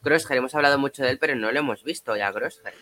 Crosshair, 0.00 0.38
hemos 0.38 0.54
hablado 0.54 0.78
mucho 0.78 1.02
de 1.02 1.10
él, 1.10 1.18
pero 1.18 1.34
no 1.34 1.52
lo 1.52 1.58
hemos 1.58 1.84
visto 1.84 2.16
ya, 2.16 2.32
Crosshair. 2.32 2.72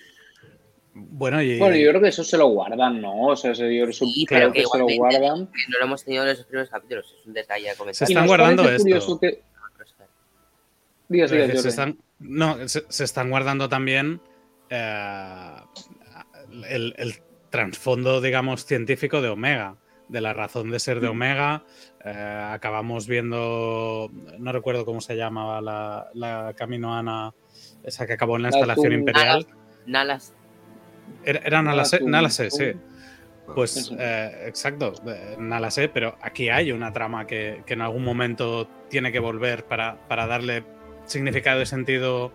Bueno, 0.95 1.43
y... 1.43 1.59
bueno, 1.59 1.75
yo 1.75 1.89
creo 1.91 2.01
que 2.01 2.09
eso 2.11 2.23
se 2.23 2.39
lo 2.39 2.47
guardan, 2.47 3.01
¿no? 3.01 3.27
O 3.27 3.35
sea, 3.35 3.55
yo 3.55 3.93
sí, 3.93 4.25
creo 4.25 4.53
que, 4.53 4.65
se 4.65 4.79
lo 4.79 4.87
guardan. 4.87 5.51
no 5.69 5.79
lo 5.81 5.85
hemos 5.85 6.05
tenido 6.05 6.23
en 6.23 6.29
los 6.29 6.45
primeros 6.45 6.71
capítulos, 6.71 7.13
es 7.19 7.27
un 7.27 7.33
detalle 7.33 7.71
a 7.71 7.75
comentar. 7.75 8.07
Se 8.07 8.13
están 8.13 8.29
guardando 8.29 8.71
esto. 8.71 9.19
Que... 9.19 9.43
se 11.27 11.69
están... 11.69 11.99
No, 12.21 12.69
se, 12.69 13.03
están 13.03 13.31
guardando 13.31 13.69
también 13.69 14.21
eh, 14.71 15.55
el, 16.65 17.15
trasfondo, 17.51 18.21
digamos, 18.21 18.67
científico 18.67 19.23
de 19.23 19.29
Omega, 19.29 19.77
de 20.09 20.21
la 20.21 20.35
razón 20.35 20.71
de 20.71 20.79
ser 20.79 21.01
de 21.01 21.09
mm. 21.09 21.11
Omega. 21.11 21.65
Eh, 22.05 22.49
acabamos 22.51 23.07
viendo, 23.07 24.11
no 24.39 24.53
recuerdo 24.53 24.85
cómo 24.85 25.01
se 25.01 25.17
llamaba 25.17 25.61
la, 25.61 26.09
la 26.15 26.55
caminoana, 26.57 27.35
esa 27.83 28.07
que 28.07 28.13
acabó 28.15 28.37
en 28.37 28.43
la, 28.43 28.49
instalación 28.49 28.93
imperial. 28.93 29.47
Nalas. 29.87 30.35
Era, 31.25 31.41
era 31.41 31.63
Nalase, 31.63 32.51
sí. 32.51 32.73
Pues 33.55 33.93
eh, 33.99 34.45
exacto, 34.47 34.93
Nalase, 35.39 35.89
pero 35.89 36.17
aquí 36.21 36.51
hay 36.51 36.71
una 36.71 36.93
trama 36.93 37.27
que, 37.27 37.63
en 37.67 37.81
algún 37.81 38.05
momento 38.05 38.69
tiene 38.91 39.11
que 39.11 39.21
volver 39.21 39.65
para, 39.65 40.07
para 40.07 40.27
darle 40.27 40.65
significado 41.07 41.63
y 41.63 41.67
sentido 41.67 42.31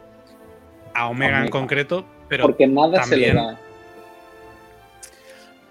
a 0.95 1.07
Omega, 1.07 1.43
en 1.43 1.49
concreto, 1.49 2.05
pero 2.27 2.45
porque 2.45 2.67
nada 2.67 3.03
se 3.03 3.17
le 3.17 3.33
da. 3.33 3.59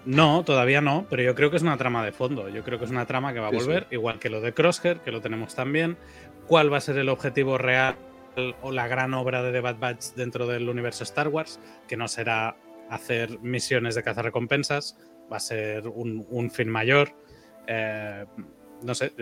No, 0.05 0.43
todavía 0.43 0.81
no, 0.81 1.05
pero 1.09 1.23
yo 1.23 1.33
creo 1.33 1.49
que 1.49 1.57
es 1.57 1.63
una 1.63 1.77
trama 1.77 2.03
de 2.03 2.11
fondo. 2.11 2.49
Yo 2.49 2.63
creo 2.63 2.77
que 2.77 2.85
es 2.85 2.91
una 2.91 3.05
trama 3.05 3.33
que 3.33 3.39
va 3.39 3.47
a 3.47 3.51
volver, 3.51 3.87
igual 3.91 4.19
que 4.19 4.29
lo 4.29 4.41
de 4.41 4.53
Crosshair, 4.53 4.99
que 4.99 5.11
lo 5.11 5.21
tenemos 5.21 5.55
también. 5.55 5.97
¿Cuál 6.47 6.71
va 6.71 6.77
a 6.77 6.81
ser 6.81 6.97
el 6.97 7.09
objetivo 7.09 7.57
real 7.57 7.95
o 8.61 8.71
la 8.71 8.87
gran 8.87 9.13
obra 9.13 9.41
de 9.41 9.51
The 9.51 9.61
Bad 9.61 9.77
Batch 9.79 10.05
dentro 10.15 10.45
del 10.47 10.67
universo 10.67 11.03
Star 11.03 11.29
Wars? 11.29 11.59
Que 11.87 11.95
no 11.95 12.07
será 12.07 12.57
hacer 12.89 13.39
misiones 13.39 13.95
de 13.95 14.03
cazar 14.03 14.25
recompensas, 14.25 14.97
va 15.31 15.37
a 15.37 15.39
ser 15.39 15.87
un, 15.87 16.51
fin 16.51 16.69
mayor. 16.69 17.09
Eh, 17.67 18.25
no 18.83 18.95
sé, 18.95 19.13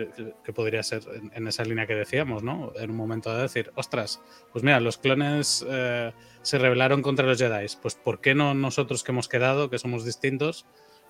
que 0.44 0.52
podría 0.52 0.82
ser 0.82 1.02
en, 1.32 1.46
esa 1.46 1.64
línea 1.64 1.86
que 1.86 1.94
decíamos, 1.94 2.42
¿no? 2.42 2.72
En 2.76 2.90
un 2.90 2.96
momento 2.96 3.34
de 3.34 3.42
decir, 3.42 3.72
ostras, 3.74 4.20
pues 4.52 4.64
mira, 4.64 4.80
los 4.80 4.98
clones 4.98 5.64
eh, 5.68 6.12
se 6.42 6.58
rebelaron 6.58 7.02
contra 7.02 7.26
los 7.26 7.38
Jedi. 7.38 7.66
Pues 7.80 7.94
¿por 7.94 8.20
qué 8.20 8.34
no 8.34 8.54
nosotros 8.54 9.02
que 9.04 9.12
hemos 9.12 9.28
quedado, 9.28 9.70
que 9.70 9.78
somos 9.78 10.04
distintos, 10.04 10.66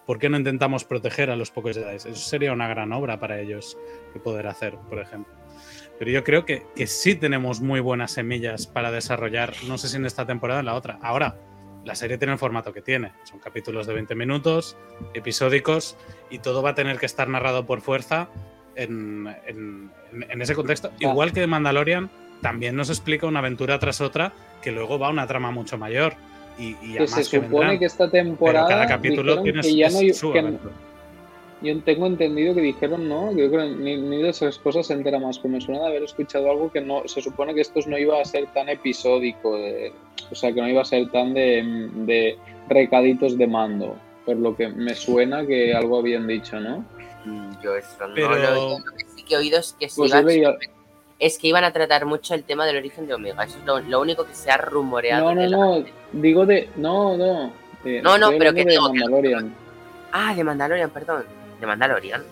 por 0.07 0.19
qué 0.19 0.29
no 0.29 0.37
intentamos 0.37 0.85
proteger 0.85 1.31
a 1.31 1.37
los 1.37 1.51
pocos 1.51 1.77
Jedi? 1.77 1.97
Eso 1.97 2.15
sería 2.15 2.53
una 2.53 2.69
gran 2.69 2.93
obra 2.93 3.19
para 3.19 3.41
ellos 3.41 3.79
que 4.13 4.21
poder 4.21 4.47
hacer, 4.47 4.77
por 4.89 4.99
ejemplo. 4.99 5.35
Pero 5.99 6.11
yo 6.11 6.25
creo 6.25 6.45
que, 6.45 6.67
que 6.75 6.87
sí 6.87 7.15
tenemos 7.15 7.61
muy 7.61 7.81
buenas 7.81 8.13
semillas 8.13 8.67
para 8.67 8.91
desarrollar, 8.91 9.55
no 9.67 9.79
sé 9.79 9.89
si 9.89 9.97
en 9.97 10.07
esta 10.07 10.27
temporada 10.27 10.59
o 10.59 10.63
en 10.63 10.67
la 10.67 10.75
otra. 10.75 10.99
Ahora, 11.03 11.39
la 11.85 11.95
serie 11.95 12.19
tiene 12.19 12.33
el 12.33 12.39
formato 12.39 12.73
que 12.73 12.83
tiene. 12.83 13.13
Son 13.25 13.39
capítulos 13.39 13.87
de 13.87 13.95
20 13.95 14.15
minutos, 14.15 14.77
episódicos, 15.15 15.97
y 16.31 16.39
todo 16.39 16.63
va 16.63 16.71
a 16.71 16.75
tener 16.75 16.99
que 16.99 17.07
estar 17.07 17.29
narrado 17.29 17.67
por 17.67 17.81
fuerza 17.81 18.29
en, 18.77 19.29
ese 20.41 20.55
contexto. 20.55 20.91
Igual 20.99 21.33
que 21.33 21.41
de 21.41 21.47
Mandalorian, 21.47 22.11
también 22.41 22.77
nos 22.77 22.91
explica 22.91 23.27
una 23.27 23.41
aventura 23.41 23.79
tras 23.79 24.01
otra 24.01 24.33
que 24.63 24.73
luego 24.73 24.99
va 24.99 25.09
a 25.09 25.11
una 25.11 25.27
trama 25.27 25.51
mucho 25.51 25.79
mayor. 25.79 26.15
Y, 26.59 26.75
que 26.75 27.09
se 27.09 27.25
supone 27.25 27.79
que 27.79 27.87
esta 27.87 28.11
temporada. 28.11 28.69
cada 28.69 28.87
capítulo 28.87 29.43
tiene 29.43 29.63
que 29.63 29.75
ya 29.75 29.89
no, 29.89 29.99
yo 31.63 31.81
tengo 31.83 32.07
entendido 32.07 32.55
que 32.55 32.61
dijeron, 32.61 33.09
no, 33.09 33.31
yo 33.33 33.49
creo 33.51 33.63
que 33.63 33.75
ni, 33.77 34.23
de 34.23 34.29
esas 34.29 34.59
cosas 34.59 34.87
se 34.87 34.95
entera 34.95 35.19
más, 35.19 35.39
pero 35.39 35.55
me 35.55 35.61
suena 35.61 35.81
de 35.83 35.87
haber 35.87 36.03
escuchado 36.03 36.51
algo 36.51 36.73
que 36.73 36.81
no, 36.81 37.03
se 37.07 37.23
supone 37.23 37.55
que 37.55 37.61
esto 37.61 37.81
no 37.87 37.97
iba 37.99 38.21
a 38.21 38.25
ser 38.25 38.47
tan 38.53 38.69
episódico, 38.69 39.57
o 40.31 40.35
sea, 40.35 40.53
que 40.53 40.61
no 40.61 40.69
iba 40.69 40.83
a 40.83 40.85
ser 40.85 41.09
tan 41.11 41.35
de, 41.35 42.37
recaditos 42.69 43.39
de 43.39 43.47
mando, 43.47 43.97
por 44.27 44.37
lo 44.37 44.57
que 44.57 44.69
me 44.69 44.95
suena 44.95 45.47
que 45.47 45.73
algo 45.73 46.01
habían 46.01 46.27
dicho, 46.27 46.59
¿no? 46.59 46.85
Mm, 47.25 47.53
yo 47.63 47.77
eso 47.77 48.09
no 48.09 48.09
lo, 48.09 48.85
que 48.97 49.05
sí 49.15 49.23
que 49.23 49.35
he 49.35 49.39
oído 49.39 49.61
es 49.61 49.77
que 49.79 49.89
pues 49.95 50.13
es 51.21 51.39
que 51.39 51.47
iban 51.47 51.63
a 51.63 51.73
tratar 51.73 52.05
mucho 52.05 52.35
el 52.35 52.43
tema 52.43 52.67
del 52.67 52.79
origen 52.79 53.07
de 53.07 53.15
Omega, 53.15 53.45
eso 53.45 53.57
es 53.79 53.87
lo, 53.87 54.01
único 54.01 54.27
que 54.27 54.35
se 54.35 54.51
ha 54.51 54.57
rumoreado. 54.57 55.33
No, 55.33 55.49
no, 55.49 55.79
no, 55.79 55.85
digo 56.13 56.45
de, 56.45 56.69
no, 56.75 57.17
no. 57.17 57.53
no, 57.85 58.19
no, 58.19 58.31
pero 58.37 58.53
que 58.53 58.65
de 58.65 58.81
Mandalorian. 58.81 59.55
Ah, 60.11 60.35
de 60.35 60.43
Mandalorian, 60.43 60.91
perdón 60.91 61.42
de 61.63 61.67
Mandalorian. 61.69 62.25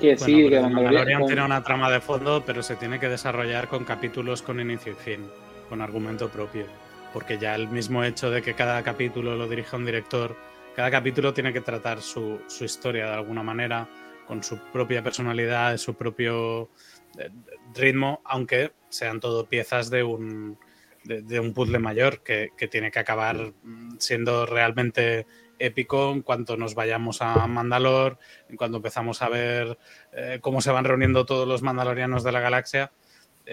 Que 0.00 0.16
sí, 0.16 0.48
de 0.48 0.60
Mandalorian, 0.60 1.26
tiene 1.26 1.44
una 1.44 1.62
trama 1.62 1.90
de 1.90 2.00
fondo, 2.00 2.42
pero 2.46 2.62
se 2.62 2.76
tiene 2.76 2.98
que 2.98 3.08
desarrollar 3.08 3.68
con 3.68 3.84
capítulos 3.84 4.42
con 4.42 4.60
inicio 4.60 4.92
y 4.92 4.94
fin, 4.94 5.28
con 5.68 5.80
argumento 5.80 6.28
propio. 6.28 6.66
Porque 7.12 7.36
ya 7.36 7.54
el 7.56 7.68
mismo 7.68 8.04
hecho 8.04 8.30
de 8.30 8.40
que 8.40 8.54
cada 8.54 8.82
capítulo 8.82 9.34
lo 9.34 9.48
dirija 9.48 9.76
un 9.76 9.84
director, 9.84 10.36
cada 10.74 10.90
capítulo 10.90 11.34
tiene 11.34 11.52
que 11.52 11.60
tratar 11.60 12.00
su, 12.00 12.40
historia 12.60 13.06
de 13.06 13.14
alguna 13.14 13.42
manera, 13.42 13.88
con 14.26 14.42
su 14.42 14.56
propia 14.72 15.02
personalidad, 15.02 15.76
su 15.76 15.94
propio 15.94 16.70
eh, 17.18 17.28
ritmo, 17.74 18.22
aunque 18.24 18.72
sean 18.88 19.18
todo 19.18 19.46
piezas 19.46 19.90
de 19.90 20.04
un, 20.04 20.58
de, 21.04 21.40
un 21.40 21.52
puzzle 21.52 21.80
mayor 21.80 22.22
que, 22.22 22.50
que, 22.56 22.68
tiene 22.68 22.92
que 22.92 23.00
acabar 23.00 23.52
siendo 23.98 24.46
realmente 24.46 25.26
épico 25.62 26.10
en 26.10 26.22
cuanto 26.22 26.56
nos 26.56 26.74
vayamos 26.74 27.22
a 27.22 27.46
Mandalor, 27.46 28.18
en 28.48 28.56
cuanto 28.56 28.78
empezamos 28.78 29.22
a 29.22 29.28
ver 29.28 29.78
eh, 30.12 30.38
cómo 30.40 30.60
se 30.60 30.70
van 30.70 30.84
reuniendo 30.84 31.24
todos 31.24 31.46
los 31.46 31.62
mandalorianos 31.62 32.24
de 32.24 32.32
la 32.32 32.40
galaxia. 32.40 32.92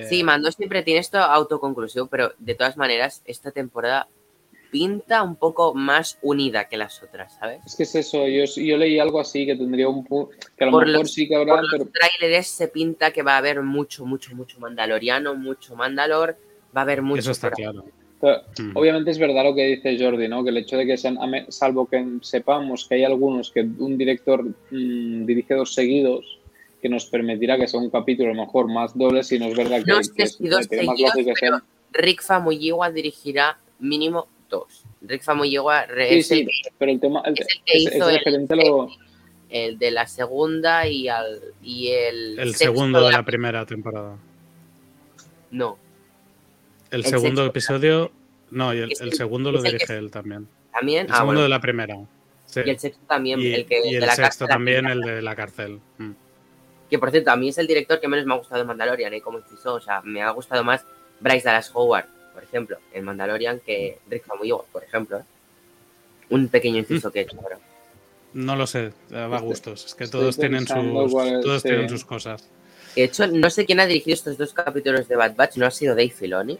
Sí, 0.07 0.19
eh, 0.19 0.23
Mando 0.23 0.51
siempre 0.51 0.83
tiene 0.83 0.99
esto 0.99 1.19
autoconclusivo, 1.19 2.07
pero 2.07 2.33
de 2.37 2.55
todas 2.55 2.77
maneras, 2.77 3.21
esta 3.25 3.51
temporada 3.51 4.07
pinta 4.71 5.23
un 5.23 5.35
poco 5.35 5.73
más 5.73 6.19
unida 6.21 6.67
que 6.67 6.77
las 6.77 7.01
otras, 7.01 7.35
¿sabes? 7.39 7.59
Es 7.65 7.75
que 7.75 7.83
es 7.83 7.95
eso, 7.95 8.27
yo, 8.27 8.45
yo 8.45 8.77
leí 8.77 8.99
algo 8.99 9.19
así 9.19 9.45
que 9.45 9.55
tendría 9.55 9.89
un 9.89 10.05
que 10.05 10.63
a 10.63 10.67
lo 10.67 10.79
mejor 10.79 11.07
sí 11.07 11.27
que 11.27 11.35
habrá. 11.35 11.55
Por 11.55 11.79
los 11.79 11.87
trailers 11.91 12.47
se 12.47 12.67
pinta 12.67 13.11
que 13.11 13.23
va 13.23 13.33
a 13.33 13.37
haber 13.37 13.63
mucho, 13.63 14.05
mucho, 14.05 14.35
mucho 14.35 14.59
mandaloriano, 14.59 15.35
mucho 15.35 15.75
mandalor, 15.75 16.37
va 16.75 16.81
a 16.81 16.83
haber 16.83 17.01
mucho. 17.01 17.21
Eso 17.21 17.31
está 17.31 17.49
claro. 17.51 17.85
Mm. 18.21 18.75
Obviamente 18.75 19.11
es 19.11 19.17
verdad 19.17 19.43
lo 19.43 19.55
que 19.55 19.65
dice 19.65 19.97
Jordi, 19.97 20.27
¿no? 20.27 20.43
Que 20.43 20.49
el 20.49 20.57
hecho 20.57 20.77
de 20.77 20.85
que 20.85 20.97
sean, 20.97 21.17
salvo 21.49 21.87
que 21.87 22.05
sepamos 22.21 22.85
que 22.87 22.95
hay 22.95 23.03
algunos 23.03 23.51
que 23.51 23.61
un 23.61 23.97
director 23.97 24.43
mm, 24.43 25.25
dirige 25.25 25.53
dos 25.53 25.73
seguidos, 25.73 26.39
que 26.81 26.89
nos 26.89 27.05
permitirá 27.05 27.57
que 27.57 27.67
sea 27.67 27.79
un 27.79 27.89
capítulo 27.89 28.33
mejor 28.33 28.71
más 28.71 28.97
doble, 28.97 29.23
si 29.23 29.39
no 29.39 29.45
es 29.45 29.55
verdad 29.55 29.83
que, 29.83 29.91
no 29.91 30.03
sé 30.03 30.27
si 30.27 30.47
dos 30.47 30.65
seguidos, 30.65 31.13
pero 31.39 31.61
Rick 31.93 32.21
Famuyiwa 32.21 32.91
dirigirá 32.91 33.57
mínimo 33.79 34.27
dos. 34.49 34.83
Rick 35.01 35.23
Famuyiwa 35.23 35.87
sí, 36.09 36.23
sí, 36.23 36.47
pero 36.77 36.91
el 36.91 36.99
tema 36.99 37.21
el, 37.25 37.35
que 37.35 37.77
hizo 37.77 38.09
el, 39.49 39.79
de 39.79 39.91
la 39.91 40.07
segunda 40.07 40.87
y, 40.87 41.07
al, 41.07 41.41
y 41.63 41.87
el, 41.87 42.39
el 42.39 42.55
segundo 42.55 43.05
de 43.05 43.11
la 43.11 43.23
primera 43.23 43.65
temporada. 43.65 44.17
No. 45.51 45.77
El, 46.91 47.05
segundo 47.05 47.45
episodio, 47.45 48.11
no, 48.51 48.73
y 48.73 48.79
el, 48.79 49.13
segundo 49.13 49.51
lo 49.51 49.61
dirige 49.61 49.97
él 49.97 50.09
también. 50.09 50.47
También. 50.71 51.05
El 51.05 51.11
ah, 51.13 51.17
segundo 51.17 51.43
de 51.43 51.49
la 51.49 51.59
primera. 51.59 51.95
Y 51.95 52.69
el 52.69 52.79
sexto 52.79 53.01
también. 53.07 53.39
Y, 53.39 53.53
el, 53.53 53.65
que, 53.65 53.87
y 53.87 53.95
el 53.95 54.09
sexto 54.11 54.47
también, 54.47 54.85
el 54.87 55.01
de 55.01 55.21
la 55.21 55.35
cárcel. 55.35 55.79
Mm. 55.97 56.11
Que 56.89 56.97
por 56.97 57.11
cierto, 57.11 57.31
a 57.31 57.35
mí 57.35 57.49
es 57.49 57.57
el 57.59 57.67
director 57.67 57.99
que 57.99 58.07
menos 58.07 58.25
me 58.25 58.33
ha 58.33 58.37
gustado 58.37 58.61
en 58.61 58.67
Mandalorian, 58.67 59.13
¿eh? 59.13 59.21
Como 59.21 59.39
hizo, 59.53 59.75
o 59.75 59.81
sea, 59.81 60.01
me 60.01 60.23
ha 60.23 60.31
gustado 60.31 60.63
más 60.63 60.83
Bryce 61.19 61.45
Dallas 61.45 61.69
Howard, 61.73 62.05
por 62.33 62.43
ejemplo, 62.43 62.77
en 62.93 63.03
Mandalorian 63.03 63.59
que 63.59 63.99
Rick 64.09 64.25
Famuyiwa, 64.25 64.63
por 64.71 64.83
ejemplo. 64.83 65.19
¿eh? 65.19 65.23
Un 66.29 66.47
pequeño 66.47 66.77
inciso 66.77 67.09
mm. 67.09 67.11
que 67.11 67.19
he 67.19 67.21
hecho 67.23 67.37
ahora. 67.41 67.59
No 68.33 68.55
lo 68.55 68.67
sé, 68.67 68.93
va 69.11 69.37
a 69.37 69.41
gustos. 69.41 69.85
Es 69.85 69.95
que 69.95 70.07
todos, 70.07 70.37
tienen 70.37 70.67
sus, 70.67 71.11
todos 71.41 71.63
tienen 71.63 71.89
sus 71.89 72.05
cosas. 72.05 72.47
De 72.95 73.03
hecho, 73.03 73.27
no 73.27 73.49
sé 73.49 73.65
quién 73.65 73.79
ha 73.79 73.85
dirigido 73.85 74.13
estos 74.13 74.37
dos 74.37 74.53
capítulos 74.53 75.07
de 75.07 75.15
Bad 75.15 75.35
Batch, 75.35 75.57
no 75.57 75.65
ha 75.65 75.71
sido 75.71 75.95
Dave 75.95 76.09
Filoni. 76.09 76.57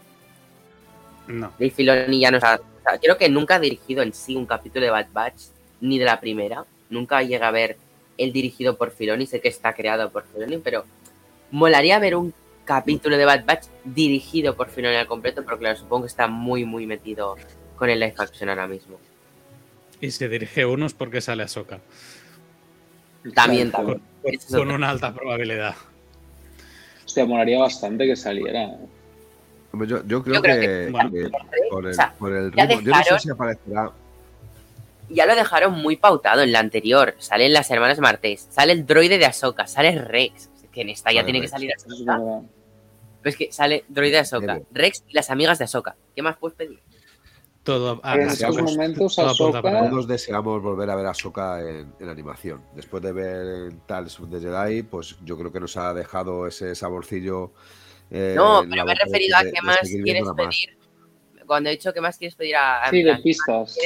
No. 1.30 1.54
Dave 1.60 1.70
Filoni 1.70 2.20
ya 2.20 2.32
no 2.32 2.40
ha. 2.42 2.60
creo 3.02 3.18
que 3.18 3.30
nunca 3.30 3.56
ha 3.56 3.60
dirigido 3.60 4.02
en 4.02 4.14
sí 4.14 4.36
un 4.36 4.46
capítulo 4.46 4.86
de 4.86 4.92
Bad 4.92 5.08
Batch, 5.14 5.44
ni 5.80 6.00
de 6.00 6.06
la 6.06 6.20
primera. 6.20 6.66
Nunca 6.90 7.22
llega 7.22 7.48
a 7.48 7.52
ver 7.52 7.78
el 8.18 8.34
dirigido 8.34 8.78
por 8.78 8.92
Filoni, 8.92 9.26
sé 9.26 9.40
que 9.40 9.48
está 9.48 9.74
creado 9.74 10.12
por 10.12 10.26
Filoni, 10.26 10.58
pero 10.58 10.86
molaría 11.52 12.00
ver 12.00 12.16
un 12.16 12.34
capítulo 12.66 13.18
de 13.18 13.26
Bad 13.26 13.46
Batch 13.46 13.68
dirigido 13.84 14.56
por 14.56 14.70
Filoni 14.70 14.96
al 14.96 15.08
completo, 15.08 15.44
pero 15.46 15.58
claro, 15.58 15.78
supongo 15.78 16.04
que 16.04 16.10
está 16.10 16.28
muy, 16.28 16.66
muy 16.66 16.86
metido 16.86 17.36
con 17.76 17.90
el 17.90 18.00
live 18.00 18.16
action 18.18 18.50
ahora 18.50 18.68
mismo. 18.68 19.00
Y 20.02 20.12
se 20.12 20.30
dirige 20.30 20.66
unos 20.66 20.94
porque 20.94 21.22
sale 21.22 21.44
a 21.44 21.48
Soca. 21.48 21.80
También, 23.34 23.72
también. 23.72 24.02
Con, 24.50 24.72
una 24.72 24.90
alta 24.90 25.14
probabilidad. 25.14 25.76
Hostia, 27.06 27.26
molaría 27.26 27.60
bastante 27.60 28.06
que 28.06 28.16
saliera. 28.16 28.78
Yo, 29.86 30.24
creo 30.24 30.42
que, 30.42 30.92
por 31.70 31.88
el, 31.88 31.98
por 32.18 32.34
el 32.34 32.52
ritmo, 32.52 32.82
yo 32.82 32.92
no 32.92 33.04
sé 33.04 33.20
si 33.20 33.30
aparecerá 33.30 33.92
ya 35.10 35.26
lo 35.26 35.36
dejaron 35.36 35.74
muy 35.74 35.96
pautado 35.96 36.42
en 36.42 36.52
la 36.52 36.60
anterior. 36.60 37.16
Salen 37.18 37.54
las 37.54 37.70
hermanas 37.72 38.00
Martés, 38.00 38.48
sale 38.50 38.74
el 38.74 38.86
droide 38.86 39.18
de 39.18 39.26
Ahsoka, 39.26 39.68
sale 39.68 40.00
Rex, 40.00 40.50
que 40.72 40.82
en 40.82 40.90
esta 40.90 41.12
ya 41.12 41.24
tiene 41.24 41.42
que 41.42 41.48
salir 41.48 41.74
Ahsoka. 41.74 42.20
Pues 43.22 43.36
que 43.36 43.52
sale 43.52 43.84
droide 43.90 44.14
de 44.14 44.20
Ahsoka, 44.20 44.62
Rex 44.72 45.04
y 45.08 45.14
las 45.14 45.30
amigas 45.30 45.58
de 45.58 45.66
Ahsoka. 45.66 45.96
¿Qué 46.16 46.22
más 46.22 46.38
puedes 46.38 46.56
pedir? 46.56 46.80
Todo, 47.64 48.02
en 48.04 48.22
estos 48.22 48.62
momentos 48.62 49.16
Todos 49.16 50.08
deseamos 50.08 50.62
volver 50.62 50.90
a 50.90 50.96
ver 50.96 51.06
a 51.08 51.12
Ahsoka 51.12 51.60
en, 51.62 51.94
en, 52.00 52.10
animación. 52.10 52.62
Después 52.74 53.04
de 53.04 53.12
ver 53.12 53.74
Tales 53.86 54.18
de 54.20 54.40
Jedi, 54.40 54.84
pues 54.84 55.18
yo 55.26 55.38
creo 55.38 55.52
que 55.52 55.60
nos 55.60 55.76
ha 55.76 55.94
dejado 55.94 56.48
ese 56.48 56.74
saborcillo. 56.74 57.52
Eh, 58.12 58.34
no, 58.36 58.66
pero 58.70 58.86
me 58.86 58.92
he 58.92 58.96
referido 58.96 59.38
a 59.38 59.44
qué 59.44 59.62
más 59.64 59.80
quieres 59.82 60.24
pedir. 60.36 60.78
Cuando 61.46 61.70
he 61.70 61.74
dicho 61.74 61.94
qué 61.94 62.02
más 62.02 62.18
quieres 62.18 62.36
pedir 62.36 62.56
a. 62.56 62.90
sí, 62.90 63.04
de 63.04 63.16
pistas. 63.18 63.78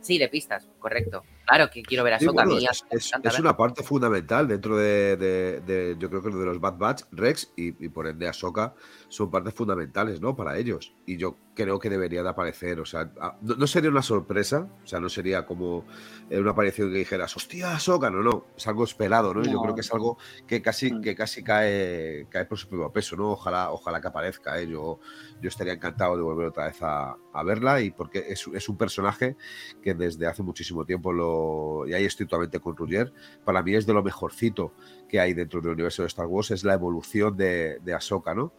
Sí, 0.00 0.18
de 0.18 0.28
pistas, 0.28 0.68
correcto. 0.78 1.24
Claro 1.46 1.70
que 1.70 1.82
quiero 1.82 2.04
ver 2.04 2.14
a 2.14 2.20
Soka. 2.20 2.44
es, 2.90 3.38
una 3.38 3.56
parte 3.56 3.82
fundamental 3.82 4.46
dentro 4.46 4.76
de, 4.76 5.96
yo 5.98 6.10
creo 6.10 6.22
que 6.22 6.28
de 6.28 6.44
los 6.44 6.60
Bad 6.60 6.76
Batch, 6.76 7.02
Rex 7.12 7.52
y, 7.56 7.72
por 7.88 8.06
ende 8.06 8.28
Ahsoka 8.28 8.74
son 9.14 9.30
partes 9.30 9.54
fundamentales, 9.54 10.20
¿no? 10.20 10.34
Para 10.34 10.58
ellos. 10.58 10.92
Y 11.06 11.16
yo 11.16 11.36
creo 11.54 11.78
que 11.78 11.88
debería 11.88 12.24
de 12.24 12.28
aparecer. 12.28 12.80
O 12.80 12.84
sea, 12.84 13.12
no, 13.42 13.66
sería 13.68 13.88
una 13.88 14.02
sorpresa, 14.02 14.68
o 14.82 14.86
sea, 14.86 14.98
no 14.98 15.08
sería 15.08 15.46
como 15.46 15.84
una 16.30 16.50
aparición 16.50 16.90
que 16.90 16.98
dijeras, 16.98 17.36
hostia, 17.36 17.76
Ahsoka, 17.76 18.10
no, 18.10 18.24
no, 18.24 18.46
es 18.56 18.66
algo 18.66 18.82
esperado, 18.82 19.32
¿no? 19.32 19.44
Yo 19.44 19.60
creo 19.62 19.74
que 19.76 19.82
es 19.82 19.92
algo 19.92 20.18
que 20.48 20.60
casi, 20.60 20.92
mm. 20.92 21.00
que 21.00 21.14
casi 21.14 21.44
cae, 21.44 22.26
cae 22.28 22.44
por 22.46 22.58
su 22.58 22.68
propio 22.68 22.90
peso, 22.90 23.14
¿no? 23.14 23.30
Ojalá, 23.30 23.70
ojalá 23.70 24.00
que 24.00 24.08
aparezca, 24.08 24.58
¿eh? 24.60 24.66
Yo, 24.66 24.98
yo 25.40 25.48
estaría 25.48 25.74
encantado 25.74 26.16
de 26.16 26.22
volver 26.22 26.48
otra 26.48 26.66
vez 26.66 26.78
a, 26.82 27.16
verla 27.44 27.80
y 27.82 27.90
porque 27.90 28.24
es, 28.28 28.48
es, 28.52 28.68
un 28.68 28.78
personaje 28.78 29.36
que 29.82 29.92
desde 29.92 30.26
hace 30.26 30.42
muchísimo 30.42 30.84
tiempo 30.84 31.12
lo, 31.12 31.86
y 31.86 31.92
ahí 31.92 32.04
estoy 32.04 32.26
totalmente 32.26 32.58
con 32.58 32.74
Ruggier, 32.76 33.12
para 33.44 33.62
mí 33.62 33.74
es 33.74 33.86
de 33.86 33.92
lo 33.92 34.02
mejorcito 34.02 34.72
que 35.08 35.20
hay 35.20 35.34
dentro 35.34 35.60
del 35.60 35.72
universo 35.72 36.02
de 36.02 36.08
Star 36.08 36.26
Wars, 36.26 36.50
es 36.50 36.64
la 36.64 36.74
evolución 36.74 37.36
de, 37.36 37.78
de 37.80 37.94
Ahsoka, 37.94 38.34
¿no? 38.34 38.54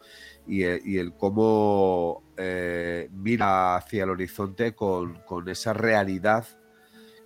Y 0.48 0.62
el, 0.96 1.12
cómo 1.14 2.22
eh, 2.36 3.08
mira 3.12 3.76
hacia 3.76 4.04
el 4.04 4.10
horizonte 4.10 4.74
con, 4.74 5.18
esa 5.48 5.72
realidad 5.72 6.44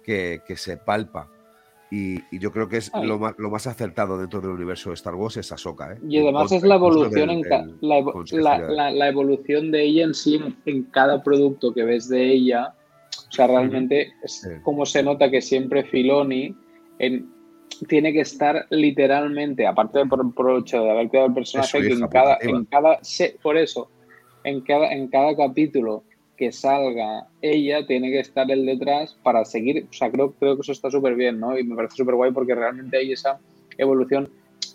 que, 0.04 0.40
se 0.56 0.76
palpa. 0.76 1.28
Y, 1.90 2.20
yo 2.38 2.52
creo 2.52 2.68
que 2.68 2.78
es 2.78 2.90
lo 3.02 3.18
más, 3.18 3.34
lo 3.38 3.50
más, 3.50 3.66
acertado 3.66 4.18
dentro 4.18 4.40
del 4.40 4.50
universo 4.50 4.90
de 4.90 4.94
Star 4.94 5.14
Wars 5.14 5.36
es 5.36 5.52
Ahsoka. 5.52 5.92
¿eh? 5.92 5.98
Y 6.08 6.18
además 6.18 6.52
es 6.52 6.62
la 6.62 6.76
evolución, 6.76 7.30
en 7.30 7.42
la, 7.82 9.08
evolución 9.08 9.70
de 9.70 9.82
ella 9.82 10.04
en 10.04 10.14
sí 10.14 10.40
en, 10.66 10.82
cada 10.84 11.22
producto 11.22 11.74
que 11.74 11.84
ves 11.84 12.08
de 12.08 12.32
ella. 12.32 12.74
O 13.28 13.32
sea, 13.32 13.46
realmente 13.46 14.12
es 14.22 14.48
como 14.62 14.86
se 14.86 15.02
nota 15.02 15.30
que 15.30 15.40
siempre 15.40 15.84
Filoni 15.84 16.54
en, 16.98 17.28
tiene 17.88 18.12
que 18.12 18.20
estar 18.20 18.66
literalmente, 18.70 19.66
aparte 19.66 20.00
de 20.00 20.06
por, 20.06 20.50
el 20.50 20.58
hecho 20.58 20.82
de 20.82 20.90
haber 20.90 21.08
creado 21.08 21.28
el 21.28 21.34
personaje, 21.34 21.80
que 21.80 21.92
en 21.92 22.08
cada, 22.08 22.38
en 22.40 22.64
cada, 22.64 22.98
por 23.42 23.56
eso, 23.56 23.88
en 24.44 24.60
cada, 24.60 24.92
en 24.92 25.08
cada 25.08 25.34
capítulo 25.36 26.02
que 26.36 26.52
salga 26.52 27.26
ella, 27.42 27.86
tiene 27.86 28.10
que 28.10 28.20
estar 28.20 28.50
el 28.50 28.64
detrás 28.64 29.16
para 29.22 29.44
seguir, 29.44 29.86
o 29.88 29.92
sea, 29.92 30.10
creo, 30.10 30.32
creo 30.32 30.56
que 30.56 30.62
eso 30.62 30.72
está 30.72 30.90
súper 30.90 31.14
bien, 31.14 31.38
¿no? 31.38 31.58
Y 31.58 31.64
me 31.64 31.76
parece 31.76 31.96
súper 31.96 32.14
guay 32.14 32.32
porque 32.32 32.54
realmente 32.54 32.96
hay 32.96 33.12
esa 33.12 33.38
evolución, 33.76 34.30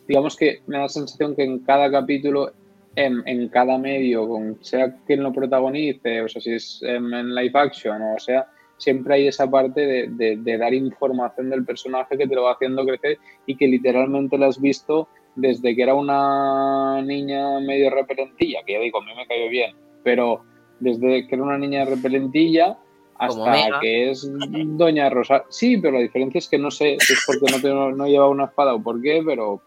digamos 0.08 0.36
que 0.36 0.62
me 0.68 0.78
da 0.78 0.84
la 0.84 0.90
sensación 0.90 1.36
que 1.36 1.44
en 1.44 1.60
cada 1.60 1.90
capítulo, 1.90 2.52
en, 2.96 3.24
en 3.28 3.50
cada 3.50 3.78
medio, 3.78 4.28
con, 4.28 4.58
sea 4.64 4.96
quien 5.06 5.24
lo 5.24 5.34
protagonice, 5.34 6.22
o 6.22 6.30
sea, 6.30 6.42
si 6.42 6.54
es 6.54 6.82
en, 6.84 7.14
en 7.14 7.36
live 7.36 7.52
action 7.60 8.02
o 8.02 8.20
sea, 8.20 8.48
siempre 8.78 9.16
hay 9.16 9.28
esa 9.28 9.50
parte 9.50 10.08
de, 10.08 10.58
dar 10.58 10.74
información 10.74 11.50
del 11.50 11.66
personaje 11.66 12.18
que 12.18 12.28
te 12.28 12.36
lo 12.36 12.44
va 12.44 12.54
haciendo 12.54 12.86
crecer 12.86 13.18
y 13.46 13.56
que 13.56 13.68
literalmente 13.68 14.38
lo 14.38 14.46
has 14.46 14.60
visto 14.60 15.08
desde 15.36 15.76
que 15.76 15.84
era 15.84 15.94
una 15.94 17.02
niña 17.02 17.60
medio 17.60 17.90
repelentilla, 17.90 18.64
que 18.66 18.74
ya 18.74 18.80
digo, 18.80 19.02
a 19.02 19.06
mí 19.06 19.12
me 19.16 19.28
cayó 19.28 19.50
bien, 19.50 19.76
pero 20.04 20.44
desde 20.80 21.28
que 21.28 21.36
era 21.36 21.44
una 21.44 21.58
niña 21.58 21.86
repelentilla 21.86 22.78
hasta 23.18 23.80
que 23.82 24.12
es 24.12 24.30
Doña 24.30 25.10
Rosa. 25.10 25.46
Sí, 25.50 25.78
pero 25.78 25.94
la 25.94 26.04
diferencia 26.04 26.40
es 26.40 26.50
que 26.50 26.58
no 26.58 26.72
sé 26.72 26.98
si 27.00 27.14
es 27.14 27.24
porque 27.26 27.52
no, 27.52 27.62
tengo, 27.62 27.92
no 27.92 28.08
lleva 28.08 28.30
una 28.30 28.46
espada 28.46 28.74
o 28.74 28.82
por 28.82 29.02
qué, 29.02 29.24
pero 29.26 29.62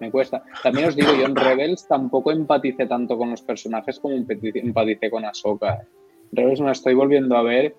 me 0.00 0.10
cuesta. 0.10 0.42
También 0.62 0.88
os 0.88 0.96
digo, 0.96 1.14
yo 1.14 1.26
en 1.26 1.36
Rebels 1.36 1.86
tampoco 1.86 2.30
empaticé 2.30 2.86
tanto 2.86 3.16
con 3.16 3.30
los 3.30 3.42
personajes 3.42 3.98
como 4.00 4.14
empaticé 4.14 5.10
con 5.10 5.24
Ahsoka. 5.24 5.86
Rebels 6.32 6.60
me 6.60 6.72
estoy 6.72 6.94
volviendo 6.94 7.36
a 7.36 7.42
ver 7.42 7.74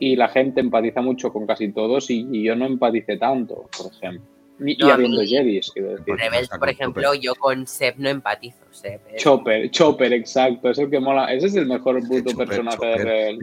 y 0.00 0.16
la 0.16 0.28
gente 0.28 0.60
empatiza 0.60 1.02
mucho 1.02 1.30
con 1.30 1.46
casi 1.46 1.70
todos 1.72 2.10
y, 2.10 2.42
yo 2.42 2.56
no 2.56 2.64
empatice 2.64 3.18
tanto, 3.18 3.68
por 3.76 3.92
ejemplo. 3.92 4.26
Ni, 4.58 4.76
y 4.78 4.90
habiendo 4.90 5.22
Jedis, 5.22 5.70
quiero 5.72 5.90
decir. 5.90 6.14
Rebels, 6.16 6.48
por 6.48 6.68
ejemplo, 6.68 7.14
yo 7.14 7.34
con 7.34 7.66
Seb 7.66 7.94
no 7.98 8.08
empatizo. 8.08 8.64
Seb, 8.70 9.00
Chopper, 9.16 9.70
Chopper, 9.70 10.12
exacto. 10.12 10.70
Es 10.70 10.78
el 10.78 10.90
que 10.90 11.00
mola. 11.00 11.32
Ese 11.32 11.46
es 11.46 11.54
el 11.54 11.66
mejor 11.66 12.00
puto 12.06 12.36
personaje 12.36 12.84
de 12.84 12.96
Rebels. 12.96 13.40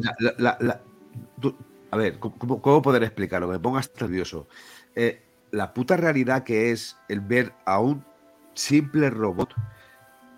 a 1.91 1.97
ver, 1.97 2.19
¿cómo, 2.19 2.61
¿cómo, 2.61 2.81
poder 2.81 3.03
explicarlo? 3.03 3.47
Me 3.47 3.59
pongas 3.59 3.91
nervioso. 3.99 4.47
Eh, 4.95 5.21
la 5.51 5.73
puta 5.73 5.95
realidad 5.95 6.43
que 6.43 6.71
es 6.71 6.97
el 7.07 7.21
ver 7.21 7.53
a 7.65 7.79
un 7.79 8.03
simple 8.53 9.09
robot 9.11 9.53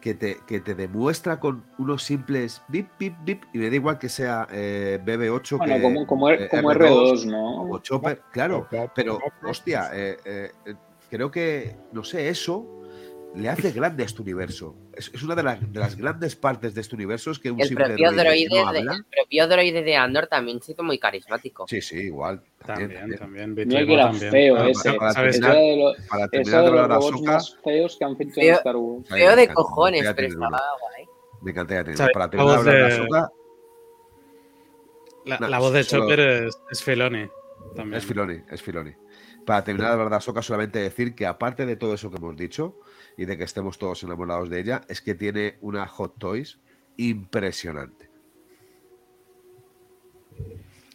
que 0.01 0.13
te, 0.13 0.37
que 0.47 0.59
te 0.59 0.75
demuestra 0.75 1.39
con 1.39 1.63
unos 1.77 2.03
simples 2.03 2.61
bip, 2.67 2.89
bip, 2.97 3.15
bip, 3.23 3.43
y 3.53 3.57
me 3.57 3.69
da 3.69 3.75
igual 3.75 3.99
que 3.99 4.09
sea 4.09 4.47
eh, 4.51 4.99
BB8 5.03 5.57
bueno, 5.57 5.75
que, 5.75 5.81
como, 5.81 6.07
como, 6.07 6.71
R, 6.71 6.89
2 6.89 7.25
¿no? 7.25 7.63
O 7.63 7.79
Chopper, 7.79 8.21
claro, 8.31 8.67
pero 8.95 9.19
hostia, 9.43 9.89
eh, 9.93 10.17
eh, 10.25 10.51
creo 11.09 11.29
que, 11.29 11.75
no 11.91 12.03
sé, 12.03 12.29
eso 12.29 12.78
le 13.35 13.49
hace 13.49 13.71
grande 13.71 14.03
a 14.03 14.05
este 14.05 14.21
universo. 14.21 14.75
Es, 14.93 15.23
una 15.23 15.35
de, 15.35 15.43
las 15.43 15.95
grandes 15.95 16.35
partes 16.35 16.73
de 16.73 16.81
este 16.81 16.95
universo 16.95 17.31
es 17.31 17.39
que 17.39 17.51
un 17.51 17.61
el 17.61 17.73
propio 17.73 18.11
droide, 18.11 18.71
de, 18.73 18.79
El 18.79 19.05
propio 19.05 19.47
droide 19.47 19.83
de 19.83 19.95
Andor 19.95 20.27
también 20.27 20.61
se 20.61 20.71
hizo 20.71 20.83
muy 20.83 20.97
carismático. 20.97 21.67
Sí, 21.67 21.81
sí, 21.81 21.97
igual. 21.97 22.41
También, 22.65 23.15
también. 23.17 23.55
No 23.55 23.55
que 23.55 23.93
era 23.93 24.13
feo 24.13 24.65
ese. 24.65 24.93
Para, 24.93 25.13
para 25.13 25.31
terminar, 25.31 25.55
de, 25.55 25.77
lo, 25.77 25.93
para 26.09 26.27
terminar 26.27 26.63
de, 26.63 26.71
los 26.71 26.87
robots 26.87 27.21
más 27.21 27.57
feos 27.63 27.97
que 27.97 28.05
han 28.05 28.17
feito 28.17 28.41
en 28.41 28.53
Star 28.53 28.75
Wars. 28.75 29.09
Feo 29.09 29.35
de 29.35 29.47
cojones, 29.53 30.13
pero 30.15 30.27
estaba 30.27 30.61
guay. 30.81 31.05
Me 31.41 31.51
encantaría 31.51 32.11
Para 32.11 32.29
terminar 32.29 32.63
de 32.63 32.85
hablar 32.85 33.29
de 35.25 35.47
La, 35.47 35.59
voz 35.59 35.73
de 35.73 35.83
Chopper 35.83 36.19
es, 36.19 36.59
es 36.71 36.83
Filoni. 36.83 37.29
También. 37.75 37.97
Es 37.97 38.05
Filoni, 38.05 38.41
es 38.49 38.61
Filoni. 38.61 38.93
Para 39.45 39.63
terminar 39.63 39.89
de 39.89 39.93
hablar 39.93 40.09
de 40.09 40.15
Ahsoka, 40.17 40.41
solamente 40.41 40.79
decir 40.79 41.15
que 41.15 41.25
aparte 41.25 41.65
de 41.65 41.75
todo 41.75 41.93
eso 41.93 42.09
que 42.09 42.17
hemos 42.17 42.35
dicho, 42.35 42.75
y 43.19 43.25
de 43.25 43.37
que 43.37 43.43
estemos 43.43 43.77
todos 43.77 44.01
enamorados 44.03 44.49
de 44.49 44.61
ella 44.61 44.81
es 44.87 45.01
que 45.01 45.13
tiene 45.13 45.57
una 45.59 45.85
Hot 45.87 46.17
Toys 46.17 46.57
impresionante. 46.95 48.09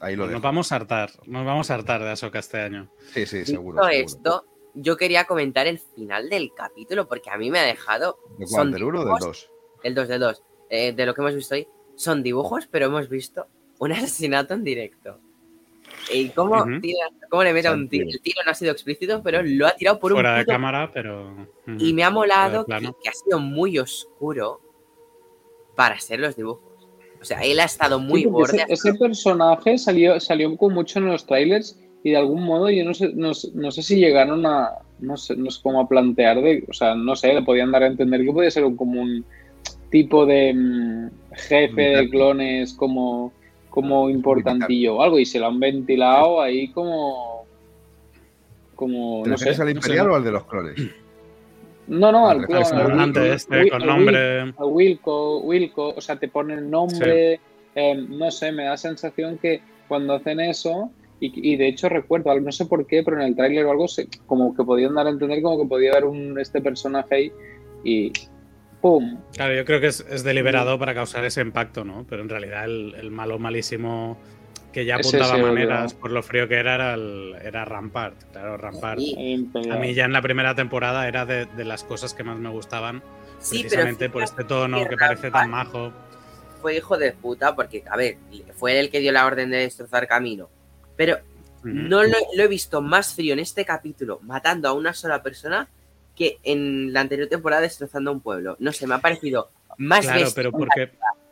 Ahí 0.01 0.17
lo 0.17 0.27
Nos 0.27 0.41
vamos 0.41 0.73
a 0.73 0.77
hartar, 0.77 1.11
nos 1.27 1.45
vamos 1.45 1.71
a 1.71 1.75
hartar 1.75 2.01
de 2.01 2.09
Ahsoka 2.09 2.39
este 2.39 2.63
año. 2.63 2.91
Sí, 3.13 3.27
sí, 3.27 3.45
seguro. 3.45 3.87
esto, 3.89 4.47
yo 4.73 4.97
quería 4.97 5.27
comentar 5.27 5.67
el 5.67 5.79
final 5.79 6.31
del 6.31 6.55
capítulo 6.55 7.07
porque 7.07 7.29
a 7.29 7.37
mí 7.37 7.51
me 7.51 7.59
ha 7.59 7.65
dejado. 7.65 8.19
¿De 8.39 8.47
cuál? 8.47 8.73
¿Del 8.73 8.85
1 8.85 9.01
o 9.01 9.05
del 9.05 9.19
2? 9.19 9.51
El 9.83 9.95
2 9.95 10.09
del 10.09 10.21
2. 10.21 10.43
Eh, 10.71 10.93
de 10.95 11.05
lo 11.05 11.15
que 11.15 11.21
hemos 11.21 11.35
visto 11.35 11.57
hoy, 11.57 11.69
son 11.95 12.23
dibujos, 12.23 12.67
pero 12.69 12.87
hemos 12.87 13.11
visto 13.11 13.49
un 13.81 13.93
asesinato 13.93 14.55
en 14.55 14.65
directo. 14.65 15.21
¿Y 16.13 16.29
cómo, 16.31 16.65
le 16.67 17.53
mete 17.53 17.71
un 17.71 17.89
tiro? 17.89 18.07
El 18.09 18.21
tiro 18.21 18.41
no 18.45 18.51
ha 18.51 18.55
sido 18.55 18.73
explícito, 18.73 19.23
pero 19.23 19.43
lo 19.43 19.67
ha 19.67 19.73
tirado 19.73 19.99
por 19.99 20.13
un. 20.13 20.17
Fuera 20.17 20.39
de 20.39 20.45
cámara, 20.45 20.91
pero. 20.93 21.49
Y 21.79 21.93
me 21.93 22.05
ha 22.05 22.11
molado 22.11 22.65
que, 22.67 22.75
ha 22.75 23.13
sido 23.13 23.39
muy 23.41 23.79
oscuro 23.79 24.61
para 25.75 25.99
ser 25.99 26.21
los 26.21 26.37
dibujos. 26.37 26.89
O 27.21 27.25
sea, 27.25 27.41
él 27.41 27.59
ha 27.61 27.65
estado 27.65 27.99
muy 27.99 28.27
borde. 28.27 28.65
Ese, 28.69 28.95
personaje 28.95 29.79
salió, 29.79 30.21
salió 30.21 30.55
con 30.57 30.75
mucho 30.75 30.99
en 30.99 31.07
los 31.07 31.25
trailers 31.25 31.79
y 32.03 32.11
de 32.11 32.19
algún 32.19 32.45
modo 32.45 32.69
yo 32.69 32.85
no 32.85 32.93
sé, 32.93 33.13
no, 33.15 33.33
sé 33.35 33.83
si 33.83 33.97
llegaron 33.97 34.45
a. 34.47 34.79
No 35.01 35.17
sé, 35.17 35.35
no 35.37 35.51
sé 35.51 35.61
cómo 35.63 35.81
a 35.81 35.89
plantear. 35.89 36.41
De, 36.41 36.65
o 36.69 36.73
sea, 36.73 36.95
no 36.95 37.17
sé, 37.17 37.33
le 37.33 37.43
podían 37.43 37.73
dar 37.73 37.83
a 37.83 37.87
entender 37.87 38.25
que 38.25 38.33
podía 38.33 38.51
ser 38.51 38.65
como 38.77 39.01
un 39.01 39.25
tipo 39.91 40.27
de 40.27 40.53
mm, 40.53 41.11
jefe 41.33 41.83
de 41.83 42.11
clones 42.11 42.75
como 42.75 43.33
como 43.75 44.09
importantillo 44.09 44.99
o 44.99 45.03
algo 45.03 45.19
y 45.19 45.27
se 45.27 45.41
lo 45.41 45.47
han 45.47 45.59
ventilado 45.59 46.41
ahí 46.41 46.69
como 46.69 47.45
como 48.77 49.27
no 49.27 49.37
sé, 49.37 49.51
al 49.61 49.71
imperial 49.71 50.13
o 50.13 50.15
al 50.15 50.23
de 50.23 50.31
los 50.31 50.45
clones 50.45 50.77
no 51.89 52.13
no 52.13 52.29
al 52.29 52.47
clon 52.47 53.17
este, 53.25 53.71
con 53.71 53.85
nombre. 53.85 54.53
Wilco 54.61 55.41
Wilco 55.41 55.89
o 55.89 56.01
sea 56.01 56.15
te 56.15 56.29
pone 56.29 56.55
el 56.55 56.71
nombre 56.71 57.41
em, 57.75 58.17
no 58.17 58.31
sé 58.31 58.53
me 58.53 58.63
da 58.63 58.77
sensación 58.77 59.39
que 59.39 59.61
cuando 59.89 60.15
hacen 60.15 60.39
eso 60.39 60.93
y, 61.19 61.57
de 61.57 61.67
hecho 61.67 61.89
recuerdo 61.89 62.39
no 62.39 62.53
sé 62.53 62.67
por 62.67 62.87
qué 62.87 63.03
pero 63.03 63.17
en 63.17 63.27
el 63.27 63.35
tráiler 63.35 63.67
o 63.67 63.73
algo 63.73 63.87
como 64.27 64.55
que 64.55 64.63
podían 64.63 64.95
dar 64.95 65.09
a 65.09 65.11
entender 65.11 65.43
como 65.43 65.61
que 65.61 65.69
podía 65.69 65.91
haber 65.91 66.05
un 66.05 66.39
este 66.39 66.61
personaje 66.61 67.13
ahí 67.13 67.33
y 67.83 68.13
Claro, 69.33 69.55
yo 69.55 69.65
creo 69.65 69.81
que 69.81 69.87
es, 69.87 70.25
deliberado 70.25 70.79
para 70.79 70.95
causar 70.95 71.25
ese 71.25 71.41
impacto, 71.41 71.85
¿no? 71.85 72.05
Pero 72.09 72.23
en 72.23 72.29
realidad 72.29 72.65
el, 72.65 73.11
malo 73.11 73.39
malísimo 73.39 74.19
que 74.73 74.85
ya 74.85 74.97
apuntaba 74.97 75.39
maneras 75.39 75.95
por 75.95 76.11
lo 76.11 76.23
frío 76.23 76.49
que 76.49 76.57
era 76.57 76.95
era, 77.43 77.65
Rampart. 77.65 78.15
Claro, 78.33 78.59
Rampart. 78.59 79.01
a 79.01 79.77
mí 79.77 79.95
ya 79.95 80.05
en 80.05 80.13
la 80.13 80.21
primera 80.21 80.55
temporada 80.55 81.09
era 81.09 81.25
de, 81.25 81.47
las 81.65 81.85
cosas 81.85 82.13
que 82.13 82.25
más 82.25 82.39
me 82.39 82.51
gustaban. 82.51 83.03
precisamente 83.39 84.11
por 84.11 84.23
este 84.23 84.45
tono 84.45 84.87
que 84.87 84.97
parece 84.97 85.31
tan 85.31 85.49
majo. 85.49 85.91
Fue 86.61 86.77
hijo 86.77 86.99
de 86.99 87.13
puta 87.13 87.55
porque, 87.55 87.85
a 87.91 87.97
ver, 87.97 88.17
fue 88.55 88.79
el 88.79 88.91
que 88.91 89.01
dio 89.01 89.13
la 89.13 89.25
orden 89.25 89.51
de 89.51 89.59
destrozar 89.59 90.07
camino. 90.07 90.51
Pero 90.97 91.19
no 91.63 92.03
lo, 92.03 92.17
he 92.37 92.49
visto 92.49 92.83
más 92.83 93.15
frío 93.15 93.33
en 93.33 93.39
este 93.39 93.65
capítulo 93.65 94.21
matando 94.23 94.69
a 94.69 94.75
una 94.75 94.93
sola 94.93 95.23
persona 95.23 95.69
que 96.15 96.39
en 96.43 96.93
la 96.93 97.01
anterior 97.01 97.29
temporada 97.29 97.63
destrozando 97.63 98.13
un 98.13 98.21
pueblo. 98.21 98.57
No 98.59 98.73
sé, 98.73 98.87
me 98.87 98.95
ha 98.95 98.99
parecido 98.99 99.51
más 99.79 100.07
claro, 100.07 100.29
pero 100.35 100.53
porque 100.53 100.91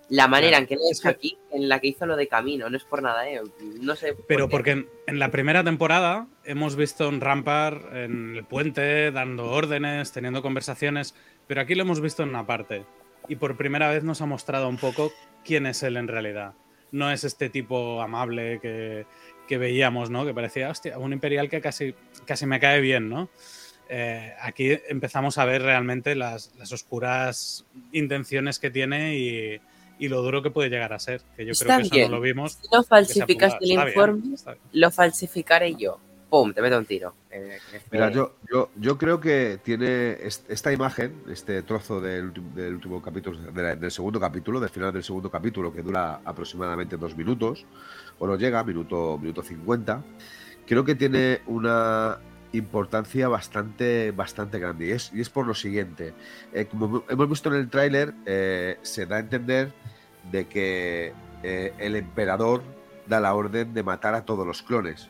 la 0.08 0.28
manera 0.28 0.58
en 0.58 0.66
que 0.66 0.74
lo 0.74 0.82
hecho 0.92 1.08
aquí, 1.08 1.38
en 1.52 1.68
la 1.68 1.80
que 1.80 1.88
hizo 1.88 2.04
lo 2.04 2.16
de 2.16 2.28
camino, 2.28 2.68
no 2.68 2.76
es 2.76 2.84
por 2.84 3.02
nada, 3.02 3.28
¿eh? 3.30 3.40
No 3.80 3.96
sé. 3.96 4.14
Pero 4.28 4.48
porque 4.48 4.86
en, 5.06 5.18
la 5.18 5.30
primera 5.30 5.64
temporada 5.64 6.26
hemos 6.44 6.76
visto 6.76 7.08
un 7.08 7.20
Rampart 7.20 7.94
en 7.94 8.36
el 8.36 8.44
puente, 8.44 9.10
dando 9.10 9.50
órdenes, 9.50 10.12
teniendo 10.12 10.42
conversaciones, 10.42 11.14
pero 11.46 11.60
aquí 11.60 11.74
lo 11.74 11.82
hemos 11.82 12.00
visto 12.00 12.22
en 12.22 12.30
una 12.30 12.46
parte. 12.46 12.84
Y 13.28 13.36
por 13.36 13.56
primera 13.56 13.88
vez 13.88 14.04
nos 14.04 14.20
ha 14.20 14.26
mostrado 14.26 14.68
un 14.68 14.76
poco 14.76 15.12
quién 15.44 15.66
es 15.66 15.82
él 15.82 15.96
en 15.96 16.08
realidad. 16.08 16.52
No 16.90 17.10
es 17.10 17.24
este 17.24 17.48
tipo 17.48 18.02
amable 18.02 18.58
que, 18.60 19.06
que 19.48 19.56
veíamos, 19.56 20.10
¿no? 20.10 20.26
Que 20.26 20.34
parecía, 20.34 20.68
hostia, 20.68 20.98
un 20.98 21.14
imperial 21.14 21.48
que 21.48 21.62
casi, 21.62 21.94
casi 22.26 22.44
me 22.44 22.60
cae 22.60 22.80
bien, 22.80 23.08
¿no? 23.08 23.30
Eh, 23.88 24.34
aquí 24.40 24.78
empezamos 24.88 25.38
a 25.38 25.44
ver 25.44 25.62
realmente 25.62 26.14
las, 26.14 26.52
oscuras 26.72 27.66
intenciones 27.92 28.58
que 28.58 28.70
tiene 28.70 29.16
y, 29.18 29.60
lo 30.08 30.20
duro 30.20 30.42
que 30.42 30.50
puede 30.50 30.68
llegar 30.68 30.92
a 30.92 30.98
ser. 30.98 31.22
Que 31.36 31.44
yo 31.46 31.52
creo 31.54 31.78
que 31.78 32.00
eso 32.00 32.10
no 32.10 32.16
lo 32.16 32.20
vimos. 32.20 32.54
Si 32.54 32.68
no 32.72 32.82
falsificas 32.82 33.56
el 33.60 33.70
informe, 33.72 34.36
lo 34.72 34.90
falsificaré 34.90 35.76
yo. 35.76 36.00
¡Pum! 36.32 36.54
Te 36.54 36.62
meto 36.62 36.78
un 36.78 36.86
tiro. 36.86 37.14
Eh, 37.30 37.58
Mira, 37.90 38.10
yo, 38.10 38.36
yo, 38.50 38.70
yo, 38.76 38.96
creo 38.96 39.20
que 39.20 39.60
tiene 39.62 40.16
esta 40.22 40.72
imagen, 40.72 41.12
este 41.30 41.62
trozo 41.62 42.00
del, 42.00 42.32
último 42.56 43.02
capítulo, 43.02 43.38
del 43.38 43.90
segundo 43.90 44.18
capítulo, 44.18 44.58
del 44.58 44.70
final 44.70 44.94
del 44.94 45.04
segundo 45.04 45.30
capítulo, 45.30 45.74
que 45.74 45.82
dura 45.82 46.22
aproximadamente 46.24 46.96
dos 46.96 47.14
minutos, 47.14 47.66
o 48.18 48.26
no 48.26 48.36
llega, 48.36 48.64
minuto, 48.64 49.18
minuto 49.18 49.42
50. 49.42 50.02
Creo 50.66 50.84
que 50.86 50.94
tiene 50.94 51.42
una 51.46 52.18
importancia 52.52 53.28
bastante, 53.28 54.10
bastante 54.10 54.58
grande. 54.58 54.86
Y 54.86 54.90
es, 54.92 55.10
y 55.12 55.20
es 55.20 55.30
por 55.30 55.46
lo 55.46 55.54
siguiente. 55.54 56.14
Eh, 56.52 56.66
como 56.66 57.04
hemos 57.08 57.28
visto 57.28 57.50
en 57.50 57.60
el 57.60 57.68
tráiler, 57.68 58.14
eh, 58.26 58.78
se 58.82 59.06
da 59.06 59.16
a 59.16 59.20
entender 59.20 59.72
de 60.30 60.46
que 60.46 61.12
eh, 61.42 61.72
el 61.78 61.96
emperador 61.96 62.62
da 63.06 63.20
la 63.20 63.34
orden 63.34 63.74
de 63.74 63.82
matar 63.82 64.14
a 64.14 64.24
todos 64.24 64.46
los 64.46 64.62
clones. 64.62 65.08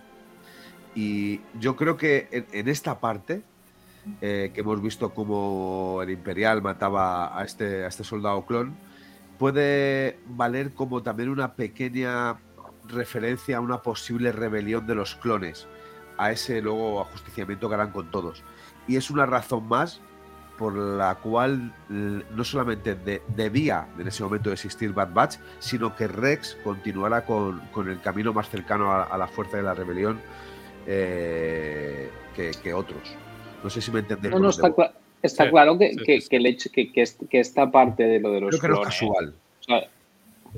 Y 0.94 1.40
yo 1.58 1.76
creo 1.76 1.96
que 1.96 2.46
en, 2.52 2.68
esta 2.68 3.00
parte, 3.00 3.42
que 4.20 4.52
hemos 4.54 4.82
visto 4.82 5.14
como 5.14 6.00
el 6.02 6.10
imperial 6.10 6.60
mataba 6.60 7.38
a 7.38 7.44
este, 7.44 7.84
a 7.84 7.88
este 7.88 8.04
soldado 8.04 8.44
clon, 8.44 8.74
puede 9.38 10.18
valer 10.26 10.72
como 10.74 11.02
también 11.02 11.30
una 11.30 11.54
pequeña 11.54 12.36
referencia 12.88 13.56
a 13.56 13.60
una 13.60 13.80
posible 13.80 14.32
rebelión 14.32 14.86
de 14.86 14.94
los 14.94 15.14
clones 15.14 15.66
a 16.22 16.30
ese 16.30 16.60
luego 16.60 17.00
ajusticiamiento 17.00 17.68
que 17.68 17.74
harán 17.74 17.90
con 17.90 18.10
todos. 18.10 18.42
Y 18.86 18.96
es 18.96 19.10
una 19.10 19.26
razón 19.26 19.66
más 19.68 20.00
por 20.58 20.76
la 20.76 21.16
cual 21.16 21.72
no 21.88 22.44
solamente 22.44 22.94
debía 22.94 23.88
en 23.98 24.06
ese 24.06 24.22
momento 24.22 24.50
de 24.50 24.54
existir 24.54 24.92
Bad 24.92 25.12
Batch, 25.12 25.36
sino 25.58 25.96
que 25.96 26.06
Rex 26.06 26.56
continuara 26.62 27.24
con, 27.24 27.62
el 27.88 28.00
camino 28.00 28.32
más 28.32 28.48
cercano 28.48 28.92
a, 28.92 29.18
la 29.18 29.26
fuerza 29.26 29.56
de 29.56 29.64
la 29.64 29.74
rebelión 29.74 30.20
eh, 30.86 32.10
que, 32.36 32.74
otros. 32.74 33.16
No 33.64 33.70
sé 33.70 33.80
si 33.80 33.90
me 33.90 34.00
entendéis. 34.00 34.34
No, 34.36 34.50
está, 34.50 35.50
claro 35.50 35.78
que, 35.78 35.96
el 36.30 36.46
hecho 36.46 36.70
que, 36.70 36.92
que, 36.92 37.40
esta 37.40 37.70
parte 37.70 38.04
de 38.04 38.20
lo 38.20 38.30
de 38.30 38.40
los. 38.42 38.60
Creo 38.60 38.78
que 38.78 38.84
casual. 38.84 39.34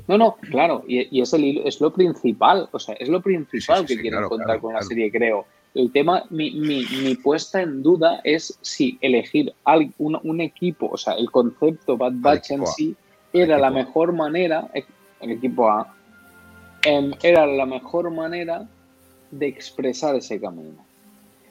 no, 0.07 0.17
no, 0.17 0.35
claro, 0.51 0.83
y, 0.87 1.19
es, 1.19 1.33
el, 1.33 1.59
es 1.65 1.81
lo 1.81 1.91
principal, 1.91 2.69
o 2.71 2.79
sea, 2.79 2.95
es 2.95 3.09
lo 3.09 3.21
principal 3.21 3.85
que 3.85 3.99
quiero 3.99 4.29
contar 4.29 4.59
con 4.59 4.73
la 4.73 4.83
serie, 4.83 5.11
creo. 5.11 5.47
El 5.75 5.91
tema, 5.91 6.23
mi, 6.29 6.51
mi, 6.51 6.85
mi, 7.03 7.15
puesta 7.15 7.61
en 7.61 7.83
duda 7.83 8.21
es 8.23 8.57
si 8.61 8.97
elegir 9.01 9.53
un, 9.97 10.17
un, 10.23 10.39
equipo, 10.39 10.87
o 10.89 10.97
sea, 10.97 11.15
el 11.15 11.29
concepto 11.29 11.97
Bad 11.97 12.13
Batch 12.15 12.51
en 12.51 12.65
sí 12.65 12.95
era 13.33 13.59
la 13.59 13.69
mejor 13.69 14.13
manera, 14.13 14.69
eh, 14.73 14.85
el 15.19 15.31
equipo 15.31 15.69
A, 15.69 15.93
era 17.21 17.45
la 17.45 17.65
mejor 17.65 18.09
manera 18.09 18.65
de 19.31 19.47
expresar 19.47 20.15
ese 20.15 20.39
camino. 20.39 20.85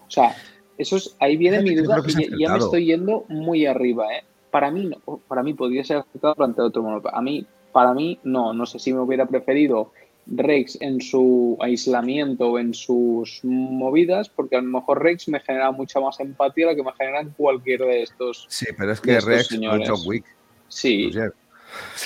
O 0.07 0.11
sea, 0.11 0.35
eso 0.79 0.97
es, 0.97 1.15
ahí 1.21 1.37
viene 1.37 1.61
mi 1.61 1.75
duda 1.75 2.03
y 2.07 2.41
ya 2.41 2.53
me 2.53 2.59
estoy 2.59 2.87
yendo 2.87 3.25
muy 3.29 3.67
arriba, 3.67 4.07
¿eh? 4.15 4.25
Para 4.51 4.71
mí, 4.71 4.87
no, 4.87 5.19
para 5.29 5.43
mí 5.43 5.53
podría 5.53 5.85
ser 5.85 5.99
aceptado 5.99 6.35
durante 6.35 6.63
otro 6.63 6.83
momento. 6.83 7.15
A 7.15 7.21
mí, 7.21 7.45
para 7.73 7.93
mí, 7.93 8.19
no, 8.23 8.55
no 8.55 8.65
sé 8.65 8.79
si 8.79 8.93
me 8.93 9.01
hubiera 9.01 9.27
preferido 9.27 9.91
Rex 10.27 10.79
en 10.81 11.01
su 11.01 11.57
aislamiento 11.61 12.53
o 12.53 12.59
en 12.59 12.73
sus 12.73 13.41
movidas, 13.43 14.29
porque 14.29 14.57
a 14.57 14.61
lo 14.61 14.69
mejor 14.69 15.03
Rex 15.03 15.29
me 15.29 15.41
genera 15.41 15.71
mucha 15.71 16.01
más 16.01 16.19
empatía 16.21 16.67
la 16.67 16.75
que 16.75 16.83
me 16.83 16.93
genera 16.93 17.27
cualquiera 17.37 17.87
de 17.87 18.03
estos. 18.03 18.47
Sí, 18.49 18.67
pero 18.77 18.93
es 18.93 19.01
que 19.01 19.21
Rex 19.21 19.53
es 19.53 19.61
John 19.61 20.01
Wick. 20.07 20.25
Sí. 20.69 21.11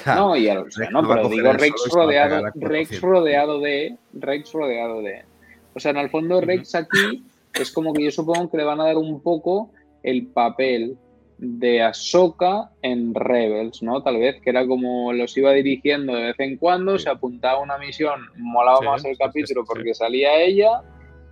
no, 0.06 0.36
y 0.36 0.48
no, 0.90 1.08
pero 1.08 1.28
digo 1.28 1.52
Rex 1.52 1.88
rodeado, 1.92 2.50
Rex 2.54 3.00
rodeado 3.00 3.60
de. 3.60 3.96
Rex 4.14 4.52
rodeado 4.52 5.00
de. 5.00 5.24
O 5.74 5.80
sea, 5.80 5.92
en 5.92 5.98
el 5.98 6.10
fondo, 6.10 6.40
Rex 6.40 6.74
aquí 6.74 7.24
es 7.54 7.70
como 7.70 7.92
que 7.92 8.04
yo 8.04 8.10
supongo 8.10 8.50
que 8.50 8.56
le 8.56 8.64
van 8.64 8.80
a 8.80 8.86
dar 8.86 8.96
un 8.96 9.20
poco 9.20 9.70
el 10.02 10.26
papel 10.26 10.96
de 11.38 11.82
Ahsoka 11.82 12.70
en 12.82 13.14
Rebels, 13.14 13.82
¿no? 13.82 14.02
Tal 14.02 14.18
vez 14.18 14.40
que 14.42 14.50
era 14.50 14.66
como 14.66 15.12
los 15.12 15.36
iba 15.36 15.52
dirigiendo 15.52 16.14
de 16.14 16.26
vez 16.26 16.40
en 16.40 16.56
cuando, 16.56 16.98
se 16.98 17.08
apuntaba 17.08 17.60
a 17.60 17.62
una 17.62 17.78
misión, 17.78 18.20
molaba 18.36 18.80
más 18.80 19.04
el 19.04 19.16
capítulo 19.16 19.64
porque 19.64 19.94
salía 19.94 20.36
ella 20.40 20.82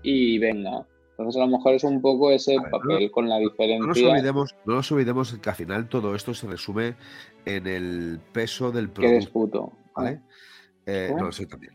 y 0.03 0.39
venga. 0.39 0.87
Entonces 1.11 1.41
a 1.41 1.47
lo 1.47 1.57
mejor 1.57 1.75
es 1.75 1.85
un 1.85 2.01
poco 2.01 2.31
ese 2.31 2.57
papel 2.71 3.11
con 3.11 3.29
la 3.29 3.39
diferencia. 3.39 3.79
No 3.81 3.87
nos, 3.87 4.03
olvidemos, 4.03 4.55
no 4.65 4.75
nos 4.75 4.93
olvidemos 4.93 5.35
que 5.35 5.51
al 5.51 5.57
final 5.57 5.89
todo 5.89 6.15
esto 6.15 6.35
se 6.35 6.47
resume 6.47 6.95
en 7.45 7.67
el 7.67 8.21
peso 8.33 8.71
del 8.71 8.91
producto. 8.91 9.73
¿Vale? 9.95 10.21
Eh, 10.85 11.13
no, 11.17 11.33
sé 11.33 11.47
también 11.47 11.73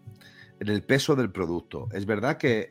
en 0.62 0.70
el 0.70 0.84
peso 0.84 1.16
del 1.16 1.32
producto. 1.32 1.90
Es 1.92 2.06
verdad 2.06 2.38
que 2.38 2.68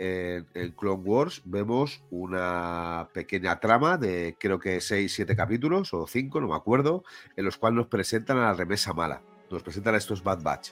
en 0.55 0.71
Clone 0.71 1.03
Wars 1.03 1.43
vemos 1.45 2.05
una 2.11 3.09
pequeña 3.13 3.59
trama 3.59 3.99
de 3.99 4.37
creo 4.39 4.61
que 4.61 4.81
6, 4.81 5.13
7 5.13 5.35
capítulos 5.35 5.93
o 5.93 6.07
5, 6.07 6.41
no 6.41 6.49
me 6.49 6.55
acuerdo, 6.55 7.03
en 7.37 7.45
los 7.45 7.59
cuales 7.59 7.79
nos 7.79 7.89
presentan 7.89 8.39
a 8.39 8.43
la 8.43 8.55
remesa 8.55 8.93
mala, 8.93 9.23
nos 9.51 9.65
presentan 9.65 9.97
a 9.97 9.99
estos 9.99 10.23
Bad 10.23 10.41
Batch. 10.41 10.71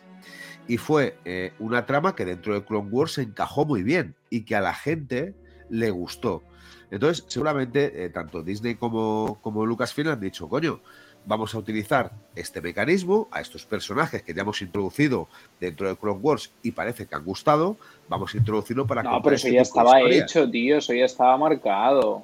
Y 0.69 0.77
fue 0.77 1.19
eh, 1.25 1.55
una 1.59 1.87
trama 1.87 2.15
que 2.15 2.25
dentro 2.25 2.55
de 2.55 2.65
Clone 2.65 2.89
Wars 2.89 3.15
se 3.15 3.23
encajó 3.23 3.65
muy 3.65 3.83
bien 3.83 4.15
y 4.31 4.45
que 4.45 4.55
a 4.55 4.61
la 4.61 4.75
gente 4.75 5.35
le 5.71 5.91
gustó. 5.91 6.45
Entonces, 6.93 7.25
seguramente 7.27 8.05
eh, 8.05 8.11
tanto 8.11 8.45
Disney 8.45 8.77
como, 8.77 9.41
como 9.43 9.67
Lucasfilm 9.67 10.11
han 10.11 10.21
dicho, 10.21 10.49
coño, 10.49 10.83
vamos 11.29 11.55
a 11.55 11.59
utilizar 11.59 12.11
este 12.35 12.63
mecanismo 12.63 13.29
a 13.31 13.41
estos 13.41 13.67
personajes 13.67 14.23
que 14.23 14.33
ya 14.33 14.41
hemos 14.41 14.63
introducido 14.63 15.29
dentro 15.61 15.87
de 15.87 15.95
Clone 15.95 16.21
Wars 16.21 16.51
y 16.63 16.73
parece 16.73 17.07
que 17.07 17.15
han 17.15 17.25
gustado, 17.25 17.77
vamos 18.09 18.35
a 18.35 18.39
introducirlo 18.39 18.87
para 18.87 19.03
No, 19.03 19.23
pero 19.23 19.37
eso 19.37 19.47
este 19.47 19.57
ya 19.57 19.63
estaba 19.63 20.01
hecho, 20.01 20.51
tío, 20.51 20.79
eso 20.79 20.95
ya 20.95 21.05
estaba 21.05 21.37
marcado. 21.37 22.23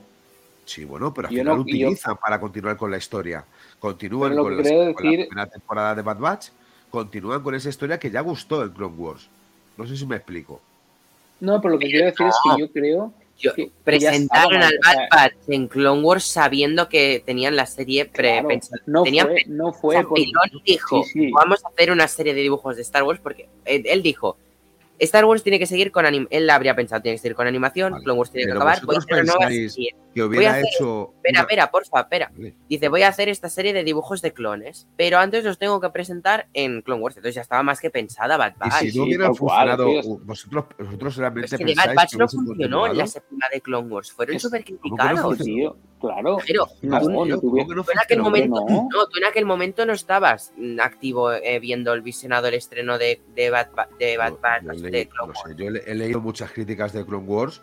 Sí, 0.64 0.86
bueno, 0.86 1.12
pero 1.12 1.28
al 1.28 1.34
final 1.34 1.56
lo 1.56 1.60
utilizan 1.60 2.16
para 2.16 2.40
continuar 2.40 2.78
con 2.78 2.90
la 2.90 2.96
historia. 2.96 3.44
Continúan 3.78 4.34
con, 4.34 4.56
la 4.56 4.94
primera 4.94 5.46
temporada 5.46 5.94
de 5.94 6.00
Bad 6.00 6.18
Batch, 6.18 6.48
continúan 6.88 7.42
con 7.42 7.54
esa 7.54 7.68
historia 7.68 7.98
que 7.98 8.10
ya 8.10 8.22
gustó 8.22 8.64
en 8.64 8.70
Clone 8.70 8.96
Wars. 8.96 9.28
No 9.76 9.86
sé 9.86 9.98
si 9.98 10.06
me 10.06 10.16
explico. 10.16 10.62
No, 11.40 11.60
pero 11.60 11.74
lo 11.74 11.78
que 11.78 11.88
quiero 11.88 12.06
decir 12.06 12.26
es 12.26 12.36
que 12.42 12.60
yo 12.60 12.72
creo 12.72 13.12
presentaron 13.82 14.62
al 14.62 14.78
Bad 14.84 15.08
Batch 15.10 15.48
en 15.48 15.68
Clone 15.68 16.02
Wars 16.02 16.24
sabiendo 16.24 16.88
que 16.88 17.22
tenían 17.24 17.56
la 17.56 17.66
serie 17.66 18.06
prepensada. 18.06 18.82
no, 18.86 19.04
fue, 19.04 19.44
no 19.46 19.72
fue. 19.72 20.04
dijo: 20.64 21.04
Vamos 21.32 21.64
a 21.64 21.68
hacer 21.68 21.90
una 21.90 22.08
serie 22.08 22.34
de 22.34 22.42
dibujos 22.42 22.76
de 22.76 22.82
Star 22.82 23.02
Wars 23.02 23.20
porque 23.22 23.48
él 23.64 24.02
dijo: 24.02 24.36
Star 24.98 25.24
Wars 25.24 25.42
tiene 25.42 25.58
que 25.58 25.66
seguir 25.66 25.90
con 25.90 26.06
animación. 26.06 26.42
Él 26.42 26.50
habría 26.50 26.74
pensado, 26.74 27.02
tiene 27.02 27.16
que 27.16 27.22
seguir 27.22 27.36
con 27.36 27.46
animación, 27.46 28.00
Clone 28.02 28.18
Wars 28.18 28.30
tiene 28.30 28.46
que 28.46 28.52
acabar. 28.52 28.84
Voy 28.84 28.96
a 28.96 28.98
hacer 28.98 29.22
una 29.22 29.48
Que 30.14 30.22
hubiera 30.22 30.60
hecho. 30.60 31.14
Espera, 31.16 31.40
espera, 31.40 31.70
porfa, 31.70 32.00
espera. 32.00 32.30
Dice, 32.68 32.88
voy 32.88 33.02
a 33.02 33.08
hacer 33.08 33.28
esta 33.28 33.48
serie 33.48 33.72
de 33.72 33.82
dibujos 33.82 34.22
de 34.22 34.32
clones, 34.32 34.86
pero 34.96 35.18
antes 35.18 35.44
los 35.44 35.58
tengo 35.58 35.80
que 35.80 35.90
presentar 35.90 36.46
en 36.54 36.82
Clone 36.82 37.02
Wars. 37.02 37.16
Entonces 37.16 37.34
ya 37.34 37.40
estaba 37.42 37.62
más 37.62 37.80
que 37.80 37.90
pensada 37.90 38.36
Bad 38.36 38.54
Batch. 38.58 38.82
Y 38.84 38.90
si 38.90 38.98
no 38.98 39.04
hubiera 39.04 39.34
funcionado, 39.34 39.86
vosotros, 40.24 40.66
vosotros 40.78 41.16
realmente 41.16 41.56
es 41.56 41.58
que 41.58 41.74
Bad 41.74 41.94
Batch 41.94 42.14
no 42.14 42.28
funcionó 42.28 42.86
en 42.86 42.98
la 42.98 43.06
segunda 43.06 43.48
de 43.52 43.60
Clone 43.60 43.88
Wars. 43.88 44.12
Fueron 44.12 44.38
súper 44.38 44.64
criticados. 44.64 45.38
tío? 45.38 45.76
Claro. 46.00 46.38
Pero 46.46 46.66
no, 46.82 47.00
tú, 47.40 47.58
en 47.58 47.98
aquel 47.98 48.20
momento, 48.20 48.64
no. 48.68 48.88
tú 48.90 49.18
en 49.18 49.24
aquel 49.24 49.46
momento 49.46 49.86
no 49.86 49.94
estabas 49.94 50.52
activo 50.80 51.32
eh, 51.32 51.58
viendo 51.60 51.92
el 51.94 52.02
visionado 52.02 52.48
el 52.48 52.54
estreno 52.54 52.98
de, 52.98 53.22
de 53.34 53.50
Bad, 53.50 53.68
de 53.98 54.16
Bad 54.16 54.34
Batch 54.40 54.64
de 54.64 55.08
Clone 55.08 55.32
Wars. 55.32 55.56
yo 55.56 55.66
he 55.66 55.94
leído 55.94 56.20
muchas 56.20 56.52
críticas 56.52 56.92
de 56.92 57.04
Clone 57.04 57.26
Wars. 57.26 57.62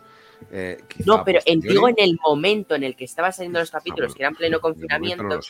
Eh, 0.50 0.78
no, 1.06 1.24
pero 1.24 1.40
en, 1.44 1.60
digo 1.60 1.88
en 1.88 1.96
el 1.98 2.18
momento 2.22 2.74
en 2.74 2.84
el 2.84 2.96
que 2.96 3.04
estaban 3.04 3.32
saliendo 3.32 3.60
los 3.60 3.70
capítulos, 3.70 4.14
que 4.14 4.22
eran 4.22 4.34
pleno 4.34 4.60
confinamiento, 4.60 5.40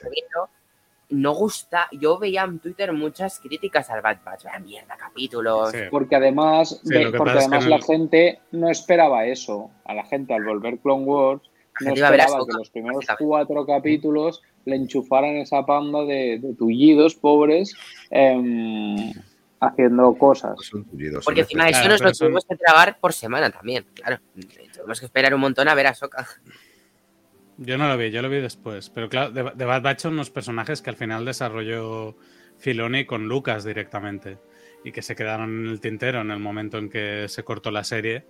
no, 1.11 1.35
gusta. 1.35 1.89
Yo 1.93 2.19
veía 2.19 2.45
en 2.45 2.59
Twitter 2.59 2.93
muchas 2.93 3.39
críticas 3.39 3.91
al 3.91 4.01
Bad 4.01 4.19
Batch. 4.25 4.45
Vaya 4.45 4.59
mierda, 4.61 4.97
capítulos. 4.97 5.73
Porque 5.91 6.17
además, 6.17 6.81
porque 7.17 7.31
además 7.31 7.67
la 7.67 7.81
gente 7.83 8.41
no 8.51 8.71
esperaba 8.71 9.27
eso. 9.27 9.71
A 9.85 9.95
la 9.95 10.05
gente 10.05 10.33
al 10.33 10.45
volver 10.45 10.79
Clone 10.79 11.05
Wars 11.05 11.43
no 11.81 11.93
esperaba 11.93 12.47
que 12.47 12.53
los 12.57 12.71
primeros 12.71 13.07
cuatro 13.19 13.67
capítulos 13.67 14.43
le 14.65 14.77
enchufaran 14.77 15.37
esa 15.37 15.65
panda 15.67 16.05
de, 16.05 16.41
tullidos 16.59 17.15
pobres 17.15 17.75
em, 18.11 19.13
haciendo 19.63 20.13
cosas. 20.15 20.55
Porque 21.25 21.43
encima 21.43 21.69
eso 21.69 21.89
nos 21.89 22.03
lo 22.03 22.13
tuvimos 22.13 22.45
que 22.45 22.57
trabar 22.57 22.99
por 22.99 23.13
semana 23.13 23.51
también, 23.51 23.87
claro. 23.95 24.21
Tuvimos 24.75 24.99
que 24.99 25.07
esperar 25.07 25.35
un 25.35 25.41
montón 25.41 25.69
a 25.69 25.75
ver 25.75 25.87
a 25.87 25.95
Soka. 25.95 26.27
Yo 27.59 27.79
no 27.79 27.87
lo 27.87 27.97
vi, 27.97 28.11
yo 28.11 28.23
lo 28.23 28.29
vi 28.29 28.41
después. 28.41 28.91
Pero 28.91 29.09
claro, 29.09 29.31
de, 29.31 29.65
Bad 29.65 29.83
Batch 29.83 30.01
son 30.01 30.15
unos 30.15 30.31
personajes 30.31 30.83
que 30.83 30.91
al 30.91 30.97
final 30.97 31.25
desarrolló 31.25 32.17
Filoni 32.59 33.05
con 33.05 33.29
Lucas 33.29 33.65
directamente. 33.65 34.39
Y 34.85 34.91
que 34.91 35.03
se 35.03 35.15
quedaron 35.15 35.65
en 35.65 35.67
el 35.69 35.81
tintero 35.81 36.21
en 36.21 36.33
el 36.33 36.41
momento 36.41 36.79
en 36.79 36.91
que 36.91 37.29
se 37.29 37.45
cortó 37.45 37.71
la 37.71 37.85
serie. 37.85 38.27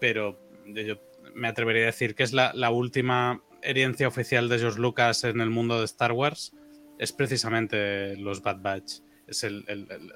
Pero 0.00 0.40
yo 0.64 0.96
me 1.34 1.46
atrevería 1.46 1.84
a 1.84 1.86
decir 1.86 2.16
que 2.16 2.24
es 2.24 2.32
la, 2.32 2.70
última 2.70 3.44
herencia 3.62 4.08
oficial 4.08 4.48
de 4.48 4.58
George 4.58 4.80
Lucas 4.80 5.22
en 5.22 5.40
el 5.40 5.50
mundo 5.50 5.78
de 5.78 5.84
Star 5.84 6.10
Wars. 6.10 6.56
Es 6.98 7.12
precisamente 7.12 8.16
los 8.16 8.42
Bad 8.42 8.60
Batch. 8.60 9.00
Es 9.30 9.46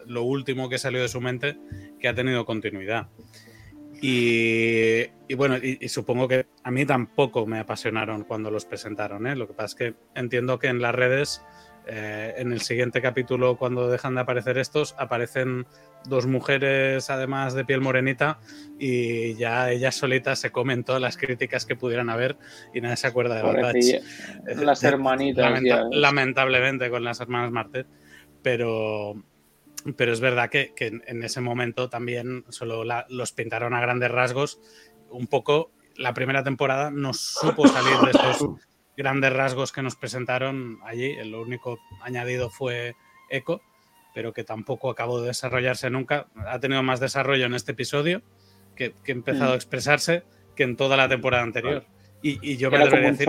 lo 0.06 0.24
último 0.24 0.68
que 0.68 0.78
salió 0.78 1.00
de 1.00 1.08
su 1.08 1.20
mente 1.20 1.56
que 1.98 2.08
ha 2.08 2.14
tenido 2.14 2.44
continuidad. 2.44 3.08
Y, 4.06 5.34
bueno, 5.34 5.56
y, 5.56 5.88
supongo 5.88 6.28
que 6.28 6.46
a 6.62 6.70
mí 6.70 6.84
tampoco 6.84 7.46
me 7.46 7.58
apasionaron 7.58 8.24
cuando 8.24 8.50
los 8.50 8.66
presentaron. 8.66 9.26
¿eh? 9.26 9.34
Lo 9.34 9.46
que 9.46 9.54
pasa 9.54 9.66
es 9.66 9.74
que 9.74 9.94
entiendo 10.14 10.58
que 10.58 10.66
en 10.66 10.82
las 10.82 10.94
redes, 10.94 11.42
eh, 11.86 12.34
en 12.36 12.52
el 12.52 12.60
siguiente 12.60 13.00
capítulo, 13.00 13.56
cuando 13.56 13.88
dejan 13.88 14.14
de 14.14 14.20
aparecer 14.20 14.58
estos, 14.58 14.94
aparecen 14.98 15.66
dos 16.06 16.26
mujeres 16.26 17.08
además 17.08 17.54
de 17.54 17.64
piel 17.64 17.80
morenita 17.80 18.38
y 18.78 19.36
ya 19.36 19.70
ellas 19.70 19.94
solitas 19.94 20.38
se 20.38 20.50
comen 20.52 20.84
todas 20.84 21.00
las 21.00 21.16
críticas 21.16 21.64
que 21.64 21.76
pudieran 21.76 22.10
haber 22.10 22.36
y 22.74 22.82
nadie 22.82 22.96
se 22.96 23.06
acuerda 23.06 23.36
de 23.36 23.42
Bad 23.42 23.72
Las 24.62 24.84
hermanitas. 24.84 25.62
lamentablemente 25.92 26.90
con 26.90 27.04
las 27.04 27.20
hermanas 27.20 27.50
Martet, 27.52 27.86
pero, 28.44 29.16
pero 29.96 30.12
es 30.12 30.20
verdad 30.20 30.48
que, 30.50 30.72
en 30.78 31.22
ese 31.24 31.40
momento 31.40 31.88
también 31.88 32.44
solo 32.50 32.84
los 33.08 33.32
pintaron 33.32 33.74
a 33.74 33.80
grandes 33.80 34.12
rasgos. 34.12 34.60
Un 35.10 35.26
poco 35.26 35.72
la 35.96 36.14
primera 36.14 36.44
temporada 36.44 36.92
no 36.92 37.12
supo 37.12 37.66
salir 37.66 37.96
de 37.98 38.10
estos 38.12 38.48
grandes 38.96 39.32
rasgos 39.32 39.72
que 39.72 39.82
nos 39.82 39.96
presentaron 39.96 40.78
allí. 40.84 41.10
El 41.10 41.34
único 41.34 41.80
añadido 42.02 42.50
fue 42.50 42.94
Echo 43.30 43.60
pero 44.14 44.32
que 44.32 44.44
tampoco 44.44 44.90
acabó 44.90 45.20
de 45.20 45.26
desarrollarse 45.26 45.90
nunca. 45.90 46.28
Ha 46.46 46.60
tenido 46.60 46.82
más 46.84 47.00
desarrollo 47.00 47.46
en 47.46 47.54
este 47.54 47.72
episodio, 47.72 48.22
que, 48.76 48.94
que 49.04 49.10
ha 49.10 49.14
empezado 49.14 49.50
a 49.50 49.54
mm. 49.54 49.56
expresarse, 49.56 50.22
que 50.54 50.62
en 50.62 50.76
toda 50.76 50.96
la 50.96 51.08
temporada 51.08 51.42
anterior. 51.42 51.84
Y, 52.22 52.56
yo 52.56 52.70
me 52.70 52.78
atrevería 52.78 53.08
a 53.08 53.12
decir 53.12 53.28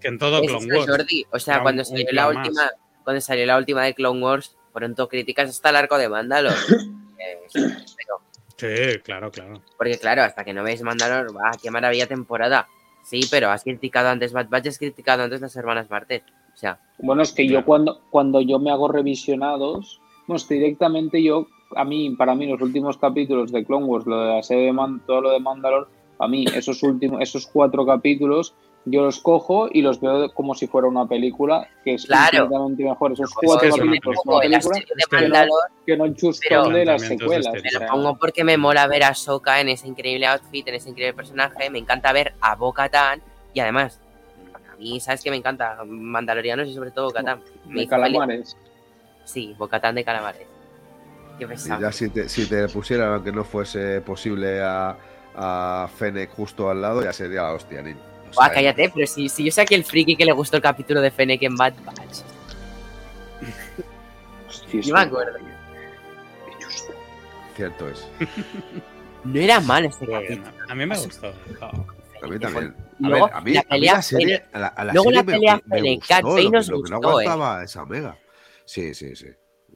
que 0.00 0.08
en 0.08 0.18
todo, 0.18 0.40
Clone 0.40 0.66
Wars. 0.74 1.06
o 1.30 1.38
sea, 1.38 1.62
cuando 1.62 1.84
salió, 1.84 2.06
la 2.10 2.28
última, 2.28 2.70
cuando 3.06 3.20
salió 3.20 3.46
la 3.46 3.56
última 3.56 3.84
de 3.84 3.94
Clone 3.94 4.20
Wars, 4.20 4.56
fueron 4.72 4.96
todo 4.96 5.08
críticas 5.08 5.48
hasta 5.48 5.70
el 5.70 5.76
arco 5.76 5.96
de 5.96 6.08
Mandalor. 6.08 6.52
sí, 8.56 8.98
claro, 9.04 9.30
claro. 9.30 9.62
Porque 9.78 9.96
claro, 9.96 10.22
hasta 10.24 10.42
que 10.42 10.52
no 10.52 10.64
veis 10.64 10.82
Mandalor, 10.82 11.28
¡ah, 11.40 11.52
qué 11.62 11.70
maravilla 11.70 12.08
temporada! 12.08 12.66
Sí, 13.04 13.20
pero 13.30 13.48
has 13.50 13.62
criticado 13.62 14.08
antes 14.08 14.32
Bad 14.32 14.48
Batch, 14.48 14.66
has 14.66 14.78
criticado 14.78 15.22
antes 15.22 15.40
las 15.40 15.54
hermanas 15.54 15.88
Martet. 15.88 16.24
O 16.52 16.56
sea, 16.56 16.80
bueno, 16.98 17.22
es 17.22 17.30
que 17.30 17.46
yo 17.46 17.64
cuando, 17.64 18.00
cuando 18.10 18.40
yo 18.40 18.58
me 18.58 18.72
hago 18.72 18.88
revisionados, 18.88 20.00
directamente 20.48 21.22
yo, 21.22 21.46
a 21.76 21.84
mí, 21.84 22.10
para 22.16 22.34
mí, 22.34 22.48
los 22.48 22.60
últimos 22.60 22.98
capítulos 22.98 23.52
de 23.52 23.64
Clone 23.64 23.86
Wars, 23.86 24.04
lo 24.04 24.20
de 24.20 24.34
la 24.34 24.42
serie 24.42 24.72
de 24.72 25.00
todo 25.06 25.20
lo 25.20 25.30
de 25.30 25.38
Mandalor, 25.38 25.88
a 26.18 26.26
mí, 26.26 26.44
esos 26.52 26.82
últimos, 26.82 27.20
esos 27.20 27.46
cuatro 27.46 27.86
capítulos, 27.86 28.52
yo 28.88 29.02
los 29.02 29.18
cojo 29.18 29.68
y 29.70 29.82
los 29.82 30.00
veo 30.00 30.32
como 30.32 30.54
si 30.54 30.68
fuera 30.68 30.86
una 30.86 31.06
película, 31.06 31.68
que 31.84 31.94
es 31.94 32.06
claro. 32.06 32.48
mejor. 32.78 33.12
Esos 33.12 33.34
cuatro 33.34 33.68
capítulos, 33.76 34.20
que, 34.24 34.48
no, 35.28 36.14
que 36.14 36.54
no 36.54 36.68
de 36.68 36.84
las 36.84 37.02
secuelas. 37.02 37.52
Me 37.52 37.72
lo 37.72 37.86
pongo 37.86 38.16
porque 38.16 38.44
me 38.44 38.56
mola 38.56 38.86
ver 38.86 39.02
a 39.02 39.14
Soka 39.14 39.60
en 39.60 39.70
ese 39.70 39.88
increíble 39.88 40.26
outfit, 40.28 40.68
en 40.68 40.76
ese 40.76 40.90
increíble 40.90 41.14
personaje. 41.14 41.68
Me 41.68 41.80
encanta 41.80 42.12
ver 42.12 42.34
a 42.40 42.54
Bo-Katan 42.54 43.20
y 43.52 43.58
además, 43.58 44.00
a 44.72 44.76
mí, 44.76 45.00
¿sabes 45.00 45.22
que 45.22 45.30
Me 45.30 45.36
encanta 45.36 45.78
Mandalorianos 45.84 46.68
y 46.68 46.74
sobre 46.74 46.92
todo 46.92 47.10
Katan. 47.10 47.42
Me 47.66 47.88
calamares. 47.88 48.56
Sí, 49.24 49.52
Bocatán 49.58 49.96
de 49.96 50.04
calamares. 50.04 50.46
Qué 51.40 51.46
pesado. 51.48 51.82
ya 51.82 51.90
si 51.90 52.08
te, 52.08 52.28
si 52.28 52.48
te 52.48 52.68
pusieran, 52.68 53.12
aunque 53.12 53.32
no 53.32 53.42
fuese 53.42 54.00
posible 54.00 54.62
a, 54.62 54.96
a 55.34 55.88
Fennec 55.92 56.30
justo 56.30 56.70
al 56.70 56.80
lado, 56.80 57.02
ya 57.02 57.12
sería 57.12 57.42
la 57.42 57.52
hostia, 57.52 57.82
Nin. 58.44 58.54
cállate, 58.54 58.90
pero 58.94 59.06
si, 59.06 59.28
si 59.28 59.44
yo 59.44 59.50
sé 59.50 59.64
que 59.64 59.74
el 59.74 59.84
friki 59.84 60.16
que 60.16 60.24
le 60.24 60.32
gustó 60.32 60.56
el 60.56 60.62
capítulo 60.62 61.00
de 61.00 61.10
Fennec 61.10 61.42
en 61.42 61.56
Bad 61.56 61.74
Batch. 61.84 62.22
Hostia, 64.48 64.94
me 64.94 65.00
acuerdo. 65.00 65.38
Cierto 67.54 67.88
es. 67.88 68.06
no 69.24 69.40
era 69.40 69.60
mal 69.60 69.86
este 69.86 70.06
capítulo. 70.06 70.50
A 70.68 70.74
mí 70.74 70.86
me 70.86 70.96
gustó. 70.96 71.32
A 72.22 72.26
mí 72.26 72.38
también. 72.38 72.74
luego 72.98 73.30
a 73.32 73.40
mí, 73.40 73.52
la 73.52 73.62
pelea 73.62 73.92
la 73.94 74.02
serie, 74.02 74.44
luego 74.92 75.10
la 75.10 75.22
pelea 75.22 75.60
me, 75.66 75.98
Cat 75.98 76.22
Bane 76.22 76.50
nos 76.50 76.68
lo, 76.68 76.78
gustó, 76.78 76.98
no 76.98 77.08
aguantaba 77.08 77.62
esa 77.62 77.82
Omega. 77.82 78.18
Sí, 78.64 78.94
sí, 78.94 79.14
sí. 79.14 79.26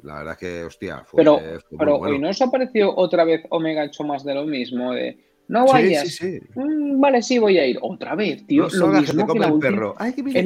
La 0.02 0.18
verdad 0.18 0.32
es 0.32 0.38
que, 0.38 0.64
hostia, 0.64 1.04
fue, 1.04 1.18
Pero, 1.18 1.40
pero 1.78 1.96
hoy 1.96 2.18
no 2.18 2.30
os 2.30 2.40
ha 2.40 2.50
parecido 2.50 2.96
otra 2.96 3.24
vez 3.24 3.42
Omega 3.50 3.84
hecho 3.84 4.02
más 4.04 4.24
de 4.24 4.34
lo 4.34 4.44
mismo, 4.44 4.92
de 4.92 5.18
no 5.50 5.66
vayas. 5.66 6.08
Sí, 6.08 6.10
sí, 6.10 6.40
sí. 6.40 6.46
Mm, 6.54 7.00
vale, 7.00 7.22
sí, 7.22 7.38
voy 7.40 7.58
a 7.58 7.66
ir. 7.66 7.76
Otra 7.82 8.14
vez, 8.14 8.46
tío. 8.46 8.68
lo 8.72 8.86
mismo 8.86 9.26
que 9.26 9.38
el 9.38 9.58
perro. 9.58 9.96
Ay, 9.98 10.12
que 10.12 10.20
el, 10.20 10.36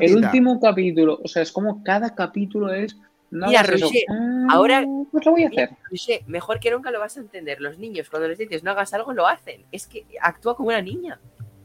el 0.00 0.16
último 0.16 0.58
capítulo, 0.58 1.20
o 1.22 1.28
sea, 1.28 1.42
es 1.42 1.52
como 1.52 1.84
cada 1.84 2.14
capítulo 2.14 2.72
es. 2.72 2.96
Mira, 3.30 3.62
Roger, 3.62 4.04
mm, 4.08 4.50
ahora. 4.50 4.82
Pues 5.12 5.26
lo 5.26 5.32
voy 5.32 5.44
a 5.44 5.48
hacer. 5.48 5.70
Roger, 5.90 6.22
mejor 6.26 6.58
que 6.58 6.70
nunca 6.70 6.90
lo 6.90 7.00
vas 7.00 7.18
a 7.18 7.20
entender. 7.20 7.60
Los 7.60 7.78
niños, 7.78 8.08
cuando 8.08 8.28
les 8.28 8.38
dices 8.38 8.64
no 8.64 8.70
hagas 8.70 8.94
algo, 8.94 9.12
lo 9.12 9.26
hacen. 9.26 9.66
Es 9.72 9.86
que 9.86 10.06
actúa 10.22 10.56
como 10.56 10.70
una 10.70 10.80
niña. 10.80 11.20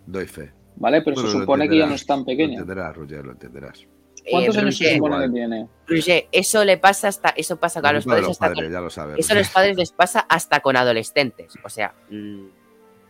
Doy 0.05 0.27
fe. 0.27 0.51
Vale, 0.75 1.01
pero 1.01 1.21
se 1.21 1.31
supone 1.31 1.69
que 1.69 1.77
ya 1.77 1.85
no 1.85 1.95
es 1.95 2.05
tan 2.05 2.25
pequeña. 2.25 2.55
Lo 2.55 2.61
entenderás, 2.61 2.95
Roger, 2.97 3.25
lo 3.25 3.31
entenderás. 3.31 3.87
¿Cuántos 4.29 4.55
eh, 4.55 4.59
años 4.59 4.77
se 4.77 4.95
supone 4.95 5.25
que 5.25 5.31
tiene? 5.31 5.67
Roger, 5.87 6.27
eso 6.29 6.65
le 6.65 6.77
pasa 6.77 7.07
hasta. 7.07 7.29
Eso 7.29 7.55
pasa 7.55 7.79
a 7.79 7.93
los 7.93 8.05
padres. 8.05 8.27
hasta 8.27 8.53
ya 8.53 8.81
lo 8.81 8.89
sabes, 8.89 9.17
eso 9.17 9.31
a 9.31 9.37
los 9.37 9.47
padres 9.47 9.77
les 9.77 9.93
pasa 9.93 10.19
hasta 10.27 10.59
con 10.59 10.75
adolescentes. 10.75 11.53
O 11.63 11.69
sea. 11.69 11.93
Mmm, 12.09 12.59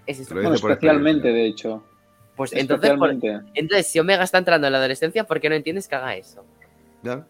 especialmente, 0.06 1.30
de 1.30 1.46
hecho. 1.46 1.84
Pues 2.36 2.54
entonces, 2.54 2.92
entonces, 3.54 3.88
si 3.88 4.00
Omega 4.00 4.24
está 4.24 4.38
entrando 4.40 4.68
en 4.68 4.74
la 4.74 4.80
adolescencia, 4.80 5.26
¿por 5.26 5.40
qué 5.40 5.50
no 5.50 5.56
entiendes 5.56 5.88
que 5.88 5.96
haga 5.96 6.16
eso? 6.16 6.44
¿Ya? 7.04 7.28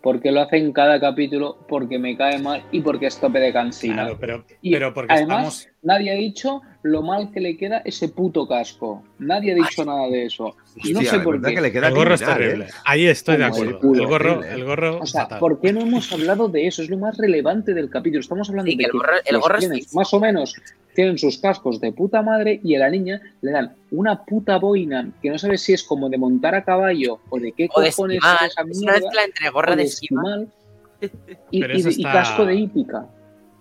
Porque 0.00 0.30
lo 0.30 0.40
hace 0.40 0.58
en 0.58 0.72
cada 0.72 1.00
capítulo, 1.00 1.58
porque 1.68 1.98
me 1.98 2.16
cae 2.16 2.38
mal 2.38 2.64
y 2.70 2.80
porque 2.80 3.06
es 3.06 3.18
tope 3.20 3.40
de 3.40 3.52
cansina. 3.52 3.94
Claro, 4.04 4.16
pero, 4.18 4.44
pero 4.62 4.94
porque 4.94 5.12
además, 5.12 5.68
nadie 5.82 6.12
ha 6.12 6.14
dicho 6.14 6.62
lo 6.82 7.02
mal 7.02 7.32
que 7.32 7.40
le 7.40 7.56
queda 7.56 7.78
ese 7.84 8.08
puto 8.08 8.46
casco. 8.46 9.02
Nadie 9.18 9.52
ha 9.52 9.54
dicho 9.56 9.84
nada 9.84 10.08
de 10.08 10.26
eso. 10.26 10.56
No 10.92 11.02
sé 11.02 11.20
por 11.20 11.40
qué. 11.42 11.54
el 11.54 11.94
gorro 11.94 12.14
es 12.14 12.20
terrible. 12.20 12.64
¿eh? 12.66 12.70
Ahí 12.84 13.06
estoy 13.06 13.36
de 13.36 13.44
acuerdo. 13.44 13.80
El, 13.94 14.06
gorro, 14.06 14.44
el 14.44 14.64
gorro. 14.64 15.00
O 15.00 15.06
sea, 15.06 15.28
¿por 15.28 15.60
qué 15.60 15.72
no 15.72 15.80
hemos 15.80 16.10
hablado 16.12 16.48
de 16.48 16.66
eso? 16.66 16.82
Es 16.82 16.90
lo 16.90 16.98
más 16.98 17.16
relevante 17.16 17.74
del 17.74 17.90
capítulo. 17.90 18.20
Estamos 18.20 18.48
hablando 18.48 18.70
de 18.70 18.76
que, 18.76 18.84
el 18.84 19.38
gorro, 19.38 19.58
es 19.58 19.94
más 19.94 20.12
o 20.14 20.20
menos 20.20 20.54
tienen 20.94 21.16
sus 21.16 21.38
cascos 21.38 21.80
de 21.80 21.92
puta 21.92 22.22
madre 22.22 22.60
y 22.64 22.74
a 22.74 22.80
la 22.80 22.90
niña 22.90 23.20
le 23.40 23.52
dan 23.52 23.72
una 23.92 24.24
puta 24.24 24.58
boina 24.58 25.08
que 25.22 25.30
no 25.30 25.38
sabes 25.38 25.62
si 25.62 25.72
es 25.72 25.84
como 25.84 26.08
de 26.08 26.18
montar 26.18 26.56
a 26.56 26.64
caballo 26.64 27.20
o 27.30 27.38
de 27.38 27.52
qué 27.52 27.68
cojones 27.68 28.18
es 28.18 28.50
esa 28.50 28.64
mierda. 28.64 28.96
Es 28.96 29.26
entre 29.26 29.50
gorra 29.50 29.76
de 29.76 29.84
esquimal 29.84 30.48
y, 31.52 32.02
casco 32.02 32.44
de 32.44 32.56
hípica. 32.56 33.06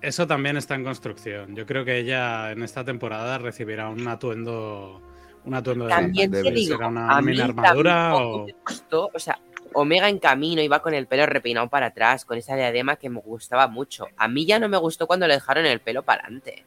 Eso 0.01 0.25
también 0.25 0.57
está 0.57 0.73
en 0.75 0.83
construcción. 0.83 1.55
Yo 1.55 1.65
creo 1.65 1.85
que 1.85 1.99
ella 1.99 2.51
en 2.51 2.63
esta 2.63 2.83
temporada 2.83 3.37
recibirá 3.37 3.89
un 3.89 4.07
atuendo 4.07 5.01
un 5.47 5.55
atuendo 5.55 5.87
también 5.87 6.29
de, 6.29 6.43
te 6.43 6.51
digo, 6.51 6.77
una 6.87 7.17
armadura 7.17 8.15
o... 8.15 8.45
o 8.91 9.19
sea, 9.19 9.39
Omega 9.73 10.09
en 10.09 10.19
camino 10.19 10.61
iba 10.61 10.81
con 10.81 10.93
el 10.93 11.07
pelo 11.07 11.25
repeinado 11.25 11.69
para 11.69 11.87
atrás, 11.87 12.25
con 12.25 12.37
esa 12.37 12.55
diadema 12.55 12.95
que 12.95 13.09
me 13.09 13.19
gustaba 13.19 13.67
mucho. 13.67 14.07
A 14.17 14.27
mí 14.27 14.45
ya 14.45 14.59
no 14.59 14.69
me 14.69 14.77
gustó 14.77 15.07
cuando 15.07 15.27
le 15.27 15.35
dejaron 15.35 15.65
el 15.65 15.79
pelo 15.79 16.03
para 16.03 16.23
adelante. 16.23 16.65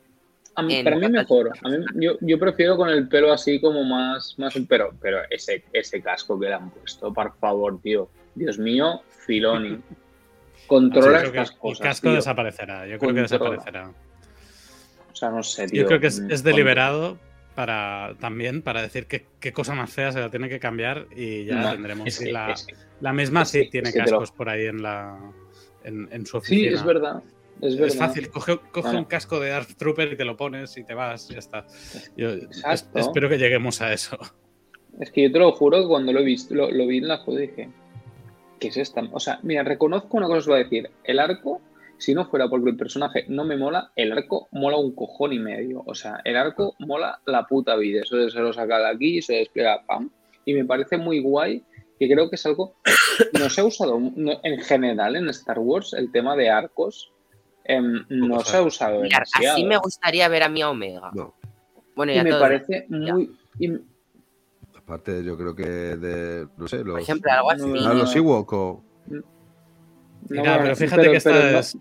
A 0.54 0.62
mí, 0.62 0.82
para 0.82 0.96
mí 0.96 1.08
mejor. 1.08 1.50
A 1.62 1.68
mí, 1.68 1.76
yo, 1.94 2.12
yo, 2.20 2.38
prefiero 2.38 2.76
con 2.76 2.88
el 2.88 3.08
pelo 3.08 3.32
así 3.32 3.60
como 3.60 3.84
más, 3.84 4.34
más 4.38 4.54
pero, 4.68 4.92
pero 5.00 5.20
ese, 5.30 5.64
ese 5.72 6.02
casco 6.02 6.38
que 6.38 6.48
le 6.48 6.54
han 6.54 6.70
puesto, 6.70 7.12
por 7.12 7.36
favor, 7.38 7.80
tío. 7.80 8.08
Dios 8.34 8.58
mío, 8.58 9.02
Filoni. 9.26 9.78
Controla 10.66 11.22
estas 11.22 11.52
cosas. 11.52 11.80
El 11.80 11.86
casco 11.86 12.12
desaparecerá, 12.12 12.86
yo 12.86 12.98
creo 12.98 13.14
que 13.14 13.22
desaparecerá. 13.22 13.90
O 15.12 15.16
sea, 15.16 15.30
no 15.30 15.42
sé, 15.42 15.66
tío. 15.66 15.82
Yo 15.82 15.88
creo 15.88 16.00
que 16.00 16.06
es, 16.06 16.42
deliberado 16.44 17.18
para 17.60 18.14
también 18.18 18.62
para 18.62 18.80
decir 18.80 19.04
qué, 19.04 19.26
qué, 19.38 19.52
cosa 19.52 19.74
más 19.74 19.92
fea 19.92 20.12
se 20.12 20.18
la 20.18 20.30
tiene 20.30 20.48
que 20.48 20.58
cambiar 20.58 21.08
y 21.14 21.44
ya 21.44 21.72
tendremos. 21.72 22.18
la, 22.22 22.54
la, 23.02 23.12
misma 23.12 23.44
sí 23.44 23.68
tiene 23.68 23.92
cascos 23.92 24.32
por 24.32 24.48
ahí 24.48 24.64
en 24.64 24.80
la 24.80 25.18
en, 25.84 26.08
en 26.10 26.24
su 26.24 26.38
oficina. 26.38 26.70
Sí, 26.70 26.74
es 26.74 26.82
verdad. 26.82 27.22
Es, 27.60 27.98
fácil, 27.98 28.30
coge, 28.30 28.58
un 28.96 29.04
casco 29.04 29.38
de 29.40 29.50
Darth 29.50 29.76
Trooper 29.76 30.14
y 30.14 30.16
te 30.16 30.24
lo 30.24 30.38
pones 30.38 30.74
y 30.78 30.84
te 30.84 30.94
vas, 30.94 31.28
ya 31.28 31.38
está. 31.38 31.66
Yo 32.16 32.30
espero 32.94 33.28
que 33.28 33.36
lleguemos 33.36 33.82
a 33.82 33.92
eso. 33.92 34.18
Es 34.98 35.10
que 35.10 35.24
yo 35.24 35.32
te 35.32 35.38
lo 35.38 35.52
juro 35.52 35.82
que 35.82 35.86
cuando 35.86 36.14
lo 36.14 36.20
he 36.20 36.24
visto, 36.24 36.54
lo, 36.54 36.86
vi 36.86 36.96
en 36.96 37.08
la 37.08 37.18
foto 37.18 37.36
dije, 37.36 37.68
¿qué 38.58 38.68
es 38.68 38.78
esta? 38.78 39.02
O 39.12 39.20
sea, 39.20 39.38
mira, 39.42 39.64
reconozco 39.64 40.16
una 40.16 40.28
cosa 40.28 40.38
os 40.38 40.46
voy 40.46 40.60
a 40.60 40.62
decir. 40.64 40.90
El 41.04 41.18
arco, 41.18 41.60
si 42.00 42.14
no 42.14 42.26
fuera 42.26 42.48
porque 42.48 42.70
el 42.70 42.76
personaje 42.76 43.24
no 43.28 43.44
me 43.44 43.56
mola, 43.56 43.92
el 43.94 44.12
arco 44.12 44.48
mola 44.50 44.76
un 44.76 44.94
cojón 44.94 45.32
y 45.32 45.38
medio. 45.38 45.82
O 45.86 45.94
sea, 45.94 46.20
el 46.24 46.36
arco 46.36 46.74
mola 46.80 47.20
la 47.26 47.46
puta 47.46 47.76
vida. 47.76 48.02
Eso 48.02 48.28
se 48.28 48.40
lo 48.40 48.52
saca 48.52 48.78
de 48.78 48.88
aquí, 48.88 49.22
se 49.22 49.34
despliega, 49.34 49.84
pam. 49.86 50.10
Y 50.44 50.54
me 50.54 50.64
parece 50.64 50.96
muy 50.96 51.20
guay 51.20 51.62
que 51.98 52.08
creo 52.08 52.30
que 52.30 52.36
es 52.36 52.46
algo 52.46 52.74
no 53.38 53.50
se 53.50 53.60
ha 53.60 53.64
usado 53.64 54.00
en 54.16 54.60
general 54.62 55.16
en 55.16 55.28
Star 55.28 55.58
Wars 55.58 55.92
el 55.92 56.10
tema 56.10 56.34
de 56.34 56.48
arcos 56.48 57.12
Em, 57.64 58.04
no 58.08 58.40
se 58.40 58.56
ha 58.56 58.62
usado 58.62 59.02
Así 59.12 59.64
me 59.64 59.76
gustaría 59.76 60.28
ver 60.28 60.42
a 60.42 60.48
mi 60.48 60.62
Omega. 60.62 61.10
No. 61.14 61.34
Bueno, 61.94 62.12
y 62.12 62.22
me 62.22 62.32
parece 62.32 62.86
muy. 62.88 63.30
Aparte, 64.76 65.22
yo 65.22 65.36
creo 65.36 65.54
que 65.54 65.64
de. 65.64 66.48
No 66.56 66.66
sé, 66.66 66.78
los. 66.78 66.94
Por 66.94 67.00
ejemplo, 67.00 67.30
algo 67.30 67.50
así. 67.52 67.86
A 67.86 67.94
los 67.94 68.16
Ewok 68.16 68.52
o. 68.52 68.84
Mira, 70.28 70.58
pero 70.62 70.76
fíjate 70.76 71.10
que 71.10 71.16
esta 71.16 71.58
es. 71.60 71.78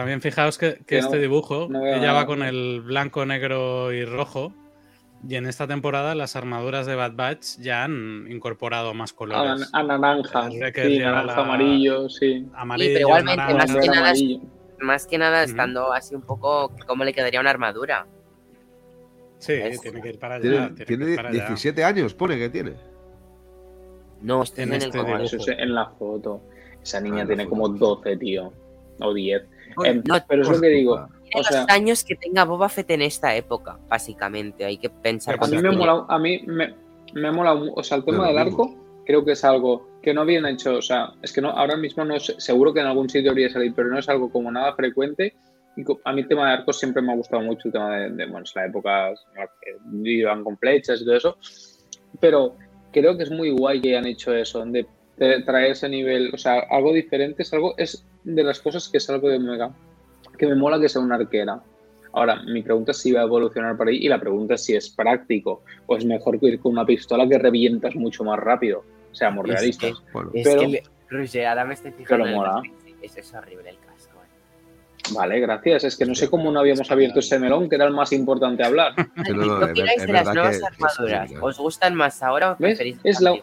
También 0.00 0.22
fijaos 0.22 0.56
que, 0.56 0.78
este 0.88 1.18
dibujo, 1.18 1.68
ella 1.70 2.14
va 2.14 2.24
con 2.24 2.42
el 2.42 2.80
blanco, 2.80 3.26
negro 3.26 3.92
y 3.92 4.06
rojo. 4.06 4.50
Y 5.28 5.34
en 5.34 5.44
esta 5.44 5.66
temporada 5.66 6.14
las 6.14 6.36
armaduras 6.36 6.86
de 6.86 6.94
Bad 6.94 7.12
Batch 7.12 7.58
ya 7.58 7.84
han 7.84 8.26
incorporado 8.30 8.94
más 8.94 9.12
colores. 9.12 9.68
A, 9.74 9.82
naranja, 9.82 10.48
sí, 10.50 10.98
naranja, 10.98 11.42
amarillo, 11.42 12.08
sí. 12.08 12.48
Amarillo, 12.54 12.94
pero 12.94 13.08
igualmente, 13.08 13.52
más 13.52 13.76
que 13.76 13.88
nada, 13.88 14.12
más 14.78 15.06
que 15.06 15.18
nada 15.18 15.44
estando 15.44 15.92
así 15.92 16.14
un 16.14 16.22
poco 16.22 16.72
cómo 16.86 17.04
le 17.04 17.12
quedaría 17.12 17.38
una 17.38 17.50
armadura. 17.50 18.06
Sí, 19.36 19.52
tiene 19.82 20.00
que 20.00 20.08
ir 20.08 20.18
para 20.18 20.36
allá. 20.36 20.72
Tiene, 20.86 21.30
17 21.30 21.84
años, 21.84 22.14
pone 22.14 22.38
que 22.38 22.48
tiene. 22.48 22.72
No, 24.22 24.44
está 24.44 24.62
en, 24.62 24.72
este 24.72 24.98
en 25.62 25.74
la 25.74 25.90
foto. 25.90 26.40
Esa 26.82 27.02
niña 27.02 27.24
ah, 27.24 27.26
tiene 27.26 27.46
como 27.46 27.68
12, 27.68 28.16
tío. 28.16 28.50
O 29.00 29.12
10. 29.12 29.59
Em, 29.84 30.02
pero 30.28 30.42
es 30.42 30.48
lo 30.48 30.60
que 30.60 30.68
digo. 30.68 31.08
O 31.34 31.44
sea, 31.44 31.62
los 31.62 31.70
años 31.70 32.04
que 32.04 32.16
tenga 32.16 32.44
Boba 32.44 32.68
Fett 32.68 32.90
en 32.90 33.02
esta 33.02 33.34
época, 33.36 33.78
básicamente. 33.88 34.64
Hay 34.64 34.78
que 34.78 34.90
pensar. 34.90 35.38
A 35.40 35.46
mí 35.46 35.58
me 35.58 35.70
mola, 35.70 36.04
a 36.08 36.18
mí 36.18 36.42
me, 36.46 36.74
me 37.14 37.30
mola, 37.30 37.54
o 37.54 37.82
sea, 37.82 37.98
el 37.98 38.04
tema 38.04 38.26
del 38.28 38.38
arco 38.38 38.74
creo 39.04 39.24
que 39.24 39.32
es 39.32 39.44
algo 39.44 39.88
que 40.02 40.14
no 40.14 40.22
habían 40.22 40.46
hecho, 40.46 40.76
o 40.76 40.82
sea, 40.82 41.12
es 41.22 41.32
que 41.32 41.40
no, 41.40 41.50
ahora 41.50 41.76
mismo 41.76 42.04
no 42.04 42.18
sé, 42.20 42.34
seguro 42.38 42.72
que 42.72 42.80
en 42.80 42.86
algún 42.86 43.08
sitio 43.08 43.30
habría 43.30 43.50
salido, 43.50 43.74
pero 43.74 43.88
no 43.88 43.98
es 43.98 44.08
algo 44.08 44.30
como 44.30 44.50
nada 44.50 44.74
frecuente. 44.74 45.34
Y 45.76 45.82
a 46.04 46.12
mí 46.12 46.22
el 46.22 46.28
tema 46.28 46.46
de 46.46 46.52
arcos 46.54 46.78
siempre 46.78 47.02
me 47.02 47.12
ha 47.12 47.16
gustado 47.16 47.42
mucho, 47.42 47.68
el 47.68 47.72
tema 47.72 47.96
de, 47.96 48.26
bueno, 48.26 48.42
es 48.42 48.54
la 48.54 48.66
época 48.66 49.12
que 49.60 50.10
iban 50.10 50.44
con 50.44 50.56
flechas 50.58 51.00
y 51.00 51.04
todo 51.04 51.16
eso. 51.16 51.38
Pero 52.20 52.56
creo 52.92 53.16
que 53.16 53.24
es 53.24 53.30
muy 53.30 53.50
guay 53.50 53.80
que 53.80 53.90
hayan 53.90 54.06
hecho 54.06 54.34
eso, 54.34 54.64
de, 55.16 55.42
traer 55.42 55.72
ese 55.72 55.88
nivel, 55.88 56.30
o 56.32 56.38
sea, 56.38 56.60
algo 56.70 56.92
diferente, 56.92 57.42
es 57.42 57.52
algo, 57.52 57.74
es 57.76 58.04
de 58.24 58.42
las 58.42 58.60
cosas 58.60 58.88
que 58.88 58.98
es 58.98 59.10
algo 59.10 59.28
de 59.28 59.38
Mega, 59.38 59.72
que 60.38 60.46
me 60.46 60.54
mola 60.54 60.80
que 60.80 60.88
sea 60.88 61.02
una 61.02 61.16
arquera. 61.16 61.60
Ahora, 62.12 62.42
mi 62.42 62.62
pregunta 62.62 62.90
es 62.90 62.98
si 62.98 63.12
va 63.12 63.20
a 63.20 63.24
evolucionar 63.24 63.76
por 63.76 63.88
ahí 63.88 63.98
y 63.98 64.08
la 64.08 64.18
pregunta 64.18 64.54
es 64.54 64.64
si 64.64 64.74
es 64.74 64.90
práctico 64.90 65.62
o 65.86 65.96
es 65.96 66.04
mejor 66.04 66.40
que 66.40 66.46
ir 66.46 66.60
con 66.60 66.72
una 66.72 66.84
pistola 66.84 67.28
que 67.28 67.38
revientas 67.38 67.94
mucho 67.94 68.24
más 68.24 68.38
rápido 68.38 68.84
seamos 69.12 69.46
realistas. 69.46 69.92
Es 70.34 70.48
que, 70.48 70.82
Roger, 71.08 71.46
ahora 71.46 71.64
me 71.64 71.74
estoy 71.74 71.92
fijando. 71.92 72.24
Pero 72.24 72.36
mola. 72.36 72.62
es 73.02 73.34
horrible 73.34 73.70
el 73.70 73.78
casco. 73.78 74.18
Eh. 74.22 75.12
Vale, 75.12 75.40
gracias. 75.40 75.84
Es 75.84 75.96
que 75.96 76.06
no 76.06 76.14
sé 76.14 76.30
cómo 76.30 76.50
no 76.50 76.60
habíamos 76.60 76.90
abierto 76.90 77.20
ese 77.20 77.38
melón, 77.38 77.68
que 77.68 77.76
era 77.76 77.86
el 77.86 77.92
más 77.92 78.12
importante 78.12 78.64
hablar. 78.64 78.94
¿Qué 79.24 79.32
opináis 79.32 80.06
de 80.06 80.12
las 80.12 80.34
nuevas 80.34 80.60
armaduras? 80.62 81.30
¿Os 81.40 81.58
gustan 81.58 81.94
más 81.94 82.22
ahora 82.22 82.52
o 82.52 82.56
preferís 82.56 82.98
Es 83.04 83.20
la... 83.20 83.34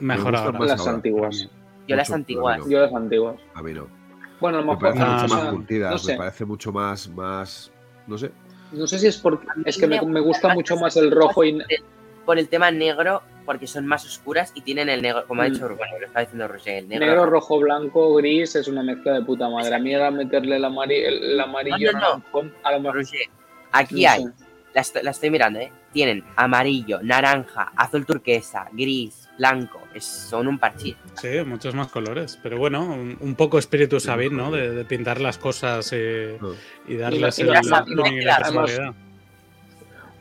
Mejor 0.00 0.36
ahora. 0.36 0.58
Las 0.58 0.86
antiguas. 0.86 1.48
Yo 1.86 1.96
las 1.96 2.10
antiguas. 2.10 2.60
Yo 2.68 2.80
las 2.80 2.94
antiguas. 2.94 3.36
A 3.54 3.62
mí 3.62 3.72
no. 3.72 3.88
Bueno, 4.40 4.58
a 4.58 4.60
lo 4.60 4.66
mejor. 4.72 4.94
Me 4.94 5.00
parece 5.00 5.22
mucho 5.22 5.34
más 5.34 5.52
curtidas, 5.52 6.04
me 6.06 6.16
parece 6.16 6.44
mucho 6.44 6.72
más, 6.72 7.08
más. 7.10 7.72
No 8.06 8.16
sé. 8.18 8.30
No 8.72 8.86
sé 8.86 8.98
si 8.98 9.06
es 9.08 9.18
porque. 9.18 9.46
Es 9.64 9.76
que 9.76 9.86
me, 9.86 10.00
me 10.02 10.20
gusta 10.20 10.54
mucho 10.54 10.76
más 10.76 10.96
el 10.96 11.10
rojo 11.10 11.44
y. 11.44 11.58
Por 12.24 12.38
el 12.38 12.48
tema 12.48 12.70
negro 12.70 13.22
porque 13.50 13.66
son 13.66 13.84
más 13.84 14.04
oscuras 14.04 14.52
y 14.54 14.60
tienen 14.60 14.88
el 14.88 15.02
negro, 15.02 15.26
como 15.26 15.42
ha 15.42 15.46
dicho, 15.46 15.68
mm. 15.68 15.76
bueno, 15.76 15.98
lo 15.98 16.06
está 16.06 16.20
diciendo 16.20 16.46
Roger, 16.46 16.76
el 16.76 16.88
negro. 16.88 17.06
Negro, 17.06 17.26
rojo, 17.26 17.58
blanco, 17.58 18.14
gris 18.14 18.54
es 18.54 18.68
una 18.68 18.80
mezcla 18.84 19.14
de 19.14 19.22
puta 19.22 19.48
madre. 19.48 19.74
A 19.74 19.78
mí 19.80 19.92
era 19.92 20.08
meterle 20.12 20.54
el, 20.54 20.64
amarillo 20.64 21.90
no, 21.92 22.22
a 22.62 22.72
lo 22.72 22.80
mejor. 22.80 23.04
aquí 23.72 24.06
hay, 24.06 24.24
la, 24.72 25.10
estoy 25.10 25.30
mirando, 25.30 25.58
¿eh? 25.58 25.72
Tienen 25.92 26.24
amarillo, 26.36 27.00
naranja, 27.02 27.72
azul 27.74 28.06
turquesa, 28.06 28.68
gris, 28.72 29.28
blanco. 29.36 29.79
Es, 29.94 30.04
son 30.04 30.46
un 30.46 30.58
parchís. 30.58 30.96
Sí, 31.20 31.28
muchos 31.44 31.74
más 31.74 31.88
colores. 31.88 32.38
Pero 32.42 32.58
bueno, 32.58 32.84
un, 32.84 33.34
poco 33.34 33.58
espíritu 33.58 33.98
Sabin, 33.98 34.36
¿no? 34.36 34.50
De, 34.50 34.84
pintar 34.84 35.20
las 35.20 35.38
cosas 35.38 35.92
y, 35.92 36.96
darles 36.96 37.38
la, 37.40 37.54
personalidad 37.84 38.94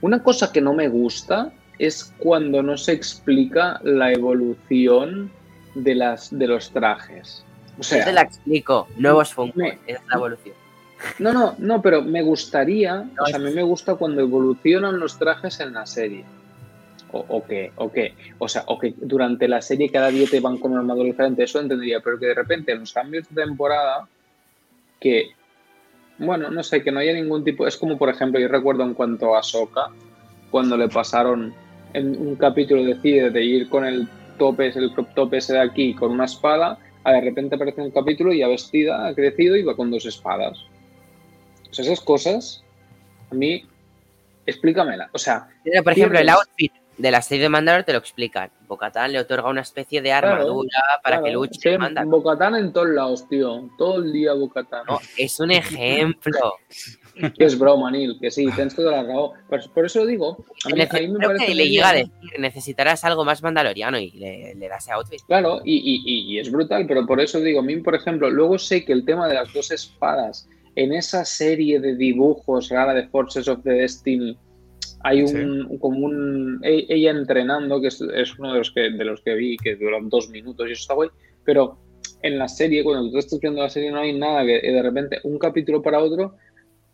Una 0.01 0.23
cosa 0.23 0.51
que 0.51 0.61
no 0.61 0.73
me 0.73 0.87
gusta 0.87 1.51
es 1.77 2.13
cuando 2.17 2.61
no 2.61 2.77
se 2.77 2.91
explica 2.91 3.79
la 3.83 4.11
evolución 4.11 5.31
de, 5.75 5.95
las, 5.95 6.37
de 6.37 6.47
los 6.47 6.71
trajes. 6.71 7.45
O 7.77 7.83
sea, 7.83 8.03
te 8.03 8.11
la 8.11 8.21
explico. 8.21 8.87
Nuevos 8.97 9.33
Funko. 9.33 9.61
es 9.61 9.99
la 10.07 10.15
evolución. 10.15 10.55
No, 11.17 11.31
no, 11.31 11.55
no, 11.57 11.81
pero 11.81 12.01
me 12.01 12.21
gustaría, 12.21 13.09
o 13.19 13.25
sea, 13.25 13.37
a 13.37 13.39
mí 13.39 13.51
me 13.51 13.63
gusta 13.63 13.95
cuando 13.95 14.21
evolucionan 14.21 14.99
los 14.99 15.17
trajes 15.17 15.59
en 15.61 15.73
la 15.73 15.85
serie. 15.85 16.25
O, 17.11 17.25
o 17.27 17.43
que, 17.43 17.71
o 17.75 17.91
que, 17.91 18.13
o 18.37 18.47
sea, 18.47 18.63
o 18.67 18.77
que 18.77 18.93
durante 18.95 19.47
la 19.47 19.61
serie 19.61 19.89
cada 19.89 20.09
día 20.09 20.27
te 20.29 20.39
van 20.39 20.57
con 20.59 20.71
una 20.71 20.81
armadura 20.81 21.07
diferente, 21.07 21.43
eso 21.43 21.59
entendería, 21.59 22.01
pero 22.01 22.19
que 22.19 22.27
de 22.27 22.35
repente 22.35 22.71
en 22.71 22.81
los 22.81 22.93
cambios 22.93 23.27
de 23.29 23.43
temporada, 23.43 24.07
que, 24.99 25.31
bueno, 26.19 26.51
no 26.51 26.61
sé, 26.61 26.83
que 26.83 26.91
no 26.91 26.99
haya 26.99 27.13
ningún 27.13 27.43
tipo, 27.43 27.65
es 27.65 27.77
como 27.77 27.97
por 27.97 28.09
ejemplo, 28.09 28.39
yo 28.39 28.47
recuerdo 28.47 28.83
en 28.83 28.93
cuanto 28.93 29.35
a 29.35 29.41
Soka, 29.41 29.87
cuando 30.51 30.77
le 30.77 30.87
pasaron 30.87 31.53
en 31.93 32.15
un 32.19 32.35
capítulo 32.35 32.83
decide 32.83 33.29
de 33.31 33.43
ir 33.43 33.69
con 33.69 33.85
el 33.85 34.07
tope, 34.37 34.67
el 34.67 34.93
crop 34.93 35.13
top 35.15 35.33
ese 35.33 35.53
de 35.53 35.61
aquí, 35.61 35.93
con 35.93 36.11
una 36.11 36.25
espada, 36.25 36.77
a 37.03 37.11
de 37.11 37.21
repente 37.21 37.55
aparece 37.55 37.81
el 37.81 37.93
capítulo 37.93 38.33
y 38.33 38.39
ya 38.39 38.47
vestida, 38.47 39.07
ha 39.07 39.15
crecido 39.15 39.55
y 39.55 39.63
va 39.63 39.75
con 39.75 39.89
dos 39.89 40.05
espadas. 40.05 40.59
O 41.69 41.73
sea, 41.73 41.85
esas 41.85 42.01
cosas, 42.01 42.63
a 43.31 43.35
mí, 43.35 43.65
explícamela. 44.45 45.09
O 45.13 45.17
sea, 45.17 45.47
por 45.83 45.93
ejemplo, 45.93 46.19
el 46.19 46.29
outfit 46.29 46.71
de 46.99 47.11
la 47.11 47.21
serie 47.21 47.43
de 47.43 47.49
Mandalor 47.49 47.83
te 47.85 47.93
lo 47.93 47.99
explican. 47.99 48.51
Bocatán 48.67 49.13
le 49.13 49.19
otorga 49.19 49.49
una 49.49 49.61
especie 49.61 50.01
de 50.01 50.11
armadura 50.11 50.77
para 51.01 51.23
que 51.23 51.31
luche. 51.31 51.77
Bocatán 52.05 52.55
en 52.55 52.73
todos 52.73 52.89
lados, 52.89 53.27
tío. 53.29 53.69
Todo 53.77 54.03
el 54.03 54.11
día 54.11 54.33
Bocatán. 54.33 54.85
No, 54.85 54.99
es 55.17 55.39
un 55.39 55.51
ejemplo. 55.51 56.55
es 57.37 57.57
broma, 57.57 57.89
Neil, 57.89 58.17
que 58.19 58.29
sí, 58.29 58.47
tienes 58.53 58.75
toda 58.75 58.91
la 58.91 59.03
razón. 59.03 59.31
Por, 59.73 59.85
eso 59.85 60.05
digo, 60.05 60.45
a 60.65 60.69
mí, 60.69 61.07
me 61.07 61.25
parece 61.25 61.45
que 61.45 61.55
le 61.55 61.69
llega 61.69 61.89
a 61.89 61.93
decir, 61.93 62.11
necesitarás 62.37 63.03
algo 63.05 63.23
más 63.23 63.41
mandaloriano 63.41 63.97
y 63.97 64.11
le, 64.11 64.55
le 64.55 64.67
das 64.67 64.83
ese 64.83 64.91
outfit. 64.91 65.21
Claro, 65.25 65.61
y, 65.63 65.77
y, 65.77 66.33
y, 66.33 66.39
es 66.39 66.51
brutal, 66.51 66.85
pero 66.85 67.05
por 67.05 67.21
eso 67.21 67.39
digo, 67.39 67.61
a 67.61 67.63
mí, 67.63 67.77
por 67.77 67.95
ejemplo, 67.95 68.29
luego 68.29 68.59
sé 68.59 68.83
que 68.83 68.91
el 68.91 69.05
tema 69.05 69.27
de 69.27 69.35
las 69.35 69.53
dos 69.53 69.71
espadas 69.71 70.49
en 70.75 70.93
esa 70.93 71.23
serie 71.23 71.79
de 71.79 71.95
dibujos 71.95 72.69
rara 72.69 72.93
de 72.93 73.07
Forces 73.07 73.47
of 73.47 73.63
the 73.63 73.71
Destiny 73.71 74.37
hay 75.03 75.21
un 75.21 75.77
como 75.79 76.05
un 76.05 76.59
e, 76.63 76.85
ella 76.89 77.11
entrenando 77.11 77.79
que 77.81 77.87
es, 77.87 78.01
uno 78.37 78.53
de 78.53 78.59
los 78.59 78.71
que 78.71 78.81
de 78.91 79.05
los 79.05 79.21
que 79.21 79.35
vi 79.35 79.57
que 79.57 79.75
duran 79.75 80.09
dos 80.09 80.29
minutos 80.29 80.67
y 80.67 80.73
eso 80.73 80.81
está 80.81 80.93
guay 80.93 81.09
pero 81.45 81.77
en 82.21 82.37
la 82.37 82.47
serie 82.47 82.83
cuando 82.83 83.09
tú 83.11 83.17
estás 83.17 83.39
viendo 83.39 83.61
la 83.61 83.69
serie 83.69 83.91
no 83.91 83.99
hay 83.99 84.17
nada 84.17 84.45
que 84.45 84.59
de 84.61 84.81
repente 84.81 85.19
un 85.23 85.37
capítulo 85.39 85.81
para 85.81 85.99
otro 85.99 86.35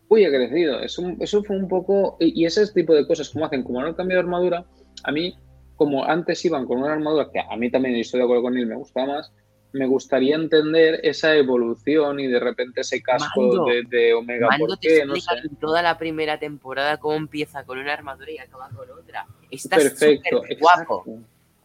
uy 0.08 0.24
ha 0.24 0.30
crecido. 0.30 0.80
Eso, 0.80 1.01
eso 1.20 1.43
fue 1.43 1.58
un 1.58 1.68
poco 1.68 2.18
y 2.20 2.45
ese 2.45 2.72
tipo 2.74 2.93
de 2.93 3.08
cosas 3.08 3.30
como 3.30 3.45
hacen 3.45 3.64
como 3.64 3.82
no 3.82 3.88
han 3.88 3.93
cambiado 3.93 4.22
de 4.22 4.28
armadura 4.28 4.66
a 5.03 5.12
mí 5.12 5.36
como 5.76 6.06
antes 6.06 6.45
iban 6.45 6.66
con 6.66 6.80
una 6.80 6.93
armadura 6.93 7.30
que 7.34 7.39
a 7.39 7.56
mí 7.58 7.70
también 7.70 7.95
estoy 7.95 8.20
de 8.20 8.26
acuerdo 8.26 8.43
con 8.43 8.58
él 8.58 8.68
me 8.68 8.76
gusta 8.76 9.06
más 9.06 9.32
me 9.76 9.88
gustaría 9.88 10.36
entender 10.36 11.01
esa 11.03 11.36
evolución 11.36 12.21
y 12.21 12.28
de 12.28 12.39
repente 12.39 12.82
ese 12.82 13.01
casco 13.01 13.65
de, 13.89 14.13
Omega. 14.13 14.47
¿por 14.57 14.80
qué? 14.80 15.05
No 15.05 15.17
sé. 15.17 15.32
en 15.43 15.55
toda 15.57 15.82
la 15.82 15.97
primera 15.97 16.39
temporada 16.39 16.97
cómo 16.97 17.15
empieza 17.15 17.65
con 17.65 17.78
una 17.78 17.91
armadura 17.91 18.32
y 18.32 18.38
acaba 18.38 18.69
con 18.69 18.89
otra. 18.89 19.28
Está 19.51 19.76
Perfecto, 19.76 20.43
guapo. 20.59 21.03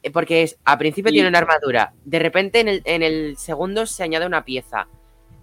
Eh, 0.02 0.10
porque 0.10 0.42
es, 0.42 0.58
a 0.64 0.76
principio 0.76 1.12
tiene 1.12 1.28
una 1.28 1.38
armadura, 1.38 1.92
de 2.04 2.18
repente 2.18 2.58
en 2.58 2.68
el, 2.68 2.82
en 2.84 3.02
el 3.02 3.36
segundo 3.36 3.86
se 3.86 4.02
añade 4.02 4.26
una 4.26 4.44
pieza, 4.44 4.88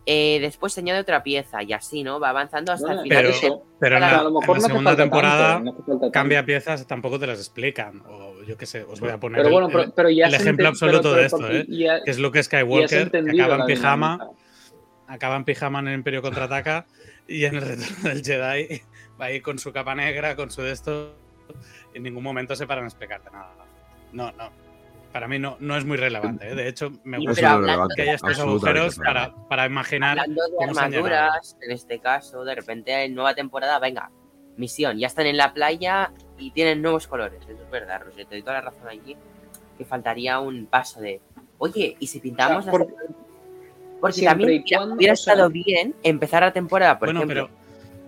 eh, 0.09 0.39
después 0.39 0.71
se 0.71 0.79
añade 0.79 1.01
otra 1.01 1.21
pieza 1.21 1.61
y 1.63 1.73
así, 1.73 2.01
¿no? 2.01 2.17
Va 2.17 2.29
avanzando 2.29 2.71
hasta 2.71 2.93
el 2.93 3.01
final. 3.01 3.33
Pero, 3.77 3.95
en 3.95 4.01
la, 4.01 4.59
segunda 4.61 4.95
temporada 4.95 5.61
cambia 6.13 6.45
piezas, 6.45 6.87
tampoco 6.87 7.19
te 7.19 7.27
las 7.27 7.39
explican. 7.39 8.01
O 8.07 8.41
yo 8.43 8.57
qué 8.57 8.65
sé, 8.65 8.83
os 8.83 9.01
voy 9.01 9.09
a 9.09 9.19
poner 9.19 9.45
el, 9.45 10.33
ejemplo 10.33 10.69
absoluto 10.69 11.13
de 11.13 11.25
esto, 11.25 11.51
¿eh? 11.51 11.65
que 11.67 12.09
es 12.09 12.19
Luke 12.19 12.41
Skywalker, 12.41 13.11
que 13.11 13.41
acaba 13.41 13.57
en 13.57 13.65
pijama, 13.65 14.29
acaba 15.07 15.35
en 15.35 15.43
pijama 15.43 15.79
en 15.79 15.89
el 15.89 15.95
Imperio 15.95 16.21
Contraataca 16.21 16.85
y 17.27 17.43
en 17.43 17.55
el 17.55 17.61
Retorno 17.63 18.09
del 18.09 18.23
Jedi 18.23 18.81
va 19.19 19.25
ahí 19.25 19.41
con 19.41 19.59
su 19.59 19.73
capa 19.73 19.93
negra, 19.93 20.37
con 20.37 20.51
su 20.51 20.61
de 20.61 20.71
esto, 20.71 21.15
y 21.93 21.97
en 21.97 22.03
ningún 22.03 22.23
momento 22.23 22.55
se 22.55 22.65
paran 22.65 22.85
a 22.85 22.87
explicarte 22.87 23.29
nada. 23.29 23.53
No, 24.13 24.31
no 24.31 24.66
para 25.17 25.27
mí 25.27 25.39
no, 25.39 25.57
no 25.59 25.75
es 25.75 25.83
muy 25.83 25.97
relevante. 25.97 26.47
¿eh? 26.47 26.53
De 26.53 26.67
hecho, 26.67 26.91
me 27.03 27.17
gusta 27.17 27.59
que 27.95 28.03
haya 28.03 28.13
estos 28.13 28.39
agujeros 28.39 28.97
para, 28.97 29.33
para, 29.49 29.65
imaginar. 29.65 30.19
Hablando 30.19 30.43
de 30.45 30.63
armaduras, 30.63 31.57
en 31.59 31.71
este 31.71 31.97
caso, 31.97 32.45
de 32.45 32.53
repente 32.53 33.03
en 33.03 33.15
nueva 33.15 33.33
temporada, 33.33 33.79
venga, 33.79 34.11
misión, 34.57 34.99
ya 34.99 35.07
están 35.07 35.25
en 35.25 35.35
la 35.35 35.55
playa 35.55 36.11
y 36.37 36.51
tienen 36.51 36.83
nuevos 36.83 37.07
colores. 37.07 37.41
Eso 37.41 37.63
es 37.63 37.71
verdad, 37.71 38.03
Rosy, 38.05 38.25
te 38.25 38.35
doy 38.35 38.41
toda 38.43 38.53
la 38.53 38.61
razón 38.61 38.89
aquí. 38.89 39.17
Que 39.75 39.85
faltaría 39.85 40.39
un 40.39 40.67
paso 40.67 41.01
de, 41.01 41.19
oye, 41.57 41.97
¿y 41.99 42.05
si 42.05 42.19
pintamos 42.19 42.67
Porque 43.99 44.21
también 44.21 44.63
hubiera 44.91 45.13
estado 45.13 45.49
bien 45.49 45.95
empezar 46.03 46.43
la 46.43 46.53
temporada, 46.53 46.99
por 46.99 47.09
ejemplo. 47.09 47.27
Pero 47.27 47.49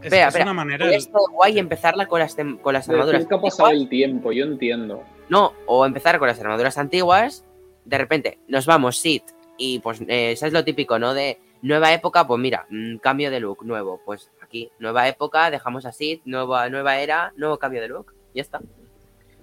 es, 0.04 0.36
una 0.36 0.54
manera. 0.54 0.86
Hubiera 0.86 0.98
estado 0.98 1.26
guay 1.32 1.60
empezarla 1.60 2.08
con 2.08 2.20
las, 2.20 2.36
con 2.62 2.74
las 2.74 2.88
armaduras. 2.90 3.26
¿Qué 3.26 3.36
ha 3.36 3.42
pasado 3.42 3.70
el 3.70 3.90
tiempo? 3.90 4.32
Yo 4.32 4.46
entiendo. 4.46 5.04
No, 5.30 5.54
o 5.66 5.86
empezar 5.86 6.20
con 6.20 6.28
las 6.28 6.40
armaduras 6.40 6.78
antiguas, 6.78 7.46
de 7.86 7.98
repente 7.98 8.40
nos 8.48 8.66
vamos, 8.66 8.98
sit, 8.98 9.24
y 9.58 9.80
pues 9.80 10.02
eh, 10.02 10.32
eso 10.32 10.48
es 10.48 10.54
lo 10.54 10.64
típico, 10.64 10.98
¿no? 10.98 11.14
De 11.14 11.40
nueva 11.62 11.94
época, 11.94 12.26
pues 12.26 12.40
mira, 12.40 12.66
mm, 12.70 12.98
cambio 12.98 13.30
de 13.30 13.40
look 13.40 13.66
nuevo, 13.66 14.02
pues 14.06 14.32
aquí, 14.42 14.72
nueva 14.80 15.08
época, 15.08 15.52
dejamos 15.52 15.86
así, 15.86 16.22
nueva, 16.26 16.70
nueva 16.70 16.98
era, 16.98 17.34
nuevo 17.36 17.58
cambio 17.58 17.82
de 17.82 17.90
look, 17.90 18.14
ya 18.34 18.42
está. 18.42 18.60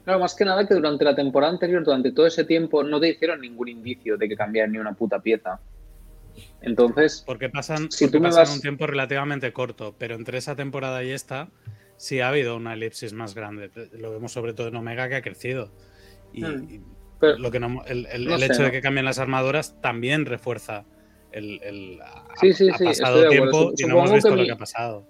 Claro, 0.04 0.20
más 0.20 0.34
que 0.34 0.44
nada 0.44 0.66
que 0.66 0.74
durante 0.74 1.04
la 1.04 1.14
temporada 1.14 1.52
anterior, 1.52 1.84
durante 1.84 2.12
todo 2.12 2.26
ese 2.26 2.44
tiempo, 2.44 2.82
no 2.82 3.00
te 3.00 3.08
hicieron 3.08 3.40
ningún 3.40 3.68
indicio 3.68 4.16
de 4.16 4.28
que 4.28 4.36
cambiara 4.36 4.70
ni 4.70 4.78
una 4.78 4.92
puta 4.92 5.18
pieza. 5.18 5.60
Entonces. 6.60 7.22
Porque 7.26 7.48
pasan, 7.48 7.90
si 7.90 8.10
tú 8.10 8.20
pasan 8.20 8.48
un 8.50 8.60
tiempo 8.60 8.86
relativamente 8.86 9.52
corto, 9.52 9.94
pero 9.98 10.14
entre 10.14 10.38
esa 10.38 10.56
temporada 10.56 11.02
y 11.04 11.10
esta, 11.10 11.48
sí 11.96 12.20
ha 12.20 12.28
habido 12.28 12.56
una 12.56 12.74
elipsis 12.74 13.12
más 13.12 13.34
grande. 13.34 13.70
Lo 13.92 14.10
vemos 14.10 14.32
sobre 14.32 14.52
todo 14.52 14.68
en 14.68 14.76
Omega 14.76 15.08
que 15.08 15.16
ha 15.16 15.22
crecido. 15.22 15.72
Y, 16.32 16.44
hmm. 16.44 16.82
lo 17.38 17.50
que 17.50 17.60
no, 17.60 17.84
el, 17.86 18.06
hecho 18.42 18.62
de 18.62 18.70
que 18.70 18.80
cambien 18.80 19.04
las 19.04 19.18
armaduras 19.18 19.80
también 19.80 20.26
refuerza 20.26 20.84
el, 21.32 21.60
el 21.62 21.98
sí, 22.40 22.52
sí, 22.52 22.70
sí, 22.76 22.84
pasado 22.84 23.28
tiempo 23.28 23.72
y 23.76 23.84
no 23.84 23.98
hemos 23.98 24.12
visto 24.12 24.34
lo 24.34 24.44
que 24.44 24.52
ha 24.52 24.56
pasado. 24.56 25.06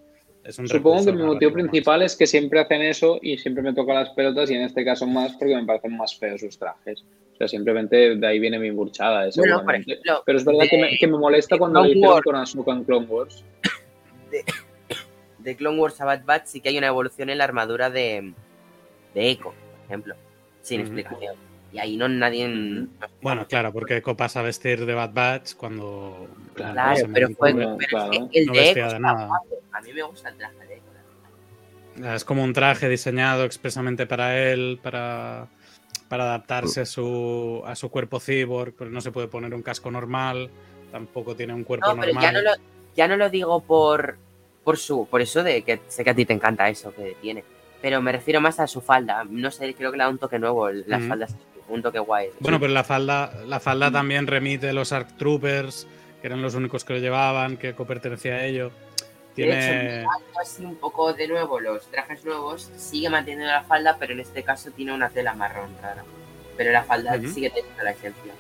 Supongo 0.51 1.05
que 1.05 1.13
mi 1.13 1.23
motivo 1.23 1.53
principal 1.53 2.03
es 2.03 2.17
que 2.17 2.27
siempre 2.27 2.61
hacen 2.61 2.83
eso 2.83 3.19
y 3.23 3.39
siempre 3.39 3.63
me 3.63 3.73
tocan 3.73 3.97
las 3.97 4.11
pelotas 4.11 4.51
y 4.51 4.55
en 4.55 4.63
este 4.63 4.85
caso 4.85 5.07
más 5.07 5.33
porque 5.33 5.55
me 5.55 5.65
parecen 5.65 5.97
más 5.97 6.17
feos 6.17 6.41
sus 6.41 6.59
trajes. 6.59 7.05
O 7.35 7.37
sea, 7.37 7.49
simplemente 7.49 8.17
de 8.17 8.27
ahí 8.27 8.39
viene 8.39 8.59
mi 8.59 8.71
burchada. 8.71 9.29
Pero 9.35 10.39
es 10.39 10.45
verdad 10.45 10.65
que, 10.71 10.79
me, 10.79 10.99
que, 10.99 11.07
me, 11.07 11.19
molesta 11.19 11.59
cuando 11.59 11.83
le 11.85 11.91
hicieron 11.91 12.23
con 12.23 12.37
Asuka 12.37 12.73
en 12.73 12.85
Clone 12.85 13.07
Wars 13.07 13.45
de 15.47 15.57
Clone 15.57 15.79
Wars 15.79 16.01
a 16.01 16.05
Bad 16.05 16.25
Batch 16.25 16.47
sí 16.47 16.61
que 16.61 16.71
hay 16.71 16.79
una 16.79 16.89
evolución 16.89 17.31
en 17.31 17.39
la 17.39 17.45
armadura 17.45 17.89
de, 17.89 18.33
de 19.15 19.31
Echo, 19.31 19.45
por 19.45 19.85
ejemplo, 19.87 20.15
sin 20.61 20.81
explicación. 20.81 21.37
Y 21.73 21.79
ahí 21.79 21.97
no 21.97 22.09
nadie. 22.09 22.87
bueno, 23.21 23.47
claro, 23.47 23.73
porque 23.73 23.97
Echo 23.97 24.17
pasa 24.17 24.41
a 24.41 24.43
vestir 24.43 24.87
de 24.87 24.95
Bad 24.95 25.13
Batch 25.13 25.55
cuando. 25.55 26.29
Claro, 26.55 27.07
pero, 27.13 27.29
fue, 27.31 27.51
el 27.51 27.57
de 28.47 28.71
Echo. 28.71 28.87
A 28.87 29.81
mí 29.83 29.93
me 29.93 30.03
gusta 30.03 30.31
el 30.31 30.37
traje 30.37 30.67
de 30.67 30.75
Echo. 30.75 32.15
Es 32.15 32.25
como 32.25 32.45
un 32.45 32.53
traje 32.53 32.89
diseñado 32.89 33.45
expresamente 33.45 34.07
para 34.07 34.39
él, 34.39 34.79
para, 34.83 35.49
para 36.09 36.25
adaptarse 36.25 36.83
a 36.83 36.87
su, 36.87 37.63
a 37.67 37.75
su 37.75 37.91
cuerpo 37.91 38.21
cyborg, 38.21 38.75
pero 38.77 38.91
no 38.91 39.01
se 39.01 39.13
puede 39.13 39.29
poner 39.29 39.55
un 39.55 39.63
casco 39.63 39.91
normal, 39.91 40.51
tampoco 40.93 41.35
tiene 41.35 41.55
un 41.55 41.65
cuerpo 41.65 41.89
no, 41.89 42.01
pero 42.01 42.13
normal. 42.13 42.23
Ya 42.23 42.33
no, 42.33 42.43
lo, 42.43 42.51
ya 42.95 43.09
no 43.09 43.17
lo 43.17 43.31
digo 43.31 43.61
por, 43.61 44.19
por 44.63 44.77
su, 44.77 45.07
por 45.07 45.23
eso 45.23 45.43
de 45.43 45.63
que 45.63 45.81
sé 45.89 46.05
que 46.05 46.11
a 46.11 46.15
ti 46.15 46.27
te 46.27 46.33
encanta 46.33 46.69
eso 46.69 46.95
que 46.95 47.17
tiene. 47.21 47.45
Pero 47.81 48.03
me 48.03 48.13
refiero 48.13 48.41
más 48.41 48.59
a 48.61 48.67
su 48.67 48.81
falda. 48.81 49.25
No 49.29 49.51
sé, 49.51 49.75
creo 49.75 49.91
que 49.91 49.99
le 49.99 50.05
da 50.05 50.11
un 50.11 50.19
toque 50.19 50.39
nuevo. 50.39 50.71
Las 50.71 51.05
faldas, 51.05 51.37
un 51.69 51.83
toque 51.83 51.99
guay. 51.99 52.31
Bueno, 52.41 52.61
pero 52.61 52.73
la 52.73 52.85
falda, 52.85 53.33
la 53.47 53.61
falda 53.61 53.91
también 53.91 54.27
remite 54.27 54.71
a 54.71 54.73
los 54.73 54.93
Arc 54.93 55.17
Troopers, 55.17 55.87
que 56.21 56.27
eran 56.27 56.43
los 56.43 56.55
únicos 56.55 56.85
que 56.85 56.95
lo 56.95 56.99
llevaban, 56.99 57.57
que 57.57 57.73
pertenecía 57.73 58.35
a 58.35 58.45
ello. 58.45 58.71
Tiene. 59.37 60.07
así 60.41 60.65
un 60.65 60.77
poco 60.77 61.13
de 61.13 61.29
nuevo, 61.29 61.61
los 61.61 61.87
trajes 61.91 62.25
nuevos, 62.25 62.71
sigue 62.77 63.11
manteniendo 63.11 63.47
la 63.47 63.65
falda, 63.65 63.97
pero 63.99 64.15
en 64.15 64.21
este 64.21 64.43
caso 64.43 64.71
tiene 64.71 64.95
una 64.95 65.11
tela 65.11 65.35
marrón 65.35 65.77
rara. 65.83 66.05
Pero 66.57 66.73
la 66.73 66.85
falda 66.85 67.21
sigue 67.21 67.51
teniendo 67.51 67.83
la 67.83 67.91
esencia. 67.91 68.33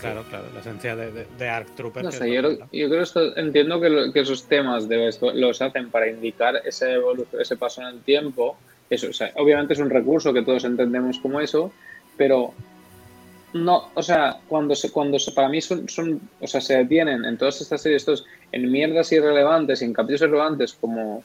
Claro, 0.00 0.24
claro, 0.30 0.44
la 0.54 0.60
esencia 0.60 0.94
de, 0.94 1.26
de, 1.26 1.48
Arc 1.48 1.74
Trooper. 1.74 2.04
No 2.04 2.12
sé, 2.12 2.32
yo, 2.32 2.42
creo 2.70 3.04
que 3.04 3.40
entiendo 3.40 3.80
que, 3.80 4.20
esos 4.20 4.44
temas 4.44 4.86
los 5.34 5.60
hacen 5.60 5.90
para 5.90 6.08
indicar 6.08 6.62
ese, 6.64 6.98
ese 7.40 7.56
paso 7.56 7.82
en 7.82 7.88
el 7.88 8.00
tiempo. 8.02 8.56
Eso, 8.92 9.08
obviamente 9.36 9.72
es 9.72 9.78
un 9.78 9.88
recurso 9.88 10.34
que 10.34 10.42
todos 10.42 10.64
entendemos 10.64 11.18
como 11.18 11.40
eso, 11.40 11.72
pero 12.18 12.52
no, 13.54 13.88
o 13.94 14.02
sea, 14.02 14.36
cuando 14.46 14.74
se, 14.74 14.90
cuando 14.92 15.18
se, 15.18 15.32
para 15.32 15.48
mí 15.48 15.62
son, 15.62 15.88
son, 15.88 16.20
o 16.38 16.46
sea, 16.46 16.60
se 16.60 16.76
detienen 16.76 17.24
en 17.24 17.38
todas 17.38 17.58
estas 17.62 17.80
series, 17.80 18.02
estos 18.02 18.26
en 18.52 18.70
mierdas 18.70 19.10
irrelevantes, 19.10 19.80
en 19.80 19.94
capítulos 19.94 20.20
irrelevantes 20.20 20.74
como, 20.74 21.24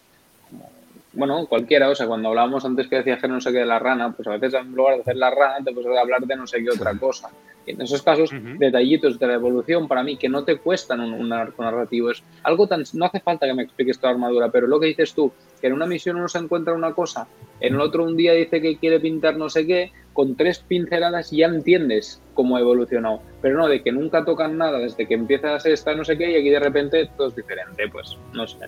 bueno, 1.18 1.48
cualquiera, 1.48 1.89
o 1.89 1.95
sea, 1.95 2.06
cuando 2.06 2.30
hablábamos 2.30 2.64
antes 2.64 2.88
que 2.88 2.98
decía 2.98 3.18
que 3.18 3.27
no 3.27 3.41
sé 3.41 3.52
qué 3.52 3.60
de 3.60 3.65
la 3.65 3.80
rana, 3.80 4.11
pues 4.11 4.27
a 4.27 4.38
veces 4.38 4.53
en 4.53 4.72
lugar 4.73 4.95
de 4.95 5.02
hacer 5.02 5.18
la 5.18 5.31
rana 5.31 5.65
te 5.65 5.73
puedes 5.73 5.98
hablar 5.98 6.22
de 6.22 6.35
no 6.35 6.45
sé 6.45 6.64
qué 6.64 6.69
otra 6.69 6.94
cosa. 6.94 7.30
Y 7.65 7.72
en 7.72 7.81
esos 7.81 8.03
casos, 8.03 8.30
detallitos 8.60 9.18
de 9.18 9.27
la 9.27 9.34
evolución 9.34 9.88
para 9.88 10.03
mí 10.03 10.15
que 10.15 10.30
no 10.30 10.45
te 10.45 10.57
cuestan 10.57 11.02
un, 11.02 11.34
arco 11.34 11.64
narrativo, 11.64 12.11
es 12.11 12.23
algo 12.44 12.68
tan, 12.68 12.84
no 12.94 13.06
hace 13.06 13.19
falta 13.19 13.48
que 13.48 13.53
me 13.56 13.64
expliques 13.64 13.98
toda 13.98 14.14
la 14.14 14.15
armadura, 14.15 14.49
pero 14.52 14.68
lo 14.68 14.80
que 14.80 14.85
dices 14.85 15.14
tú, 15.14 15.34
que 15.60 15.68
en 15.68 15.73
una 15.73 15.88
misión 15.88 16.18
uno 16.18 16.30
se 16.30 16.38
encuentra 16.38 16.73
una 16.73 16.94
cosa, 16.94 17.27
en 17.60 17.73
el 17.73 17.81
otro 17.81 18.06
un 18.06 18.15
día 18.15 18.34
dice 18.34 18.61
que 18.61 18.77
quiere 18.77 18.99
pintar 18.99 19.38
no 19.38 19.49
sé 19.49 19.65
qué, 19.65 19.91
con 20.14 20.35
tres 20.35 20.60
pinceladas 20.60 21.31
ya 21.31 21.48
entiendes 21.48 22.22
cómo 22.35 22.56
ha 22.56 22.61
evolucionado, 22.61 23.22
pero 23.41 23.57
no 23.57 23.68
de 23.68 23.81
que 23.81 23.91
nunca 23.91 24.23
tocan 24.23 24.57
nada 24.57 24.77
desde 24.77 25.07
que 25.07 25.15
empieza 25.15 25.56
a 25.56 25.60
ser 25.60 25.73
esta 25.73 25.94
no 25.94 26.06
sé 26.06 26.18
qué 26.18 26.31
y 26.31 26.35
aquí 26.35 26.49
de 26.49 26.60
repente 26.60 27.10
todo 27.18 27.27
es 27.27 27.35
diferente, 27.35 27.89
pues 27.89 28.18
no 28.34 28.48
sé. 28.48 28.68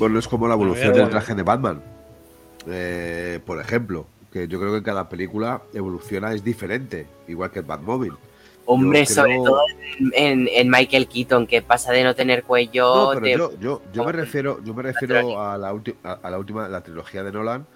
Bueno, 0.00 0.18
es 0.18 0.26
como 0.26 0.48
la 0.48 0.54
evolución 0.54 0.94
del 0.94 1.10
traje 1.10 1.34
de 1.34 1.42
Batman. 1.42 1.82
Eh, 2.66 3.38
por 3.44 3.60
ejemplo, 3.60 4.06
que 4.32 4.48
yo 4.48 4.58
creo 4.58 4.72
que 4.72 4.82
cada 4.82 5.08
película 5.10 5.62
evoluciona 5.74 6.32
es 6.32 6.42
diferente, 6.42 7.06
igual 7.28 7.50
que 7.50 7.58
el 7.58 7.66
Batmóvil. 7.66 8.14
Hombre, 8.64 9.04
sobre 9.04 9.36
todo 9.36 9.60
en, 10.14 10.70
Michael 10.70 11.06
Keaton, 11.06 11.46
que 11.46 11.60
pasa 11.60 11.92
de 11.92 12.02
no 12.02 12.14
tener 12.14 12.44
cuello. 12.44 13.14
No, 13.14 13.20
pero 13.20 13.58
yo, 13.58 13.82
yo, 13.92 14.04
me 14.04 14.12
refiero, 14.12 14.62
yo 14.64 14.72
me 14.72 14.82
refiero 14.82 15.38
a 15.38 15.58
la, 15.58 15.68
a 15.68 16.30
la 16.30 16.38
última, 16.38 16.68
la 16.68 16.80
trilogía 16.82 17.22
de 17.22 17.32
Nolan, 17.32 17.66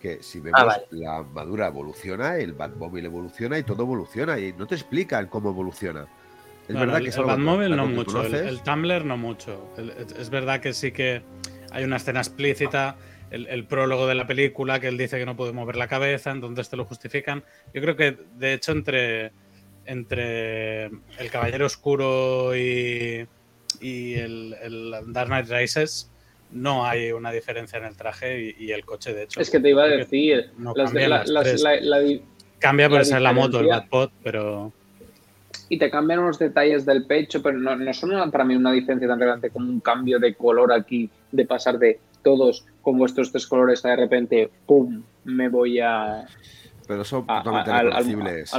que 0.00 0.22
si 0.22 0.40
vemos 0.40 0.60
ah, 0.62 0.80
la 0.90 1.16
armadura 1.18 1.68
evoluciona, 1.68 2.36
el 2.36 2.52
Batmóvil 2.52 3.06
evoluciona 3.06 3.58
y 3.58 3.62
todo 3.62 3.84
evoluciona 3.84 4.38
y 4.38 4.52
no 4.52 4.66
te 4.66 4.74
explican 4.74 5.28
cómo 5.28 5.50
evoluciona. 5.50 6.06
Es 6.68 6.74
verdad 6.74 7.00
que 7.00 7.08
el 7.08 7.24
Batmóvil 7.24 7.76
no 7.76 7.86
mucho, 7.86 8.22
el, 8.22 8.34
el, 8.34 8.60
Tumblr 8.62 9.04
no 9.04 9.16
mucho. 9.16 9.72
es 10.18 10.30
verdad 10.30 10.60
que 10.60 10.72
sí 10.72 10.92
que 10.92 11.22
hay 11.70 11.84
una 11.84 11.96
escena 11.96 12.20
explícita, 12.20 12.96
el, 13.30 13.64
prólogo 13.64 14.06
de 14.06 14.14
la 14.14 14.26
película, 14.26 14.80
que 14.80 14.88
él 14.88 14.98
dice 14.98 15.18
que 15.18 15.26
no 15.26 15.36
puede 15.36 15.52
mover 15.52 15.76
la 15.76 15.86
cabeza, 15.86 16.30
entonces 16.30 16.68
te 16.68 16.76
lo 16.76 16.84
justifican. 16.84 17.44
Yo 17.72 17.80
creo 17.80 17.96
que, 17.96 18.18
de 18.36 18.54
hecho, 18.54 18.72
entre, 18.72 19.32
entre 19.86 20.86
El 20.86 21.30
Caballero 21.30 21.66
Oscuro 21.66 22.56
y, 22.56 23.26
y 23.80 24.14
el, 24.14 24.56
Dark 25.08 25.28
Knight 25.28 25.48
Rises 25.48 26.10
no 26.50 26.84
hay 26.84 27.12
una 27.12 27.30
diferencia 27.30 27.78
en 27.78 27.84
el 27.84 27.96
traje 27.96 28.56
y, 28.58 28.72
el 28.72 28.84
coche, 28.84 29.14
de 29.14 29.22
hecho. 29.22 29.40
Es 29.40 29.50
que 29.50 29.60
te 29.60 29.70
iba 29.70 29.84
a 29.84 29.88
decir, 29.88 30.50
cambia 32.58 32.88
por 32.88 33.04
ser 33.04 33.22
la 33.22 33.32
moto, 33.32 33.60
el 33.60 33.68
Batpod, 33.68 34.10
pero 34.24 34.72
y 35.70 35.78
te 35.78 35.88
cambian 35.88 36.18
unos 36.18 36.38
detalles 36.38 36.84
del 36.84 37.06
pecho, 37.06 37.40
pero 37.40 37.56
no, 37.56 37.76
no 37.76 37.94
son 37.94 38.30
para 38.32 38.44
mí 38.44 38.56
una 38.56 38.72
diferencia 38.72 39.06
tan 39.06 39.20
grande 39.20 39.50
como 39.50 39.70
un 39.70 39.78
cambio 39.78 40.18
de 40.18 40.34
color 40.34 40.72
aquí, 40.72 41.08
de 41.30 41.46
pasar 41.46 41.78
de 41.78 42.00
todos 42.24 42.66
con 42.82 42.98
vuestros 42.98 43.30
tres 43.30 43.46
colores 43.46 43.84
a 43.84 43.90
de 43.90 43.96
repente, 43.96 44.50
¡pum!, 44.66 45.00
me 45.24 45.48
voy 45.48 45.78
a... 45.78 46.26
Pero 46.88 47.04
son 47.04 47.24
totalmente 47.24 47.72
reconocibles. 47.72 48.52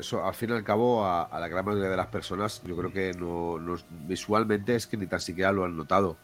Eso, 0.00 0.24
al 0.24 0.32
fin 0.32 0.48
y 0.48 0.52
al 0.54 0.64
cabo, 0.64 1.04
a, 1.04 1.38
la 1.38 1.48
gran 1.48 1.66
mayoría 1.66 1.90
de 1.90 1.96
las 1.98 2.06
personas, 2.06 2.62
yo 2.64 2.74
creo 2.78 2.92
que 2.94 3.12
no, 3.12 3.58
visualmente 4.08 4.76
es 4.76 4.86
que 4.86 4.96
ni 4.96 5.06
tan 5.06 5.20
siquiera 5.20 5.52
lo 5.52 5.66
han 5.66 5.76
notado. 5.76 6.16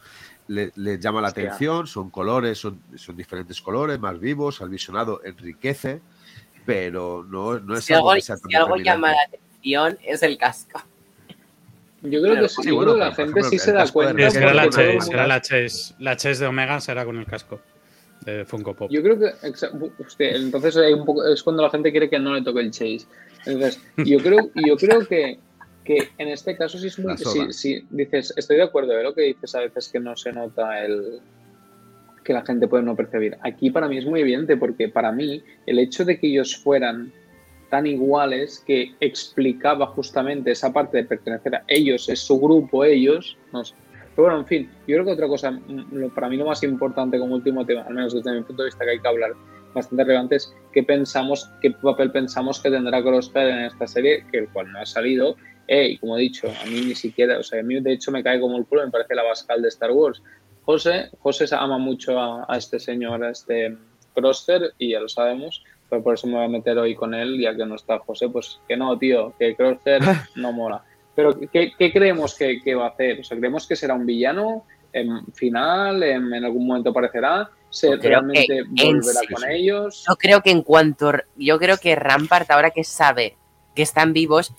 Les 0.49 0.75
le 0.79 0.99
llama 0.99 1.21
la 1.21 1.29
atención, 1.29 1.87
son 1.87 2.09
colores, 2.09 2.57
son, 2.57 2.81
son 2.95 3.15
diferentes 3.15 3.61
colores, 3.61 4.01
más 4.01 4.19
vivos, 4.19 4.63
al 4.63 4.71
visionado 4.71 5.21
enriquece, 5.23 6.01
pero 6.65 7.27
no, 7.29 7.61
no 7.61 7.77
es 7.77 7.91
algo, 7.91 8.15
si 8.15 8.55
algo 8.55 8.77
llama 8.77 9.09
la 9.09 9.19
atención 9.27 9.46
es 9.63 10.23
el 10.23 10.39
casco. 10.39 10.83
Yo 12.03 12.23
creo 12.23 12.41
que 12.41 12.49
sí, 12.49 12.71
la 12.71 13.15
gente 13.15 13.43
sí 13.45 13.59
se 13.59 13.73
da 13.73 13.87
cuenta. 13.91 14.31
Será 14.31 14.55
la 14.55 14.71
será 14.71 15.27
la 15.27 15.41
chase. 15.41 15.95
La 15.99 16.17
chase 16.17 16.43
de 16.43 16.47
Omega 16.47 16.81
será 16.81 17.05
con 17.05 17.17
el 17.19 17.27
casco 17.27 17.61
de 18.25 18.45
Funko 18.45 18.75
Pop. 18.75 18.91
Yo 18.91 19.03
creo 19.03 19.19
que 19.19 19.31
entonces 20.19 20.77
hay 20.77 20.93
un 20.93 21.05
poco, 21.05 21.27
es 21.27 21.43
cuando 21.43 21.63
la 21.63 21.71
gente 21.71 21.91
quiere 21.91 22.09
que 22.09 22.19
no 22.19 22.35
le 22.35 22.43
toque 22.43 22.61
el 22.61 22.71
chase. 22.71 23.07
Entonces, 23.47 23.81
yo 23.97 24.19
creo, 24.19 24.51
yo 24.55 24.77
creo 24.77 25.07
que, 25.07 25.39
que 25.85 26.09
en 26.19 26.29
este 26.29 26.57
caso 26.57 26.79
sí 26.79 26.89
es 26.89 26.99
muy. 26.99 27.17
Si, 27.53 27.85
dices, 27.91 28.35
estoy 28.37 28.57
de 28.57 28.65
acuerdo 28.65 28.93
de 28.93 29.01
¿eh? 29.01 29.05
lo 29.05 29.15
que 29.15 29.23
dices 29.23 29.55
a 29.55 29.61
veces 29.61 29.89
que 29.89 30.01
no 30.01 30.17
se 30.17 30.33
nota 30.33 30.85
el 30.85 31.21
que 32.25 32.33
la 32.33 32.45
gente 32.45 32.67
puede 32.67 32.83
no 32.83 32.97
percibir. 32.97 33.39
Aquí 33.43 33.71
para 33.71 33.89
mí 33.89 33.99
es 33.99 34.05
muy 34.05 34.21
evidente 34.21 34.57
porque 34.57 34.89
para 34.89 35.13
mí 35.13 35.43
el 35.65 35.79
hecho 35.79 36.05
de 36.05 36.19
que 36.19 36.27
ellos 36.27 36.57
fueran 36.57 37.13
tan 37.71 37.87
iguales 37.87 38.63
que 38.67 38.95
explicaba 39.01 39.87
justamente 39.89 40.53
esa 40.53 40.73
parte 40.73 40.99
de 40.99 41.05
pertenecer 41.05 41.57
a 41.57 41.65
ellos, 41.67 42.09
es 42.09 42.21
su 42.21 42.39
grupo, 42.39 42.85
ellos, 42.85 43.37
no 43.53 43.65
sé. 43.65 43.75
Pero 44.15 44.29
bueno, 44.29 44.41
en 44.41 44.47
fin, 44.47 44.71
yo 44.87 44.97
creo 44.97 45.05
que 45.05 45.11
otra 45.13 45.29
cosa, 45.29 45.51
mm, 45.51 46.11
para 46.15 46.29
mí 46.29 46.37
lo 46.37 46.47
más 46.47 46.63
importante 46.63 47.19
como 47.19 47.35
último 47.35 47.67
tema, 47.67 47.83
al 47.83 47.95
menos 47.95 48.15
desde 48.15 48.33
mi 48.33 48.43
punto 48.43 48.63
de 48.63 48.69
vista 48.69 48.85
que 48.85 48.93
hay 48.93 49.01
que 49.01 49.09
hablar 49.09 49.33
bastante 49.75 50.05
relevante, 50.05 50.37
es 50.37 50.55
qué 50.73 50.83
pensamos, 50.83 51.51
qué 51.61 51.71
papel 51.71 52.11
pensamos 52.11 52.59
que 52.61 52.71
tendrá 52.71 53.03
Crosshair 53.03 53.49
en 53.49 53.65
esta 53.67 53.87
serie, 53.87 54.25
que 54.33 54.39
el 54.39 54.49
cual 54.49 54.73
no 54.73 54.79
ha 54.79 54.87
salido, 54.87 55.37
y 55.69 55.99
como 55.99 56.17
he 56.17 56.21
dicho, 56.23 56.49
a 56.49 56.67
mí 56.67 56.81
ni 56.81 56.95
siquiera, 56.95 57.39
o 57.39 57.43
sea, 57.43 57.61
a 57.61 57.63
mí 57.63 57.79
de 57.81 57.93
hecho 57.93 58.11
me 58.11 58.23
cae 58.23 58.41
como 58.41 58.57
el 58.57 58.65
culo, 58.65 58.85
me 58.85 58.91
parece 58.91 59.15
la 59.15 59.23
Bascal 59.23 59.61
de 59.61 59.69
Star 59.69 59.91
Wars. 59.91 60.23
José, 60.65 61.11
José 61.19 61.45
ama 61.55 61.77
mucho 61.77 62.19
a, 62.19 62.47
a 62.49 62.57
este 62.57 62.79
señor, 62.79 63.23
a 63.23 63.31
este 63.31 63.77
Crosshair, 64.15 64.73
y 64.79 64.93
ya 64.93 65.01
lo 65.01 65.09
sabemos, 65.09 65.63
pues 65.89 66.03
por 66.03 66.15
eso 66.15 66.27
me 66.27 66.35
voy 66.35 66.45
a 66.45 66.49
meter 66.49 66.77
hoy 66.79 66.95
con 66.95 67.15
él, 67.15 67.41
ya 67.41 67.55
que 67.55 67.65
no 67.65 67.77
está 67.77 67.99
José, 68.01 68.29
pues 68.29 68.61
que 68.67 68.77
no, 68.77 68.99
tío, 68.99 69.33
que 69.39 69.55
Crosshair 69.55 70.03
no 70.37 70.53
mola. 70.53 70.83
Pero 71.15 71.39
¿qué, 71.51 71.73
creemos 71.79 72.35
que, 72.35 72.75
va 72.75 72.87
a 72.87 72.91
hacer? 72.91 73.21
O 73.21 73.25
sea, 73.25 73.39
¿creemos 73.39 73.67
que 73.67 73.75
será 73.75 73.95
un 73.95 74.05
villano? 74.05 74.65
¿En 74.93 75.27
final? 75.33 76.03
¿En, 76.03 76.33
algún 76.35 76.67
momento 76.67 76.91
aparecerá? 76.91 77.49
¿Se 77.71 77.97
realmente 77.97 78.65
volverá 78.69 79.21
con 79.33 79.51
ellos? 79.51 80.05
Yo 80.07 80.17
creo 80.17 80.43
que 80.43 80.51
en 80.51 80.63
cuanto... 80.63 81.13
Yo 81.37 81.59
creo 81.59 81.79
que 81.79 81.97
Rampart, 81.97 82.51
ahora 82.51 82.71
que 82.71 82.85
sabe 82.85 83.37
que 83.75 83.83
están 83.83 84.13
vivos, 84.13 84.53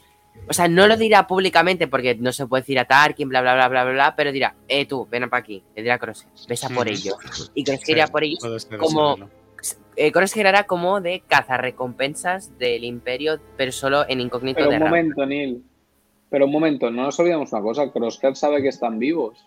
o 0.50 0.54
sea, 0.54 0.68
no 0.68 0.88
lo 0.88 0.98
dirá 0.98 1.28
públicamente 1.28 1.88
porque 1.88 2.16
no 2.16 2.32
se 2.32 2.48
puede 2.48 2.62
decir 2.62 2.80
a 2.80 2.86
Tarkin, 2.86 3.30
bla, 3.30 3.42
bla, 3.42 3.54
bla, 3.54 3.68
bla, 3.68 3.84
bla, 3.86 4.16
pero 4.16 4.32
dirá, 4.32 4.56
eh, 4.68 4.86
tú, 4.86 5.08
ven 5.10 5.30
para 5.30 5.42
aquí, 5.42 5.64
le 5.76 5.84
dirá 5.84 6.00
Crosshair, 6.00 6.32
besa 6.48 6.70
por 6.70 6.88
ellos. 6.88 7.52
Y 7.54 7.64
que 7.64 7.80
irá 7.88 8.08
por 8.08 8.24
ellos 8.24 8.68
como 8.80 9.30
eh, 9.98 10.12
era 10.36 10.64
como 10.66 11.02
de 11.02 11.24
cazarrecompensas 11.28 12.58
del 12.60 12.84
imperio, 12.84 13.40
pero 13.58 13.72
solo 13.72 14.06
en 14.08 14.22
incógnito 14.22 14.60
pero 14.60 14.70
un 14.70 14.80
momento, 14.80 15.26
Neil. 15.26 15.64
Pero 16.30 16.46
un 16.46 16.52
momento, 16.52 16.92
no 16.92 17.04
nos 17.04 17.20
olvidemos 17.20 17.52
una 17.52 17.62
cosa, 17.62 17.92
Crosshair 17.92 18.36
sabe 18.36 18.62
que 18.62 18.68
están 18.68 19.00
vivos. 19.00 19.44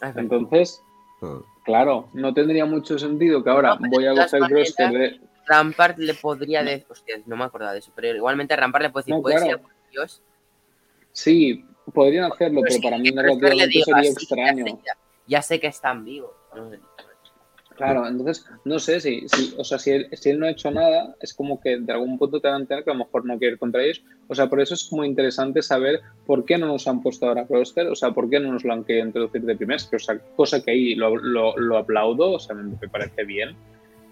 Ah, 0.00 0.12
Entonces, 0.16 0.82
ah. 1.22 1.40
claro, 1.64 2.08
no 2.14 2.32
tendría 2.32 2.64
mucho 2.64 2.98
sentido 2.98 3.44
que 3.44 3.50
ahora 3.50 3.76
voy 3.90 4.06
a 4.06 4.14
coger 4.14 4.40
Crosshair 4.42 4.92
de... 4.92 5.20
Rampart 5.46 5.98
le 5.98 6.14
podría 6.14 6.62
decir, 6.62 6.86
hostia, 6.88 7.20
no 7.26 7.36
me 7.36 7.44
acordaba 7.44 7.72
de 7.72 7.80
eso, 7.80 7.92
pero 7.94 8.14
igualmente 8.14 8.56
Rampart 8.56 8.84
le 8.84 8.90
puede 8.90 9.04
decir, 9.04 9.22
¿puedes 9.22 9.44
ir 9.44 9.54
a 9.54 9.58
por 9.58 9.72
Dios? 9.90 10.22
Sí, 11.12 11.64
podrían 11.92 12.30
hacerlo, 12.30 12.62
pero, 12.66 12.80
para 12.82 12.98
mí 12.98 13.10
narrativamente 13.10 13.82
sería 13.82 14.10
extraño. 14.10 14.64
Ya, 15.26 15.42
sé 15.42 15.60
que 15.60 15.66
están 15.66 16.04
vivos. 16.04 16.30
No 16.54 16.70
sé. 16.70 16.78
Claro, 17.78 18.08
entonces 18.08 18.44
no 18.64 18.80
sé 18.80 19.00
si, 19.00 19.24
o 19.56 19.62
sea, 19.62 19.78
si 19.78 19.92
él, 19.92 20.08
si 20.12 20.30
él 20.30 20.40
no 20.40 20.46
ha 20.46 20.50
hecho 20.50 20.68
nada, 20.72 21.14
es 21.20 21.32
como 21.32 21.60
que 21.60 21.78
de 21.78 21.92
algún 21.92 22.18
punto 22.18 22.40
te 22.40 22.48
van 22.48 22.62
a 22.62 22.66
tener 22.66 22.82
que 22.82 22.90
a 22.90 22.92
lo 22.92 23.04
mejor 23.04 23.24
no 23.24 23.38
quiere 23.38 23.52
ir 23.52 23.58
contra 23.58 23.84
ellos. 23.84 24.02
O 24.26 24.34
sea, 24.34 24.48
por 24.48 24.60
eso 24.60 24.74
es 24.74 24.92
muy 24.92 25.06
interesante 25.06 25.62
saber 25.62 26.00
por 26.26 26.44
qué 26.44 26.58
no 26.58 26.66
nos 26.66 26.88
han 26.88 27.00
puesto 27.00 27.28
ahora 27.28 27.46
Croster, 27.46 27.86
o 27.86 27.94
sea, 27.94 28.10
por 28.10 28.28
qué 28.28 28.40
no 28.40 28.52
nos 28.52 28.64
lo 28.64 28.72
han 28.72 28.82
querido 28.82 29.06
introducir 29.06 29.42
de 29.42 29.54
primeras, 29.54 29.88
o 29.94 29.98
sea, 30.00 30.18
cosa 30.34 30.60
que 30.60 30.72
ahí 30.72 30.96
lo, 30.96 31.16
lo, 31.16 31.78
aplaudo, 31.78 32.32
o 32.32 32.40
sea, 32.40 32.56
me, 32.56 32.88
parece 32.88 33.24
bien. 33.24 33.54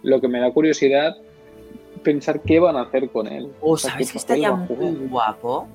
Lo 0.04 0.20
que 0.20 0.28
me 0.28 0.38
da 0.38 0.52
curiosidad, 0.52 1.16
pensar 2.04 2.42
qué 2.42 2.60
van 2.60 2.76
a 2.76 2.82
hacer 2.82 3.10
con 3.10 3.26
él. 3.26 3.50
O, 3.60 3.76
¿sabes 3.76 4.12
que 4.12 4.18
estaría 4.18 4.52
muy 4.52 5.08
guapo? 5.08 5.66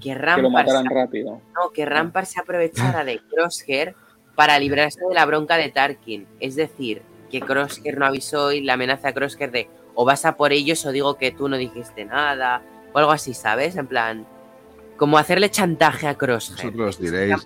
Que 0.00 0.12
Rampart, 0.12 0.42
lo 0.42 0.50
mataran 0.50 0.86
rápido. 0.86 1.40
No, 1.54 1.70
que 1.72 1.86
Rampart 1.86 2.26
se 2.26 2.40
aprovechara 2.40 3.04
de 3.04 3.20
Crosshair 3.20 3.94
para 4.40 4.58
librarse 4.58 4.98
de 5.06 5.14
la 5.14 5.26
bronca 5.26 5.58
de 5.58 5.68
Tarkin. 5.68 6.26
Es 6.40 6.56
decir, 6.56 7.02
que 7.30 7.42
Crosshair 7.42 7.98
no 7.98 8.06
avisó 8.06 8.52
y 8.52 8.62
la 8.62 8.72
amenaza 8.72 9.08
a 9.08 9.12
Crosshair 9.12 9.50
de 9.50 9.68
o 9.94 10.06
vas 10.06 10.24
a 10.24 10.38
por 10.38 10.50
ellos 10.50 10.86
o 10.86 10.92
digo 10.92 11.18
que 11.18 11.30
tú 11.30 11.46
no 11.46 11.58
dijiste 11.58 12.06
nada 12.06 12.62
o 12.94 12.98
algo 12.98 13.10
así, 13.10 13.34
¿sabes? 13.34 13.76
En 13.76 13.86
plan, 13.86 14.26
como 14.96 15.18
hacerle 15.18 15.50
chantaje 15.50 16.06
a 16.06 16.14
Crosshair. 16.14 16.72
Vosotros 16.72 16.98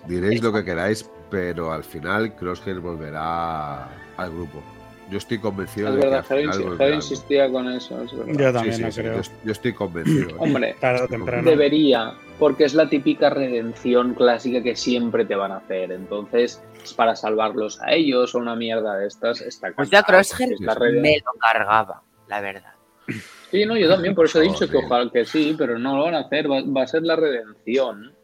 diréis, 0.07 0.41
lo 0.41 0.53
que 0.53 0.63
queráis, 0.63 1.05
pero 1.29 1.73
al 1.73 1.83
final 1.83 2.33
Crosshair 2.33 2.79
volverá 2.79 3.89
al 4.15 4.31
grupo. 4.31 4.63
Yo 5.09 5.17
estoy 5.17 5.39
convencido 5.39 5.93
de 5.93 6.01
que. 6.01 6.83
Al 6.83 6.93
insistía 6.95 7.49
con 7.51 7.71
eso. 7.71 8.05
yo 8.05 8.53
también 8.53 8.91
creo. 8.91 9.21
Yo, 9.43 9.51
estoy 9.51 9.73
convencido. 9.73 10.29
¿eh? 10.29 10.35
Hombre, 10.39 10.75
debería, 11.43 12.13
porque 12.39 12.65
es 12.65 12.73
la 12.73 12.89
típica 12.89 13.29
redención 13.29 14.13
clásica 14.15 14.63
que 14.63 14.75
siempre 14.75 15.25
te 15.25 15.35
van 15.35 15.51
a 15.51 15.57
hacer. 15.57 15.91
Entonces, 15.91 16.61
para 16.95 17.15
salvarlos 17.15 17.81
a 17.81 17.93
ellos 17.93 18.33
o 18.35 18.39
una 18.39 18.55
mierda 18.55 18.97
de 18.97 19.07
estas, 19.07 19.41
está 19.41 19.71
Pues 19.75 19.89
ya 19.89 20.03
Crosshair 20.03 20.55
me 20.59 21.17
lo 21.17 21.39
cargaba, 21.39 22.01
la 22.27 22.41
verdad. 22.41 22.73
Sí, 23.51 23.65
no, 23.65 23.77
yo 23.77 23.87
también, 23.87 24.15
por 24.15 24.25
eso 24.25 24.41
he 24.41 24.43
dicho 24.43 24.67
que 24.67 24.77
ojalá 24.77 25.09
que 25.11 25.25
sí, 25.25 25.55
pero 25.57 25.77
no 25.77 25.95
lo 25.95 26.03
van 26.05 26.15
a 26.15 26.19
hacer, 26.21 26.49
va, 26.49 26.81
a 26.81 26.87
ser 26.87 27.03
la 27.03 27.15
redención. 27.15 28.14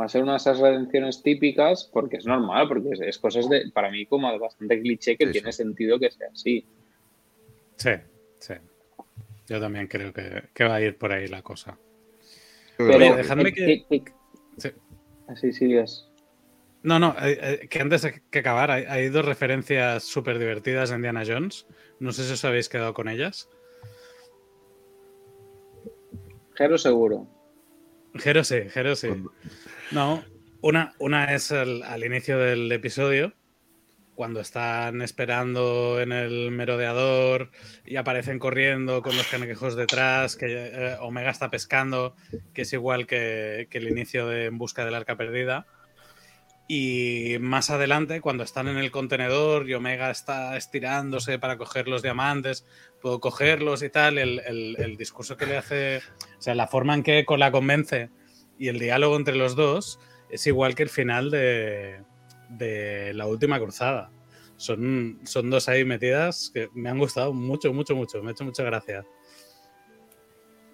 Va 0.00 0.06
a 0.06 0.08
ser 0.08 0.22
una 0.22 0.32
de 0.32 0.38
esas 0.38 0.58
redenciones 0.58 1.22
típicas 1.22 1.88
porque 1.92 2.16
es 2.16 2.26
normal, 2.26 2.66
porque 2.66 2.90
es, 3.00 3.18
cosas 3.18 3.48
de, 3.48 3.70
para 3.72 3.90
mí 3.90 4.06
como 4.06 4.36
bastante 4.38 4.80
cliché 4.80 5.16
que 5.16 5.28
tiene 5.28 5.52
sentido 5.52 5.98
que 6.00 6.10
sea 6.10 6.28
así. 6.32 6.66
Sí, 7.76 7.90
sí. 8.38 8.54
Yo 9.46 9.60
también 9.60 9.86
creo 9.86 10.12
que, 10.12 10.64
va 10.64 10.76
a 10.76 10.80
ir 10.80 10.96
por 10.96 11.12
ahí 11.12 11.28
la 11.28 11.42
cosa. 11.42 11.78
Pero, 12.76 13.16
dejadme 13.16 13.52
que... 13.52 13.84
Sí. 14.56 14.70
Así 15.28 15.52
sigues. 15.52 16.08
No, 16.82 16.98
no, 16.98 17.16
eh, 17.22 17.38
eh, 17.62 17.68
que 17.68 17.80
antes 17.80 18.02
de 18.02 18.22
que 18.30 18.40
acabar, 18.40 18.70
hay, 18.70 19.08
dos 19.08 19.24
referencias 19.24 20.04
súper 20.04 20.38
divertidas 20.38 20.90
en 20.90 20.96
Indiana 20.96 21.22
Jones. 21.26 21.66
No 21.98 22.12
sé 22.12 22.24
si 22.24 22.32
os 22.32 22.44
habéis 22.44 22.68
quedado 22.68 22.92
con 22.92 23.08
ellas. 23.08 23.48
Jero 26.54 26.76
seguro. 26.76 27.26
Jero 28.14 28.44
sí, 28.44 28.56
Jero 28.70 28.96
sí. 28.96 29.08
No, 29.90 30.24
una, 30.60 30.94
una 30.98 31.34
es 31.34 31.52
al 31.52 32.04
inicio 32.04 32.38
del 32.38 32.70
episodio, 32.72 33.34
cuando 34.14 34.40
están 34.40 35.02
esperando 35.02 36.00
en 36.00 36.12
el 36.12 36.50
merodeador 36.50 37.50
y 37.84 37.96
aparecen 37.96 38.38
corriendo 38.38 39.02
con 39.02 39.16
los 39.16 39.26
canequejos 39.26 39.76
detrás, 39.76 40.36
que 40.36 40.46
eh, 40.48 40.96
Omega 41.00 41.30
está 41.30 41.50
pescando, 41.50 42.14
que 42.52 42.62
es 42.62 42.72
igual 42.72 43.06
que, 43.06 43.66
que 43.70 43.78
el 43.78 43.88
inicio 43.88 44.28
de 44.28 44.46
En 44.46 44.58
Busca 44.58 44.84
del 44.84 44.94
Arca 44.94 45.16
Perdida. 45.16 45.66
Y 46.66 47.36
más 47.40 47.68
adelante, 47.68 48.22
cuando 48.22 48.42
están 48.42 48.68
en 48.68 48.78
el 48.78 48.90
contenedor 48.90 49.68
y 49.68 49.74
Omega 49.74 50.10
está 50.10 50.56
estirándose 50.56 51.38
para 51.38 51.58
coger 51.58 51.88
los 51.88 52.02
diamantes, 52.02 52.64
puedo 53.04 53.20
cogerlos 53.20 53.82
y 53.82 53.90
tal, 53.90 54.16
el, 54.16 54.96
discurso 54.96 55.36
que 55.36 55.44
le 55.44 55.58
hace, 55.58 55.98
o 56.38 56.40
sea, 56.40 56.54
la 56.54 56.66
forma 56.66 56.94
en 56.94 57.02
que 57.02 57.22
la 57.36 57.52
convence 57.52 58.08
y 58.58 58.68
el 58.68 58.78
diálogo 58.78 59.16
entre 59.16 59.36
los 59.36 59.54
dos 59.54 60.00
es 60.30 60.46
igual 60.46 60.74
que 60.74 60.84
el 60.84 60.88
final 60.88 61.30
de, 61.30 62.02
la 63.12 63.26
última 63.26 63.60
cruzada. 63.60 64.10
Son, 64.56 65.20
son 65.24 65.50
dos 65.50 65.68
ahí 65.68 65.84
metidas 65.84 66.50
que 66.54 66.70
me 66.72 66.88
han 66.88 66.98
gustado 66.98 67.34
mucho, 67.34 67.74
mucho, 67.74 67.94
mucho. 67.94 68.22
Me 68.22 68.30
ha 68.30 68.32
hecho 68.32 68.44
mucha 68.46 68.62
gracia. 68.62 69.04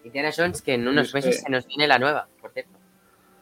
Indiana 0.04 0.30
Jones, 0.34 0.62
que 0.62 0.74
en 0.74 0.86
unos 0.86 1.12
meses 1.12 1.40
se 1.40 1.50
nos 1.50 1.66
viene 1.66 1.88
la 1.88 1.98
nueva, 1.98 2.28
por 2.40 2.52
cierto. 2.52 2.78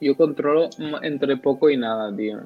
Yo 0.00 0.16
controlo 0.16 0.70
entre 1.02 1.36
poco 1.36 1.68
y 1.68 1.76
nada, 1.76 2.16
tío. 2.16 2.40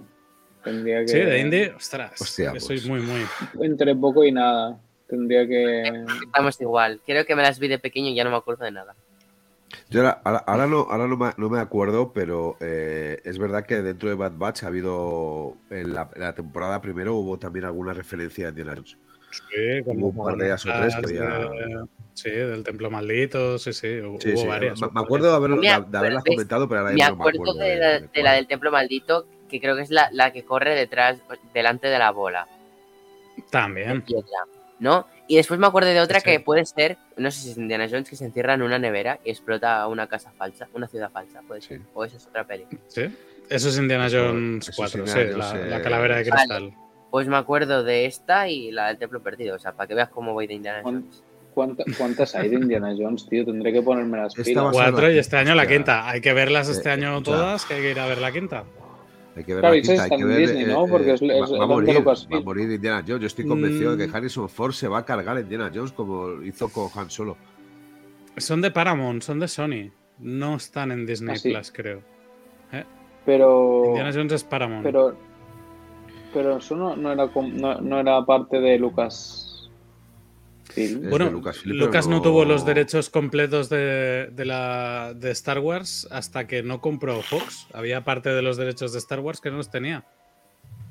Tendría 0.64 1.02
que... 1.02 1.09
Sí, 1.09 1.19
de 1.20 1.39
indie, 1.39 1.70
ostras. 1.70 2.20
Hostia, 2.20 2.59
soy 2.59 2.78
pues. 2.78 2.89
muy, 2.89 3.01
muy. 3.01 3.24
Entre 3.64 3.94
poco 3.94 4.24
y 4.24 4.32
nada. 4.32 4.81
Tendría 5.08 5.46
que. 5.46 6.04
Estamos 6.26 6.60
igual. 6.60 7.00
Creo 7.04 7.24
que 7.26 7.36
me 7.36 7.42
las 7.42 7.58
vi 7.58 7.68
de 7.68 7.78
pequeño 7.78 8.08
y 8.08 8.14
ya 8.14 8.24
no 8.24 8.30
me 8.30 8.36
acuerdo 8.36 8.64
de 8.64 8.72
nada. 8.72 8.94
Yo 9.88 10.02
ahora, 10.24 10.66
no, 10.66 10.86
ahora 10.90 11.06
no, 11.06 11.48
me, 11.48 11.58
acuerdo, 11.58 12.12
pero 12.12 12.56
eh, 12.60 13.20
es 13.24 13.38
verdad 13.38 13.64
que 13.64 13.82
dentro 13.82 14.08
de 14.08 14.14
Bad 14.14 14.32
Batch 14.36 14.64
ha 14.64 14.68
habido. 14.68 15.56
En 15.70 15.94
la, 15.94 16.34
temporada 16.34 16.80
primero 16.80 17.14
hubo 17.14 17.38
también 17.38 17.64
alguna 17.64 17.92
referencia 17.92 18.46
a 18.46 18.48
Indiana 18.50 18.74
Jones. 18.74 18.96
Sí, 19.30 19.82
como 19.84 20.08
un 20.08 20.16
par 20.16 20.36
de 20.36 20.46
ellas 20.46 20.66
o 20.66 20.72
tres 20.72 20.94
que 20.96 21.18
había. 21.18 21.84
Sí, 22.14 22.30
del 22.30 22.62
Templo 22.62 22.90
Maldito, 22.90 23.58
sí, 23.58 23.72
sí, 23.72 24.00
hubo 24.00 24.46
varias. 24.46 24.80
Me, 24.80 25.00
acuerdo 25.00 25.30
de, 25.30 25.68
haberlas 25.68 26.24
comentado, 26.24 26.68
pero 26.68 26.82
ahora 26.82 26.92
me 26.92 27.02
acuerdo 27.02 27.38
no 27.38 27.54
me 27.54 27.72
acuerdo. 27.72 28.00
de, 28.00 28.08
de, 28.12 28.22
la, 28.22 28.32
del 28.32 28.46
Templo 28.46 28.70
Maldito, 28.70 29.26
que 29.48 29.60
creo 29.60 29.74
que 29.76 29.82
es 29.82 29.90
la, 29.90 30.10
la, 30.12 30.32
que 30.32 30.44
corre 30.44 30.74
detrás, 30.74 31.18
delante 31.54 31.88
de 31.88 31.98
la 31.98 32.10
bola. 32.10 32.46
También. 33.50 34.04
¿No? 34.82 35.06
Y 35.28 35.36
después 35.36 35.60
me 35.60 35.68
acuerdo 35.68 35.90
de 35.90 36.00
otra 36.00 36.20
que 36.20 36.40
puede 36.40 36.66
ser, 36.66 36.98
no 37.16 37.30
sé 37.30 37.40
si 37.40 37.50
es 37.52 37.56
Indiana 37.56 37.86
Jones, 37.88 38.10
que 38.10 38.16
se 38.16 38.24
encierra 38.24 38.54
en 38.54 38.62
una 38.62 38.80
nevera 38.80 39.20
y 39.24 39.30
explota 39.30 39.86
una 39.86 40.09
casa 40.09 40.32
falsa, 40.36 40.68
una 40.74 40.88
ciudad 40.88 41.10
falsa, 41.10 41.40
puede 41.46 41.62
ser. 41.62 41.80
O 41.94 42.04
esa 42.04 42.16
es 42.16 42.26
otra 42.26 42.44
peli. 42.44 42.66
Sí. 42.88 43.02
Eso 43.48 43.68
es 43.68 43.78
Indiana 43.78 44.09
Jones 44.10 44.72
4, 44.74 45.06
sí, 45.06 45.18
la, 45.36 45.80
calavera 45.82 46.16
de 46.16 46.28
cristal. 46.28 46.74
Pues 47.12 47.28
me 47.28 47.36
acuerdo 47.36 47.84
de 47.84 48.06
esta 48.06 48.48
y 48.48 48.72
la 48.72 48.88
del 48.88 48.98
templo 48.98 49.22
perdido, 49.22 49.54
o 49.54 49.59
sea, 49.59 49.72
para 49.72 49.86
que 49.86 49.94
veas 49.94 50.09
cómo 50.09 50.32
voy 50.32 50.48
de 50.48 50.54
Indiana 50.54 50.80
Jones. 50.82 51.22
¿Cuántas, 51.54 52.34
hay 52.34 52.48
de 52.48 52.56
Indiana 52.56 52.94
Jones, 52.98 53.28
tío? 53.28 53.44
Tendré 53.44 53.72
que 53.72 53.82
ponerme 53.82 54.18
las 54.18 54.34
pilas. 54.34 54.72
Cuatro 54.72 55.12
y 55.12 55.18
este 55.18 55.36
año 55.36 55.54
la 55.54 55.66
quinta. 55.66 56.09
Hay 56.09 56.20
que 56.20 56.32
verlas 56.32 56.68
este 56.68 56.90
año 56.90 57.22
todas, 57.22 57.66
que 57.66 57.74
hay 57.74 57.82
que 57.82 57.90
ir 57.90 58.00
a 58.00 58.06
ver 58.06 58.18
la 58.18 58.32
quinta. 58.32 58.64
Hay 59.34 59.44
que 59.44 59.54
ver 59.54 59.62
la 59.62 59.72
quinta, 59.80 60.02
hay 60.04 60.10
que 60.10 60.24
ver. 60.24 60.38
Disney, 60.40 60.66
¿no? 60.66 60.86
Porque 60.86 61.12
es, 61.12 61.22
va, 61.22 61.64
a 61.64 61.66
morir, 61.66 62.06
va 62.06 62.36
a 62.36 62.40
morir 62.40 62.70
Indiana 62.70 63.02
Jones. 63.06 63.22
Yo 63.22 63.26
estoy 63.26 63.46
convencido 63.46 63.96
de 63.96 64.04
que 64.04 64.12
mm. 64.12 64.16
Harrison 64.16 64.48
Ford 64.48 64.72
se 64.72 64.88
va 64.88 64.98
a 64.98 65.04
cargar 65.04 65.38
Indiana 65.38 65.70
Jones 65.74 65.92
como 65.92 66.42
hizo 66.42 66.68
con 66.68 66.88
Han 66.94 67.10
Solo. 67.10 67.36
Son 68.36 68.60
de 68.60 68.70
Paramount, 68.70 69.22
son 69.22 69.40
de 69.40 69.48
Sony. 69.48 69.90
No 70.18 70.56
están 70.56 70.92
en 70.92 71.06
Disney 71.06 71.36
¿Ah, 71.36 71.40
Plus, 71.42 71.72
creo. 71.72 72.02
¿Eh? 72.72 72.84
Pero. 73.24 73.84
Indiana 73.86 74.12
Jones 74.12 74.32
es 74.32 74.44
Paramount. 74.44 74.84
Pero. 74.84 75.16
Pero 76.34 76.56
eso 76.56 76.76
no, 76.76 76.96
no 76.96 77.12
era, 77.12 77.26
no, 77.26 77.80
no 77.80 78.00
era 78.00 78.24
parte 78.24 78.59
de 78.59 78.78
Lucas 78.78 79.41
bueno, 81.09 81.31
Lucas 81.31 82.07
no... 82.09 82.23
tuvo 82.23 82.44
los 82.44 82.65
derechos 82.65 83.11
completos 83.11 83.69
de, 83.69 84.31
la, 84.36 85.12
de 85.15 85.31
Star 85.31 85.59
Wars 85.59 86.09
hasta 86.11 86.47
que 86.47 86.62
no 86.62 86.81
compró 86.81 87.20
Fox. 87.23 87.66
Había 87.73 88.05
parte 88.05 88.31
de 88.31 88.43
los 88.43 88.57
derechos 88.57 88.93
de 88.93 88.99
Star 88.99 89.20
Wars 89.20 89.40
que 89.40 89.51
no 89.51 89.59
los 89.59 89.70
tenía. 89.70 90.05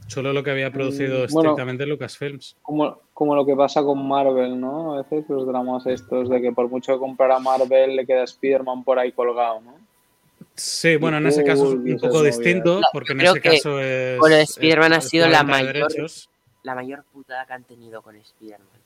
Solo 0.07 0.33
lo 0.33 0.43
que 0.43 0.51
había 0.51 0.71
producido 0.71 1.21
mm, 1.21 1.23
estrictamente 1.23 1.85
Lucasfilms. 1.85 2.57
Como, 2.61 2.99
como 3.13 3.33
lo 3.33 3.45
que 3.45 3.55
pasa 3.55 3.81
con 3.81 4.05
Marvel, 4.05 4.59
¿no? 4.59 4.95
A 4.95 5.03
veces 5.03 5.23
los 5.29 5.47
dramas 5.47 5.85
estos 5.87 6.27
de 6.29 6.41
que 6.41 6.51
por 6.51 6.69
mucho 6.69 6.93
que 6.93 6.99
comprara 6.99 7.39
Marvel 7.39 7.95
le 7.95 8.05
queda 8.05 8.23
Spider-Man 8.23 8.83
por 8.83 8.99
ahí 8.99 9.13
colgado, 9.13 9.61
¿no? 9.61 9.75
Sí, 10.55 10.97
bueno, 10.97 11.17
en 11.17 11.27
ese 11.27 11.43
caso 11.43 11.69
es 11.69 11.73
un 11.75 11.97
poco 11.99 12.23
distinto, 12.23 12.81
porque 12.91 13.13
en 13.13 13.21
ese 13.21 13.39
caso 13.39 13.79
es. 13.79 14.19
Bueno, 14.19 14.35
Spider-Man 14.35 14.93
ha 14.93 15.01
sido 15.01 15.29
la 15.29 15.43
mayor, 15.43 15.87
la 16.63 16.75
mayor 16.75 17.03
putada 17.13 17.45
que 17.45 17.53
han 17.53 17.63
tenido 17.63 18.01
con 18.01 18.15
Spider-Man. 18.15 18.80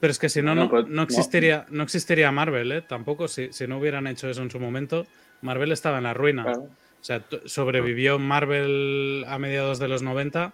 Pero 0.00 0.10
es 0.10 0.18
que 0.18 0.28
si 0.28 0.42
no, 0.42 0.54
no, 0.54 0.68
pues, 0.68 0.86
existiría, 1.02 1.66
no 1.70 1.82
existiría 1.82 2.30
Marvel, 2.32 2.72
¿eh? 2.72 2.82
Tampoco, 2.82 3.28
si, 3.28 3.50
no 3.66 3.78
hubieran 3.78 4.06
hecho 4.06 4.28
eso 4.28 4.42
en 4.42 4.50
su 4.50 4.60
momento, 4.60 5.06
Marvel 5.40 5.72
estaba 5.72 5.98
en 5.98 6.04
la 6.04 6.14
ruina. 6.14 6.44
O 6.52 7.04
sea, 7.06 7.24
sobrevivió 7.44 8.18
Marvel 8.18 9.24
a 9.28 9.38
mediados 9.38 9.78
de 9.78 9.88
los 9.88 10.02
90 10.02 10.52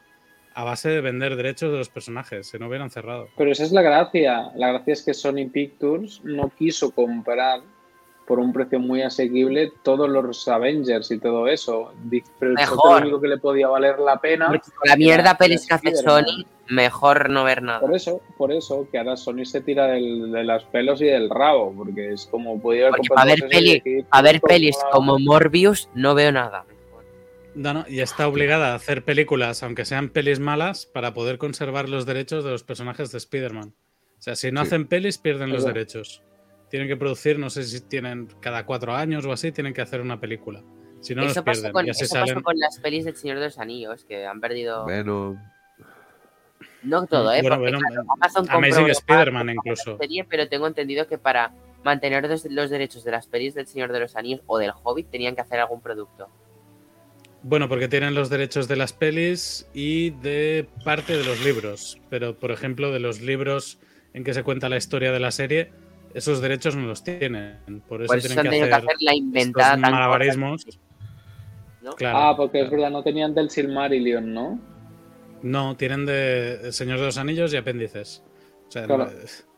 a 0.55 0.65
base 0.65 0.91
de 0.91 1.01
vender 1.01 1.37
derechos 1.37 1.73
de 1.73 1.79
los 1.79 1.89
personajes, 1.89 2.49
si 2.49 2.59
no 2.59 2.69
hubieran 2.69 2.91
cerrado. 2.91 3.29
Pero 3.37 3.51
esa 3.53 3.65
es 3.65 3.73
la 3.73 3.83
gracia. 3.83 4.51
La 4.55 4.69
gracia 4.69 4.93
es 4.93 5.03
que 5.03 5.15
Sony 5.15 5.49
Pictures 5.51 6.20
no 6.24 6.51
quiso 6.51 6.91
comprar 6.91 7.62
por 8.27 8.39
un 8.39 8.53
precio 8.53 8.78
muy 8.78 9.03
asequible 9.03 9.73
todos 9.82 10.09
los 10.09 10.47
Avengers 10.49 11.11
y 11.11 11.19
todo 11.19 11.49
eso. 11.49 11.93
Pero 12.39 12.53
Mejor. 12.53 13.01
lo 13.01 13.03
único 13.03 13.20
que 13.20 13.28
le 13.28 13.39
podía 13.39 13.69
valer 13.69 13.99
la 13.99 14.20
pena. 14.20 14.51
la 14.85 14.97
mierda 14.97 15.36
pelis 15.36 15.66
que 15.66 15.74
hace 15.74 15.94
Sony, 15.97 16.44
mejor 16.69 17.31
no 17.31 17.44
ver 17.44 17.62
nada. 17.62 17.81
Por 17.81 17.94
eso, 17.94 18.20
por 18.36 18.53
eso, 18.53 18.86
que 18.90 18.99
ahora 18.99 19.16
Sony 19.16 19.44
se 19.44 19.61
tira 19.61 19.86
del, 19.86 20.32
de 20.32 20.44
las 20.44 20.65
pelos 20.65 21.01
y 21.03 21.07
del 21.07 21.31
rabo, 21.31 21.74
porque 21.77 22.12
es 22.12 22.27
como 22.27 22.61
podía 22.61 22.89
haber 22.89 23.01
a 23.16 23.24
ver, 23.24 23.49
peli, 23.49 23.82
a 24.11 24.23
ver 24.23 24.40
pelis 24.40 24.77
como 24.90 25.19
Morbius 25.19 25.89
no 25.94 26.15
veo 26.15 26.32
nada. 26.32 26.65
No, 27.55 27.74
no, 27.74 27.85
y 27.86 28.01
está 28.01 28.27
obligada 28.28 28.73
a 28.73 28.77
hacer 28.77 29.05
películas, 29.05 29.62
aunque 29.62 29.85
sean 29.85 30.09
pelis 30.09 30.40
malas, 30.40 30.86
para 30.86 31.12
poder 31.12 31.36
conservar 31.36 31.89
los 31.89 32.07
derechos 32.07 32.44
de 32.44 32.51
los 32.51 32.65
personajes 32.65 33.12
de 33.12 33.19
Spider-Man. 33.19 33.74
O 34.19 34.23
sea, 34.23 34.36
si 34.36 34.51
no 34.53 34.62
hacen 34.62 34.86
pelis, 34.86 35.19
pierden 35.19 35.53
los 35.53 35.66
derechos 35.66 36.23
tienen 36.73 36.89
que 36.89 36.97
producir, 36.97 37.39
no 37.39 37.51
sé 37.51 37.65
si 37.65 37.82
tienen 37.82 38.28
cada 38.40 38.65
cuatro 38.65 38.94
años 38.94 39.27
o 39.27 39.32
así, 39.32 39.53
tienen 39.53 39.74
que 39.74 39.82
hacer 39.82 40.01
una 40.01 40.19
película. 40.19 40.62
Si 41.03 41.15
no, 41.15 41.23
eso 41.23 41.44
pierden. 41.44 41.70
Con, 41.70 41.86
eso 41.86 42.07
pasó 42.19 42.43
con 42.43 42.59
las 42.59 42.78
pelis 42.78 43.05
del 43.05 43.15
Señor 43.15 43.40
de 43.40 43.44
los 43.44 43.59
Anillos, 43.59 44.07
que 44.07 44.24
han 44.24 44.40
perdido. 44.40 44.85
Bueno. 44.85 45.39
No 46.82 47.07
todo, 47.07 47.31
¿eh? 47.31 47.43
Bueno, 47.43 47.59
bueno, 47.59 47.78
Amazing 48.49 48.89
Spider-Man 48.89 49.51
incluso. 49.51 49.99
Serie, 49.99 50.24
pero 50.24 50.49
tengo 50.49 50.66
entendido 50.66 51.07
que 51.07 51.19
para 51.19 51.53
mantener 51.85 52.27
los, 52.27 52.47
los, 52.47 52.70
derechos 52.70 53.05
de 53.05 53.11
las 53.11 53.27
pelis 53.27 53.53
del 53.53 53.66
Señor 53.66 53.93
de 53.93 54.01
los 54.01 54.16
Anillos 54.16 54.40
o 54.47 54.57
del 54.57 54.73
Hobbit 54.82 55.11
tenían 55.11 55.35
que 55.35 55.43
hacer 55.43 55.61
algún 55.61 55.82
producto. 55.82 56.31
Bueno, 57.43 57.69
porque 57.69 57.89
tienen 57.89 58.15
los 58.15 58.31
derechos 58.31 58.66
de 58.66 58.77
las 58.77 58.94
pelis 58.94 59.69
y 59.74 60.09
de 60.23 60.66
parte 60.86 61.19
de 61.19 61.24
los 61.24 61.44
libros. 61.44 62.01
Pero, 62.09 62.35
por 62.39 62.51
ejemplo, 62.51 62.90
de 62.93 63.01
los 63.01 63.20
libros 63.20 63.78
en 64.15 64.24
que 64.24 64.32
se 64.32 64.43
cuenta 64.43 64.70
la 64.70 64.78
historia 64.78 65.12
de 65.12 65.20
la 65.20 65.32
serie, 65.32 65.70
esos 66.15 66.41
derechos 66.41 66.77
no 66.77 66.87
los 66.87 67.03
tienen. 67.03 67.83
Por 67.89 68.03
eso, 68.03 68.15
tienen 68.17 68.69
que, 68.69 68.73
hacer 68.73 68.97
la 69.01 69.15
inventada 69.15 69.77
malabarismos. 69.77 70.67
ah, 72.07 72.35
porque 72.37 72.63
es 72.63 72.71
verdad, 72.71 72.91
no 72.91 73.03
tenían 73.03 73.35
del 73.35 73.51
Silmarillion, 73.51 74.33
¿no? 74.33 74.61
No, 75.43 75.77
tienen 75.77 76.07
de 76.07 76.73
Señor 76.73 77.01
de 77.01 77.07
los 77.07 77.19
Anillos 77.19 77.53
y 77.53 77.57
apéndices. 77.57 78.23
claro, 78.71 79.11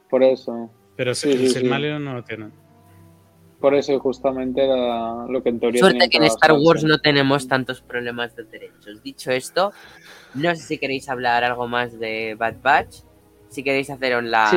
por 0.09 0.23
eso. 0.23 0.71
Pero 0.97 1.15
sí, 1.15 1.33
el 1.33 1.51
Silmarillion 1.51 2.05
no 2.05 2.15
lo 2.15 2.25
tienen. 2.25 2.53
Por 3.61 3.75
eso 3.75 3.99
justamente 3.99 4.63
era 4.63 5.27
lo 5.27 5.43
que 5.43 5.49
en 5.49 5.59
teoría. 5.59 5.81
Suerte 5.81 6.09
que 6.11 6.19
en 6.19 6.25
Star 6.25 6.53
Wars 6.53 6.85
no 6.85 6.99
tenemos 6.99 7.49
tantos 7.49 7.81
problemas 7.81 8.37
de 8.37 8.45
derechos. 8.45 9.03
Dicho 9.03 9.31
esto, 9.31 9.73
no 10.35 10.55
sé 10.55 10.63
si 10.63 10.79
queréis 10.79 11.09
hablar 11.09 11.45
algo 11.45 11.67
más 11.67 11.99
de 11.99 12.35
Bad 12.35 12.57
Batch 12.63 13.04
si 13.55 13.63
queréis 13.63 13.89
hacer 13.89 14.23
la, 14.23 14.51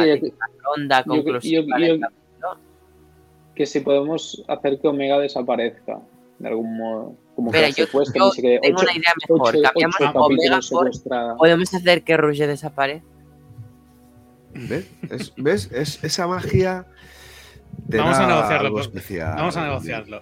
ronda 0.63 1.03
conclusiva. 1.03 1.77
que 3.55 3.65
si 3.65 3.79
podemos 3.79 4.43
hacer 4.47 4.79
que 4.79 4.87
Omega 4.87 5.19
desaparezca, 5.19 5.99
de 6.39 6.47
algún 6.47 6.77
modo. 6.77 7.15
Como 7.35 7.51
que 7.51 7.71
yo, 7.71 7.85
yo 7.85 8.11
tengo 8.61 8.81
una 8.81 8.93
idea 8.93 9.13
mejor. 9.29 9.61
Cambiamos 9.61 9.95
Omega 10.15 10.59
por. 10.69 11.37
¿Podemos 11.37 11.73
hacer 11.73 12.03
que 12.03 12.17
Rouge 12.17 12.47
desaparezca? 12.47 13.07
¿Ves? 14.53 14.89
Es, 15.09 15.33
¿Ves? 15.37 15.71
Es 15.71 16.03
esa 16.03 16.27
magia. 16.27 16.87
Vamos 17.85 18.17
a 18.17 18.27
negociarlo. 18.27 18.71
Pues. 18.71 18.91
Vamos 19.19 19.57
a 19.57 19.63
negociarlo. 19.63 20.21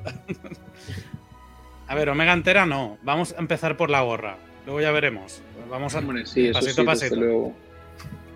a 1.88 1.96
ver, 1.96 2.10
Omega 2.10 2.34
entera 2.34 2.66
no. 2.66 2.98
Vamos 3.04 3.34
a 3.34 3.40
empezar 3.40 3.78
por 3.78 3.90
la 3.90 4.02
gorra. 4.02 4.38
Luego 4.66 4.82
ya 4.82 4.92
veremos. 4.92 5.42
Vamos 5.70 5.96
a 5.96 6.02
sí, 6.26 6.52
pasito 6.52 6.82
a 6.82 6.86
pasito. 6.86 7.54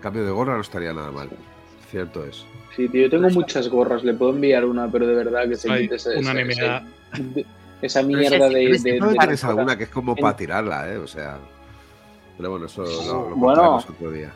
Cambio 0.00 0.24
de 0.24 0.30
gorra 0.30 0.54
no 0.54 0.60
estaría 0.60 0.92
nada 0.92 1.10
mal. 1.10 1.28
Cierto 1.90 2.24
es. 2.24 2.44
Sí, 2.76 2.88
tío, 2.88 3.02
yo 3.02 3.10
tengo 3.10 3.28
muchas 3.30 3.68
gorras. 3.68 4.04
Le 4.04 4.14
puedo 4.14 4.32
enviar 4.32 4.64
una, 4.64 4.90
pero 4.90 5.06
de 5.06 5.14
verdad 5.14 5.48
que 5.48 5.56
se 5.56 5.68
quite 5.68 5.96
esa, 5.96 6.14
esa, 6.14 6.82
esa, 7.82 8.02
mierda 8.02 8.48
de. 8.48 8.78
de, 8.78 9.00
tienes 9.18 9.44
alguna 9.44 9.76
que 9.76 9.84
es 9.84 9.90
como 9.90 10.14
para 10.14 10.36
tirarla, 10.36 10.90
¿eh? 10.92 10.96
O 10.96 11.06
sea. 11.06 11.38
Pero 12.36 12.50
bueno, 12.52 12.66
eso 12.66 12.82
lo, 12.82 13.30
lo 13.30 13.36
bueno, 13.36 13.76
otro 13.76 14.10
día. 14.12 14.32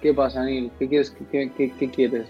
¿Qué 0.00 0.14
pasa, 0.14 0.42
Neil? 0.44 0.70
¿Qué 0.78 0.88
quieres? 0.88 1.10
¿Qué, 1.30 1.52
qué, 1.56 1.72
qué 1.72 1.90
quieres? 1.90 2.26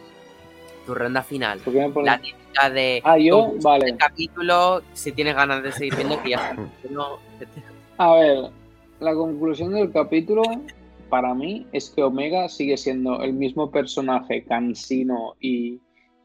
Tu 0.85 0.95
ronda 0.95 1.23
final. 1.23 1.61
La 2.03 2.19
típica 2.19 2.71
de. 2.71 3.01
Ah, 3.05 3.17
yo, 3.19 3.53
vale. 3.63 3.91
El 3.91 3.97
capítulo, 3.97 4.83
si 4.93 5.13
tienes 5.13 5.37
ganas 5.37 5.63
de 5.63 5.73
seguir 5.73 5.95
viendo, 5.95 6.21
que 6.23 6.31
ya 6.31 6.57
no... 6.91 7.19
A 7.99 8.15
ver, 8.15 8.51
la 8.99 9.15
conclusión 9.15 9.75
del 9.75 9.93
capítulo 9.93 10.43
para 11.11 11.35
mí 11.35 11.67
es 11.73 11.91
que 11.91 12.03
Omega 12.03 12.49
sigue 12.49 12.77
siendo 12.77 13.23
el 13.23 13.35
mismo 13.35 13.71
personaje 13.71 14.45
cansino 14.45 15.35
y, 15.41 15.81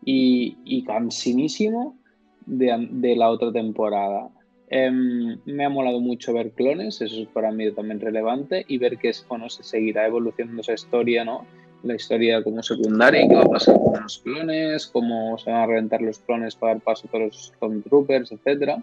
y, 0.05 0.83
cansinísimo 0.83 1.97
de, 2.45 3.15
la 3.17 3.29
otra 3.29 3.51
temporada. 3.51 4.29
Em, 4.69 5.37
me 5.45 5.65
ha 5.65 5.69
molado 5.69 5.99
mucho 5.99 6.33
ver 6.33 6.51
clones, 6.51 7.01
eso 7.01 7.21
es 7.21 7.27
para 7.27 7.51
mí 7.51 7.71
también 7.71 7.99
relevante, 7.99 8.63
y 8.67 8.77
ver 8.77 8.97
que 8.97 9.11
bueno, 9.27 9.49
se 9.49 9.63
seguirá 9.63 10.07
evolucionando 10.07 10.61
esa 10.61 10.73
historia, 10.73 11.25
¿no? 11.25 11.45
La 11.83 11.95
historia 11.95 12.43
como 12.43 12.63
secundaria, 12.63 13.27
qué 13.27 13.35
va 13.35 13.41
a 13.41 13.45
pasar 13.45 13.75
con 13.75 14.01
los 14.01 14.19
clones, 14.19 14.87
cómo 14.87 15.37
se 15.37 15.51
van 15.51 15.61
a 15.61 15.65
reventar 15.67 16.01
los 16.01 16.19
clones 16.19 16.55
para 16.55 16.73
dar 16.73 16.83
paso 16.83 17.07
a 17.07 17.11
todos 17.11 17.25
los 17.25 17.45
Stormtroopers, 17.47 18.31
etc. 18.31 18.79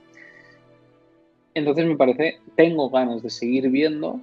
Entonces 1.55 1.87
me 1.87 1.97
parece, 1.97 2.39
tengo 2.57 2.91
ganas 2.91 3.23
de 3.23 3.31
seguir 3.31 3.69
viendo 3.71 4.21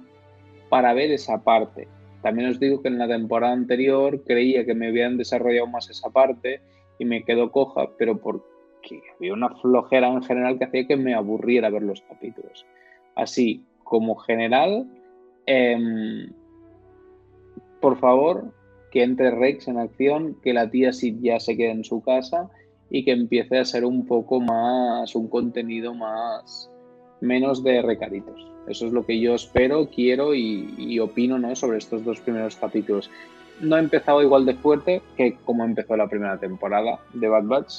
para 0.70 0.94
ver 0.94 1.10
esa 1.10 1.44
parte. 1.44 1.86
También 2.22 2.48
os 2.48 2.58
digo 2.58 2.80
que 2.80 2.88
en 2.88 2.98
la 2.98 3.08
temporada 3.08 3.52
anterior 3.52 4.22
creía 4.24 4.64
que 4.64 4.74
me 4.74 4.88
habían 4.88 5.18
desarrollado 5.18 5.66
más 5.66 5.90
esa 5.90 6.08
parte 6.08 6.62
y 6.98 7.04
me 7.04 7.24
quedó 7.24 7.50
coja, 7.52 7.90
pero 7.98 8.18
por 8.18 8.48
que 8.82 9.02
había 9.16 9.34
una 9.34 9.50
flojera 9.56 10.08
en 10.08 10.22
general 10.22 10.58
que 10.58 10.64
hacía 10.64 10.86
que 10.86 10.96
me 10.96 11.14
aburriera 11.14 11.68
ver 11.70 11.82
los 11.82 12.00
capítulos. 12.02 12.64
Así, 13.14 13.62
como 13.84 14.16
general, 14.16 14.86
em, 15.46 16.32
por 17.80 17.98
favor, 17.98 18.52
que 18.90 19.02
entre 19.02 19.30
Rex 19.30 19.68
en 19.68 19.78
acción, 19.78 20.36
que 20.42 20.52
la 20.52 20.70
tía 20.70 20.92
sí 20.92 21.16
ya 21.20 21.38
se 21.40 21.56
quede 21.56 21.70
en 21.70 21.84
su 21.84 22.02
casa 22.02 22.50
y 22.90 23.04
que 23.04 23.12
empiece 23.12 23.58
a 23.58 23.64
ser 23.64 23.84
un 23.84 24.06
poco 24.06 24.40
más, 24.40 25.14
un 25.14 25.28
contenido 25.28 25.94
más, 25.94 26.70
menos 27.20 27.62
de 27.62 27.82
recaditos. 27.82 28.46
Eso 28.66 28.86
es 28.86 28.92
lo 28.92 29.04
que 29.04 29.18
yo 29.18 29.34
espero, 29.34 29.88
quiero 29.88 30.34
y, 30.34 30.98
opino 31.00 31.38
¿no? 31.38 31.54
sobre 31.56 31.78
estos 31.78 32.04
dos 32.04 32.20
primeros 32.20 32.56
capítulos. 32.56 33.10
No 33.60 33.76
ha 33.76 33.80
empezado 33.80 34.22
igual 34.22 34.46
de 34.46 34.54
fuerte 34.54 35.02
que 35.16 35.36
como 35.44 35.64
empezó 35.64 35.96
la 35.96 36.08
primera 36.08 36.38
temporada 36.38 37.00
de 37.12 37.28
Bad 37.28 37.44
Batch, 37.44 37.72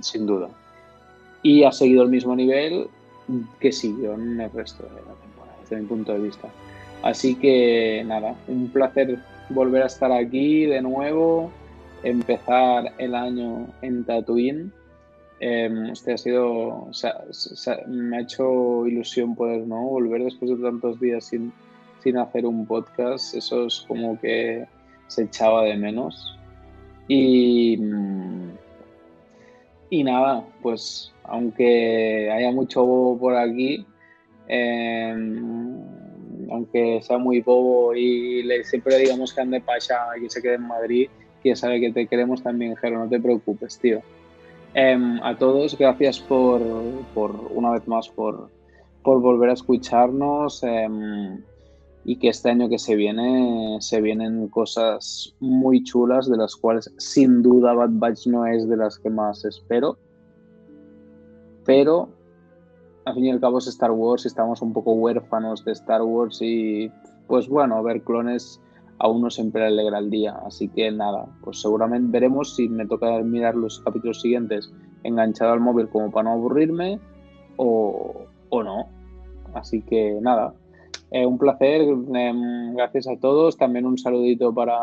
sin 0.00 0.26
duda. 0.26 0.48
Y 1.42 1.64
ha 1.64 1.72
seguido 1.72 2.02
el 2.02 2.08
mismo 2.08 2.36
nivel 2.36 2.88
que 3.60 3.72
siguió 3.72 4.14
en 4.14 4.40
el 4.40 4.50
resto 4.50 4.82
de 4.84 4.90
la 4.90 5.14
temporada, 5.14 5.56
desde 5.60 5.76
mi 5.76 5.86
punto 5.86 6.12
de 6.12 6.20
vista. 6.20 6.48
Así 7.02 7.34
que 7.34 8.02
nada, 8.06 8.34
un 8.48 8.68
placer 8.68 9.18
volver 9.48 9.82
a 9.82 9.86
estar 9.86 10.12
aquí 10.12 10.66
de 10.66 10.82
nuevo, 10.82 11.50
empezar 12.02 12.92
el 12.98 13.14
año 13.14 13.66
en 13.82 14.04
Tatooine. 14.04 14.72
Este 15.42 16.12
ha 16.12 16.18
sido, 16.18 16.88
me 17.88 18.16
ha 18.16 18.20
hecho 18.20 18.86
ilusión 18.86 19.34
poder 19.34 19.66
¿no? 19.66 19.82
volver 19.88 20.22
después 20.22 20.52
de 20.52 20.56
tantos 20.56 21.00
días 21.00 21.24
sin, 21.24 21.52
sin 22.00 22.16
hacer 22.16 22.46
un 22.46 22.64
podcast. 22.64 23.34
Eso 23.34 23.66
es 23.66 23.84
como 23.88 24.20
que 24.20 24.64
se 25.08 25.24
echaba 25.24 25.64
de 25.64 25.76
menos. 25.76 26.38
Y, 27.08 27.76
y 29.90 30.04
nada, 30.04 30.44
pues 30.62 31.12
aunque 31.24 32.30
haya 32.30 32.52
mucho 32.52 32.84
bobo 32.84 33.18
por 33.18 33.36
aquí, 33.36 33.84
em, 34.46 35.76
aunque 36.52 37.00
sea 37.02 37.18
muy 37.18 37.40
bobo 37.40 37.96
y 37.96 38.44
le, 38.44 38.62
siempre 38.62 38.96
digamos 38.98 39.34
que 39.34 39.40
ande 39.40 39.60
pacha 39.60 39.96
y 40.16 40.22
que 40.22 40.30
se 40.30 40.40
quede 40.40 40.54
en 40.54 40.68
Madrid, 40.68 41.08
que 41.42 41.56
sabe 41.56 41.80
que 41.80 41.90
te 41.90 42.06
queremos 42.06 42.44
también, 42.44 42.76
Jero, 42.76 43.00
no 43.00 43.08
te 43.08 43.18
preocupes, 43.18 43.76
tío. 43.80 44.02
Em, 44.74 45.20
a 45.22 45.36
todos, 45.36 45.76
gracias 45.76 46.20
por, 46.20 46.62
una 47.54 47.72
vez 47.72 47.86
más 47.86 48.08
por, 48.08 48.48
por 49.02 49.20
volver 49.20 49.50
a 49.50 49.54
escucharnos. 49.54 50.62
Em, 50.62 51.42
y 52.04 52.16
que 52.16 52.28
este 52.28 52.50
año 52.50 52.68
que 52.68 52.78
se 52.78 52.96
viene 52.96 53.76
se 53.80 54.00
vienen 54.00 54.48
cosas 54.48 55.34
muy 55.38 55.84
chulas 55.84 56.28
de 56.28 56.36
las 56.36 56.56
cuales 56.56 56.92
sin 56.98 57.42
duda 57.42 57.74
Bad 57.74 57.90
Batch 57.92 58.26
no 58.26 58.44
es 58.46 58.68
de 58.68 58.76
las 58.76 58.98
que 58.98 59.08
más 59.08 59.44
espero 59.44 59.96
pero 61.64 62.08
al 63.04 63.14
fin 63.14 63.26
y 63.26 63.30
al 63.30 63.40
cabo 63.40 63.58
es 63.58 63.66
Star 63.68 63.92
Wars 63.92 64.24
y 64.24 64.28
estamos 64.28 64.62
un 64.62 64.72
poco 64.72 64.92
huérfanos 64.92 65.64
de 65.64 65.72
Star 65.72 66.02
Wars 66.02 66.38
y 66.40 66.90
pues 67.26 67.48
bueno, 67.48 67.82
ver 67.82 68.02
clones 68.02 68.60
a 69.02 69.08
uno 69.08 69.30
siempre 69.30 69.62
le 69.62 69.66
alegra 69.68 69.98
el 69.98 70.10
día, 70.10 70.40
así 70.46 70.68
que 70.68 70.90
nada, 70.92 71.26
pues 71.42 71.60
seguramente 71.60 72.12
veremos 72.12 72.54
si 72.54 72.68
me 72.68 72.86
toca 72.86 73.18
mirar 73.22 73.56
los 73.56 73.80
capítulos 73.80 74.20
siguientes 74.20 74.72
enganchado 75.02 75.52
al 75.52 75.60
móvil 75.60 75.88
como 75.88 76.12
para 76.12 76.24
no 76.24 76.36
aburrirme 76.36 77.00
o, 77.56 78.26
o 78.48 78.62
no, 78.62 78.86
así 79.54 79.82
que 79.82 80.18
nada, 80.20 80.54
eh, 81.10 81.26
un 81.26 81.36
placer, 81.36 81.82
em, 81.82 82.74
gracias 82.74 83.06
a 83.06 83.18
todos. 83.20 83.58
También 83.58 83.84
un 83.84 83.98
saludito 83.98 84.54
para, 84.54 84.78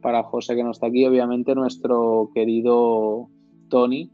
para 0.00 0.22
José 0.22 0.54
que 0.54 0.62
no 0.62 0.70
está 0.70 0.86
aquí, 0.86 1.04
obviamente 1.04 1.54
nuestro 1.56 2.30
querido 2.32 3.28
Tony, 3.68 4.08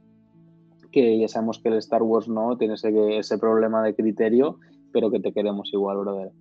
que 0.91 1.19
ya 1.19 1.29
sabemos 1.29 1.59
que 1.59 1.69
el 1.69 1.79
Star 1.79 2.03
Wars 2.03 2.29
no 2.29 2.57
tiene 2.57 2.75
ese, 2.75 3.19
ese 3.19 3.37
problema 3.37 3.83
de 3.83 3.95
criterio, 3.95 4.59
pero 4.91 5.11
que 5.11 5.21
te 5.21 5.33
queremos 5.33 5.71
igual, 5.75 5.99
brother. 5.99 6.33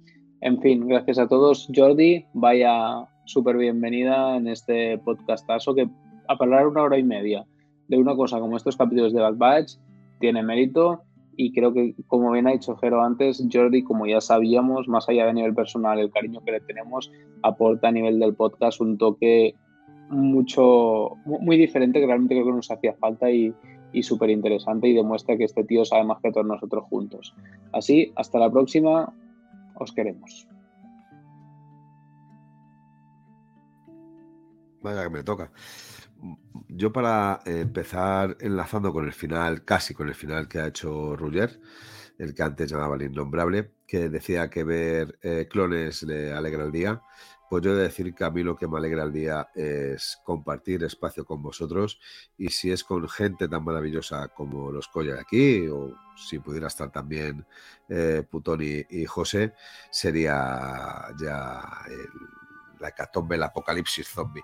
En 0.46 0.60
fin, 0.60 0.90
gracias 0.90 1.18
a 1.20 1.28
todos. 1.30 1.70
Jordi, 1.74 2.26
vaya 2.34 3.08
súper 3.24 3.56
bienvenida 3.56 4.36
en 4.36 4.50
este 4.50 4.98
podcastazo 4.98 5.74
que 5.74 5.84
a 6.28 6.36
hablar 6.38 6.68
una 6.68 6.82
hora 6.84 6.98
y 6.98 7.04
media 7.04 7.46
de 7.88 7.98
una 7.98 8.14
cosa 8.14 8.42
como 8.42 8.58
estos 8.58 8.76
capítulos 8.76 9.14
de 9.14 9.22
Bad 9.22 9.38
Batch 9.38 9.76
tiene 10.20 10.44
mérito 10.44 11.04
y 11.38 11.54
creo 11.54 11.74
que, 11.74 11.96
como 12.08 12.30
bien 12.32 12.46
ha 12.48 12.52
dicho 12.52 12.76
Jero 12.76 13.02
antes, 13.02 13.42
Jordi, 13.50 13.84
como 13.84 14.06
ya 14.06 14.20
sabíamos, 14.20 14.90
más 14.90 15.08
allá 15.08 15.28
de 15.28 15.34
nivel 15.34 15.56
personal, 15.56 15.98
el 15.98 16.12
cariño 16.12 16.42
que 16.44 16.52
le 16.52 16.60
tenemos, 16.60 17.10
aporta 17.42 17.88
a 17.88 17.94
nivel 17.94 18.20
del 18.20 18.36
podcast 18.36 18.82
un 18.82 18.98
toque 18.98 19.56
mucho, 20.10 21.12
muy 21.24 21.56
diferente 21.56 22.02
que 22.02 22.06
realmente 22.06 22.36
creo 22.36 22.48
que 22.48 22.52
nos 22.52 22.70
hacía 22.70 22.96
falta 22.96 23.32
y, 23.32 23.54
y 23.94 24.04
súper 24.04 24.30
interesante 24.30 24.90
y 24.90 24.94
demuestra 24.94 25.38
que 25.38 25.46
este 25.46 25.64
tío 25.64 25.86
sabe 25.86 26.04
más 26.04 26.22
que 26.22 26.34
todos 26.34 26.46
nosotros 26.46 26.84
juntos. 26.90 27.34
Así, 27.72 28.12
hasta 28.18 28.40
la 28.40 28.52
próxima, 28.52 29.14
os 29.84 29.94
queremos. 29.94 30.48
Vaya 34.82 35.04
que 35.04 35.10
me 35.10 35.24
toca 35.24 35.52
yo 36.70 36.92
para 36.92 37.42
empezar 37.46 38.38
enlazando 38.40 38.94
con 38.94 39.06
el 39.06 39.14
final, 39.14 39.64
casi 39.64 39.94
con 39.94 40.08
el 40.08 40.16
final 40.16 40.48
que 40.48 40.60
ha 40.60 40.68
hecho 40.68 41.16
Rugger, 41.16 41.60
el 42.18 42.34
que 42.34 42.44
antes 42.44 42.72
llamaba 42.72 42.96
el 42.96 43.04
innombrable, 43.04 43.74
que 43.88 44.10
decía 44.10 44.50
que 44.50 44.64
ver 44.64 45.20
eh, 45.22 45.48
clones 45.50 46.04
le 46.04 46.34
alegra 46.34 46.64
el 46.64 46.72
día, 46.72 47.02
pues 47.54 47.66
yo 47.66 47.76
de 47.76 47.84
decir 47.84 48.16
que 48.16 48.24
a 48.24 48.32
mí 48.32 48.42
lo 48.42 48.56
que 48.56 48.68
me 48.68 48.80
alegra 48.80 49.04
el 49.04 49.14
día 49.14 49.48
es 49.54 50.20
compartir 50.24 50.84
espacio 50.86 51.24
con 51.24 51.44
vosotros 51.44 52.00
y 52.36 52.50
si 52.50 52.72
es 52.72 52.84
con 52.84 53.08
gente 53.08 53.48
tan 53.48 53.64
maravillosa 53.64 54.30
como 54.30 54.72
los 54.72 54.88
Coya 54.88 55.20
aquí, 55.22 55.68
o 55.68 55.96
si 56.16 56.40
pudiera 56.40 56.66
estar 56.66 56.92
también 56.92 57.46
eh, 57.90 58.24
Putón 58.28 58.62
y, 58.64 59.06
José, 59.06 59.54
sería 59.92 61.10
ya 61.22 61.62
la 62.80 62.88
hecatombe, 62.88 63.36
el 63.36 63.44
apocalipsis 63.44 64.08
zombie. 64.08 64.44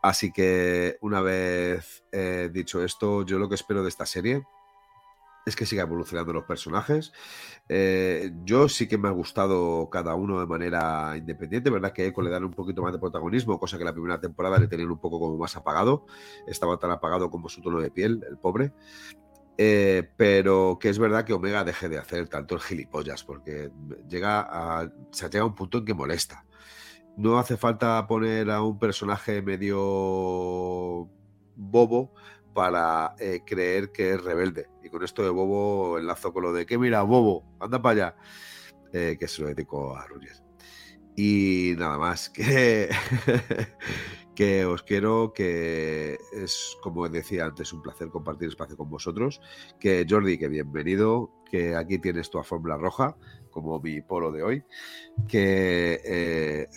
Así 0.00 0.32
que 0.32 0.96
una 1.02 1.20
vez 1.20 2.02
eh, 2.12 2.48
dicho 2.50 2.82
esto, 2.82 3.26
yo 3.26 3.38
lo 3.38 3.46
que 3.46 3.56
espero 3.56 3.82
de 3.82 3.90
esta 3.90 4.06
serie 4.06 4.42
es 5.44 5.56
que 5.56 5.66
siga 5.66 5.82
evolucionando 5.82 6.32
los 6.32 6.44
personajes. 6.44 7.12
Eh, 7.68 8.32
yo 8.44 8.68
sí 8.68 8.86
que 8.86 8.98
me 8.98 9.08
ha 9.08 9.12
gustado 9.12 9.88
cada 9.90 10.14
uno 10.14 10.40
de 10.40 10.46
manera 10.46 11.16
independiente, 11.16 11.70
¿verdad? 11.70 11.92
Que 11.92 12.06
Echo 12.06 12.22
le 12.22 12.30
dan 12.30 12.44
un 12.44 12.52
poquito 12.52 12.82
más 12.82 12.92
de 12.92 12.98
protagonismo, 12.98 13.58
cosa 13.58 13.78
que 13.78 13.84
la 13.84 13.92
primera 13.92 14.20
temporada 14.20 14.58
le 14.58 14.68
tenían 14.68 14.90
un 14.90 14.98
poco 14.98 15.18
como 15.18 15.36
más 15.36 15.56
apagado. 15.56 16.06
Estaba 16.46 16.78
tan 16.78 16.90
apagado 16.90 17.30
como 17.30 17.48
su 17.48 17.60
tono 17.60 17.80
de 17.80 17.90
piel, 17.90 18.24
el 18.28 18.38
pobre. 18.38 18.72
Eh, 19.58 20.08
pero 20.16 20.78
que 20.80 20.88
es 20.88 20.98
verdad 20.98 21.24
que 21.24 21.34
Omega 21.34 21.62
deje 21.64 21.88
de 21.88 21.98
hacer 21.98 22.28
tanto 22.28 22.54
el 22.54 22.60
gilipollas, 22.60 23.22
porque 23.24 23.70
llega 24.08 24.40
a, 24.40 24.90
se 25.10 25.28
llega 25.28 25.42
a 25.42 25.46
un 25.46 25.54
punto 25.54 25.78
en 25.78 25.84
que 25.84 25.94
molesta. 25.94 26.44
No 27.16 27.38
hace 27.38 27.56
falta 27.56 28.06
poner 28.06 28.50
a 28.50 28.62
un 28.62 28.78
personaje 28.78 29.42
medio 29.42 31.10
bobo 31.56 32.14
para 32.52 33.14
eh, 33.18 33.42
creer 33.44 33.92
que 33.92 34.14
es 34.14 34.22
rebelde. 34.22 34.68
Y 34.82 34.88
con 34.88 35.02
esto 35.02 35.22
de 35.22 35.30
bobo 35.30 35.98
enlazo 35.98 36.32
con 36.32 36.42
lo 36.44 36.52
de 36.52 36.66
que 36.66 36.78
mira, 36.78 37.02
bobo, 37.02 37.44
anda 37.60 37.80
para 37.80 37.92
allá, 37.92 38.16
eh, 38.92 39.16
que 39.18 39.28
se 39.28 39.42
lo 39.42 39.48
dedico 39.48 39.96
a 39.96 40.06
Ruggies. 40.06 40.42
Y 41.16 41.74
nada 41.76 41.98
más, 41.98 42.30
que, 42.30 42.88
que 44.34 44.64
os 44.64 44.82
quiero, 44.82 45.32
que 45.34 46.18
es, 46.32 46.76
como 46.82 47.08
decía 47.08 47.46
antes, 47.46 47.72
un 47.72 47.82
placer 47.82 48.08
compartir 48.08 48.48
espacio 48.48 48.76
con 48.76 48.88
vosotros. 48.88 49.40
Que 49.78 50.06
Jordi, 50.08 50.38
que 50.38 50.48
bienvenido, 50.48 51.30
que 51.50 51.76
aquí 51.76 51.98
tienes 51.98 52.30
tu 52.30 52.42
fórmula 52.42 52.76
roja, 52.76 53.16
como 53.50 53.80
mi 53.80 54.00
polo 54.00 54.32
de 54.32 54.42
hoy. 54.42 54.64
Que, 55.28 56.00
eh, 56.04 56.68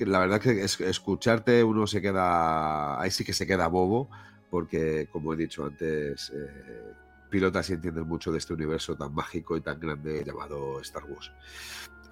la 0.00 0.20
verdad 0.20 0.40
que 0.40 0.62
escucharte 0.62 1.64
uno 1.64 1.86
se 1.86 2.00
queda, 2.00 3.00
ahí 3.00 3.10
sí 3.10 3.24
que 3.24 3.32
se 3.32 3.46
queda 3.46 3.66
bobo, 3.68 4.10
porque 4.52 5.08
como 5.10 5.32
he 5.32 5.36
dicho 5.38 5.64
antes, 5.64 6.30
eh, 6.34 6.92
pilotas 7.30 7.70
y 7.70 7.72
entienden 7.72 8.06
mucho 8.06 8.30
de 8.30 8.36
este 8.36 8.52
universo 8.52 8.94
tan 8.94 9.14
mágico 9.14 9.56
y 9.56 9.62
tan 9.62 9.80
grande 9.80 10.22
llamado 10.26 10.78
Star 10.82 11.04
Wars. 11.04 11.32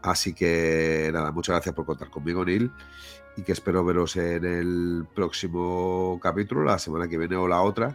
Así 0.01 0.33
que 0.33 1.11
nada, 1.13 1.33
muchas 1.33 1.57
gracias 1.57 1.75
por 1.75 1.85
contar 1.85 2.09
conmigo, 2.09 2.43
Neil, 2.43 2.73
y 3.37 3.43
que 3.43 3.53
espero 3.53 3.85
veros 3.85 4.17
en 4.17 4.47
el 4.47 5.07
próximo 5.15 6.19
capítulo, 6.23 6.65
la 6.65 6.79
semana 6.79 7.09
que 7.09 7.19
viene 7.19 7.37
o 7.37 7.47
la 7.47 7.61
otra, 7.61 7.95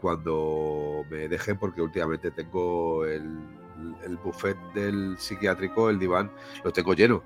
cuando 0.00 1.04
me 1.10 1.26
dejen, 1.26 1.58
porque 1.58 1.82
últimamente 1.82 2.30
tengo 2.30 3.04
el, 3.04 3.40
el 4.04 4.16
buffet 4.18 4.56
del 4.72 5.18
psiquiátrico, 5.18 5.90
el 5.90 5.98
diván, 5.98 6.30
lo 6.62 6.72
tengo 6.72 6.94
lleno. 6.94 7.24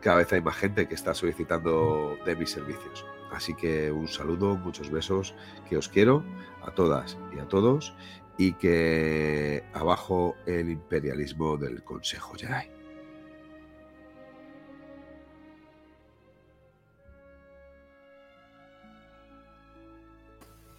Cada 0.00 0.16
vez 0.16 0.32
hay 0.32 0.40
más 0.40 0.56
gente 0.56 0.88
que 0.88 0.94
está 0.94 1.12
solicitando 1.12 2.16
de 2.24 2.34
mis 2.34 2.48
servicios. 2.48 3.04
Así 3.32 3.54
que 3.54 3.90
un 3.90 4.08
saludo, 4.08 4.56
muchos 4.56 4.90
besos, 4.90 5.34
que 5.68 5.76
os 5.76 5.88
quiero 5.88 6.22
a 6.62 6.70
todas 6.70 7.16
y 7.34 7.40
a 7.40 7.48
todos, 7.48 7.94
y 8.36 8.52
que 8.54 9.64
abajo 9.72 10.36
el 10.46 10.70
imperialismo 10.70 11.56
del 11.56 11.82
Consejo 11.82 12.34
Jedi. 12.34 12.68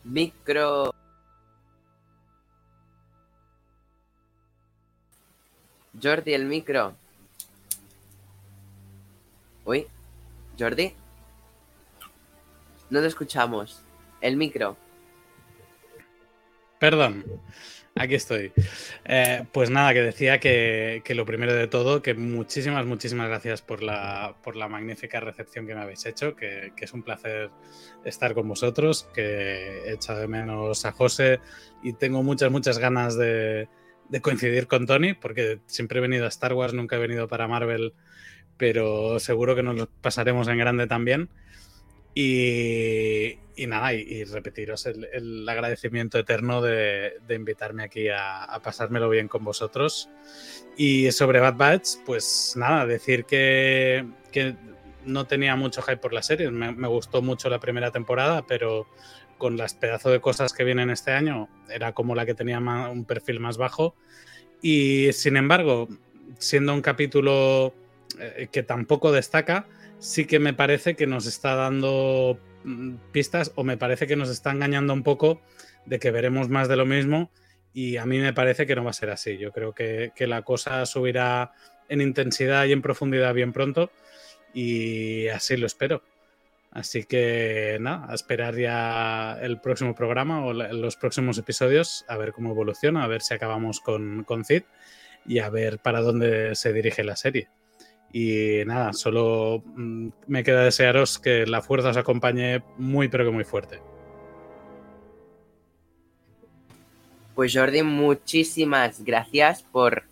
Micro. 0.03 0.93
Jordi, 6.01 6.33
el 6.33 6.45
micro. 6.45 6.93
Uy, 9.65 9.87
Jordi. 10.59 11.02
No 12.93 13.01
te 13.01 13.07
escuchamos. 13.07 13.83
El 14.21 14.37
micro. 14.37 14.77
Perdón. 16.77 17.25
Aquí 17.95 18.13
estoy. 18.13 18.51
Eh, 19.03 19.45
pues 19.51 19.71
nada, 19.71 19.95
que 19.95 20.03
decía 20.03 20.39
que, 20.39 21.01
lo 21.15 21.25
primero 21.25 21.55
de 21.55 21.67
todo, 21.67 22.03
que 22.03 22.13
muchísimas, 22.13 22.85
muchísimas 22.85 23.29
gracias 23.29 23.63
por 23.63 23.81
la, 23.81 24.35
por 24.43 24.55
la 24.55 24.67
magnífica 24.67 25.19
recepción 25.19 25.65
que 25.65 25.73
me 25.73 25.81
habéis 25.81 26.05
hecho, 26.05 26.35
que, 26.35 26.71
es 26.77 26.93
un 26.93 27.01
placer 27.01 27.49
estar 28.05 28.35
con 28.35 28.47
vosotros, 28.47 29.09
que 29.15 29.85
he 29.87 29.93
echado 29.93 30.19
de 30.19 30.27
menos 30.27 30.85
a 30.85 30.91
José 30.91 31.39
y 31.81 31.93
tengo 31.93 32.21
muchas, 32.21 32.51
muchas 32.51 32.77
ganas 32.77 33.17
de, 33.17 33.69
coincidir 34.21 34.67
con 34.67 34.85
Tony, 34.85 35.15
porque 35.15 35.61
siempre 35.65 35.97
he 35.97 36.01
venido 36.01 36.25
a 36.25 36.29
Star 36.29 36.53
Wars, 36.53 36.75
nunca 36.75 36.97
he 36.97 36.99
venido 36.99 37.27
para 37.27 37.47
Marvel, 37.47 37.95
pero 38.55 39.19
seguro 39.19 39.55
que 39.55 39.63
nos 39.63 39.75
lo 39.75 39.89
pasaremos 39.89 40.47
en 40.47 40.59
grande 40.59 40.85
también. 40.85 41.31
Y, 42.15 43.39
nada, 43.67 43.93
y, 43.93 44.23
repetiros 44.25 44.85
el, 44.85 45.47
agradecimiento 45.47 46.19
eterno 46.19 46.61
de, 46.61 47.13
invitarme 47.29 47.83
aquí 47.83 48.07
a, 48.09 48.59
pasármelo 48.63 49.09
bien 49.09 49.27
con 49.27 49.43
vosotros. 49.43 50.09
Y 50.77 51.11
sobre 51.11 51.39
Bad 51.39 51.55
Batch, 51.55 51.89
pues 52.05 52.53
nada, 52.55 52.85
decir 52.85 53.25
que, 53.25 54.05
no 55.05 55.25
tenía 55.25 55.55
mucho 55.55 55.81
hype 55.81 55.97
por 55.97 56.13
la 56.13 56.23
serie. 56.23 56.49
Me, 56.51 56.87
gustó 56.87 57.21
mucho 57.21 57.49
la 57.49 57.59
primera 57.59 57.91
temporada, 57.91 58.45
pero 58.45 58.87
con 59.37 59.57
las 59.57 59.73
pedazos 59.73 60.11
de 60.11 60.21
cosas 60.21 60.53
que 60.53 60.63
vienen 60.63 60.89
este 60.89 61.11
año, 61.11 61.49
era 61.69 61.93
como 61.93 62.15
la 62.15 62.25
que 62.25 62.35
tenía 62.35 62.59
un 62.59 63.05
perfil 63.05 63.39
más 63.39 63.57
bajo. 63.57 63.95
Y 64.61 65.11
sin 65.11 65.35
embargo, 65.35 65.89
siendo 66.37 66.73
un 66.73 66.81
capítulo 66.81 67.73
eh, 68.19 68.47
que 68.51 68.63
tampoco 68.63 69.11
destaca, 69.11 69.67
sí 70.03 70.25
que 70.25 70.37
me 70.37 70.53
parece 70.53 70.95
que 70.95 71.07
nos 71.07 71.25
está 71.25 71.55
dando 71.55 72.37
mm, 72.65 72.95
pistas 73.13 73.53
o 73.55 73.63
me 73.63 73.77
parece 73.77 74.05
que 74.05 74.17
nos 74.17 74.29
está 74.29 74.51
engañando 74.51 74.93
un 74.93 75.01
poco 75.01 75.41
de 75.85 75.97
que 75.97 76.11
veremos 76.11 76.49
más 76.49 76.67
de 76.67 76.75
lo 76.75 76.85
mismo 76.85 77.31
y 77.73 77.97
a 77.97 78.05
mí 78.05 78.19
me 78.19 78.33
parece 78.33 78.67
que 78.67 78.75
no 78.75 78.83
va 78.83 78.91
a 78.91 78.93
ser 78.93 79.09
así. 79.09 79.37
Yo 79.37 79.51
creo 79.51 79.73
que, 79.73 80.11
la 80.19 80.41
cosa 80.43 80.85
subirá 80.85 81.53
en 81.89 82.01
intensidad 82.01 82.65
y 82.65 82.73
en 82.73 82.81
profundidad 82.81 83.33
bien 83.33 83.53
pronto 83.53 83.91
y 84.53 85.27
así 85.29 85.55
lo 85.55 85.67
espero. 85.67 86.03
Así 86.71 87.05
que 87.05 87.77
nada, 87.79 88.07
a 88.09 88.15
esperar 88.15 88.55
ya 88.55 89.37
el 89.41 89.61
próximo 89.61 89.95
programa 89.95 90.45
o 90.45 90.53
los 90.53 90.97
próximos 90.97 91.37
episodios, 91.37 92.03
a 92.09 92.17
ver 92.17 92.33
cómo 92.33 92.51
evoluciona, 92.51 93.03
a 93.03 93.07
ver 93.07 93.21
si 93.21 93.35
acabamos 93.35 93.79
con, 93.79 94.23
con 94.23 94.43
Cid 94.43 94.63
y 95.25 95.39
a 95.39 95.49
ver 95.49 95.79
para 95.79 96.01
dónde 96.01 96.55
se 96.55 96.73
dirige 96.73 97.03
la 97.03 97.15
serie. 97.15 97.49
Y 98.15 98.63
nada, 98.67 98.93
solo 98.93 99.63
mm, 99.75 100.07
me 100.27 100.43
queda 100.43 100.63
desearos 100.63 101.17
que 101.17 101.47
la 101.47 101.63
fuerza 101.63 101.89
os 101.89 101.97
acompañe 101.97 102.61
muy, 102.77 103.07
pero 103.07 103.25
que 103.25 103.31
muy 103.31 103.43
fuerte. 103.43 103.81
Pues 107.33 107.51
Jordi, 107.51 107.81
muchísimas 107.81 109.03
gracias 109.03 109.63
por 109.63 110.03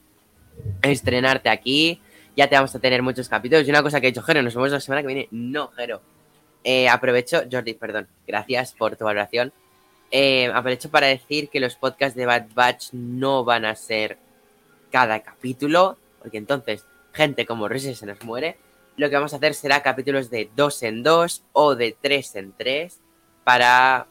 estrenarte 0.81 1.49
aquí. 1.49 2.01
Ya 2.35 2.49
te 2.49 2.55
vamos 2.55 2.73
a 2.73 2.79
tener 2.79 3.03
muchos 3.03 3.29
capítulos. 3.29 3.67
Y 3.67 3.69
una 3.69 3.83
cosa 3.83 4.01
que 4.01 4.07
ha 4.07 4.09
dicho 4.09 4.23
Jero, 4.23 4.41
nos 4.41 4.55
vemos 4.55 4.71
la 4.71 4.79
semana 4.79 5.01
que 5.01 5.07
viene. 5.07 5.27
No, 5.29 5.67
Jero. 5.77 6.01
Eh, 6.63 6.89
aprovecho, 6.89 7.43
Jordi, 7.51 7.75
perdón. 7.75 8.07
Gracias 8.25 8.73
por 8.73 8.95
tu 8.95 9.05
valoración. 9.05 9.53
Eh, 10.09 10.47
aprovecho 10.47 10.89
para 10.89 11.05
decir 11.05 11.49
que 11.49 11.59
los 11.59 11.75
podcasts 11.75 12.15
de 12.15 12.25
Bad 12.25 12.47
Batch 12.55 12.93
no 12.93 13.43
van 13.43 13.65
a 13.65 13.75
ser 13.75 14.17
cada 14.89 15.19
capítulo, 15.19 15.97
porque 16.19 16.37
entonces 16.37 16.85
gente 17.13 17.45
como 17.45 17.67
Reyes 17.67 17.97
se 17.97 18.05
nos 18.05 18.21
muere, 18.23 18.57
lo 18.97 19.09
que 19.09 19.15
vamos 19.15 19.33
a 19.33 19.37
hacer 19.37 19.53
será 19.53 19.81
capítulos 19.81 20.29
de 20.29 20.49
dos 20.55 20.83
en 20.83 21.03
dos 21.03 21.43
o 21.53 21.75
de 21.75 21.95
tres 21.99 22.35
en 22.35 22.53
tres 22.53 22.99
para 23.43 24.07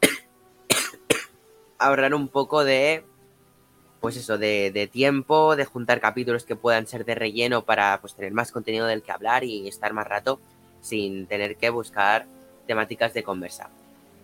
ahorrar 1.78 2.14
un 2.14 2.28
poco 2.28 2.64
de, 2.64 3.04
pues 4.00 4.16
eso, 4.16 4.38
de, 4.38 4.88
tiempo, 4.92 5.56
de 5.56 5.64
juntar 5.64 6.00
capítulos 6.00 6.44
que 6.44 6.56
puedan 6.56 6.86
ser 6.86 7.04
de 7.04 7.14
relleno 7.14 7.64
para 7.64 8.00
pues, 8.00 8.14
tener 8.14 8.32
más 8.32 8.52
contenido 8.52 8.86
del 8.86 9.02
que 9.02 9.12
hablar 9.12 9.44
y 9.44 9.68
estar 9.68 9.92
más 9.92 10.06
rato 10.06 10.40
sin 10.80 11.26
tener 11.26 11.56
que 11.56 11.70
buscar 11.70 12.26
temáticas 12.66 13.12
de 13.12 13.22
conversa. 13.22 13.68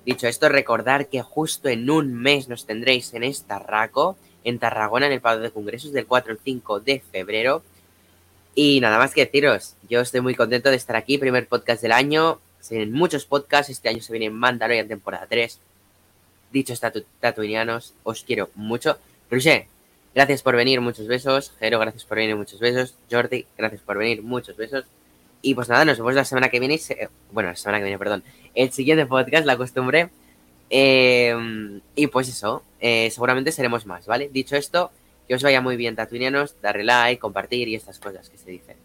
Dicho 0.07 0.29
esto, 0.29 0.49
recordar 0.49 1.09
que 1.09 1.21
justo 1.21 1.69
en 1.69 1.91
un 1.91 2.15
mes 2.15 2.49
nos 2.49 2.65
tendréis 2.65 3.13
en 3.15 3.25
esta 3.25 3.59
RACO, 3.59 4.17
en 4.45 4.61
Tarragona, 4.61 5.07
en 5.07 5.13
el 5.13 5.21
Pado 5.21 5.41
de 5.41 5.51
Congresos, 5.51 5.93
del 5.93 6.07
4 6.07 6.33
al 6.33 6.39
5 6.43 6.81
de 6.81 7.01
febrero. 7.01 7.65
Y 8.59 8.81
nada 8.81 8.97
más 8.97 9.13
que 9.13 9.27
deciros, 9.27 9.77
yo 9.87 10.01
estoy 10.01 10.23
muy 10.23 10.35
contento 10.35 10.71
de 10.71 10.77
estar 10.77 10.97
aquí, 10.97 11.19
primer 11.19 11.47
podcast 11.47 11.83
del 11.83 11.93
año. 11.93 12.41
Se 12.59 12.75
vienen 12.75 12.95
muchos 12.95 13.27
podcasts, 13.27 13.69
este 13.69 13.91
año 13.91 14.01
se 14.01 14.11
viene 14.15 14.31
Mandalorian 14.31 14.89
temporada 14.89 15.27
3. 15.29 15.61
Dicho 16.53 16.75
tatu 16.79 17.05
tatuinianos, 17.21 17.93
os 18.03 18.25
quiero 18.25 18.49
mucho. 18.55 18.99
Ruche, 19.31 19.69
gracias 20.15 20.41
por 20.43 20.57
venir, 20.57 20.81
muchos 20.81 21.07
besos. 21.07 21.53
Jero, 21.61 21.79
gracias 21.81 22.07
por 22.07 22.17
venir, 22.17 22.35
muchos 22.35 22.59
besos. 22.59 22.95
Jordi, 23.11 23.45
gracias 23.59 23.83
por 23.83 23.99
venir, 23.99 24.23
muchos 24.23 24.57
besos. 24.57 24.87
Y 25.43 25.55
pues 25.55 25.69
nada, 25.69 25.85
nos 25.85 25.99
vemos 25.99 26.15
la 26.15 26.25
semana 26.25 26.49
que 26.49 26.59
viene. 26.59 26.81
Bueno, 27.33 27.51
la 27.51 27.57
semana 27.57 27.77
que 27.77 27.85
viene, 27.85 27.99
perdón. 27.99 28.25
El 28.55 28.73
siguiente 28.73 29.05
podcast, 29.05 29.45
la 29.45 29.59
costumbre. 29.59 30.09
Em, 30.71 31.83
y 31.95 32.07
pues 32.07 32.27
eso, 32.31 32.63
eh, 32.81 33.11
seguramente 33.11 33.53
seremos 33.53 33.85
más, 33.85 34.07
¿vale? 34.07 34.31
Dicho 34.33 34.57
esto, 34.57 34.93
que 35.27 35.35
os 35.35 35.43
vaya 35.43 35.61
muy 35.61 35.77
bien, 35.77 35.97
tatuinianos, 35.97 36.61
darle 36.61 36.85
like, 36.85 37.21
compartir 37.21 37.69
y 37.69 37.75
estas 37.75 37.99
cosas 37.99 38.31
que 38.31 38.39
se 38.39 38.51
dicen. 38.51 38.77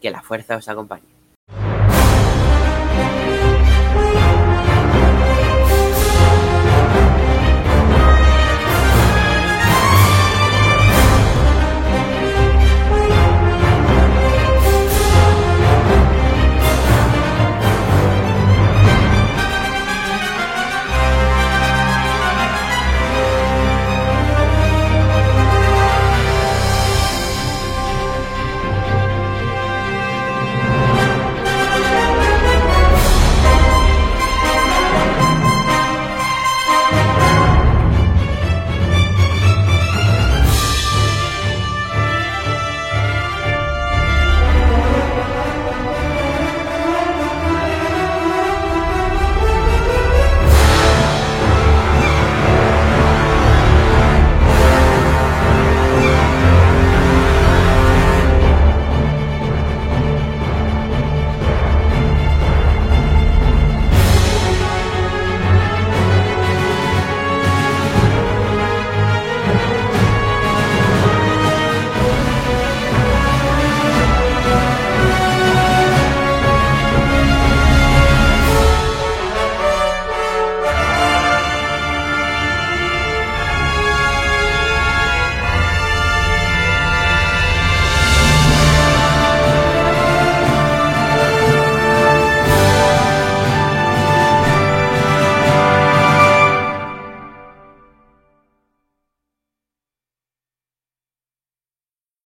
Que 0.00 0.10
la 0.10 0.22
fuerza 0.22 0.56
os 0.56 0.68
acompañe. 0.68 1.13